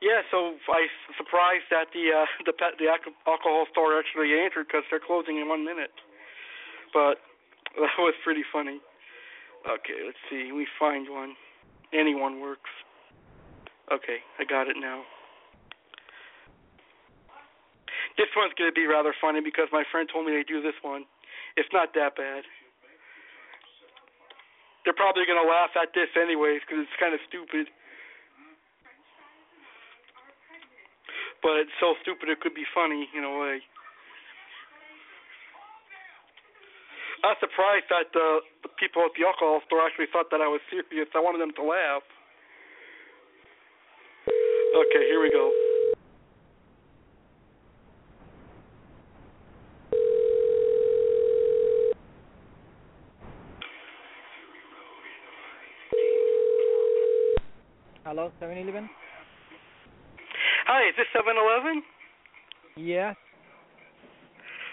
yeah, 0.00 0.22
so 0.30 0.54
I 0.70 0.86
s- 0.86 1.14
surprised 1.18 1.66
that 1.70 1.90
the 1.92 2.12
uh 2.14 2.26
the 2.46 2.52
pet, 2.54 2.78
the 2.78 2.86
alco- 2.86 3.16
alcohol 3.26 3.66
store 3.70 3.98
actually 3.98 4.38
answered 4.38 4.66
because 4.68 4.84
they're 4.90 5.02
closing 5.02 5.38
in 5.38 5.48
one 5.48 5.64
minute. 5.64 5.94
But 6.92 7.20
that 7.80 7.96
was 7.98 8.14
pretty 8.24 8.44
funny. 8.52 8.80
Okay, 9.66 10.06
let's 10.06 10.22
see. 10.30 10.52
We 10.52 10.66
find 10.78 11.10
one. 11.10 11.34
Anyone 11.92 12.40
works. 12.40 12.70
Okay, 13.90 14.20
I 14.38 14.44
got 14.44 14.68
it 14.68 14.76
now. 14.78 15.02
This 18.16 18.28
one's 18.36 18.52
to 18.58 18.72
be 18.74 18.86
rather 18.86 19.14
funny 19.20 19.40
because 19.40 19.68
my 19.72 19.84
friend 19.90 20.08
told 20.12 20.26
me 20.26 20.32
to 20.32 20.44
do 20.44 20.60
this 20.60 20.74
one. 20.82 21.04
It's 21.56 21.68
not 21.72 21.94
that 21.94 22.16
bad. 22.16 22.42
They're 24.84 24.96
probably 24.96 25.26
going 25.26 25.40
to 25.40 25.48
laugh 25.48 25.74
at 25.76 25.92
this 25.92 26.08
anyways 26.16 26.62
because 26.64 26.86
it's 26.86 26.98
kind 27.00 27.12
of 27.12 27.20
stupid. 27.28 27.68
But 31.42 31.62
it's 31.62 31.76
so 31.78 31.94
stupid 32.02 32.28
it 32.28 32.40
could 32.40 32.54
be 32.54 32.66
funny 32.74 33.06
in 33.14 33.22
a 33.22 33.30
way. 33.30 33.62
I 37.22 37.34
was 37.34 37.40
surprised 37.42 37.90
that 37.90 38.14
the, 38.14 38.42
the 38.62 38.70
people 38.78 39.02
at 39.02 39.10
the 39.18 39.26
alcohol 39.26 39.58
store 39.66 39.82
actually 39.82 40.06
thought 40.14 40.30
that 40.30 40.40
I 40.40 40.46
was 40.46 40.62
serious. 40.70 41.10
I 41.14 41.18
wanted 41.18 41.42
them 41.42 41.50
to 41.58 41.64
laugh. 41.66 42.06
Okay, 44.28 45.02
here 45.10 45.20
we 45.20 45.30
go. 45.30 45.67
Hello, 58.08 58.32
7-Eleven? 58.40 58.88
Hi, 60.64 60.80
is 60.88 60.96
this 60.96 61.04
7-Eleven? 61.12 61.84
Yes. 62.80 63.12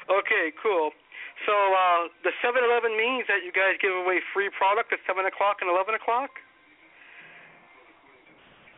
Okay, 0.08 0.56
cool. 0.64 0.96
So 1.44 1.52
uh, 1.52 2.08
the 2.24 2.32
7-Eleven 2.40 2.96
means 2.96 3.28
that 3.28 3.44
you 3.44 3.52
guys 3.52 3.76
give 3.84 3.92
away 3.92 4.24
free 4.32 4.48
product 4.56 4.96
at 4.96 5.04
7 5.04 5.20
o'clock 5.28 5.60
and 5.60 5.68
11 5.68 6.00
o'clock? 6.00 6.32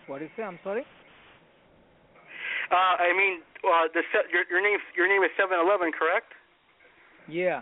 What 0.10 0.26
is 0.26 0.34
it? 0.34 0.42
I'm 0.42 0.58
sorry? 0.66 0.90
Uh, 2.74 2.98
I 2.98 3.14
mean, 3.14 3.46
uh, 3.62 3.94
the 3.94 4.02
se- 4.10 4.34
your, 4.34 4.50
your 4.50 4.66
name 4.66 4.82
your 4.98 5.06
name 5.06 5.22
is 5.22 5.30
7-Eleven, 5.38 5.94
correct? 5.94 6.34
Yeah. 7.30 7.62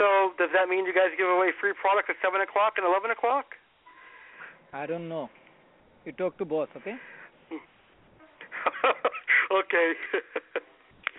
So 0.00 0.32
does 0.40 0.48
that 0.56 0.72
mean 0.72 0.88
you 0.88 0.96
guys 0.96 1.12
give 1.20 1.28
away 1.28 1.52
free 1.60 1.76
product 1.76 2.08
at 2.08 2.16
7 2.24 2.32
o'clock 2.40 2.80
and 2.80 2.88
11 2.88 3.12
o'clock? 3.12 3.60
I 4.72 4.86
don't 4.86 5.08
know. 5.08 5.28
You 6.04 6.12
talk 6.12 6.38
to 6.38 6.44
boss, 6.44 6.68
okay? 6.76 6.96
okay. 9.52 9.92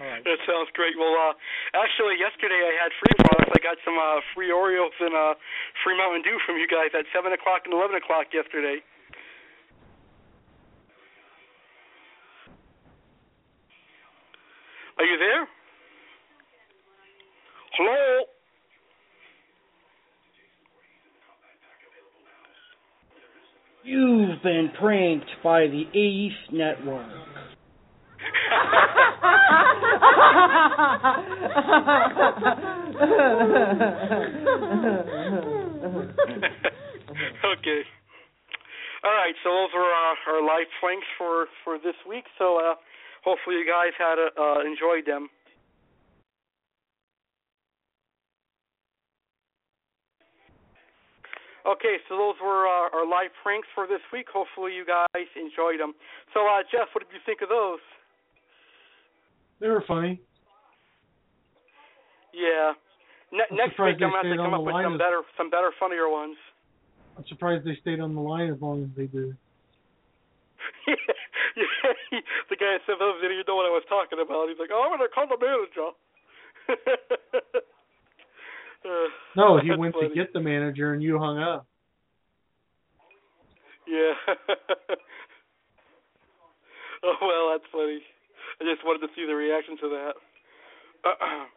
Right. 0.01 0.25
That 0.25 0.41
sounds 0.49 0.73
great. 0.73 0.97
Well, 0.97 1.13
uh, 1.13 1.37
actually, 1.77 2.17
yesterday 2.17 2.57
I 2.57 2.73
had 2.81 2.89
free 2.97 3.13
products. 3.29 3.53
I 3.53 3.61
got 3.61 3.77
some 3.85 3.93
uh, 3.93 4.25
free 4.33 4.49
Oreos 4.49 4.89
and 4.99 5.13
uh, 5.13 5.37
free 5.85 5.93
Mountain 5.95 6.25
Dew 6.25 6.41
from 6.49 6.57
you 6.57 6.65
guys 6.65 6.89
at 6.97 7.05
7 7.13 7.29
o'clock 7.29 7.69
and 7.69 7.77
11 7.77 8.01
o'clock 8.01 8.33
yesterday. 8.33 8.81
Are 14.97 15.05
you 15.05 15.17
there? 15.21 15.45
Hello? 17.77 18.25
You've 23.83 24.41
been 24.41 24.71
pranked 24.79 25.29
by 25.43 25.67
the 25.67 25.83
Ace 25.93 26.31
Network. 26.53 27.05
okay. 37.43 37.81
All 39.03 39.11
right, 39.11 39.35
so 39.43 39.49
those 39.51 39.69
are 39.75 39.83
uh, 39.83 40.15
our 40.31 40.41
live 40.41 40.67
pranks 40.79 41.05
for 41.17 41.47
for 41.65 41.77
this 41.77 41.95
week. 42.07 42.23
So 42.39 42.57
uh, 42.59 42.75
hopefully 43.25 43.57
you 43.57 43.65
guys 43.67 43.91
had 43.99 44.15
uh, 44.15 44.61
enjoyed 44.61 45.05
them. 45.05 45.27
Okay, 51.63 51.95
so 52.09 52.17
those 52.17 52.35
were 52.43 52.67
uh, 52.67 52.91
our 52.91 53.07
live 53.07 53.31
pranks 53.41 53.67
for 53.73 53.87
this 53.87 54.03
week. 54.11 54.27
Hopefully 54.27 54.75
you 54.75 54.83
guys 54.83 55.27
enjoyed 55.39 55.79
them. 55.79 55.95
So 56.33 56.43
uh, 56.43 56.59
Jeff, 56.67 56.91
what 56.91 57.07
did 57.07 57.15
you 57.15 57.23
think 57.25 57.41
of 57.41 57.47
those? 57.47 57.79
They 59.63 59.69
were 59.71 59.83
funny. 59.87 60.19
Yeah. 62.35 62.73
Ne- 63.31 63.55
next 63.55 63.79
week 63.79 63.95
I'm 64.03 64.11
gonna 64.11 64.27
have 64.27 64.35
to 64.35 64.43
come 64.43 64.53
up 64.53 64.67
with 64.67 64.75
some 64.75 64.99
as- 64.99 64.99
better, 64.99 65.21
some 65.37 65.49
better, 65.49 65.71
funnier 65.79 66.09
ones. 66.09 66.35
I'm 67.15 67.25
surprised 67.27 67.63
they 67.63 67.77
stayed 67.79 68.01
on 68.01 68.13
the 68.13 68.21
line 68.21 68.51
as 68.51 68.59
long 68.59 68.83
as 68.83 68.89
they 68.97 69.05
did. 69.05 69.37
yeah, 70.87 70.95
the 72.49 72.57
guy 72.57 72.77
said 72.85 72.99
those 72.99 73.21
didn't 73.21 73.39
even 73.39 73.45
know 73.47 73.55
what 73.55 73.69
I 73.69 73.73
was 73.73 73.85
talking 73.87 74.19
about. 74.19 74.49
He's 74.49 74.59
like, 74.59 74.71
"Oh, 74.73 74.83
I'm 74.83 74.91
gonna 74.97 75.07
call 75.07 75.27
the 75.29 75.37
manager." 75.39 75.95
uh, 78.85 79.09
No, 79.35 79.59
he 79.59 79.71
went 79.75 79.93
funny. 79.95 80.09
to 80.09 80.15
get 80.15 80.33
the 80.33 80.39
manager 80.39 80.93
and 80.93 81.01
you 81.01 81.19
hung 81.19 81.39
up. 81.39 81.65
Yeah. 83.87 84.13
oh 87.03 87.17
well, 87.21 87.51
that's 87.51 87.67
funny. 87.71 87.99
I 88.61 88.63
just 88.63 88.85
wanted 88.85 89.05
to 89.07 89.13
see 89.15 89.25
the 89.27 89.35
reaction 89.35 89.77
to 89.81 89.89
that. 89.89 90.13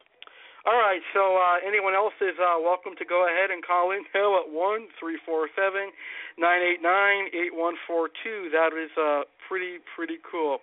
All 0.66 0.74
right, 0.74 0.98
so 1.14 1.38
uh, 1.38 1.62
anyone 1.62 1.94
else 1.94 2.18
is 2.20 2.34
uh, 2.42 2.58
welcome 2.58 2.98
to 2.98 3.04
go 3.06 3.30
ahead 3.30 3.54
and 3.54 3.62
call 3.62 3.92
in 3.94 4.02
Hell 4.12 4.34
at 4.42 4.50
one 4.50 4.90
three 4.98 5.14
four 5.24 5.46
seven 5.54 5.94
nine 6.38 6.58
eight 6.58 6.82
nine 6.82 7.30
eight 7.30 7.54
one 7.54 7.74
four 7.86 8.10
two. 8.24 8.50
That 8.50 8.74
is 8.74 8.90
uh, 8.98 9.22
pretty 9.46 9.78
pretty 9.94 10.18
cool. 10.26 10.58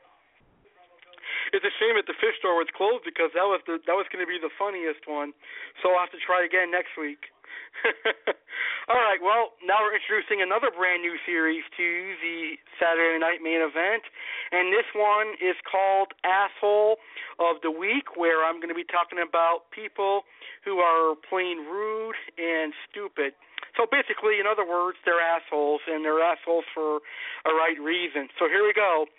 It's 1.53 1.63
a 1.63 1.75
shame 1.77 1.93
that 2.01 2.09
the 2.09 2.17
fish 2.17 2.33
store 2.41 2.57
was 2.57 2.67
closed 2.73 3.05
because 3.05 3.29
that 3.37 3.45
was 3.45 3.61
the 3.69 3.77
that 3.85 3.93
was 3.93 4.09
going 4.09 4.25
to 4.25 4.29
be 4.29 4.41
the 4.41 4.51
funniest 4.57 5.05
one. 5.05 5.37
So 5.79 5.93
I'll 5.93 6.01
have 6.01 6.13
to 6.17 6.21
try 6.21 6.41
again 6.41 6.73
next 6.73 6.97
week. 6.97 7.29
All 8.89 8.99
right, 8.99 9.21
well, 9.21 9.53
now 9.65 9.81
we're 9.81 9.95
introducing 9.95 10.41
another 10.41 10.69
brand 10.73 11.01
new 11.01 11.15
series 11.25 11.63
to 11.77 11.87
the 12.21 12.57
Saturday 12.77 13.17
night 13.17 13.41
main 13.41 13.61
event, 13.61 14.03
and 14.51 14.73
this 14.73 14.85
one 14.93 15.37
is 15.41 15.57
called 15.65 16.13
Asshole 16.25 16.97
of 17.39 17.61
the 17.61 17.71
Week, 17.71 18.17
where 18.17 18.45
I'm 18.45 18.57
going 18.57 18.73
to 18.73 18.77
be 18.77 18.85
talking 18.85 19.17
about 19.21 19.69
people 19.73 20.25
who 20.65 20.79
are 20.79 21.15
plain 21.27 21.65
rude 21.65 22.17
and 22.37 22.73
stupid. 22.89 23.33
So 23.73 23.89
basically, 23.89 24.37
in 24.37 24.45
other 24.45 24.65
words, 24.65 25.01
they're 25.01 25.21
assholes, 25.21 25.81
and 25.89 26.05
they're 26.05 26.21
assholes 26.21 26.65
for 26.73 27.01
a 27.45 27.51
right 27.57 27.79
reason. 27.81 28.29
So 28.37 28.45
here 28.45 28.61
we 28.61 28.73
go. 28.73 29.09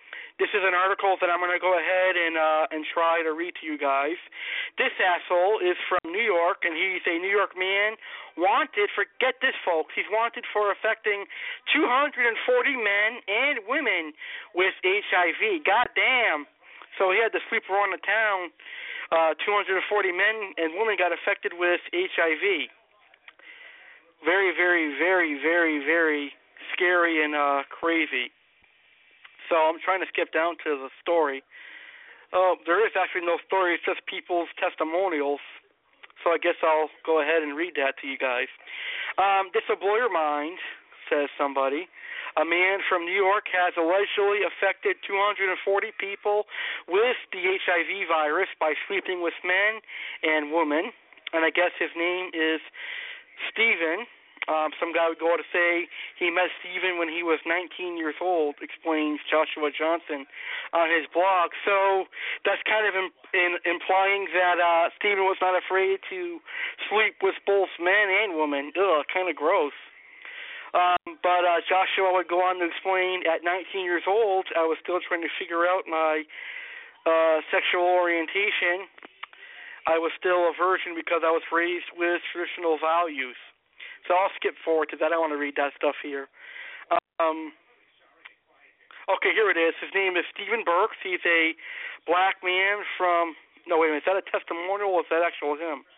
This 0.43 0.51
is 0.51 0.67
an 0.67 0.75
article 0.75 1.15
that 1.23 1.31
I'm 1.31 1.39
going 1.39 1.55
to 1.55 1.63
go 1.63 1.79
ahead 1.79 2.19
and 2.19 2.35
uh, 2.35 2.75
and 2.75 2.83
try 2.91 3.23
to 3.23 3.31
read 3.31 3.55
to 3.63 3.65
you 3.71 3.79
guys. 3.79 4.19
This 4.75 4.91
asshole 4.99 5.63
is 5.63 5.79
from 5.87 6.03
New 6.11 6.27
York, 6.27 6.67
and 6.67 6.75
he's 6.75 7.07
a 7.07 7.23
New 7.23 7.31
York 7.31 7.55
man 7.55 7.95
wanted 8.37 8.91
for 8.95 9.07
get 9.23 9.39
this, 9.39 9.55
folks. 9.63 9.95
He's 9.95 10.11
wanted 10.11 10.45
for 10.51 10.75
affecting 10.75 11.27
240 11.71 12.35
men 12.75 13.11
and 13.31 13.63
women 13.71 14.11
with 14.55 14.75
HIV. 14.83 15.63
God 15.63 15.87
damn. 15.95 16.47
So 16.99 17.11
he 17.11 17.19
had 17.19 17.31
to 17.35 17.43
sweep 17.51 17.67
around 17.71 17.95
the 17.95 18.03
town. 18.03 18.51
Uh, 19.15 19.39
240 19.39 19.79
men 20.11 20.55
and 20.59 20.75
women 20.75 20.99
got 20.99 21.15
affected 21.15 21.55
with 21.55 21.81
HIV. 21.95 22.71
Very, 24.25 24.51
very, 24.57 24.99
very, 24.99 25.39
very, 25.39 25.79
very 25.79 26.33
scary 26.73 27.23
and 27.23 27.35
uh, 27.35 27.63
crazy. 27.71 28.35
So 29.49 29.57
I'm 29.57 29.81
trying 29.83 30.01
to 30.01 30.09
skip 30.09 30.33
down 30.33 30.57
to 30.65 30.77
the 30.77 30.91
story. 31.01 31.43
Uh, 32.33 32.59
there 32.67 32.83
is 32.83 32.93
actually 32.99 33.27
no 33.27 33.39
story, 33.47 33.79
it's 33.79 33.87
just 33.87 34.03
people's 34.11 34.51
testimonials. 34.59 35.41
So 36.23 36.33
I 36.33 36.39
guess 36.39 36.57
I'll 36.65 36.91
go 37.05 37.21
ahead 37.21 37.45
and 37.45 37.55
read 37.55 37.77
that 37.77 38.01
to 38.01 38.09
you 38.09 38.17
guys. 38.17 38.49
Um, 39.21 39.53
this 39.53 39.63
will 39.69 39.79
blow 39.79 39.95
your 39.95 40.11
mind, 40.11 40.59
says 41.07 41.29
somebody. 41.37 41.87
A 42.35 42.43
man 42.43 42.83
from 42.89 43.07
New 43.07 43.15
York 43.15 43.47
has 43.55 43.79
allegedly 43.79 44.43
affected 44.43 44.99
240 45.07 45.55
people 46.01 46.51
with 46.91 47.15
the 47.31 47.39
HIV 47.39 48.11
virus 48.11 48.51
by 48.59 48.75
sleeping 48.89 49.23
with 49.23 49.39
men 49.47 49.79
and 50.27 50.51
women. 50.51 50.91
And 51.31 51.47
I 51.47 51.55
guess 51.55 51.71
his 51.79 51.95
name 51.95 52.35
is 52.35 52.59
Stephen. 53.53 54.11
Um, 54.45 54.77
some 54.77 54.93
guy 54.93 55.09
would 55.09 55.19
go 55.19 55.33
on 55.33 55.41
to 55.41 55.49
say 55.49 55.89
he 56.21 56.29
met 56.29 56.53
Stephen 56.61 57.01
when 57.01 57.09
he 57.09 57.25
was 57.25 57.41
19 57.49 57.97
years 57.97 58.17
old, 58.21 58.61
explains 58.61 59.25
Joshua 59.25 59.73
Johnson 59.73 60.29
on 60.77 60.93
his 60.93 61.09
blog. 61.09 61.57
So 61.65 62.05
that's 62.45 62.61
kind 62.69 62.85
of 62.85 62.93
in, 62.93 63.09
in, 63.33 63.57
implying 63.65 64.29
that 64.37 64.61
uh, 64.61 64.93
Stephen 65.01 65.25
was 65.25 65.41
not 65.41 65.57
afraid 65.57 66.05
to 66.13 66.45
sleep 66.93 67.25
with 67.25 67.41
both 67.49 67.73
men 67.81 68.13
and 68.13 68.37
women. 68.37 68.69
Ugh, 68.77 69.01
kind 69.09 69.33
of 69.33 69.37
gross. 69.37 69.77
Um, 70.75 71.17
but 71.23 71.47
uh, 71.47 71.63
Joshua 71.65 72.13
would 72.13 72.29
go 72.29 72.43
on 72.43 72.59
to 72.59 72.67
explain 72.67 73.23
at 73.31 73.47
19 73.47 73.87
years 73.87 74.05
old, 74.11 74.51
I 74.59 74.67
was 74.67 74.77
still 74.83 74.99
trying 75.01 75.23
to 75.23 75.33
figure 75.39 75.65
out 75.71 75.87
my 75.87 76.27
uh, 77.07 77.41
sexual 77.49 77.87
orientation. 77.87 78.91
I 79.87 80.03
was 80.03 80.11
still 80.19 80.51
a 80.51 80.53
virgin 80.57 80.99
because 80.99 81.23
I 81.23 81.31
was 81.31 81.47
raised 81.53 81.95
with 81.95 82.21
traditional 82.33 82.77
values. 82.83 83.39
So 84.07 84.15
I'll 84.15 84.33
skip 84.37 84.55
forward 84.61 84.93
that. 84.93 85.01
I 85.01 85.17
don't 85.17 85.25
want 85.25 85.33
to 85.33 85.41
read 85.41 85.57
that 85.57 85.73
stuff 85.77 85.97
here. 86.03 86.29
Um, 87.21 87.55
okay, 89.09 89.33
here 89.33 89.49
it 89.49 89.57
is. 89.57 89.73
His 89.81 89.93
name 89.95 90.17
is 90.17 90.29
Stephen 90.29 90.65
Burks. 90.65 91.01
He's 91.01 91.25
a 91.25 91.57
black 92.07 92.45
man 92.45 92.85
from. 92.99 93.35
No, 93.65 93.81
wait 93.81 93.89
a 93.89 93.97
minute. 93.97 94.05
Is 94.05 94.11
that 94.13 94.21
a 94.21 94.27
testimonial 94.29 94.93
or 94.93 95.01
is 95.01 95.11
that 95.11 95.25
actual 95.25 95.57
him? 95.57 95.89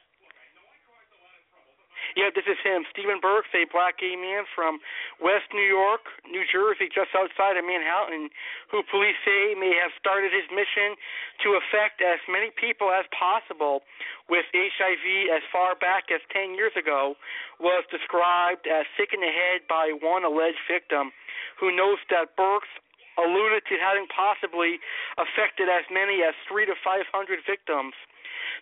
Yeah, 2.16 2.32
this 2.32 2.48
is 2.48 2.56
him. 2.64 2.88
Stephen 2.88 3.20
Burks, 3.20 3.52
a 3.52 3.68
black 3.68 4.01
gay 4.01 4.16
man 4.16 4.48
from 4.56 4.80
West 5.20 5.52
New 5.52 5.68
York, 5.68 6.09
New 6.24 6.48
Jersey, 6.48 6.88
just 6.88 7.12
outside 7.12 7.60
of 7.60 7.64
Manhattan, 7.68 8.32
who 8.72 8.80
police 8.88 9.20
say 9.20 9.52
may 9.52 9.76
have 9.76 9.93
started 10.01 10.32
his 10.32 10.48
mission 10.48 10.97
to 11.44 11.60
affect 11.60 12.01
as 12.01 12.16
many 12.24 12.48
people 12.56 12.88
as 12.88 13.05
possible 13.12 13.84
with 14.32 14.48
HIV 14.56 15.28
as 15.28 15.44
far 15.52 15.76
back 15.76 16.09
as 16.09 16.24
10 16.32 16.56
years 16.56 16.72
ago, 16.72 17.20
was 17.60 17.84
described 17.93 18.64
as 18.64 18.88
sick 18.97 19.12
in 19.12 19.20
the 19.20 19.28
head 19.28 19.68
by 19.68 19.93
one 19.93 20.24
alleged 20.24 20.64
victim 20.64 21.12
who 21.60 21.68
notes 21.68 22.01
that 22.09 22.32
Burks 22.32 22.72
alluded 23.20 23.64
to 23.68 23.76
having 23.76 24.09
possibly 24.09 24.80
affected 25.20 25.68
as 25.68 25.84
many 25.93 26.24
as 26.24 26.32
three 26.48 26.64
to 26.64 26.76
500 26.80 27.05
victims. 27.44 27.93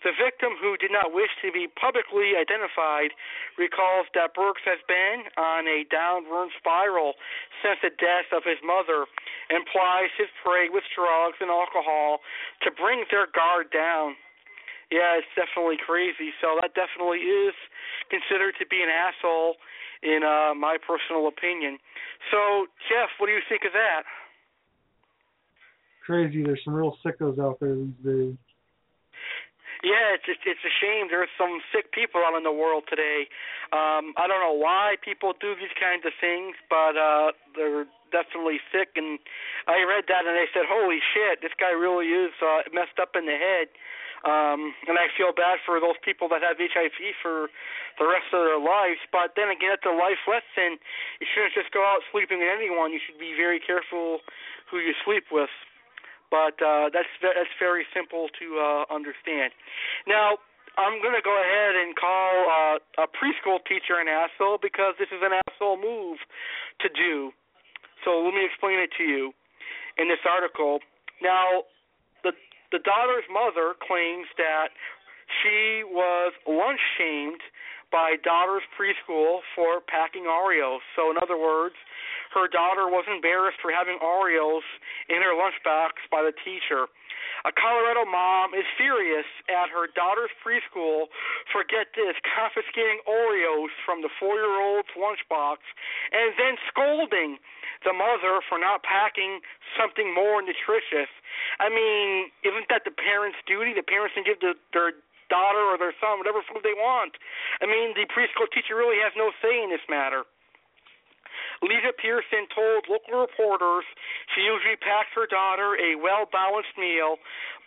The 0.03 0.17
victim, 0.17 0.59
who 0.59 0.77
did 0.77 0.91
not 0.91 1.15
wish 1.15 1.31
to 1.45 1.53
be 1.53 1.71
publicly 1.71 2.35
identified, 2.35 3.15
recalls 3.55 4.11
that 4.19 4.35
Burks 4.35 4.65
has 4.67 4.83
been 4.91 5.31
on 5.39 5.69
a 5.69 5.87
downward 5.93 6.51
spiral 6.59 7.15
since 7.63 7.79
the 7.85 7.95
death 7.95 8.33
of 8.35 8.43
his 8.43 8.59
mother 8.65 9.07
and 9.53 9.63
plies 9.71 10.11
his 10.19 10.29
prey 10.43 10.73
with 10.73 10.85
drugs 10.91 11.39
and 11.39 11.53
alcohol 11.53 12.25
to 12.67 12.75
bring 12.75 13.07
their 13.13 13.31
guard 13.31 13.71
down. 13.71 14.19
Yeah, 14.91 15.17
it's 15.21 15.31
definitely 15.39 15.81
crazy. 15.81 16.35
So 16.43 16.59
that 16.61 16.75
definitely 16.75 17.25
is 17.25 17.57
considered 18.11 18.59
to 18.59 18.67
be 18.67 18.83
an 18.83 18.91
asshole, 18.91 19.57
in 20.05 20.21
uh, 20.23 20.55
my 20.55 20.77
personal 20.77 21.27
opinion. 21.27 21.79
So, 22.31 22.67
Jeff, 22.89 23.09
what 23.19 23.27
do 23.27 23.33
you 23.33 23.41
think 23.49 23.63
of 23.65 23.73
that? 23.73 24.05
Crazy. 26.05 26.45
There's 26.45 26.61
some 26.65 26.75
real 26.75 26.97
sickos 27.05 27.41
out 27.41 27.59
there 27.61 27.75
these 27.75 28.05
days. 28.05 28.37
Yeah, 29.85 30.17
it's 30.17 30.25
just, 30.25 30.41
it's 30.49 30.65
a 30.65 30.73
shame. 30.73 31.13
There's 31.13 31.29
some 31.37 31.61
sick 31.69 31.93
people 31.93 32.25
out 32.25 32.33
in 32.33 32.41
the 32.41 32.57
world 32.57 32.89
today. 32.89 33.29
Um, 33.69 34.17
I 34.17 34.25
don't 34.25 34.41
know 34.41 34.57
why 34.57 34.97
people 35.05 35.37
do 35.37 35.53
these 35.53 35.77
kinds 35.77 36.09
of 36.09 36.17
things, 36.17 36.57
but 36.73 36.97
uh, 36.97 37.37
they're 37.53 37.85
definitely 38.09 38.65
sick. 38.73 38.97
And 38.97 39.21
I 39.69 39.85
read 39.85 40.09
that 40.09 40.25
and 40.25 40.41
I 40.41 40.49
said, 40.57 40.65
"Holy 40.65 41.05
shit, 41.05 41.45
this 41.45 41.53
guy 41.61 41.77
really 41.77 42.09
is 42.09 42.33
uh, 42.41 42.65
messed 42.73 42.97
up 42.97 43.13
in 43.13 43.29
the 43.29 43.37
head." 43.37 43.69
Um, 44.25 44.73
and 44.89 44.97
I 44.97 45.13
feel 45.13 45.37
bad 45.37 45.61
for 45.69 45.77
those 45.77 46.01
people 46.01 46.33
that 46.33 46.41
have 46.41 46.57
HIV 46.57 46.97
for 47.21 47.53
the 48.01 48.09
rest 48.09 48.33
of 48.33 48.41
their 48.41 48.57
lives. 48.57 49.05
But 49.13 49.37
then 49.37 49.53
again, 49.53 49.77
it's 49.77 49.85
a 49.85 49.93
life 49.93 50.25
lesson. 50.25 50.81
You 51.21 51.29
shouldn't 51.29 51.53
just 51.53 51.77
go 51.77 51.85
out 51.85 52.01
sleeping 52.09 52.41
with 52.41 52.49
anyone. 52.49 52.89
You 52.97 53.05
should 53.05 53.21
be 53.21 53.37
very 53.37 53.61
careful 53.61 54.25
who 54.73 54.81
you 54.81 54.97
sleep 55.05 55.29
with. 55.29 55.53
But 56.31 56.59
uh, 56.63 56.91
that's 56.93 57.11
that's 57.23 57.55
very 57.61 57.87
simple 57.95 58.29
to 58.41 58.47
uh, 58.59 58.95
understand. 58.95 59.53
Now, 60.07 60.39
I'm 60.77 60.99
going 60.99 61.15
to 61.15 61.23
go 61.23 61.37
ahead 61.39 61.79
and 61.79 61.95
call 61.95 62.33
uh, 62.51 63.05
a 63.05 63.07
preschool 63.07 63.63
teacher 63.63 64.03
an 64.03 64.11
asshole 64.11 64.59
because 64.59 64.99
this 64.99 65.09
is 65.15 65.23
an 65.23 65.31
asshole 65.47 65.79
move 65.79 66.19
to 66.83 66.89
do. 66.91 67.31
So 68.03 68.19
let 68.19 68.35
me 68.35 68.43
explain 68.45 68.83
it 68.83 68.91
to 68.99 69.05
you 69.05 69.33
in 69.97 70.09
this 70.09 70.23
article. 70.27 70.81
Now, 71.23 71.71
the 72.27 72.33
the 72.73 72.83
daughter's 72.83 73.25
mother 73.31 73.79
claims 73.79 74.27
that 74.37 74.75
she 75.43 75.87
was 75.87 76.33
lunch 76.47 76.83
shamed 76.99 77.41
by 77.95 78.19
daughter's 78.27 78.67
preschool 78.75 79.47
for 79.55 79.79
packing 79.87 80.27
Oreos. 80.27 80.83
So 80.97 81.15
in 81.15 81.17
other 81.23 81.39
words, 81.39 81.79
her 82.35 82.51
daughter 82.51 82.91
was 82.91 83.07
embarrassed 83.07 83.63
for 83.63 83.71
having 83.71 83.99
Oreos 84.03 84.67
in 85.09 85.23
her 85.23 85.33
lunchbox 85.33 86.03
by 86.11 86.27
the 86.27 86.35
teacher. 86.45 86.91
A 87.45 87.53
Colorado 87.53 88.05
mom 88.09 88.55
is 88.55 88.65
furious 88.77 89.29
at 89.49 89.69
her 89.69 89.87
daughter's 89.93 90.33
preschool 90.41 91.13
for 91.53 91.63
get 91.65 91.93
this 91.95 92.17
confiscating 92.25 93.01
Oreos 93.07 93.73
from 93.85 94.03
the 94.03 94.09
four-year-old's 94.19 94.91
lunchbox 94.97 95.61
and 96.13 96.33
then 96.41 96.57
scolding 96.69 97.39
the 97.85 97.93
mother 97.93 98.41
for 98.49 98.57
not 98.57 98.83
packing 98.83 99.45
something 99.77 100.15
more 100.15 100.41
nutritious. 100.41 101.13
I 101.61 101.69
mean, 101.69 102.33
isn't 102.43 102.69
that 102.73 102.89
the 102.89 102.95
parents' 102.97 103.39
duty? 103.45 103.77
The 103.77 103.85
parents 103.85 104.17
can 104.17 104.25
give 104.25 104.41
the, 104.41 104.57
their 104.73 104.97
daughter 105.29 105.61
or 105.69 105.77
their 105.77 105.93
son 106.01 106.17
whatever 106.17 106.41
food 106.49 106.65
they 106.65 106.77
want. 106.77 107.17
I 107.61 107.67
mean, 107.69 107.93
the 107.93 108.09
preschool 108.09 108.49
teacher 108.53 108.77
really 108.77 109.01
has 109.05 109.13
no 109.17 109.33
say 109.45 109.61
in 109.61 109.69
this 109.69 109.85
matter. 109.89 110.25
Lisa 111.63 111.93
Pearson 111.95 112.49
told 112.51 112.89
local 112.91 113.21
reporters 113.21 113.85
she 114.35 114.43
usually 114.43 114.79
packs 114.81 115.13
her 115.15 115.27
daughter 115.27 115.79
a 115.79 115.95
well 115.95 116.27
balanced 116.27 116.75
meal, 116.79 117.19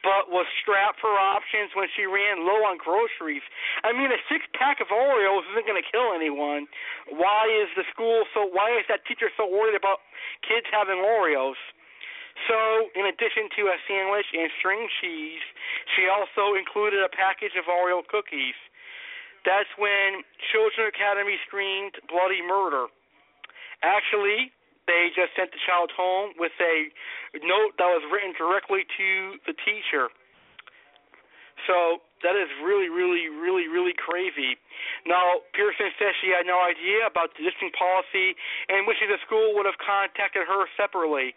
but 0.03 0.27
was 0.27 0.47
strapped 0.59 0.99
for 0.99 1.15
options 1.15 1.71
when 1.75 1.87
she 1.95 2.05
ran 2.05 2.43
low 2.43 2.67
on 2.67 2.77
groceries. 2.77 3.45
I 3.83 3.93
mean, 3.93 4.11
a 4.11 4.19
six 4.27 4.43
pack 4.57 4.79
of 4.81 4.87
Oreos 4.91 5.47
isn't 5.53 5.67
going 5.67 5.79
to 5.79 5.87
kill 5.87 6.11
anyone. 6.13 6.67
Why 7.07 7.47
is 7.47 7.71
the 7.75 7.87
school 7.93 8.27
so? 8.33 8.47
Why 8.47 8.75
is 8.75 8.85
that 8.91 9.05
teacher 9.07 9.31
so 9.37 9.47
worried 9.47 9.75
about 9.77 10.03
kids 10.43 10.67
having 10.71 10.99
Oreos? 10.99 11.59
So, 12.45 12.93
in 12.93 13.09
addition 13.09 13.49
to 13.57 13.73
a 13.73 13.77
sandwich 13.89 14.29
and 14.29 14.53
string 14.61 14.85
cheese, 15.01 15.41
she 15.97 16.05
also 16.05 16.53
included 16.53 17.01
a 17.01 17.09
package 17.09 17.57
of 17.57 17.65
Oreo 17.65 18.05
cookies. 18.05 18.53
That's 19.41 19.69
when 19.79 20.21
Children 20.53 20.93
Academy 20.93 21.41
screamed 21.47 21.97
bloody 22.05 22.45
murder. 22.45 22.93
Actually, 23.83 24.51
they 24.87 25.09
just 25.13 25.35
sent 25.35 25.51
the 25.51 25.61
child 25.67 25.91
home 25.95 26.33
with 26.39 26.55
a 26.61 26.89
note 27.43 27.75
that 27.77 27.89
was 27.91 28.03
written 28.11 28.33
directly 28.37 28.87
to 28.97 29.37
the 29.45 29.53
teacher. 29.65 30.09
So 31.67 31.99
that 32.23 32.33
is 32.33 32.49
really, 32.63 32.87
really, 32.89 33.29
really, 33.29 33.67
really 33.67 33.93
crazy. 33.93 34.57
Now, 35.05 35.43
Pearson 35.53 35.91
says 35.99 36.15
she 36.23 36.31
had 36.31 36.47
no 36.47 36.57
idea 36.63 37.05
about 37.05 37.35
the 37.35 37.43
districting 37.43 37.75
policy 37.75 38.33
and 38.71 38.87
wishes 38.87 39.11
the 39.11 39.19
school 39.27 39.53
would 39.59 39.67
have 39.67 39.77
contacted 39.77 40.47
her 40.47 40.65
separately. 40.79 41.35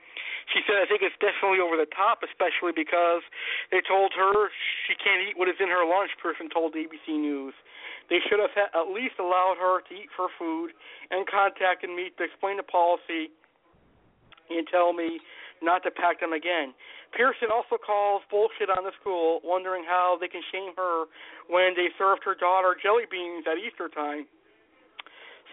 She 0.55 0.63
said, 0.65 0.81
I 0.81 0.87
think 0.87 1.03
it's 1.03 1.17
definitely 1.21 1.61
over 1.61 1.77
the 1.77 1.91
top, 1.91 2.23
especially 2.25 2.73
because 2.73 3.27
they 3.75 3.83
told 3.83 4.15
her 4.17 4.49
she 4.87 4.95
can't 4.97 5.21
eat 5.27 5.37
what 5.37 5.51
is 5.51 5.59
in 5.61 5.69
her 5.69 5.85
lunch, 5.85 6.15
Pearson 6.23 6.49
told 6.49 6.79
ABC 6.79 7.13
News. 7.19 7.55
They 8.09 8.19
should 8.27 8.41
have 8.43 8.55
at 8.55 8.89
least 8.91 9.19
allowed 9.23 9.59
her 9.61 9.83
to 9.87 9.93
eat 9.95 10.11
her 10.17 10.31
food 10.39 10.75
and 11.11 11.27
contacted 11.27 11.91
me 11.91 12.11
to 12.19 12.23
explain 12.25 12.57
the 12.57 12.67
policy 12.67 13.31
and 14.51 14.67
tell 14.67 14.93
me 14.93 15.21
not 15.63 15.83
to 15.85 15.91
pack 15.91 16.19
them 16.19 16.33
again. 16.33 16.75
Pearson 17.13 17.51
also 17.53 17.77
calls 17.77 18.23
bullshit 18.31 18.71
on 18.71 18.85
the 18.85 18.93
school, 19.01 19.41
wondering 19.43 19.85
how 19.87 20.17
they 20.21 20.29
can 20.29 20.43
shame 20.53 20.73
her 20.77 21.07
when 21.49 21.75
they 21.75 21.91
served 21.99 22.23
her 22.25 22.35
daughter 22.35 22.77
jelly 22.79 23.05
beans 23.11 23.45
at 23.51 23.59
Easter 23.59 23.91
time. 23.91 24.27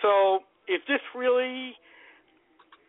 So, 0.01 0.45
if 0.67 0.85
this 0.85 1.01
really 1.15 1.73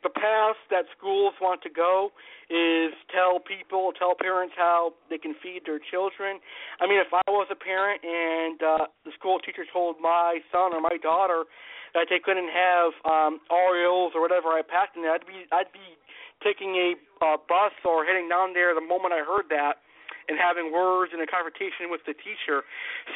the 0.03 0.11
path 0.11 0.59
that 0.71 0.87
schools 0.97 1.35
want 1.41 1.63
to 1.63 1.71
go 1.71 2.11
is 2.51 2.95
tell 3.11 3.43
people, 3.43 3.93
tell 3.99 4.15
parents 4.15 4.55
how 4.57 4.95
they 5.11 5.19
can 5.19 5.35
feed 5.43 5.67
their 5.67 5.81
children. 5.91 6.39
I 6.81 6.87
mean, 6.87 7.03
if 7.03 7.11
I 7.13 7.25
was 7.29 7.49
a 7.51 7.59
parent 7.59 8.01
and 8.07 8.59
uh, 8.63 8.85
the 9.05 9.13
school 9.19 9.39
teacher 9.43 9.67
told 9.73 9.97
my 10.01 10.39
son 10.53 10.73
or 10.73 10.81
my 10.81 10.97
daughter 11.03 11.45
that 11.95 12.07
they 12.09 12.21
couldn't 12.23 12.51
have 12.53 12.95
um, 13.05 13.41
Oreos 13.51 14.15
or 14.15 14.23
whatever 14.23 14.55
I 14.55 14.63
packed 14.63 14.97
in 14.97 15.03
there, 15.03 15.13
I'd 15.13 15.27
be 15.27 15.45
I'd 15.51 15.73
be 15.75 15.98
taking 16.45 16.77
a 16.77 16.95
uh, 17.25 17.37
bus 17.49 17.75
or 17.85 18.05
heading 18.05 18.29
down 18.29 18.55
there 18.55 18.75
the 18.75 18.85
moment 18.85 19.13
I 19.13 19.27
heard 19.27 19.51
that 19.51 19.83
and 20.29 20.37
having 20.37 20.71
words 20.71 21.11
and 21.13 21.21
a 21.25 21.27
confrontation 21.27 21.89
with 21.89 22.05
the 22.05 22.15
teacher. 22.15 22.63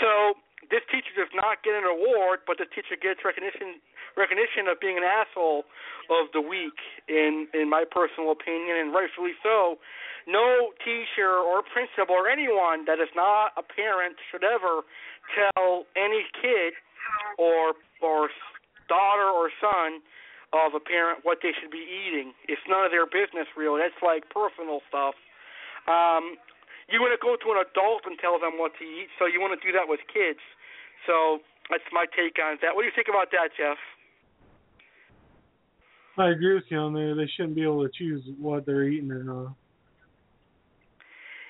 So 0.00 0.40
this 0.70 0.82
teacher 0.88 1.12
does 1.14 1.32
not 1.34 1.62
get 1.62 1.76
an 1.76 1.84
award, 1.84 2.46
but 2.46 2.56
the 2.56 2.66
teacher 2.70 2.96
gets 2.96 3.20
recognition 3.22 3.82
recognition 4.16 4.68
of 4.68 4.76
being 4.76 5.00
an 5.00 5.06
asshole 5.08 5.64
of 6.12 6.28
the 6.36 6.40
week 6.40 6.76
in 7.08 7.48
in 7.56 7.70
my 7.70 7.84
personal 7.88 8.30
opinion 8.30 8.76
and 8.76 8.92
rightfully 8.92 9.32
so 9.42 9.80
no 10.28 10.70
teacher 10.84 11.32
or 11.32 11.64
principal 11.64 12.14
or 12.14 12.28
anyone 12.28 12.84
that 12.84 13.00
is 13.00 13.08
not 13.16 13.56
a 13.56 13.64
parent 13.64 14.16
should 14.30 14.44
ever 14.44 14.84
tell 15.32 15.88
any 15.96 16.28
kid 16.36 16.76
or 17.38 17.72
or 18.04 18.28
daughter 18.88 19.28
or 19.32 19.48
son 19.60 20.04
of 20.52 20.76
a 20.76 20.82
parent 20.82 21.24
what 21.24 21.40
they 21.40 21.56
should 21.56 21.72
be 21.72 21.82
eating 21.82 22.36
it's 22.48 22.62
none 22.68 22.84
of 22.84 22.92
their 22.92 23.08
business 23.08 23.48
really 23.56 23.80
that's 23.80 23.98
like 24.04 24.28
personal 24.28 24.84
stuff 24.88 25.16
um 25.88 26.36
you 26.92 27.00
want 27.00 27.10
to 27.10 27.20
go 27.20 27.40
to 27.40 27.56
an 27.56 27.58
adult 27.64 28.04
and 28.04 28.20
tell 28.20 28.36
them 28.36 28.60
what 28.60 28.76
to 28.76 28.84
eat 28.84 29.08
so 29.16 29.24
you 29.24 29.40
want 29.40 29.56
to 29.56 29.62
do 29.64 29.72
that 29.72 29.88
with 29.88 30.00
kids 30.12 30.42
so 31.08 31.40
that's 31.72 31.86
my 31.90 32.04
take 32.12 32.36
on 32.36 32.60
that 32.60 32.76
what 32.76 32.84
do 32.84 32.88
you 32.88 32.96
think 32.96 33.08
about 33.08 33.32
that 33.32 33.48
jeff 33.56 33.80
I 36.18 36.28
agree 36.28 36.54
with 36.54 36.64
you 36.68 36.76
on 36.76 36.92
there. 36.92 37.14
They 37.14 37.26
shouldn't 37.36 37.54
be 37.54 37.62
able 37.62 37.88
to 37.88 37.92
choose 37.92 38.22
what 38.38 38.66
they're 38.66 38.84
eating 38.84 39.10
or 39.10 39.24
not. 39.24 39.56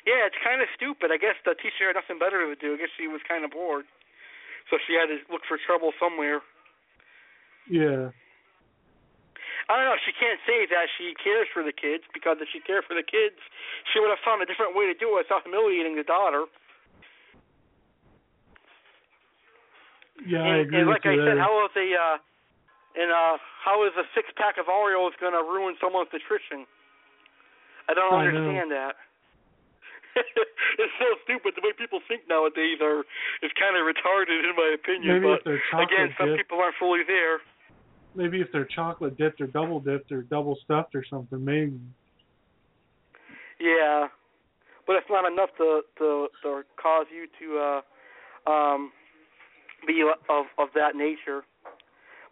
Yeah, 0.07 0.27
it's 0.27 0.39
kind 0.43 0.63
of 0.63 0.69
stupid. 0.75 1.11
I 1.15 1.19
guess 1.19 1.39
the 1.45 1.55
teacher 1.55 1.87
had 1.87 1.99
nothing 1.99 2.19
better 2.19 2.43
to 2.43 2.59
do. 2.59 2.75
I 2.75 2.77
guess 2.77 2.91
she 2.99 3.07
was 3.07 3.23
kind 3.27 3.45
of 3.45 3.51
bored, 3.51 3.87
so 4.71 4.79
she 4.87 4.95
had 4.95 5.07
to 5.07 5.19
look 5.31 5.43
for 5.47 5.59
trouble 5.63 5.91
somewhere. 5.99 6.43
Yeah. 7.71 8.11
I 9.71 9.79
don't 9.79 9.87
know. 9.87 9.99
She 10.03 10.13
can't 10.15 10.41
say 10.43 10.67
that 10.71 10.91
she 10.99 11.15
cares 11.19 11.47
for 11.55 11.63
the 11.63 11.75
kids 11.75 12.03
because 12.11 12.39
if 12.43 12.49
she 12.51 12.59
cared 12.59 12.83
for 12.87 12.95
the 12.99 13.07
kids, 13.07 13.39
she 13.93 14.03
would 14.03 14.11
have 14.11 14.23
found 14.25 14.43
a 14.43 14.47
different 14.47 14.75
way 14.75 14.91
to 14.91 14.97
do 14.97 15.15
it 15.19 15.27
without 15.27 15.47
humiliating 15.47 15.95
the 15.95 16.07
daughter. 16.07 16.51
Yeah, 20.27 20.43
and, 20.43 20.49
I 20.49 20.57
agree 20.63 20.79
and 20.83 20.87
with 20.91 21.03
like 21.03 21.07
you 21.07 21.19
I 21.19 21.27
said, 21.27 21.39
there. 21.39 21.43
how 21.43 21.55
is 21.67 21.75
a 21.75 21.89
uh, 21.95 22.17
and 22.95 23.11
uh, 23.11 23.37
how 23.65 23.87
is 23.87 23.95
a 23.99 24.07
six 24.15 24.31
pack 24.37 24.59
of 24.59 24.67
Oreos 24.67 25.15
going 25.19 25.35
to 25.35 25.43
ruin 25.43 25.75
someone's 25.81 26.11
nutrition? 26.13 26.67
I 27.89 27.95
don't 27.95 28.15
I 28.15 28.31
know. 28.31 28.31
understand 28.31 28.71
that. 28.71 28.95
it's 30.83 30.97
so 31.01 31.09
stupid. 31.25 31.57
The 31.57 31.65
way 31.65 31.73
people 31.73 32.05
think 32.05 32.29
nowadays 32.29 32.79
are 32.85 33.03
is 33.41 33.51
kind 33.57 33.75
of 33.81 33.89
retarded, 33.89 34.45
in 34.45 34.55
my 34.55 34.77
opinion. 34.77 35.25
Maybe 35.25 35.27
but 35.27 35.41
if 35.41 35.45
they're 35.45 35.65
chocolate 35.73 35.89
again, 35.89 36.09
some 36.21 36.37
people 36.37 36.61
aren't 36.61 36.77
fully 36.77 37.01
there. 37.09 37.41
Maybe 38.15 38.41
if 38.41 38.49
they're 38.53 38.69
chocolate 38.75 39.17
dipped 39.17 39.41
or 39.41 39.47
double 39.47 39.81
dipped 39.81 40.13
or 40.13 40.23
double 40.23 40.59
stuffed 40.65 40.95
or 40.95 41.05
something, 41.09 41.45
maybe. 41.45 41.79
Yeah, 43.59 44.09
but 44.87 44.97
it's 44.97 45.09
not 45.09 45.31
enough 45.31 45.51
to 45.59 45.83
to, 45.99 46.29
to 46.43 46.63
cause 46.81 47.07
you 47.15 47.27
to 47.39 47.81
uh, 48.47 48.51
um, 48.51 48.93
be 49.87 50.03
of 50.03 50.47
of 50.59 50.69
that 50.75 50.97
nature. 50.97 51.43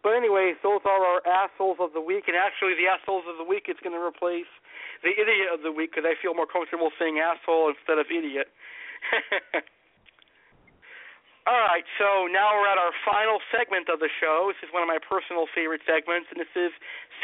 But 0.02 0.16
anyway, 0.16 0.54
those 0.62 0.80
are 0.84 1.04
our 1.04 1.20
assholes 1.28 1.76
of 1.78 1.92
the 1.92 2.00
week, 2.00 2.24
and 2.26 2.36
actually, 2.36 2.72
the 2.72 2.88
assholes 2.88 3.24
of 3.28 3.36
the 3.36 3.44
week 3.44 3.68
is 3.68 3.76
going 3.84 3.92
to 3.92 4.00
replace 4.00 4.48
the 5.04 5.12
idiot 5.12 5.52
of 5.52 5.62
the 5.62 5.72
week 5.72 5.92
because 5.92 6.08
I 6.08 6.16
feel 6.20 6.34
more 6.34 6.48
comfortable 6.48 6.90
saying 6.98 7.20
asshole 7.20 7.68
instead 7.68 7.98
of 7.98 8.06
idiot. 8.08 8.48
All 11.50 11.66
right, 11.66 11.82
so 11.98 12.30
now 12.30 12.54
we're 12.54 12.70
at 12.70 12.78
our 12.78 12.94
final 13.02 13.42
segment 13.50 13.90
of 13.90 13.98
the 13.98 14.06
show. 14.22 14.54
This 14.54 14.62
is 14.62 14.70
one 14.70 14.86
of 14.86 14.90
my 14.90 15.02
personal 15.02 15.50
favorite 15.50 15.82
segments, 15.82 16.30
and 16.30 16.38
this 16.38 16.54
is 16.54 16.70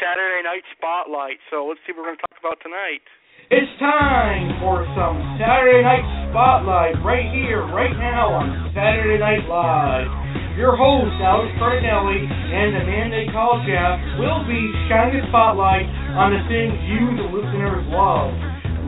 Saturday 0.03 0.43
Night 0.43 0.67
Spotlight. 0.75 1.39
So 1.47 1.63
let's 1.63 1.79
see 1.87 1.95
what 1.95 2.03
we're 2.03 2.11
going 2.11 2.19
to 2.19 2.27
talk 2.27 2.35
about 2.35 2.59
tonight. 2.59 2.99
It's 3.55 3.71
time 3.79 4.59
for 4.59 4.83
some 4.99 5.15
Saturday 5.39 5.79
Night 5.79 6.03
Spotlight 6.27 6.99
right 7.07 7.23
here, 7.31 7.71
right 7.71 7.95
now 7.95 8.35
on 8.35 8.67
Saturday 8.75 9.15
Night 9.15 9.47
Live. 9.47 10.11
Your 10.59 10.75
host, 10.75 11.15
Alex 11.23 11.55
Cardinale, 11.55 12.19
and 12.27 12.75
the 12.75 12.83
man 12.83 13.07
they 13.07 13.31
call 13.31 13.63
Jeff 13.63 13.95
will 14.19 14.43
be 14.43 14.59
shining 14.91 15.23
the 15.23 15.31
spotlight 15.31 15.87
on 16.19 16.35
the 16.35 16.43
things 16.51 16.75
you, 16.83 17.15
the 17.15 17.31
listeners, 17.31 17.79
love. 17.95 18.35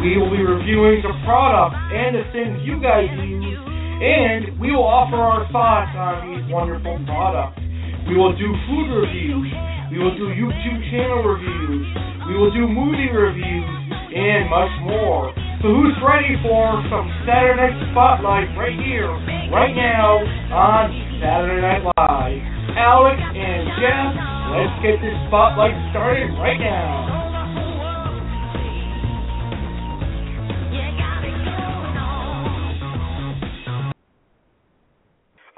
We 0.03 0.19
will 0.19 0.35
be 0.35 0.43
reviewing 0.43 0.99
the 0.99 1.15
products 1.23 1.79
and 1.95 2.19
the 2.19 2.27
things 2.35 2.59
you 2.67 2.83
guys 2.83 3.07
use, 3.23 3.59
and 3.99 4.55
we 4.63 4.71
will 4.71 4.87
offer 4.87 5.19
our 5.19 5.43
thoughts 5.51 5.91
on 5.91 6.31
these 6.31 6.47
wonderful 6.47 6.95
products. 7.03 7.59
We 8.07 8.15
will 8.15 8.31
do 8.31 8.47
food 8.71 8.87
reviews. 8.95 9.51
We 9.91 9.99
will 9.99 10.15
do 10.15 10.31
YouTube 10.31 10.79
channel 10.87 11.19
reviews. 11.27 11.83
We 12.31 12.39
will 12.39 12.53
do 12.55 12.63
movie 12.63 13.11
reviews, 13.11 13.67
and 14.15 14.47
much 14.47 14.71
more. 14.87 15.35
So 15.59 15.75
who's 15.75 15.97
ready 15.99 16.39
for 16.39 16.79
some 16.87 17.11
Saturday 17.27 17.59
Night 17.59 17.75
Spotlight 17.91 18.47
right 18.55 18.77
here, 18.79 19.11
right 19.51 19.75
now 19.75 20.23
on 20.55 20.87
Saturday 21.19 21.59
Night 21.59 21.83
Live? 21.83 22.39
Alex 22.79 23.19
and 23.19 23.67
Jeff, 23.83 24.09
let's 24.55 24.75
get 24.79 24.95
this 25.03 25.17
spotlight 25.27 25.75
started 25.91 26.31
right 26.39 26.55
now. 26.55 27.18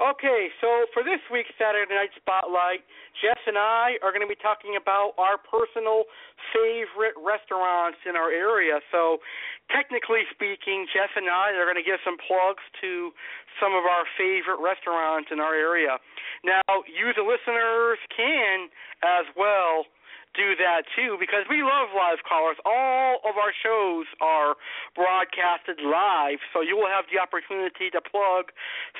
Okay, 0.02 0.50
so 0.58 0.90
for 0.90 1.06
this 1.06 1.22
week's 1.30 1.54
Saturday 1.54 1.86
Night 1.94 2.10
Spotlight, 2.18 2.82
Jeff 3.22 3.38
and 3.46 3.54
I 3.54 4.02
are 4.02 4.10
going 4.10 4.26
to 4.26 4.26
be 4.26 4.34
talking 4.34 4.74
about 4.74 5.14
our 5.14 5.38
personal 5.38 6.10
favorite 6.50 7.14
restaurants 7.14 8.02
in 8.02 8.18
our 8.18 8.34
area. 8.34 8.82
So, 8.90 9.22
technically 9.70 10.26
speaking, 10.34 10.90
Jeff 10.90 11.14
and 11.14 11.30
I 11.30 11.54
are 11.54 11.70
going 11.70 11.78
to 11.78 11.86
give 11.86 12.02
some 12.02 12.18
plugs 12.18 12.66
to 12.82 13.14
some 13.62 13.78
of 13.78 13.86
our 13.86 14.02
favorite 14.18 14.58
restaurants 14.58 15.30
in 15.30 15.38
our 15.38 15.54
area. 15.54 16.02
Now, 16.42 16.82
you, 16.90 17.14
the 17.14 17.22
listeners, 17.22 18.02
can 18.10 18.74
as 19.06 19.30
well 19.38 19.86
do 20.34 20.56
that 20.56 20.88
too 20.96 21.16
because 21.20 21.44
we 21.48 21.60
love 21.62 21.92
live 21.92 22.24
callers. 22.24 22.56
All 22.64 23.20
of 23.24 23.36
our 23.36 23.52
shows 23.52 24.08
are 24.20 24.56
broadcasted 24.96 25.80
live, 25.84 26.40
so 26.52 26.64
you 26.64 26.76
will 26.76 26.88
have 26.88 27.04
the 27.12 27.20
opportunity 27.20 27.92
to 27.92 28.00
plug 28.00 28.52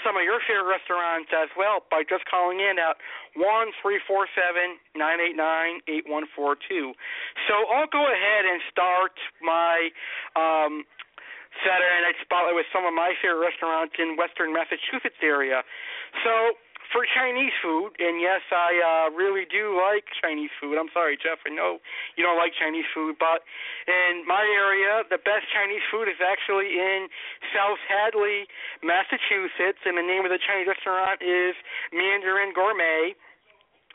some 0.05 0.17
of 0.17 0.25
your 0.25 0.41
favorite 0.45 0.69
restaurants 0.69 1.33
as 1.33 1.49
well 1.57 1.85
by 1.89 2.05
just 2.05 2.29
calling 2.29 2.61
in 2.61 2.77
at 2.77 3.01
one 3.37 3.73
three 3.81 4.01
four 4.05 4.29
seven 4.37 4.77
nine 4.97 5.21
eight 5.21 5.37
nine 5.37 5.81
eight 5.89 6.05
one 6.05 6.29
four 6.37 6.57
two. 6.57 6.93
So 7.49 7.55
I'll 7.73 7.91
go 7.91 8.05
ahead 8.05 8.45
and 8.45 8.61
start 8.69 9.17
my 9.41 9.89
um 10.37 10.85
Saturday 11.61 12.01
night 12.01 12.17
spotlight 12.25 12.57
with 12.57 12.69
some 12.73 12.89
of 12.89 12.97
my 12.97 13.13
favorite 13.21 13.45
restaurants 13.45 13.93
in 14.01 14.17
western 14.17 14.57
Massachusetts 14.57 15.21
area. 15.21 15.61
So 16.25 16.57
for 16.91 17.07
Chinese 17.07 17.55
food, 17.63 17.95
and 18.03 18.19
yes, 18.19 18.43
I 18.51 18.73
uh, 18.83 19.07
really 19.15 19.47
do 19.47 19.79
like 19.79 20.09
Chinese 20.19 20.51
food. 20.59 20.75
I'm 20.75 20.91
sorry, 20.91 21.15
Jeff, 21.17 21.39
I 21.47 21.55
know 21.55 21.79
you 22.17 22.25
don't 22.27 22.37
like 22.37 22.53
Chinese 22.59 22.89
food, 22.91 23.17
but 23.21 23.47
in 23.87 24.27
my 24.27 24.43
area, 24.43 25.07
the 25.07 25.23
best 25.23 25.47
Chinese 25.55 25.85
food 25.93 26.11
is 26.11 26.19
actually 26.19 26.75
in 26.75 27.07
South 27.55 27.81
Hadley, 27.87 28.51
Massachusetts, 28.83 29.85
and 29.87 29.95
the 29.95 30.05
name 30.05 30.27
of 30.27 30.33
the 30.35 30.43
Chinese 30.43 30.67
restaurant 30.67 31.23
is 31.23 31.55
Mandarin 31.95 32.51
Gourmet 32.51 33.15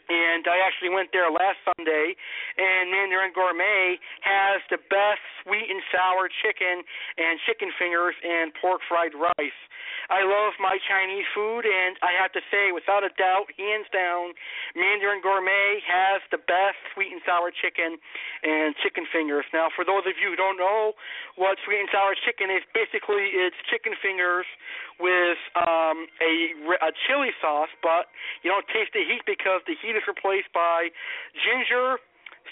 and 0.10 0.48
I 0.48 0.64
actually 0.64 0.90
went 0.90 1.12
there 1.12 1.28
last 1.28 1.60
Sunday, 1.68 2.16
and 2.56 2.92
Mandarin 2.92 3.36
Gourmet 3.36 4.00
has 4.24 4.64
the 4.72 4.80
best 4.88 5.24
sweet 5.44 5.68
and 5.68 5.84
sour 5.92 6.32
chicken 6.44 6.84
and 7.20 7.40
chicken 7.44 7.72
fingers 7.76 8.16
and 8.24 8.56
pork 8.56 8.82
fried 8.88 9.12
rice. 9.12 9.62
I 10.08 10.24
love 10.24 10.56
my 10.56 10.80
Chinese 10.88 11.28
food, 11.36 11.68
and 11.68 12.00
I 12.00 12.16
have 12.16 12.32
to 12.32 12.44
say, 12.48 12.72
without 12.72 13.04
a 13.04 13.12
doubt, 13.20 13.52
hands 13.60 13.92
down, 13.92 14.32
Mandarin 14.72 15.20
Gourmet 15.20 15.84
has 15.84 16.24
the 16.32 16.40
best 16.40 16.80
sweet 16.96 17.12
and 17.12 17.20
sour 17.28 17.52
chicken 17.52 18.00
and 18.44 18.72
chicken 18.80 19.04
fingers. 19.12 19.44
Now, 19.52 19.68
for 19.76 19.84
those 19.84 20.08
of 20.08 20.16
you 20.16 20.32
who 20.32 20.40
don't 20.40 20.56
know 20.56 20.96
what 21.36 21.60
sweet 21.68 21.84
and 21.84 21.92
sour 21.92 22.16
chicken 22.24 22.48
is, 22.48 22.64
basically 22.72 23.36
it's 23.36 23.60
chicken 23.68 24.00
fingers 24.00 24.48
with 24.96 25.38
um, 25.60 26.08
a, 26.24 26.56
a 26.88 26.92
chili 27.06 27.36
sauce, 27.44 27.72
but 27.84 28.08
you 28.42 28.50
don't 28.50 28.66
taste 28.72 28.96
the 28.96 29.04
heat 29.04 29.28
because 29.28 29.60
the 29.68 29.76
heat 29.76 29.97
is 29.98 30.06
replaced 30.06 30.54
by 30.54 30.94
ginger, 31.34 31.98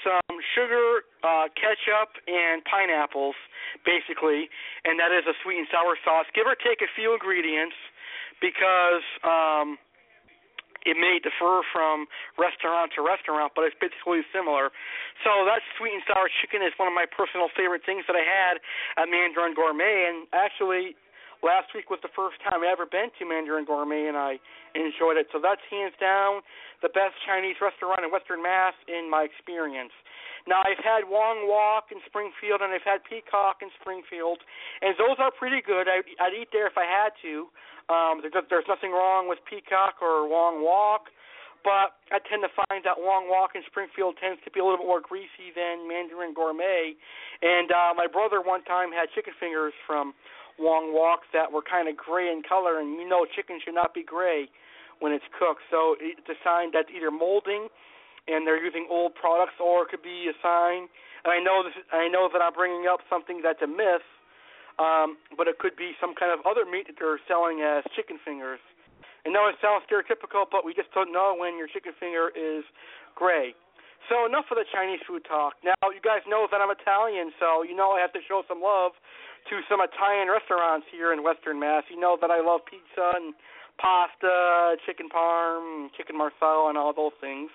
some 0.01 0.37
sugar, 0.57 1.05
uh, 1.23 1.47
ketchup, 1.53 2.17
and 2.25 2.65
pineapples, 2.65 3.37
basically, 3.85 4.49
and 4.83 4.97
that 4.97 5.13
is 5.13 5.23
a 5.29 5.37
sweet 5.45 5.61
and 5.61 5.69
sour 5.69 5.95
sauce. 6.01 6.25
Give 6.33 6.49
or 6.49 6.57
take 6.57 6.81
a 6.81 6.89
few 6.97 7.13
ingredients, 7.13 7.77
because 8.41 9.05
um, 9.23 9.79
it 10.85 10.99
may 10.99 11.17
differ 11.23 11.63
from 11.71 12.05
restaurant 12.37 12.91
to 12.93 13.01
restaurant, 13.01 13.55
but 13.55 13.63
it's 13.65 13.79
basically 13.79 14.21
similar. 14.35 14.69
So 15.23 15.47
that 15.47 15.63
sweet 15.79 15.95
and 15.95 16.05
sour 16.05 16.29
chicken 16.43 16.61
is 16.61 16.75
one 16.77 16.91
of 16.91 16.93
my 16.93 17.07
personal 17.09 17.49
favorite 17.55 17.81
things 17.87 18.03
that 18.05 18.13
I 18.19 18.25
had 18.27 18.61
at 18.99 19.07
Mandarin 19.09 19.55
Gourmet, 19.55 20.11
and 20.11 20.27
actually 20.35 20.93
last 21.45 21.69
week 21.77 21.93
was 21.93 22.01
the 22.01 22.09
first 22.17 22.41
time 22.41 22.65
I 22.65 22.73
ever 22.73 22.89
been 22.89 23.13
to 23.21 23.23
Mandarin 23.23 23.69
Gourmet, 23.69 24.09
and 24.09 24.17
I 24.17 24.41
enjoyed 24.73 25.21
it. 25.21 25.29
So 25.29 25.37
that's 25.37 25.61
hands 25.69 25.93
down 26.01 26.41
the 26.81 26.89
best 26.89 27.13
Chinese 27.21 27.61
restaurant 27.61 28.01
in 28.01 28.09
Western 28.09 28.41
Mass 28.41 28.73
in 28.89 29.05
my 29.05 29.29
experience. 29.29 29.93
Now 30.49 30.65
I've 30.65 30.81
had 30.81 31.05
Wong 31.05 31.45
Wok 31.45 31.93
in 31.93 32.01
Springfield, 32.09 32.65
and 32.65 32.73
I've 32.73 32.85
had 32.85 33.05
Peacock 33.05 33.61
in 33.61 33.69
Springfield, 33.77 34.41
and 34.81 34.97
those 34.97 35.21
are 35.21 35.29
pretty 35.29 35.61
good. 35.61 35.85
I'd, 35.85 36.05
I'd 36.17 36.33
eat 36.33 36.49
there 36.49 36.65
if 36.65 36.77
I 36.77 36.89
had 36.89 37.13
to. 37.21 37.49
Um, 37.85 38.25
there's, 38.25 38.33
there's 38.49 38.69
nothing 38.69 38.89
wrong 38.89 39.29
with 39.29 39.37
Peacock 39.45 40.01
or 40.01 40.25
Wong 40.25 40.65
Wok, 40.65 41.13
but 41.65 41.97
I 42.13 42.21
tend 42.29 42.45
to 42.45 42.53
find 42.53 42.85
that 42.85 42.97
Wong 42.97 43.25
Wok 43.25 43.57
in 43.57 43.65
Springfield 43.65 44.21
tends 44.21 44.37
to 44.45 44.53
be 44.53 44.61
a 44.61 44.63
little 44.65 44.77
bit 44.77 44.85
more 44.85 45.01
greasy 45.01 45.49
than 45.53 45.89
Mandarin 45.89 46.33
Gourmet. 46.37 46.93
And 47.41 47.73
uh, 47.73 47.97
my 47.97 48.05
brother 48.05 48.37
one 48.37 48.61
time 48.69 48.93
had 48.93 49.09
chicken 49.17 49.33
fingers 49.41 49.73
from 49.89 50.13
Wong 50.59 50.93
Wok 50.95 51.27
that 51.33 51.51
were 51.51 51.61
kind 51.61 51.87
of 51.87 51.97
gray 51.97 52.31
in 52.31 52.41
color, 52.47 52.79
and 52.79 52.99
you 52.99 53.07
know 53.07 53.25
chicken 53.25 53.59
should 53.63 53.75
not 53.75 53.93
be 53.93 54.03
gray 54.03 54.47
when 54.99 55.11
it's 55.11 55.25
cooked. 55.37 55.63
So 55.69 55.95
it's 55.99 56.27
a 56.29 56.39
sign 56.43 56.71
that's 56.71 56.89
either 56.95 57.11
molding 57.11 57.67
and 58.27 58.45
they're 58.45 58.61
using 58.61 58.89
old 58.89 59.13
products, 59.13 59.57
or 59.61 59.85
it 59.85 59.89
could 59.93 60.01
be 60.01 60.25
a 60.29 60.35
sign. 60.41 60.89
And 61.25 61.29
I 61.29 61.37
know 61.37 61.61
this. 61.61 61.77
I 61.93 62.09
know 62.09 62.29
that 62.33 62.41
I'm 62.41 62.53
bringing 62.53 62.89
up 62.89 63.01
something 63.09 63.41
that's 63.41 63.61
a 63.61 63.69
myth, 63.69 64.05
um, 64.81 65.17
but 65.37 65.47
it 65.47 65.61
could 65.61 65.77
be 65.77 65.93
some 66.01 66.17
kind 66.17 66.33
of 66.33 66.41
other 66.45 66.65
meat 66.65 66.89
that 66.89 66.97
they're 66.97 67.21
selling 67.29 67.61
as 67.61 67.85
chicken 67.93 68.17
fingers. 68.25 68.61
And 69.25 69.33
no, 69.33 69.49
it 69.49 69.57
sounds 69.57 69.85
stereotypical, 69.89 70.45
but 70.45 70.61
we 70.65 70.73
just 70.73 70.93
don't 70.93 71.09
know 71.09 71.33
when 71.33 71.57
your 71.57 71.65
chicken 71.65 71.93
finger 71.97 72.29
is 72.33 72.61
gray. 73.17 73.57
So 74.05 74.21
enough 74.29 74.45
of 74.53 74.61
the 74.61 74.69
Chinese 74.69 75.01
food 75.09 75.25
talk. 75.25 75.57
Now 75.65 75.89
you 75.89 76.01
guys 76.01 76.21
know 76.29 76.45
that 76.53 76.61
I'm 76.61 76.69
Italian, 76.69 77.33
so 77.41 77.65
you 77.65 77.73
know 77.73 77.97
I 77.97 78.01
have 78.01 78.13
to 78.13 78.21
show 78.21 78.45
some 78.45 78.61
love 78.61 78.93
to 79.49 79.61
some 79.69 79.79
Italian 79.81 80.29
restaurants 80.29 80.87
here 80.89 81.13
in 81.13 81.23
Western 81.23 81.59
Mass. 81.59 81.83
You 81.89 81.99
know 81.99 82.17
that 82.21 82.31
I 82.31 82.41
love 82.41 82.61
pizza 82.65 83.13
and 83.15 83.33
pasta, 83.77 84.77
chicken 84.85 85.09
parm, 85.09 85.89
chicken 85.97 86.17
marsala, 86.17 86.69
and 86.69 86.77
all 86.77 86.93
those 86.93 87.15
things. 87.21 87.51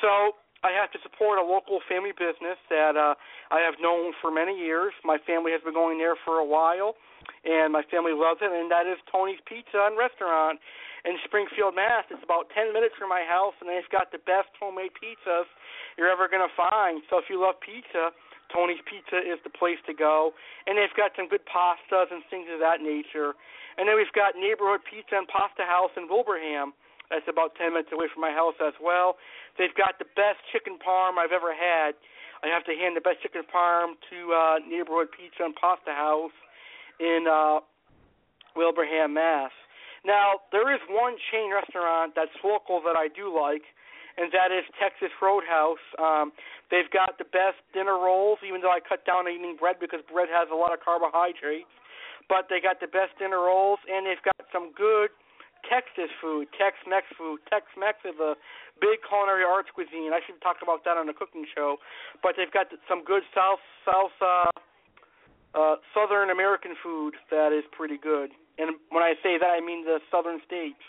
So 0.00 0.34
I 0.60 0.76
have 0.76 0.92
to 0.92 1.00
support 1.00 1.40
a 1.40 1.44
local 1.44 1.80
family 1.88 2.12
business 2.12 2.60
that 2.68 2.92
uh, 2.96 3.16
I 3.48 3.64
have 3.64 3.80
known 3.80 4.12
for 4.20 4.28
many 4.28 4.52
years. 4.52 4.92
My 5.04 5.16
family 5.24 5.52
has 5.52 5.64
been 5.64 5.72
going 5.72 5.96
there 5.96 6.16
for 6.20 6.36
a 6.36 6.44
while, 6.44 7.00
and 7.44 7.72
my 7.72 7.80
family 7.88 8.12
loves 8.12 8.44
it, 8.44 8.52
and 8.52 8.68
that 8.68 8.84
is 8.84 9.00
Tony's 9.08 9.40
Pizza 9.48 9.88
and 9.88 9.96
Restaurant 9.96 10.60
in 11.08 11.16
Springfield, 11.24 11.72
Mass. 11.72 12.04
It's 12.12 12.20
about 12.20 12.52
10 12.52 12.76
minutes 12.76 12.92
from 13.00 13.08
my 13.08 13.24
house, 13.24 13.56
and 13.60 13.72
they've 13.72 13.88
got 13.88 14.12
the 14.12 14.20
best 14.28 14.52
homemade 14.60 14.92
pizzas 15.00 15.48
you're 15.96 16.12
ever 16.12 16.28
going 16.28 16.44
to 16.44 16.52
find. 16.52 17.00
So 17.08 17.16
if 17.16 17.32
you 17.32 17.40
love 17.40 17.56
pizza, 17.64 18.12
Tony's 18.52 18.82
Pizza 18.84 19.18
is 19.18 19.38
the 19.42 19.50
place 19.50 19.78
to 19.86 19.94
go. 19.94 20.34
And 20.66 20.76
they've 20.76 20.92
got 20.98 21.14
some 21.16 21.30
good 21.30 21.46
pastas 21.46 22.10
and 22.10 22.22
things 22.28 22.46
of 22.52 22.60
that 22.60 22.82
nature. 22.82 23.34
And 23.78 23.86
then 23.88 23.96
we've 23.96 24.12
got 24.12 24.34
Neighborhood 24.36 24.82
Pizza 24.84 25.16
and 25.16 25.26
Pasta 25.26 25.64
House 25.64 25.94
in 25.96 26.10
Wilbraham. 26.10 26.74
That's 27.08 27.26
about 27.26 27.58
10 27.58 27.74
minutes 27.74 27.90
away 27.90 28.06
from 28.12 28.22
my 28.22 28.30
house 28.30 28.54
as 28.62 28.74
well. 28.78 29.18
They've 29.58 29.74
got 29.74 29.98
the 29.98 30.06
best 30.14 30.42
chicken 30.52 30.78
parm 30.78 31.18
I've 31.18 31.34
ever 31.34 31.50
had. 31.50 31.98
I 32.42 32.48
have 32.48 32.64
to 32.70 32.74
hand 32.74 32.94
the 32.96 33.02
best 33.02 33.20
chicken 33.22 33.42
parm 33.42 33.98
to 34.10 34.18
uh, 34.32 34.56
Neighborhood 34.62 35.10
Pizza 35.10 35.42
and 35.42 35.54
Pasta 35.54 35.90
House. 35.90 36.34
in 37.00 37.24
uh, 37.26 37.60
Wilbraham, 38.54 39.14
Mass. 39.14 39.50
Now, 40.04 40.44
there 40.52 40.72
is 40.72 40.80
one 40.88 41.16
chain 41.32 41.52
restaurant 41.52 42.12
that's 42.14 42.32
local 42.44 42.80
that 42.84 42.96
I 42.96 43.08
do 43.08 43.32
like, 43.32 43.64
and 44.20 44.28
that 44.36 44.52
is 44.52 44.68
Texas 44.76 45.08
Roadhouse. 45.16 45.80
Um, 45.96 46.36
they've 46.68 46.90
got 46.92 47.16
the 47.16 47.24
best 47.24 47.56
dinner 47.72 47.96
rolls, 47.96 48.38
even 48.44 48.60
though 48.60 48.70
I 48.70 48.84
cut 48.84 49.08
down 49.08 49.24
on 49.24 49.32
eating 49.32 49.56
bread 49.56 49.80
because 49.80 50.04
bread 50.04 50.28
has 50.28 50.52
a 50.52 50.58
lot 50.58 50.76
of 50.76 50.84
carbohydrates. 50.84 51.72
But 52.28 52.52
they 52.52 52.60
got 52.60 52.78
the 52.84 52.86
best 52.86 53.16
dinner 53.16 53.40
rolls, 53.40 53.80
and 53.88 54.04
they've 54.04 54.22
got 54.22 54.44
some 54.52 54.76
good 54.76 55.10
Texas 55.64 56.12
food, 56.20 56.52
Tex-Mex 56.54 57.08
food. 57.16 57.40
Tex-Mex 57.48 58.04
is 58.04 58.20
a 58.20 58.36
big 58.78 59.00
culinary 59.08 59.42
arts 59.42 59.72
cuisine. 59.72 60.12
I 60.12 60.20
should 60.24 60.36
talk 60.44 60.60
about 60.62 60.84
that 60.84 61.00
on 61.00 61.08
the 61.08 61.16
cooking 61.16 61.48
show. 61.48 61.80
But 62.22 62.36
they've 62.36 62.52
got 62.52 62.68
some 62.86 63.02
good 63.02 63.24
South 63.32 63.64
South 63.88 64.14
uh, 64.20 64.52
uh, 65.56 65.76
Southern 65.96 66.30
American 66.30 66.76
food 66.78 67.16
that 67.32 67.56
is 67.56 67.64
pretty 67.72 67.96
good. 67.96 68.30
And 68.60 68.76
when 68.92 69.02
I 69.02 69.16
say 69.24 69.40
that, 69.40 69.50
I 69.50 69.64
mean 69.64 69.84
the 69.84 69.98
southern 70.12 70.40
states. 70.46 70.84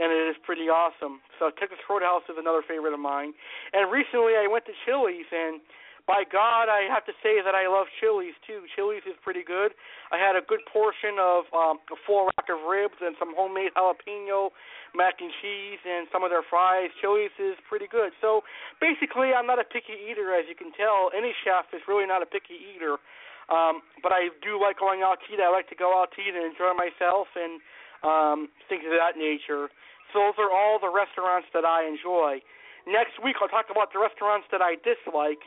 And 0.00 0.08
it 0.08 0.24
is 0.32 0.36
pretty 0.40 0.72
awesome. 0.72 1.20
So 1.38 1.52
Texas 1.52 1.78
Roadhouse 1.84 2.24
is 2.28 2.36
another 2.40 2.64
favorite 2.64 2.96
of 2.96 3.00
mine. 3.00 3.36
And 3.72 3.92
recently 3.92 4.40
I 4.40 4.48
went 4.48 4.64
to 4.66 4.74
Chili's, 4.86 5.28
and 5.28 5.60
by 6.06 6.26
God, 6.26 6.66
I 6.66 6.90
have 6.90 7.06
to 7.06 7.14
say 7.22 7.38
that 7.44 7.54
I 7.54 7.70
love 7.70 7.86
Chili's 8.02 8.34
too. 8.42 8.66
Chili's 8.74 9.06
is 9.06 9.14
pretty 9.22 9.46
good. 9.46 9.70
I 10.10 10.18
had 10.18 10.34
a 10.34 10.42
good 10.42 10.64
portion 10.66 11.20
of 11.22 11.46
um, 11.54 11.78
a 11.94 11.98
full 12.02 12.26
rack 12.26 12.50
of 12.50 12.58
ribs 12.66 12.98
and 12.98 13.14
some 13.22 13.36
homemade 13.38 13.70
jalapeno 13.78 14.50
mac 14.98 15.22
and 15.22 15.30
cheese 15.40 15.78
and 15.86 16.10
some 16.10 16.26
of 16.26 16.34
their 16.34 16.42
fries. 16.42 16.90
Chili's 16.98 17.32
is 17.38 17.54
pretty 17.70 17.86
good. 17.86 18.10
So 18.18 18.42
basically, 18.82 19.30
I'm 19.30 19.46
not 19.46 19.62
a 19.62 19.64
picky 19.64 19.94
eater, 19.94 20.34
as 20.34 20.44
you 20.50 20.58
can 20.58 20.74
tell. 20.74 21.14
Any 21.14 21.30
chef 21.46 21.70
is 21.70 21.80
really 21.86 22.06
not 22.06 22.18
a 22.20 22.26
picky 22.26 22.58
eater. 22.58 22.98
Um, 23.46 23.82
but 24.02 24.10
I 24.10 24.34
do 24.42 24.58
like 24.58 24.82
going 24.82 25.02
out 25.06 25.22
to 25.22 25.26
eat. 25.30 25.38
I 25.38 25.50
like 25.54 25.70
to 25.70 25.78
go 25.78 25.98
out 25.98 26.10
to 26.14 26.18
eat 26.18 26.34
and 26.34 26.46
enjoy 26.46 26.74
myself 26.74 27.30
and 27.38 27.62
um, 28.02 28.48
things 28.68 28.82
of 28.86 28.92
that 28.98 29.18
nature. 29.18 29.70
So 30.12 30.20
those 30.20 30.38
are 30.38 30.52
all 30.52 30.78
the 30.78 30.92
restaurants 30.92 31.48
that 31.54 31.64
I 31.64 31.88
enjoy. 31.88 32.42
Next 32.86 33.16
week 33.22 33.36
I'll 33.40 33.48
talk 33.48 33.70
about 33.70 33.92
the 33.92 34.00
restaurants 34.00 34.46
that 34.52 34.60
I 34.60 34.76
dislike, 34.82 35.40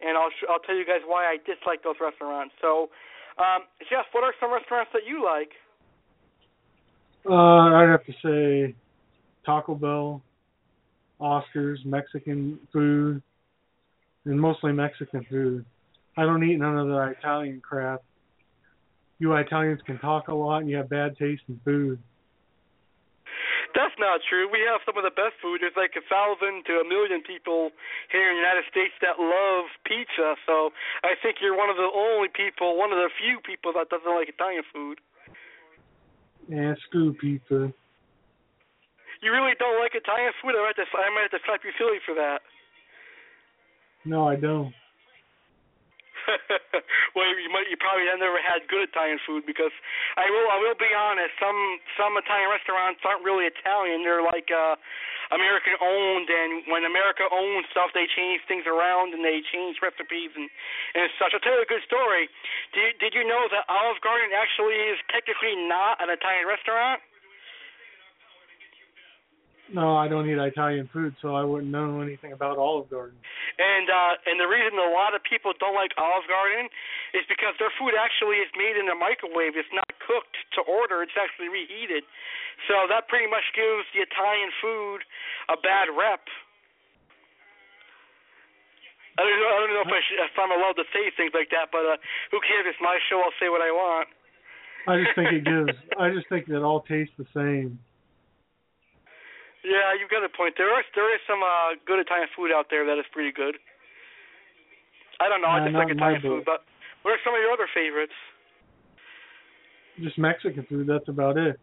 and 0.00 0.16
I'll 0.16 0.30
sh- 0.30 0.46
I'll 0.48 0.60
tell 0.60 0.76
you 0.76 0.84
guys 0.84 1.02
why 1.06 1.24
I 1.26 1.38
dislike 1.42 1.82
those 1.82 1.96
restaurants. 2.00 2.54
So, 2.60 2.90
um, 3.38 3.64
Jeff, 3.88 4.06
what 4.12 4.24
are 4.24 4.34
some 4.38 4.52
restaurants 4.52 4.90
that 4.92 5.02
you 5.08 5.24
like? 5.24 5.56
Uh, 7.24 7.80
I'd 7.80 7.88
have 7.88 8.04
to 8.06 8.14
say 8.22 8.74
Taco 9.46 9.74
Bell, 9.74 10.22
Oscars, 11.20 11.84
Mexican 11.84 12.58
food, 12.72 13.22
and 14.24 14.40
mostly 14.40 14.72
Mexican 14.72 15.24
food. 15.30 15.64
I 16.16 16.24
don't 16.24 16.44
eat 16.44 16.58
none 16.58 16.76
of 16.76 16.88
the 16.88 17.14
Italian 17.18 17.60
crap. 17.60 18.02
You 19.22 19.38
Italians 19.38 19.78
can 19.86 20.02
talk 20.02 20.26
a 20.26 20.34
lot 20.34 20.66
and 20.66 20.68
you 20.68 20.82
have 20.82 20.90
bad 20.90 21.14
taste 21.14 21.46
in 21.46 21.54
food. 21.62 22.02
That's 23.70 23.94
not 23.94 24.18
true. 24.26 24.50
We 24.50 24.66
have 24.66 24.82
some 24.82 24.98
of 24.98 25.06
the 25.06 25.14
best 25.14 25.38
food. 25.38 25.62
There's 25.62 25.78
like 25.78 25.94
a 25.94 26.02
thousand 26.10 26.66
to 26.66 26.82
a 26.82 26.86
million 26.90 27.22
people 27.22 27.70
here 28.10 28.26
in 28.26 28.34
the 28.34 28.42
United 28.42 28.66
States 28.66 28.90
that 28.98 29.22
love 29.22 29.70
pizza. 29.86 30.34
So 30.42 30.74
I 31.06 31.14
think 31.22 31.38
you're 31.38 31.54
one 31.54 31.70
of 31.70 31.78
the 31.78 31.86
only 31.86 32.34
people, 32.34 32.74
one 32.74 32.90
of 32.90 32.98
the 32.98 33.14
few 33.14 33.38
people 33.46 33.70
that 33.78 33.94
doesn't 33.94 34.10
like 34.10 34.26
Italian 34.26 34.66
food. 34.74 34.98
And 36.50 36.74
screw 36.90 37.14
pizza. 37.14 37.70
You 39.22 39.30
really 39.30 39.54
don't 39.54 39.78
like 39.78 39.94
Italian 39.94 40.34
food? 40.42 40.58
I 40.58 40.66
might 40.66 40.74
have 40.74 40.82
to, 40.82 40.98
I 40.98 41.08
might 41.14 41.30
have 41.30 41.38
to 41.38 41.42
slap 41.46 41.62
you 41.62 41.70
silly 41.78 42.02
for 42.02 42.18
that. 42.18 42.42
No, 44.02 44.26
I 44.26 44.34
don't. 44.34 44.74
well, 47.16 47.28
you 47.36 47.50
might 47.50 47.68
you 47.68 47.76
probably 47.76 48.06
have 48.08 48.18
never 48.18 48.38
had 48.38 48.64
good 48.68 48.88
Italian 48.88 49.18
food 49.26 49.44
because 49.46 49.72
I 50.16 50.26
will 50.30 50.48
I 50.48 50.58
will 50.58 50.78
be 50.78 50.90
honest. 50.94 51.34
Some 51.38 51.56
some 51.98 52.16
Italian 52.16 52.50
restaurants 52.50 53.00
aren't 53.04 53.24
really 53.24 53.46
Italian. 53.46 54.02
They're 54.02 54.24
like 54.24 54.48
uh 54.50 54.76
American 55.32 55.80
owned, 55.80 56.28
and 56.28 56.68
when 56.68 56.84
America 56.84 57.24
owns 57.32 57.64
stuff, 57.72 57.90
they 57.96 58.04
change 58.04 58.44
things 58.44 58.68
around 58.68 59.16
and 59.16 59.24
they 59.24 59.40
change 59.48 59.80
recipes 59.80 60.32
and 60.36 60.48
and 60.94 61.08
such. 61.16 61.32
I'll 61.32 61.44
tell 61.44 61.56
you 61.56 61.64
a 61.64 61.70
good 61.70 61.84
story. 61.84 62.28
Did 62.72 62.98
did 62.98 63.12
you 63.14 63.24
know 63.26 63.48
that 63.52 63.64
Olive 63.68 64.00
Garden 64.00 64.32
actually 64.34 64.76
is 64.76 64.98
technically 65.08 65.56
not 65.68 66.00
an 66.02 66.10
Italian 66.10 66.46
restaurant? 66.48 67.00
No, 69.72 69.96
I 69.96 70.04
don't 70.04 70.28
eat 70.28 70.36
Italian 70.36 70.84
food, 70.92 71.16
so 71.24 71.32
I 71.32 71.40
wouldn't 71.48 71.72
know 71.72 72.04
anything 72.04 72.36
about 72.36 72.60
Olive 72.60 72.92
Garden. 72.92 73.16
And 73.56 73.88
uh 73.88 74.20
and 74.28 74.36
the 74.36 74.44
reason 74.44 74.76
a 74.76 74.92
lot 74.92 75.16
of 75.16 75.24
people 75.24 75.56
don't 75.56 75.72
like 75.72 75.96
Olive 75.96 76.28
Garden 76.28 76.68
is 77.16 77.24
because 77.24 77.56
their 77.56 77.72
food 77.80 77.96
actually 77.96 78.44
is 78.44 78.52
made 78.52 78.76
in 78.76 78.92
a 78.92 78.96
microwave. 78.96 79.56
It's 79.56 79.72
not 79.72 79.88
cooked 80.04 80.36
to 80.56 80.60
order. 80.68 81.00
It's 81.00 81.16
actually 81.16 81.48
reheated. 81.48 82.04
So 82.68 82.84
that 82.92 83.08
pretty 83.08 83.32
much 83.32 83.48
gives 83.56 83.88
the 83.96 84.04
Italian 84.04 84.52
food 84.60 85.08
a 85.48 85.56
bad 85.56 85.88
rep. 85.88 86.20
I 89.16 89.24
don't 89.24 89.40
know. 89.40 89.52
I 89.52 89.58
don't 89.60 89.72
know 89.76 89.84
if, 89.84 89.92
I 89.92 90.00
should, 90.08 90.20
if 90.20 90.36
I'm 90.40 90.52
allowed 90.52 90.76
to 90.80 90.88
say 90.88 91.12
things 91.16 91.32
like 91.36 91.52
that, 91.52 91.68
but 91.68 91.84
uh, 91.84 91.96
who 92.32 92.40
cares? 92.40 92.64
It's 92.64 92.80
my 92.80 92.96
show. 93.12 93.20
I'll 93.20 93.36
say 93.36 93.52
what 93.52 93.60
I 93.60 93.68
want. 93.68 94.08
I 94.88 95.04
just 95.04 95.12
think 95.14 95.28
it 95.32 95.44
gives. 95.44 95.76
I 96.00 96.10
just 96.10 96.28
think 96.28 96.46
that 96.48 96.64
all 96.64 96.80
taste 96.80 97.12
the 97.20 97.28
same. 97.36 97.78
Yeah, 99.62 99.94
you've 99.94 100.10
got 100.10 100.26
a 100.26 100.30
point. 100.30 100.58
There 100.58 100.70
is 100.78 100.86
there 100.94 101.06
is 101.14 101.22
some 101.26 101.42
uh 101.42 101.78
good 101.86 102.02
Italian 102.02 102.28
food 102.34 102.50
out 102.50 102.66
there 102.70 102.82
that 102.86 102.98
is 102.98 103.06
pretty 103.14 103.30
good. 103.30 103.58
I 105.22 105.30
don't 105.30 105.40
know. 105.40 105.54
I 105.54 105.62
Uh, 105.62 105.70
just 105.70 105.78
like 105.78 105.90
Italian 105.90 106.20
food, 106.22 106.44
but 106.44 106.66
what 107.02 107.14
are 107.14 107.22
some 107.22 107.34
of 107.34 107.40
your 107.40 107.54
other 107.54 107.70
favorites? 107.70 108.16
Just 110.02 110.18
Mexican 110.18 110.66
food. 110.66 110.86
That's 110.90 111.06
about 111.06 111.38
it. 111.38 111.60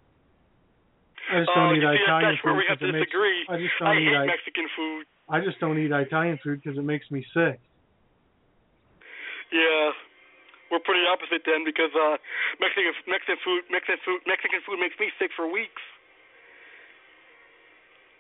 I 1.30 1.44
just 1.44 1.52
oh, 1.52 1.56
don't 1.56 1.76
you 1.76 1.84
eat 1.84 1.98
see, 1.98 2.04
Italian 2.08 2.32
that's 2.32 2.44
where 2.44 2.56
food 2.56 2.64
we 2.64 2.66
have 2.72 2.80
to 2.80 2.90
it 2.90 2.96
makes. 2.96 3.12
I 3.52 3.58
just 3.60 3.76
don't 3.78 3.98
eat. 4.00 4.08
hate 4.08 4.16
I, 4.16 4.26
Mexican 4.26 4.68
food. 4.74 5.04
I 5.28 5.38
just 5.44 5.60
don't 5.60 5.78
eat 5.78 5.92
Italian 5.92 6.40
food 6.42 6.64
because 6.64 6.80
it 6.80 6.88
makes 6.88 7.12
me 7.12 7.22
sick. 7.36 7.60
Yeah, 9.52 9.92
we're 10.72 10.82
pretty 10.82 11.06
opposite 11.06 11.44
then 11.46 11.68
because 11.68 11.92
uh 11.94 12.16
Mexican 12.64 12.96
Mexican 13.12 13.38
food 13.44 13.62
Mexican 13.68 14.00
food 14.08 14.20
Mexican 14.24 14.62
food 14.64 14.80
makes 14.80 14.96
me 14.98 15.12
sick 15.20 15.36
for 15.36 15.52
weeks. 15.52 15.84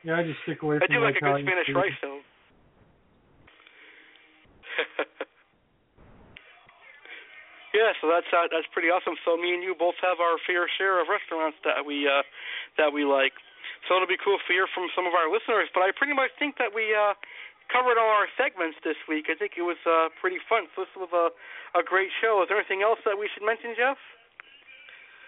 Yeah, 0.10 0.18
I 0.18 0.26
just 0.26 0.42
stick 0.42 0.66
away 0.66 0.82
I 0.82 0.90
from 0.90 0.90
do 0.90 1.06
the 1.06 1.08
like 1.14 1.18
a 1.18 1.22
good 1.22 1.46
Spanish 1.46 1.70
food. 1.70 1.78
rice 1.78 1.94
though. 2.02 2.18
yeah, 7.78 7.94
so 8.02 8.10
that's 8.10 8.26
uh, 8.34 8.50
that's 8.50 8.66
pretty 8.74 8.90
awesome. 8.90 9.14
So 9.22 9.38
me 9.38 9.54
and 9.54 9.62
you 9.62 9.78
both 9.78 10.02
have 10.02 10.18
our 10.18 10.42
fair 10.50 10.66
share 10.82 10.98
of 10.98 11.14
restaurants 11.14 11.62
that 11.62 11.86
we 11.86 12.10
uh 12.10 12.26
that 12.82 12.90
we 12.90 13.06
like. 13.06 13.38
So 13.86 13.94
it'll 13.94 14.10
be 14.10 14.18
cool 14.18 14.42
to 14.42 14.50
hear 14.50 14.66
from 14.74 14.90
some 14.98 15.06
of 15.06 15.14
our 15.14 15.30
listeners. 15.30 15.70
But 15.78 15.86
I 15.86 15.94
pretty 15.94 16.18
much 16.18 16.34
think 16.42 16.58
that 16.58 16.74
we 16.74 16.90
uh 16.98 17.14
covered 17.70 18.02
all 18.02 18.10
our 18.10 18.26
segments 18.34 18.82
this 18.82 18.98
week. 19.06 19.30
I 19.30 19.38
think 19.38 19.62
it 19.62 19.66
was 19.68 19.78
uh 19.86 20.10
pretty 20.18 20.42
fun. 20.50 20.74
So 20.74 20.90
this 20.90 20.94
was 20.98 21.14
a 21.14 21.30
a 21.78 21.86
great 21.86 22.10
show. 22.18 22.42
Is 22.42 22.50
there 22.50 22.58
anything 22.58 22.82
else 22.82 22.98
that 23.06 23.14
we 23.14 23.30
should 23.30 23.46
mention, 23.46 23.78
Jeff? 23.78 24.02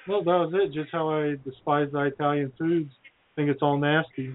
Well, 0.09 0.25
that 0.25 0.41
was 0.41 0.57
it. 0.57 0.73
Just 0.73 0.89
how 0.89 1.13
I 1.13 1.37
despise 1.45 1.93
the 1.93 2.09
Italian 2.09 2.49
foods. 2.57 2.89
I 2.97 3.29
think 3.37 3.53
it's 3.53 3.61
all 3.61 3.77
nasty. 3.77 4.33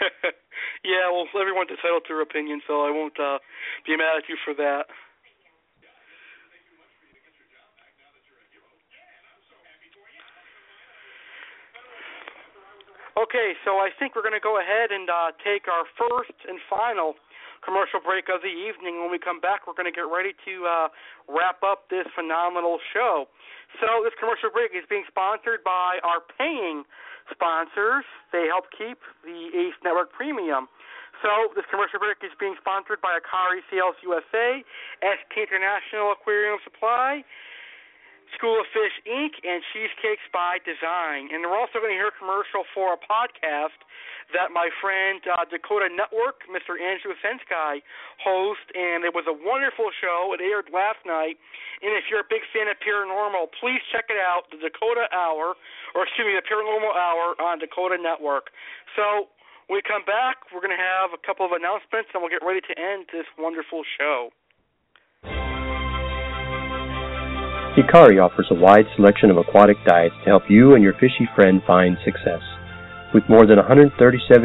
yeah, 0.84 1.10
well, 1.10 1.26
everyone's 1.38 1.70
entitled 1.70 2.04
to 2.08 2.14
their 2.14 2.22
opinion, 2.22 2.60
so 2.66 2.84
I 2.84 2.90
won't 2.90 3.18
uh, 3.18 3.38
be 3.86 3.96
mad 3.96 4.20
at 4.22 4.28
you 4.28 4.36
for 4.44 4.54
that. 4.54 4.86
Okay, 13.16 13.56
so 13.64 13.80
I 13.80 13.88
think 13.96 14.12
we're 14.12 14.20
going 14.20 14.36
to 14.36 14.44
go 14.44 14.60
ahead 14.60 14.92
and 14.92 15.08
uh, 15.08 15.32
take 15.40 15.72
our 15.72 15.88
first 15.96 16.36
and 16.44 16.60
final 16.68 17.16
commercial 17.64 17.96
break 18.04 18.28
of 18.28 18.44
the 18.44 18.52
evening. 18.52 19.00
When 19.00 19.08
we 19.08 19.16
come 19.16 19.40
back, 19.40 19.64
we're 19.64 19.72
going 19.72 19.88
to 19.88 19.94
get 19.94 20.04
ready 20.04 20.36
to 20.44 20.54
uh, 20.68 20.88
wrap 21.24 21.64
up 21.64 21.88
this 21.88 22.04
phenomenal 22.12 22.76
show. 22.92 23.24
So, 23.80 24.04
this 24.04 24.12
commercial 24.20 24.52
break 24.52 24.76
is 24.76 24.84
being 24.92 25.08
sponsored 25.08 25.64
by 25.64 25.96
our 26.04 26.20
paying 26.36 26.84
sponsors. 27.30 28.04
They 28.32 28.46
help 28.46 28.70
keep 28.70 28.98
the 29.24 29.50
Ace 29.54 29.78
Network 29.82 30.12
Premium. 30.12 30.68
So, 31.24 31.48
this 31.56 31.64
commercial 31.72 31.98
break 31.98 32.20
is 32.20 32.36
being 32.36 32.60
sponsored 32.60 33.00
by 33.00 33.16
Hikari 33.16 33.64
Sales 33.72 33.96
USA, 34.04 34.60
ST 35.00 35.32
International 35.32 36.12
Aquarium 36.12 36.60
Supply, 36.60 37.24
School 38.34 38.58
of 38.58 38.66
Fish 38.74 38.96
Inc., 39.06 39.38
and 39.46 39.62
Cheesecakes 39.70 40.26
by 40.34 40.58
Design. 40.66 41.30
And 41.30 41.46
we're 41.46 41.58
also 41.58 41.78
going 41.78 41.94
to 41.94 41.98
hear 41.98 42.10
a 42.10 42.18
commercial 42.18 42.66
for 42.74 42.96
a 42.96 43.00
podcast 43.00 43.78
that 44.34 44.50
my 44.50 44.72
friend 44.82 45.22
uh, 45.30 45.46
Dakota 45.46 45.86
Network, 45.86 46.42
Mr. 46.50 46.74
Andrew 46.74 47.14
Senskai, 47.22 47.82
host, 48.18 48.66
and 48.74 49.06
it 49.06 49.14
was 49.14 49.30
a 49.30 49.36
wonderful 49.36 49.94
show. 49.94 50.34
It 50.34 50.42
aired 50.42 50.66
last 50.74 50.98
night. 51.06 51.38
And 51.84 51.94
if 51.94 52.10
you're 52.10 52.26
a 52.26 52.30
big 52.30 52.42
fan 52.50 52.66
of 52.66 52.78
paranormal, 52.82 53.54
please 53.54 53.78
check 53.94 54.10
it 54.10 54.18
out, 54.18 54.50
the 54.50 54.58
Dakota 54.58 55.06
Hour, 55.14 55.54
or 55.94 55.98
excuse 56.02 56.26
me, 56.26 56.34
the 56.34 56.46
Paranormal 56.46 56.90
Hour 56.96 57.38
on 57.38 57.62
Dakota 57.62 58.00
Network. 58.00 58.50
So 58.98 59.30
when 59.70 59.78
we 59.78 59.84
come 59.86 60.02
back, 60.02 60.50
we're 60.50 60.64
going 60.64 60.74
to 60.74 60.80
have 60.80 61.14
a 61.14 61.20
couple 61.22 61.46
of 61.46 61.52
announcements, 61.54 62.10
and 62.14 62.22
we'll 62.22 62.32
get 62.32 62.42
ready 62.42 62.62
to 62.66 62.74
end 62.74 63.06
this 63.12 63.26
wonderful 63.38 63.86
show. 63.98 64.34
Hikari 67.76 68.16
offers 68.16 68.48
a 68.50 68.54
wide 68.54 68.86
selection 68.96 69.28
of 69.28 69.36
aquatic 69.36 69.76
diets 69.84 70.14
to 70.24 70.30
help 70.30 70.44
you 70.48 70.74
and 70.74 70.82
your 70.82 70.94
fishy 70.94 71.28
friend 71.36 71.60
find 71.66 71.98
success. 72.06 72.40
With 73.12 73.28
more 73.28 73.44
than 73.44 73.60
137 73.60 73.92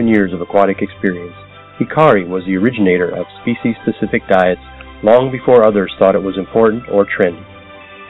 years 0.05 0.33
of 0.33 0.41
aquatic 0.41 0.81
experience, 0.81 1.31
Hikari 1.79 2.27
was 2.27 2.43
the 2.43 2.57
originator 2.57 3.07
of 3.07 3.25
species 3.39 3.79
specific 3.87 4.27
diets 4.27 4.59
long 5.01 5.31
before 5.31 5.65
others 5.65 5.95
thought 5.97 6.13
it 6.13 6.21
was 6.21 6.37
important 6.37 6.83
or 6.91 7.07
trendy, 7.07 7.39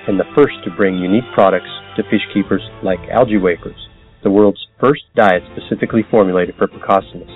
and 0.09 0.19
the 0.19 0.25
first 0.33 0.57
to 0.65 0.73
bring 0.73 0.97
unique 0.97 1.29
products 1.35 1.69
to 1.97 2.03
fish 2.09 2.25
keepers 2.33 2.65
like 2.81 2.99
algae 3.13 3.37
wafers, 3.37 3.77
the 4.23 4.31
world's 4.31 4.65
first 4.79 5.03
diet 5.15 5.43
specifically 5.53 6.01
formulated 6.09 6.55
for 6.57 6.65
Plecostomus, 6.65 7.29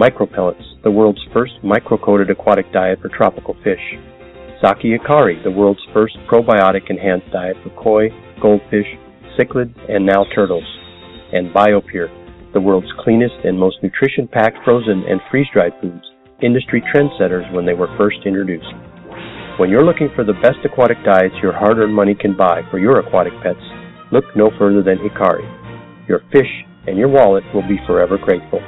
micropellets, 0.00 0.80
the 0.82 0.90
world's 0.90 1.20
first 1.30 1.52
micro-coated 1.62 2.30
aquatic 2.30 2.72
diet 2.72 3.00
for 3.02 3.10
tropical 3.10 3.54
fish, 3.62 4.00
Saki 4.62 4.96
Hikari, 4.96 5.42
the 5.42 5.50
world's 5.50 5.82
first 5.92 6.14
probiotic 6.30 6.88
enhanced 6.88 7.26
diet 7.32 7.56
for 7.64 7.70
koi, 7.74 8.06
goldfish, 8.40 8.86
cichlid, 9.36 9.74
and 9.90 10.06
now 10.06 10.24
turtles, 10.36 10.62
and 11.32 11.52
BioPure, 11.52 12.06
the 12.54 12.60
world's 12.60 12.92
cleanest 13.02 13.34
and 13.42 13.58
most 13.58 13.82
nutrition 13.82 14.28
packed 14.28 14.58
frozen 14.64 15.02
and 15.08 15.20
freeze 15.32 15.48
dried 15.52 15.72
foods, 15.80 16.04
industry 16.42 16.80
trendsetters 16.94 17.52
when 17.52 17.66
they 17.66 17.74
were 17.74 17.90
first 17.98 18.18
introduced. 18.24 18.70
When 19.58 19.68
you're 19.68 19.84
looking 19.84 20.10
for 20.14 20.22
the 20.22 20.38
best 20.38 20.62
aquatic 20.64 20.98
diets 21.04 21.34
your 21.42 21.52
hard 21.52 21.78
earned 21.78 21.94
money 21.94 22.14
can 22.14 22.36
buy 22.36 22.62
for 22.70 22.78
your 22.78 23.00
aquatic 23.00 23.32
pets, 23.42 23.66
look 24.12 24.24
no 24.36 24.52
further 24.60 24.84
than 24.84 24.98
Hikari. 25.02 25.42
Your 26.08 26.20
fish 26.30 26.50
and 26.86 26.96
your 26.96 27.08
wallet 27.08 27.42
will 27.52 27.66
be 27.66 27.82
forever 27.84 28.16
grateful. 28.16 28.62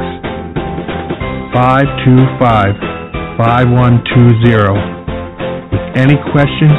525 1.53 2.75
5120 3.37 4.95
with 5.71 5.85
any 5.99 6.15
questions 6.31 6.73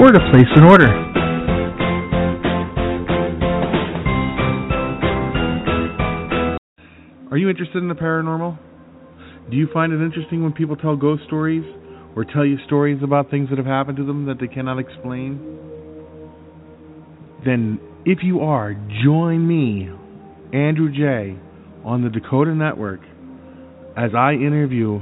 or 0.00 0.12
to 0.12 0.20
place 0.30 0.50
an 0.56 0.64
order. 0.64 1.07
Are 7.38 7.40
you 7.40 7.50
interested 7.50 7.76
in 7.76 7.88
the 7.88 7.94
paranormal? 7.94 8.58
Do 9.48 9.56
you 9.56 9.68
find 9.72 9.92
it 9.92 10.04
interesting 10.04 10.42
when 10.42 10.52
people 10.52 10.74
tell 10.74 10.96
ghost 10.96 11.22
stories 11.28 11.62
or 12.16 12.24
tell 12.24 12.44
you 12.44 12.58
stories 12.66 13.00
about 13.00 13.30
things 13.30 13.48
that 13.50 13.58
have 13.58 13.66
happened 13.66 13.96
to 13.98 14.04
them 14.04 14.26
that 14.26 14.40
they 14.40 14.48
cannot 14.48 14.80
explain? 14.80 15.38
Then, 17.44 17.78
if 18.04 18.24
you 18.24 18.40
are, 18.40 18.74
join 19.04 19.46
me, 19.46 19.88
Andrew 20.52 20.90
J., 20.90 21.38
on 21.84 22.02
the 22.02 22.08
Dakota 22.08 22.56
Network 22.56 23.02
as 23.96 24.10
I 24.16 24.32
interview 24.32 25.00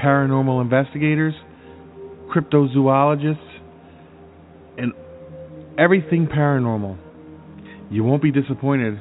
paranormal 0.00 0.62
investigators, 0.62 1.34
cryptozoologists, 2.32 3.58
and 4.78 4.92
everything 5.76 6.28
paranormal. 6.28 6.96
You 7.90 8.04
won't 8.04 8.22
be 8.22 8.30
disappointed. 8.30 9.00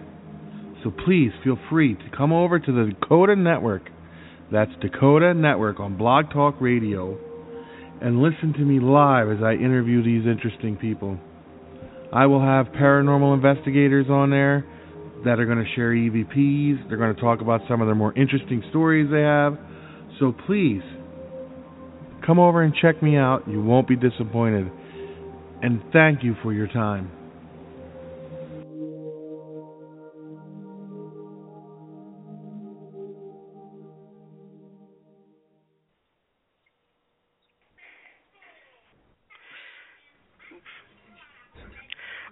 So 0.83 0.91
please 1.05 1.31
feel 1.43 1.57
free 1.69 1.95
to 1.95 2.17
come 2.17 2.33
over 2.33 2.59
to 2.59 2.71
the 2.71 2.91
Dakota 2.91 3.35
Network. 3.35 3.83
That's 4.51 4.71
Dakota 4.81 5.33
Network 5.33 5.79
on 5.79 5.97
Blog 5.97 6.31
Talk 6.31 6.55
Radio 6.59 7.17
and 8.01 8.21
listen 8.21 8.51
to 8.53 8.59
me 8.59 8.79
live 8.81 9.29
as 9.29 9.41
I 9.41 9.53
interview 9.53 10.03
these 10.03 10.27
interesting 10.27 10.75
people. 10.75 11.17
I 12.11 12.25
will 12.25 12.41
have 12.41 12.67
paranormal 12.67 13.33
investigators 13.33 14.07
on 14.09 14.29
there 14.29 14.65
that 15.23 15.39
are 15.39 15.45
going 15.45 15.63
to 15.63 15.71
share 15.73 15.91
EVPs. 15.91 16.89
They're 16.89 16.97
going 16.97 17.15
to 17.15 17.21
talk 17.21 17.39
about 17.39 17.61
some 17.69 17.81
of 17.81 17.87
their 17.87 17.95
more 17.95 18.13
interesting 18.13 18.61
stories 18.69 19.09
they 19.09 19.21
have. 19.21 19.57
So 20.19 20.35
please 20.45 20.81
come 22.25 22.39
over 22.39 22.61
and 22.61 22.73
check 22.81 23.01
me 23.01 23.15
out. 23.15 23.47
You 23.47 23.63
won't 23.63 23.87
be 23.87 23.95
disappointed. 23.95 24.69
And 25.61 25.81
thank 25.93 26.23
you 26.23 26.35
for 26.43 26.51
your 26.51 26.67
time. 26.67 27.09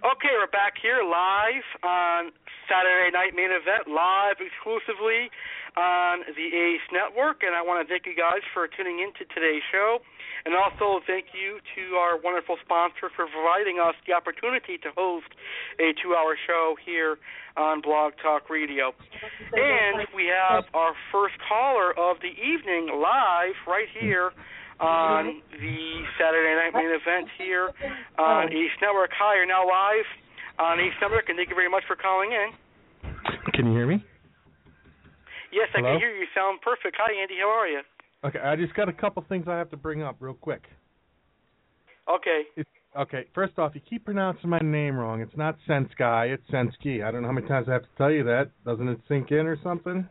Okay, 0.02 0.34
we're 0.34 0.50
back 0.50 0.74
here 0.82 1.06
live 1.06 1.62
on 1.86 2.34
Saturday 2.66 3.14
Night 3.14 3.38
Main 3.38 3.54
Event, 3.54 3.86
live 3.86 4.34
exclusively 4.42 5.30
on 5.78 6.26
the 6.26 6.48
Ace 6.50 6.82
Network. 6.90 7.46
And 7.46 7.54
I 7.54 7.62
want 7.62 7.78
to 7.78 7.86
thank 7.86 8.10
you 8.10 8.18
guys 8.18 8.42
for 8.50 8.66
tuning 8.66 8.98
in 8.98 9.14
to 9.14 9.22
today's 9.30 9.62
show. 9.70 10.02
And 10.42 10.58
also 10.58 10.98
thank 11.06 11.30
you 11.30 11.62
to 11.78 12.02
our 12.02 12.18
wonderful 12.18 12.58
sponsor 12.66 13.14
for 13.14 13.30
providing 13.30 13.78
us 13.78 13.94
the 14.02 14.10
opportunity 14.10 14.74
to 14.82 14.90
host 14.98 15.30
a 15.78 15.94
two 16.02 16.18
hour 16.18 16.34
show 16.34 16.74
here 16.82 17.22
on 17.54 17.78
Blog 17.78 18.18
Talk 18.18 18.50
Radio. 18.50 18.90
And 19.54 20.02
we 20.18 20.26
have 20.26 20.66
our 20.74 20.98
first 21.14 21.38
caller 21.46 21.94
of 21.94 22.18
the 22.18 22.34
evening 22.34 22.90
live 22.90 23.54
right 23.70 23.86
here 23.86 24.34
on 24.82 25.38
mm-hmm. 25.38 25.62
the 25.62 25.78
Saturday 26.18 26.54
Night 26.58 26.74
Main 26.74 26.90
Event 26.90 27.30
here 27.38 27.70
on 28.18 28.50
oh. 28.50 28.52
Ace 28.52 28.76
Network. 28.82 29.10
Hi, 29.14 29.38
you're 29.38 29.46
now 29.46 29.62
live 29.62 30.08
on 30.58 30.80
Ace 30.80 30.92
Network, 31.00 31.30
and 31.30 31.38
thank 31.38 31.48
you 31.48 31.54
very 31.54 31.70
much 31.70 31.84
for 31.86 31.94
calling 31.94 32.34
in. 32.34 32.50
Can 33.54 33.66
you 33.66 33.72
hear 33.72 33.86
me? 33.86 34.04
Yes, 35.52 35.68
I 35.74 35.78
Hello? 35.78 35.92
can 35.92 36.00
hear 36.00 36.10
you. 36.10 36.26
Sound 36.34 36.60
perfect. 36.60 36.96
Hi, 36.98 37.14
Andy. 37.14 37.38
How 37.40 37.48
are 37.48 37.68
you? 37.68 37.80
Okay, 38.24 38.38
I 38.38 38.56
just 38.56 38.74
got 38.74 38.88
a 38.88 38.92
couple 38.92 39.24
things 39.28 39.46
I 39.48 39.56
have 39.56 39.70
to 39.70 39.76
bring 39.76 40.02
up 40.02 40.16
real 40.20 40.34
quick. 40.34 40.62
Okay. 42.08 42.42
It's, 42.56 42.70
okay, 42.98 43.26
first 43.34 43.58
off, 43.58 43.72
you 43.74 43.80
keep 43.88 44.04
pronouncing 44.04 44.50
my 44.50 44.58
name 44.58 44.96
wrong. 44.96 45.20
It's 45.20 45.36
not 45.36 45.56
Sensky, 45.68 46.34
it's 46.34 46.42
Sensky. 46.50 47.04
I 47.04 47.10
don't 47.10 47.22
know 47.22 47.28
how 47.28 47.34
many 47.34 47.46
times 47.46 47.68
I 47.68 47.74
have 47.74 47.82
to 47.82 47.94
tell 47.96 48.10
you 48.10 48.24
that. 48.24 48.50
Doesn't 48.64 48.88
it 48.88 48.98
sink 49.08 49.30
in 49.30 49.46
or 49.46 49.56
something? 49.62 50.08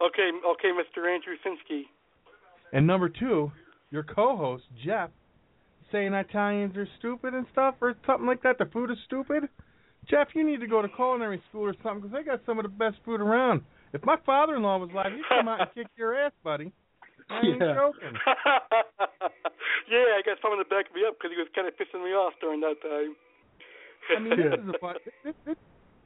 Okay, 0.00 0.30
okay, 0.52 0.70
Mr. 0.72 1.12
Andrew 1.12 1.34
Sinsky. 1.44 1.84
And 2.72 2.86
number 2.86 3.08
two, 3.08 3.52
your 3.90 4.02
co-host 4.02 4.64
Jeff 4.84 5.10
saying 5.92 6.12
Italians 6.12 6.76
are 6.76 6.88
stupid 6.98 7.34
and 7.34 7.46
stuff 7.52 7.76
or 7.80 7.94
something 8.06 8.26
like 8.26 8.42
that. 8.42 8.58
The 8.58 8.66
food 8.66 8.90
is 8.90 8.98
stupid. 9.06 9.44
Jeff, 10.10 10.28
you 10.34 10.44
need 10.44 10.60
to 10.60 10.66
go 10.66 10.82
to 10.82 10.88
culinary 10.88 11.42
school 11.48 11.62
or 11.62 11.74
something 11.82 12.02
because 12.02 12.12
they 12.12 12.22
got 12.24 12.40
some 12.44 12.58
of 12.58 12.64
the 12.64 12.68
best 12.68 12.96
food 13.04 13.20
around. 13.20 13.62
If 13.92 14.04
my 14.04 14.16
father-in-law 14.26 14.78
was 14.78 14.90
alive, 14.90 15.12
he'd 15.14 15.22
come 15.28 15.48
out 15.48 15.60
and 15.60 15.68
kick 15.74 15.86
your 15.96 16.14
ass, 16.18 16.32
buddy. 16.42 16.72
I 17.30 17.40
ain't 17.40 17.60
Yeah. 17.60 17.74
joking. 17.74 18.12
yeah, 19.88 20.18
I 20.18 20.22
got 20.26 20.38
someone 20.42 20.58
to 20.58 20.64
back 20.68 20.92
me 20.94 21.02
up 21.06 21.14
because 21.16 21.30
he 21.30 21.38
was 21.38 21.48
kind 21.54 21.68
of 21.68 21.74
pissing 21.74 22.04
me 22.04 22.10
off 22.10 22.34
during 22.40 22.60
that 22.60 22.74
time. 22.82 23.14
I 24.14 24.20
mean, 24.20 24.36
this 24.36 24.60
is 24.60 24.68
a 24.74 24.78
fun. 24.78 24.96
This, 25.24 25.34
this, 25.46 25.56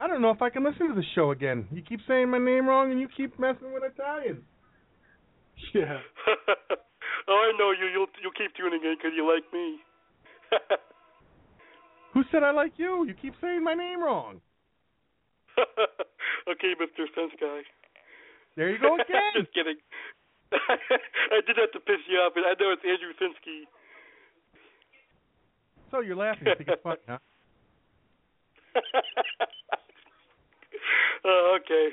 I 0.01 0.07
don't 0.07 0.23
know 0.23 0.31
if 0.31 0.43
I 0.43 0.51
can 0.51 0.63
listen 0.63 0.89
to 0.89 0.95
the 0.95 1.03
show 1.17 1.33
again. 1.33 1.67
You 1.73 1.83
keep 1.83 2.01
saying 2.07 2.31
my 2.31 2.39
name 2.39 2.69
wrong, 2.69 2.93
and 2.93 3.01
you 3.01 3.09
keep 3.09 3.37
messing 3.39 3.73
with 3.73 3.83
Italians. 3.83 4.45
Yeah. 5.75 5.99
oh, 7.29 7.39
I 7.45 7.53
know 7.59 7.73
you. 7.73 7.87
You'll 7.93 8.07
you'll 8.23 8.33
keep 8.33 8.55
tuning 8.57 8.81
in 8.83 8.97
because 8.97 9.13
you 9.15 9.27
like 9.27 9.45
me. 9.53 9.79
Who 12.15 12.23
said 12.33 12.43
I 12.43 12.53
like 12.53 12.73
you? 12.77 13.05
You 13.07 13.15
keep 13.15 13.35
saying 13.41 13.63
my 13.63 13.75
name 13.75 14.03
wrong. 14.03 14.41
okay, 16.49 16.73
Mr. 16.81 17.05
Sense 17.15 17.33
Guy. 17.41 17.61
There 18.57 18.71
you 18.71 18.79
go 18.79 18.95
again. 18.95 19.35
Just 19.37 19.53
kidding. 19.53 19.77
I 20.53 21.45
did 21.47 21.57
that 21.57 21.73
to 21.75 21.81
piss 21.81 22.01
you 22.09 22.19
off, 22.19 22.33
but 22.35 22.45
I 22.45 22.55
know 22.59 22.73
it's 22.73 22.83
Andrew 22.83 23.13
Sinsky. 23.21 23.69
So 25.91 26.01
you're 26.01 26.17
laughing. 26.17 26.49
You 26.49 26.55
think 26.57 26.71
it's 26.71 26.83
funny, 26.83 26.99
huh? 27.09 27.19
uh, 31.25 31.57
okay. 31.61 31.89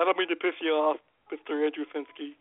I 0.00 0.04
don't 0.04 0.16
mean 0.16 0.28
to 0.28 0.36
piss 0.36 0.54
you 0.62 0.72
off, 0.72 0.96
Mr. 1.32 1.64
Andrew 1.64 1.84
Sinsky. 1.94 2.34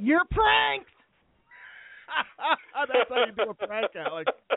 You're 0.00 0.24
pranked. 0.30 0.90
That's 2.92 3.08
how 3.08 3.24
you 3.26 3.32
do 3.32 3.50
a 3.50 3.54
prank, 3.54 3.90
Alex. 3.96 4.30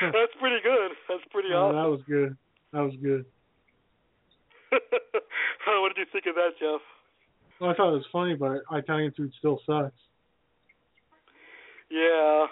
That's 0.00 0.34
pretty 0.40 0.60
good. 0.62 0.90
That's 1.08 1.24
pretty 1.30 1.48
Oh, 1.52 1.66
awesome. 1.70 1.76
that 1.76 1.88
was 1.90 2.00
good. 2.08 2.36
That 2.72 2.80
was 2.82 2.94
good. 3.02 3.24
What 5.66 5.94
did 5.94 6.06
you 6.06 6.10
think 6.12 6.26
of 6.26 6.34
that, 6.38 6.54
Jeff? 6.58 6.80
Well, 7.60 7.70
I 7.70 7.74
thought 7.74 7.90
it 7.94 7.98
was 8.02 8.06
funny, 8.12 8.34
but 8.34 8.62
Italian 8.70 9.12
food 9.16 9.32
still 9.38 9.58
sucks. 9.66 9.94
Yeah. 11.90 12.46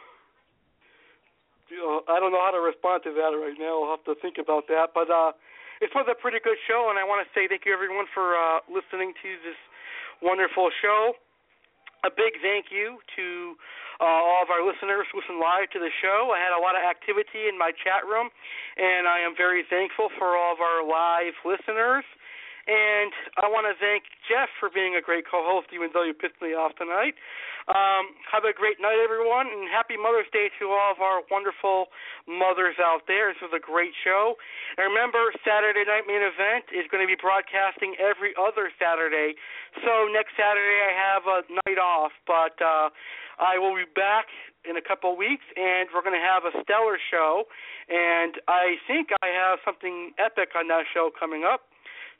I 2.07 2.17
don't 2.23 2.31
know 2.31 2.43
how 2.43 2.55
to 2.55 2.63
respond 2.63 3.03
to 3.05 3.11
that 3.15 3.35
right 3.35 3.55
now. 3.59 3.83
I'll 3.83 3.97
have 3.99 4.05
to 4.07 4.15
think 4.23 4.39
about 4.39 4.67
that. 4.69 4.95
But 4.95 5.11
uh 5.11 5.33
it 5.83 5.91
was 5.95 6.07
a 6.07 6.15
pretty 6.15 6.39
good 6.43 6.57
show 6.71 6.87
and 6.91 6.99
I 6.99 7.05
want 7.05 7.27
to 7.27 7.29
say 7.35 7.47
thank 7.51 7.67
you 7.67 7.75
everyone 7.75 8.07
for 8.15 8.35
uh 8.39 8.63
listening 8.71 9.11
to 9.23 9.29
this 9.43 9.59
wonderful 10.23 10.71
show. 10.83 11.15
A 12.05 12.11
big 12.13 12.37
thank 12.45 12.69
you 12.69 13.01
to 13.17 13.57
uh, 14.01 14.05
all 14.05 14.43
of 14.45 14.51
our 14.51 14.61
listeners 14.61 15.07
who 15.09 15.25
listen 15.25 15.41
live 15.41 15.71
to 15.73 15.81
the 15.81 15.89
show. 16.03 16.35
I 16.35 16.39
had 16.43 16.53
a 16.53 16.61
lot 16.61 16.77
of 16.77 16.83
activity 16.85 17.49
in 17.49 17.57
my 17.57 17.73
chat 17.73 18.05
room, 18.05 18.29
and 18.77 19.09
I 19.09 19.25
am 19.25 19.33
very 19.37 19.65
thankful 19.65 20.11
for 20.19 20.37
all 20.37 20.53
of 20.53 20.61
our 20.61 20.85
live 20.85 21.33
listeners. 21.47 22.05
And 22.65 23.13
I 23.37 23.45
want 23.53 23.69
to 23.69 23.77
thank 23.77 24.09
Jeff 24.25 24.49
for 24.57 24.73
being 24.73 24.97
a 24.97 25.05
great 25.05 25.29
co-host, 25.29 25.69
even 25.77 25.93
though 25.93 26.01
you 26.05 26.17
pissed 26.17 26.41
me 26.41 26.57
off 26.57 26.73
tonight. 26.81 27.13
Um, 27.69 28.17
have 28.29 28.45
a 28.45 28.57
great 28.57 28.81
night, 28.81 29.01
everyone, 29.01 29.49
and 29.49 29.69
happy 29.69 30.01
Mother's 30.01 30.29
Day 30.33 30.49
to 30.61 30.73
all 30.73 30.93
of 30.97 31.01
our 31.01 31.25
wonderful 31.29 31.93
mothers 32.25 32.77
out 32.81 33.05
there. 33.05 33.33
This 33.33 33.41
was 33.45 33.57
a 33.57 33.61
great 33.61 33.93
show. 34.01 34.37
And 34.81 34.89
remember, 34.89 35.33
Saturday 35.45 35.85
Night 35.85 36.09
Main 36.09 36.25
Event 36.25 36.73
is 36.73 36.89
going 36.89 37.05
to 37.05 37.09
be 37.09 37.17
broadcasting 37.17 37.97
every 38.01 38.33
other 38.37 38.73
Saturday. 38.81 39.37
So 39.85 40.09
next 40.13 40.33
Saturday 40.37 40.81
I 40.89 40.93
have 40.93 41.25
a 41.29 41.41
night 41.69 41.81
off, 41.81 42.17
but 42.25 42.57
uh, 42.65 42.89
I 43.41 43.61
will 43.61 43.77
be 43.77 43.89
back 43.93 44.29
in 44.65 44.81
a 44.81 44.85
couple 44.85 45.13
of 45.13 45.21
weeks, 45.21 45.45
and 45.57 45.93
we're 45.93 46.05
going 46.05 46.17
to 46.17 46.25
have 46.25 46.49
a 46.49 46.53
stellar 46.65 46.97
show. 46.97 47.45
And 47.93 48.41
I 48.49 48.81
think 48.89 49.13
I 49.21 49.29
have 49.29 49.61
something 49.65 50.17
epic 50.17 50.57
on 50.57 50.69
that 50.73 50.89
show 50.93 51.13
coming 51.13 51.45
up 51.45 51.69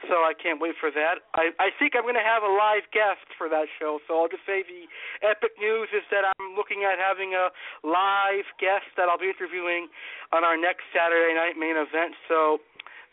so 0.09 0.25
I 0.25 0.33
can't 0.37 0.61
wait 0.61 0.75
for 0.81 0.91
that. 0.91 1.25
I, 1.35 1.51
I 1.59 1.69
think 1.79 1.97
I'm 1.97 2.05
going 2.05 2.19
to 2.19 2.25
have 2.25 2.43
a 2.43 2.53
live 2.53 2.87
guest 2.93 3.25
for 3.37 3.49
that 3.49 3.67
show, 3.79 4.01
so 4.07 4.21
I'll 4.21 4.31
just 4.31 4.45
say 4.45 4.63
the 4.63 4.87
epic 5.25 5.57
news 5.59 5.89
is 5.93 6.05
that 6.11 6.25
I'm 6.25 6.55
looking 6.55 6.85
at 6.85 7.01
having 7.01 7.35
a 7.35 7.51
live 7.87 8.49
guest 8.61 8.89
that 8.97 9.09
I'll 9.09 9.21
be 9.21 9.33
interviewing 9.33 9.89
on 10.33 10.45
our 10.45 10.57
next 10.57 10.89
Saturday 10.93 11.33
night 11.35 11.57
main 11.57 11.77
event. 11.77 12.15
So 12.29 12.61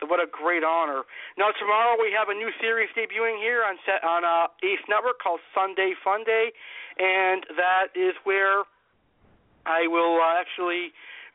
what 0.07 0.19
a 0.19 0.27
great 0.29 0.63
honor. 0.65 1.05
Now 1.37 1.53
tomorrow 1.53 1.95
we 1.99 2.09
have 2.11 2.29
a 2.29 2.37
new 2.37 2.49
series 2.59 2.89
debuting 2.97 3.37
here 3.37 3.61
on 3.61 3.77
set, 3.85 4.01
on 4.03 4.25
uh, 4.25 4.49
Ace 4.65 4.81
Network 4.89 5.21
called 5.21 5.39
Sunday 5.53 5.93
Fun 6.03 6.23
Day, 6.25 6.51
and 6.97 7.45
that 7.55 7.93
is 7.93 8.17
where 8.25 8.65
I 9.65 9.85
will 9.85 10.17
uh, 10.17 10.41
actually 10.41 10.89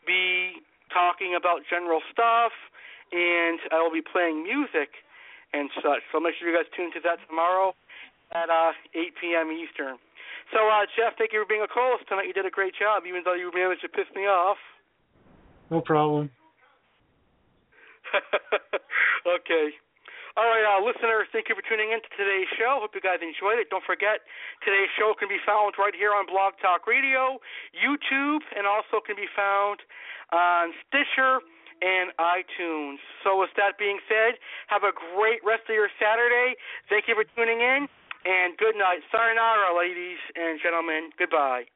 be 0.06 0.62
talking 0.92 1.34
about 1.38 1.62
general 1.70 2.02
stuff, 2.10 2.52
and 3.12 3.58
I 3.70 3.82
will 3.82 3.94
be 3.94 4.02
playing 4.02 4.42
music 4.42 5.05
and 5.56 5.72
such. 5.80 6.04
So 6.12 6.20
make 6.20 6.36
sure 6.36 6.48
you 6.48 6.56
guys 6.56 6.68
tune 6.76 6.92
to 6.92 7.00
that 7.08 7.18
tomorrow 7.24 7.72
at 8.32 8.52
uh, 8.52 8.76
8 8.92 9.16
p.m. 9.16 9.48
Eastern. 9.48 9.96
So, 10.52 10.68
uh, 10.68 10.86
Jeff, 10.94 11.16
thank 11.18 11.32
you 11.32 11.42
for 11.42 11.48
being 11.48 11.64
a 11.64 11.70
co-host 11.70 12.06
tonight. 12.06 12.28
You 12.28 12.36
did 12.36 12.46
a 12.46 12.54
great 12.54 12.74
job, 12.78 13.02
even 13.08 13.22
though 13.24 13.34
you 13.34 13.50
managed 13.50 13.82
to 13.82 13.90
piss 13.90 14.06
me 14.14 14.28
off. 14.28 14.60
No 15.70 15.80
problem. 15.80 16.30
okay. 19.26 19.66
All 20.36 20.44
right, 20.44 20.62
uh, 20.68 20.84
listeners, 20.84 21.26
thank 21.32 21.48
you 21.48 21.56
for 21.56 21.64
tuning 21.64 21.96
in 21.96 21.98
to 22.04 22.10
today's 22.12 22.46
show. 22.60 22.76
Hope 22.84 22.92
you 22.92 23.00
guys 23.00 23.24
enjoyed 23.24 23.56
it. 23.56 23.72
Don't 23.72 23.82
forget, 23.82 24.20
today's 24.60 24.92
show 24.92 25.16
can 25.16 25.32
be 25.32 25.40
found 25.42 25.74
right 25.80 25.96
here 25.96 26.12
on 26.12 26.28
Blog 26.28 26.60
Talk 26.60 26.84
Radio, 26.84 27.40
YouTube, 27.72 28.44
and 28.52 28.68
also 28.68 29.00
can 29.00 29.16
be 29.16 29.26
found 29.32 29.80
on 30.30 30.76
Stitcher 30.84 31.40
and 31.82 32.12
iTunes. 32.16 33.00
So, 33.24 33.40
with 33.40 33.50
that 33.56 33.76
being 33.78 33.98
said, 34.08 34.38
have 34.68 34.82
a 34.82 34.92
great 34.92 35.40
rest 35.44 35.68
of 35.68 35.74
your 35.74 35.90
Saturday. 35.98 36.56
Thank 36.88 37.08
you 37.08 37.14
for 37.14 37.24
tuning 37.36 37.60
in, 37.60 37.88
and 38.24 38.56
good 38.56 38.76
night. 38.76 39.02
Sayonara, 39.10 39.76
ladies 39.76 40.20
and 40.34 40.60
gentlemen. 40.62 41.10
Goodbye. 41.18 41.66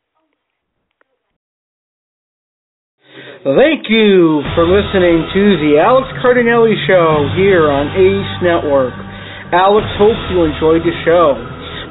Thank 3.43 3.90
you 3.90 4.39
for 4.55 4.62
listening 4.70 5.27
to 5.35 5.43
the 5.59 5.82
Alex 5.82 6.06
Cardinale 6.22 6.70
Show 6.86 7.27
here 7.35 7.66
on 7.66 7.90
Ace 7.90 8.35
Network. 8.39 8.94
Alex 9.51 9.82
hopes 9.98 10.22
you 10.31 10.47
enjoyed 10.47 10.86
the 10.86 10.94
show. 11.02 11.35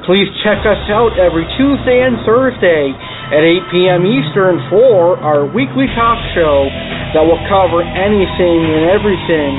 Please 0.09 0.25
check 0.41 0.65
us 0.65 0.89
out 0.89 1.13
every 1.21 1.45
Tuesday 1.53 2.01
and 2.01 2.17
Thursday 2.25 2.97
at 3.29 3.45
8 3.45 3.69
p.m. 3.69 4.01
Eastern 4.09 4.57
for 4.65 5.21
our 5.21 5.45
weekly 5.45 5.85
talk 5.93 6.17
show 6.33 6.65
that 7.13 7.21
will 7.21 7.37
cover 7.45 7.85
anything 7.85 8.59
and 8.73 8.89
everything. 8.89 9.53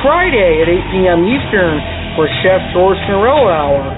Friday 0.00 0.64
at 0.64 0.72
8 0.72 0.96
p.m. 0.96 1.20
Eastern 1.28 1.76
for 2.16 2.24
Chef 2.40 2.64
George 2.72 2.96
Norello 3.12 3.44
Hour. 3.52 3.92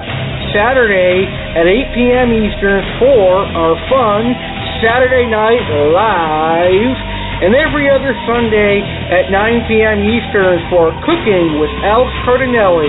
Saturday 0.51 1.23
at 1.55 1.71
8 1.71 1.95
p.m. 1.95 2.35
Eastern 2.35 2.83
for 2.99 3.47
our 3.55 3.79
fun 3.87 4.35
Saturday 4.83 5.31
Night 5.31 5.63
Live. 5.95 7.22
And 7.43 7.59
every 7.59 7.91
other 7.91 8.15
Sunday 8.23 8.79
at 9.11 9.27
9 9.27 9.67
p.m. 9.67 9.99
Eastern 9.99 10.63
for 10.71 10.95
Cooking 11.03 11.59
with 11.59 11.75
Alex 11.83 12.15
Cardinale, 12.23 12.87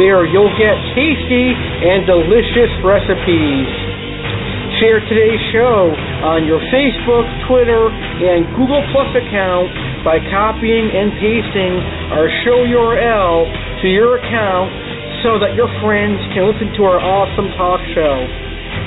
where 0.00 0.24
you'll 0.24 0.56
get 0.56 0.72
tasty 0.96 1.52
and 1.52 2.08
delicious 2.08 2.72
recipes. 2.80 3.68
Share 4.80 5.04
today's 5.04 5.44
show 5.52 5.92
on 6.24 6.48
your 6.48 6.64
Facebook, 6.72 7.28
Twitter, 7.44 7.92
and 7.92 8.48
Google 8.56 8.80
Plus 8.96 9.12
account 9.20 9.68
by 10.00 10.16
copying 10.32 10.88
and 10.96 11.12
pasting 11.20 11.72
our 12.16 12.32
show 12.48 12.64
URL 12.64 13.44
to 13.84 13.86
your 13.92 14.16
account 14.16 14.72
so 15.20 15.36
that 15.36 15.52
your 15.52 15.68
friends 15.84 16.16
can 16.32 16.48
listen 16.48 16.72
to 16.80 16.88
our 16.88 17.04
awesome 17.04 17.52
talk 17.60 17.84
show. 17.92 18.16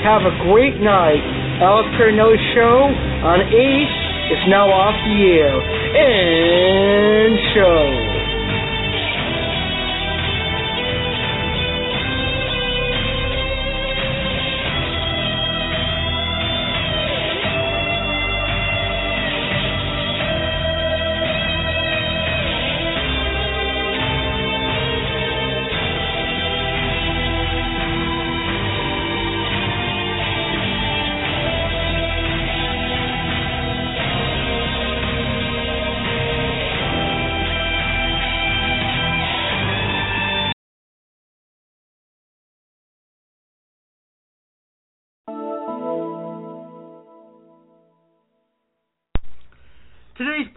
Have 0.02 0.26
a 0.26 0.34
great 0.50 0.82
night. 0.82 1.22
Alex 1.62 1.86
Cardinale 2.02 2.34
Show 2.58 2.90
on 3.30 3.46
Ace 3.54 4.13
is 4.34 4.50
now 4.50 4.66
off 4.66 4.98
the 5.06 5.18
air. 5.38 5.54
And 5.62 7.38
show. 7.54 8.33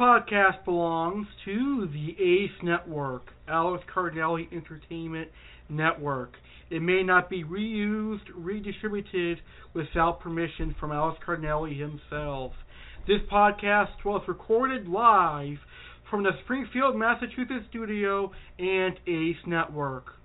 Podcast 0.06 0.64
belongs 0.64 1.26
to 1.44 1.88
the 1.92 2.10
ACE 2.22 2.62
Network, 2.62 3.26
Alex 3.48 3.82
Cardinale 3.92 4.46
Entertainment 4.52 5.28
Network. 5.68 6.34
It 6.70 6.80
may 6.80 7.02
not 7.02 7.28
be 7.28 7.42
reused, 7.42 8.20
redistributed 8.32 9.38
without 9.74 10.20
permission 10.20 10.76
from 10.78 10.92
Alex 10.92 11.18
Cardinale 11.26 11.64
himself. 11.64 12.52
This 13.08 13.18
podcast 13.32 14.04
was 14.04 14.22
recorded 14.28 14.86
live 14.86 15.58
from 16.08 16.22
the 16.22 16.30
Springfield, 16.44 16.94
Massachusetts 16.96 17.66
studio 17.70 18.30
and 18.60 18.94
ACE 19.08 19.44
Network. 19.44 20.15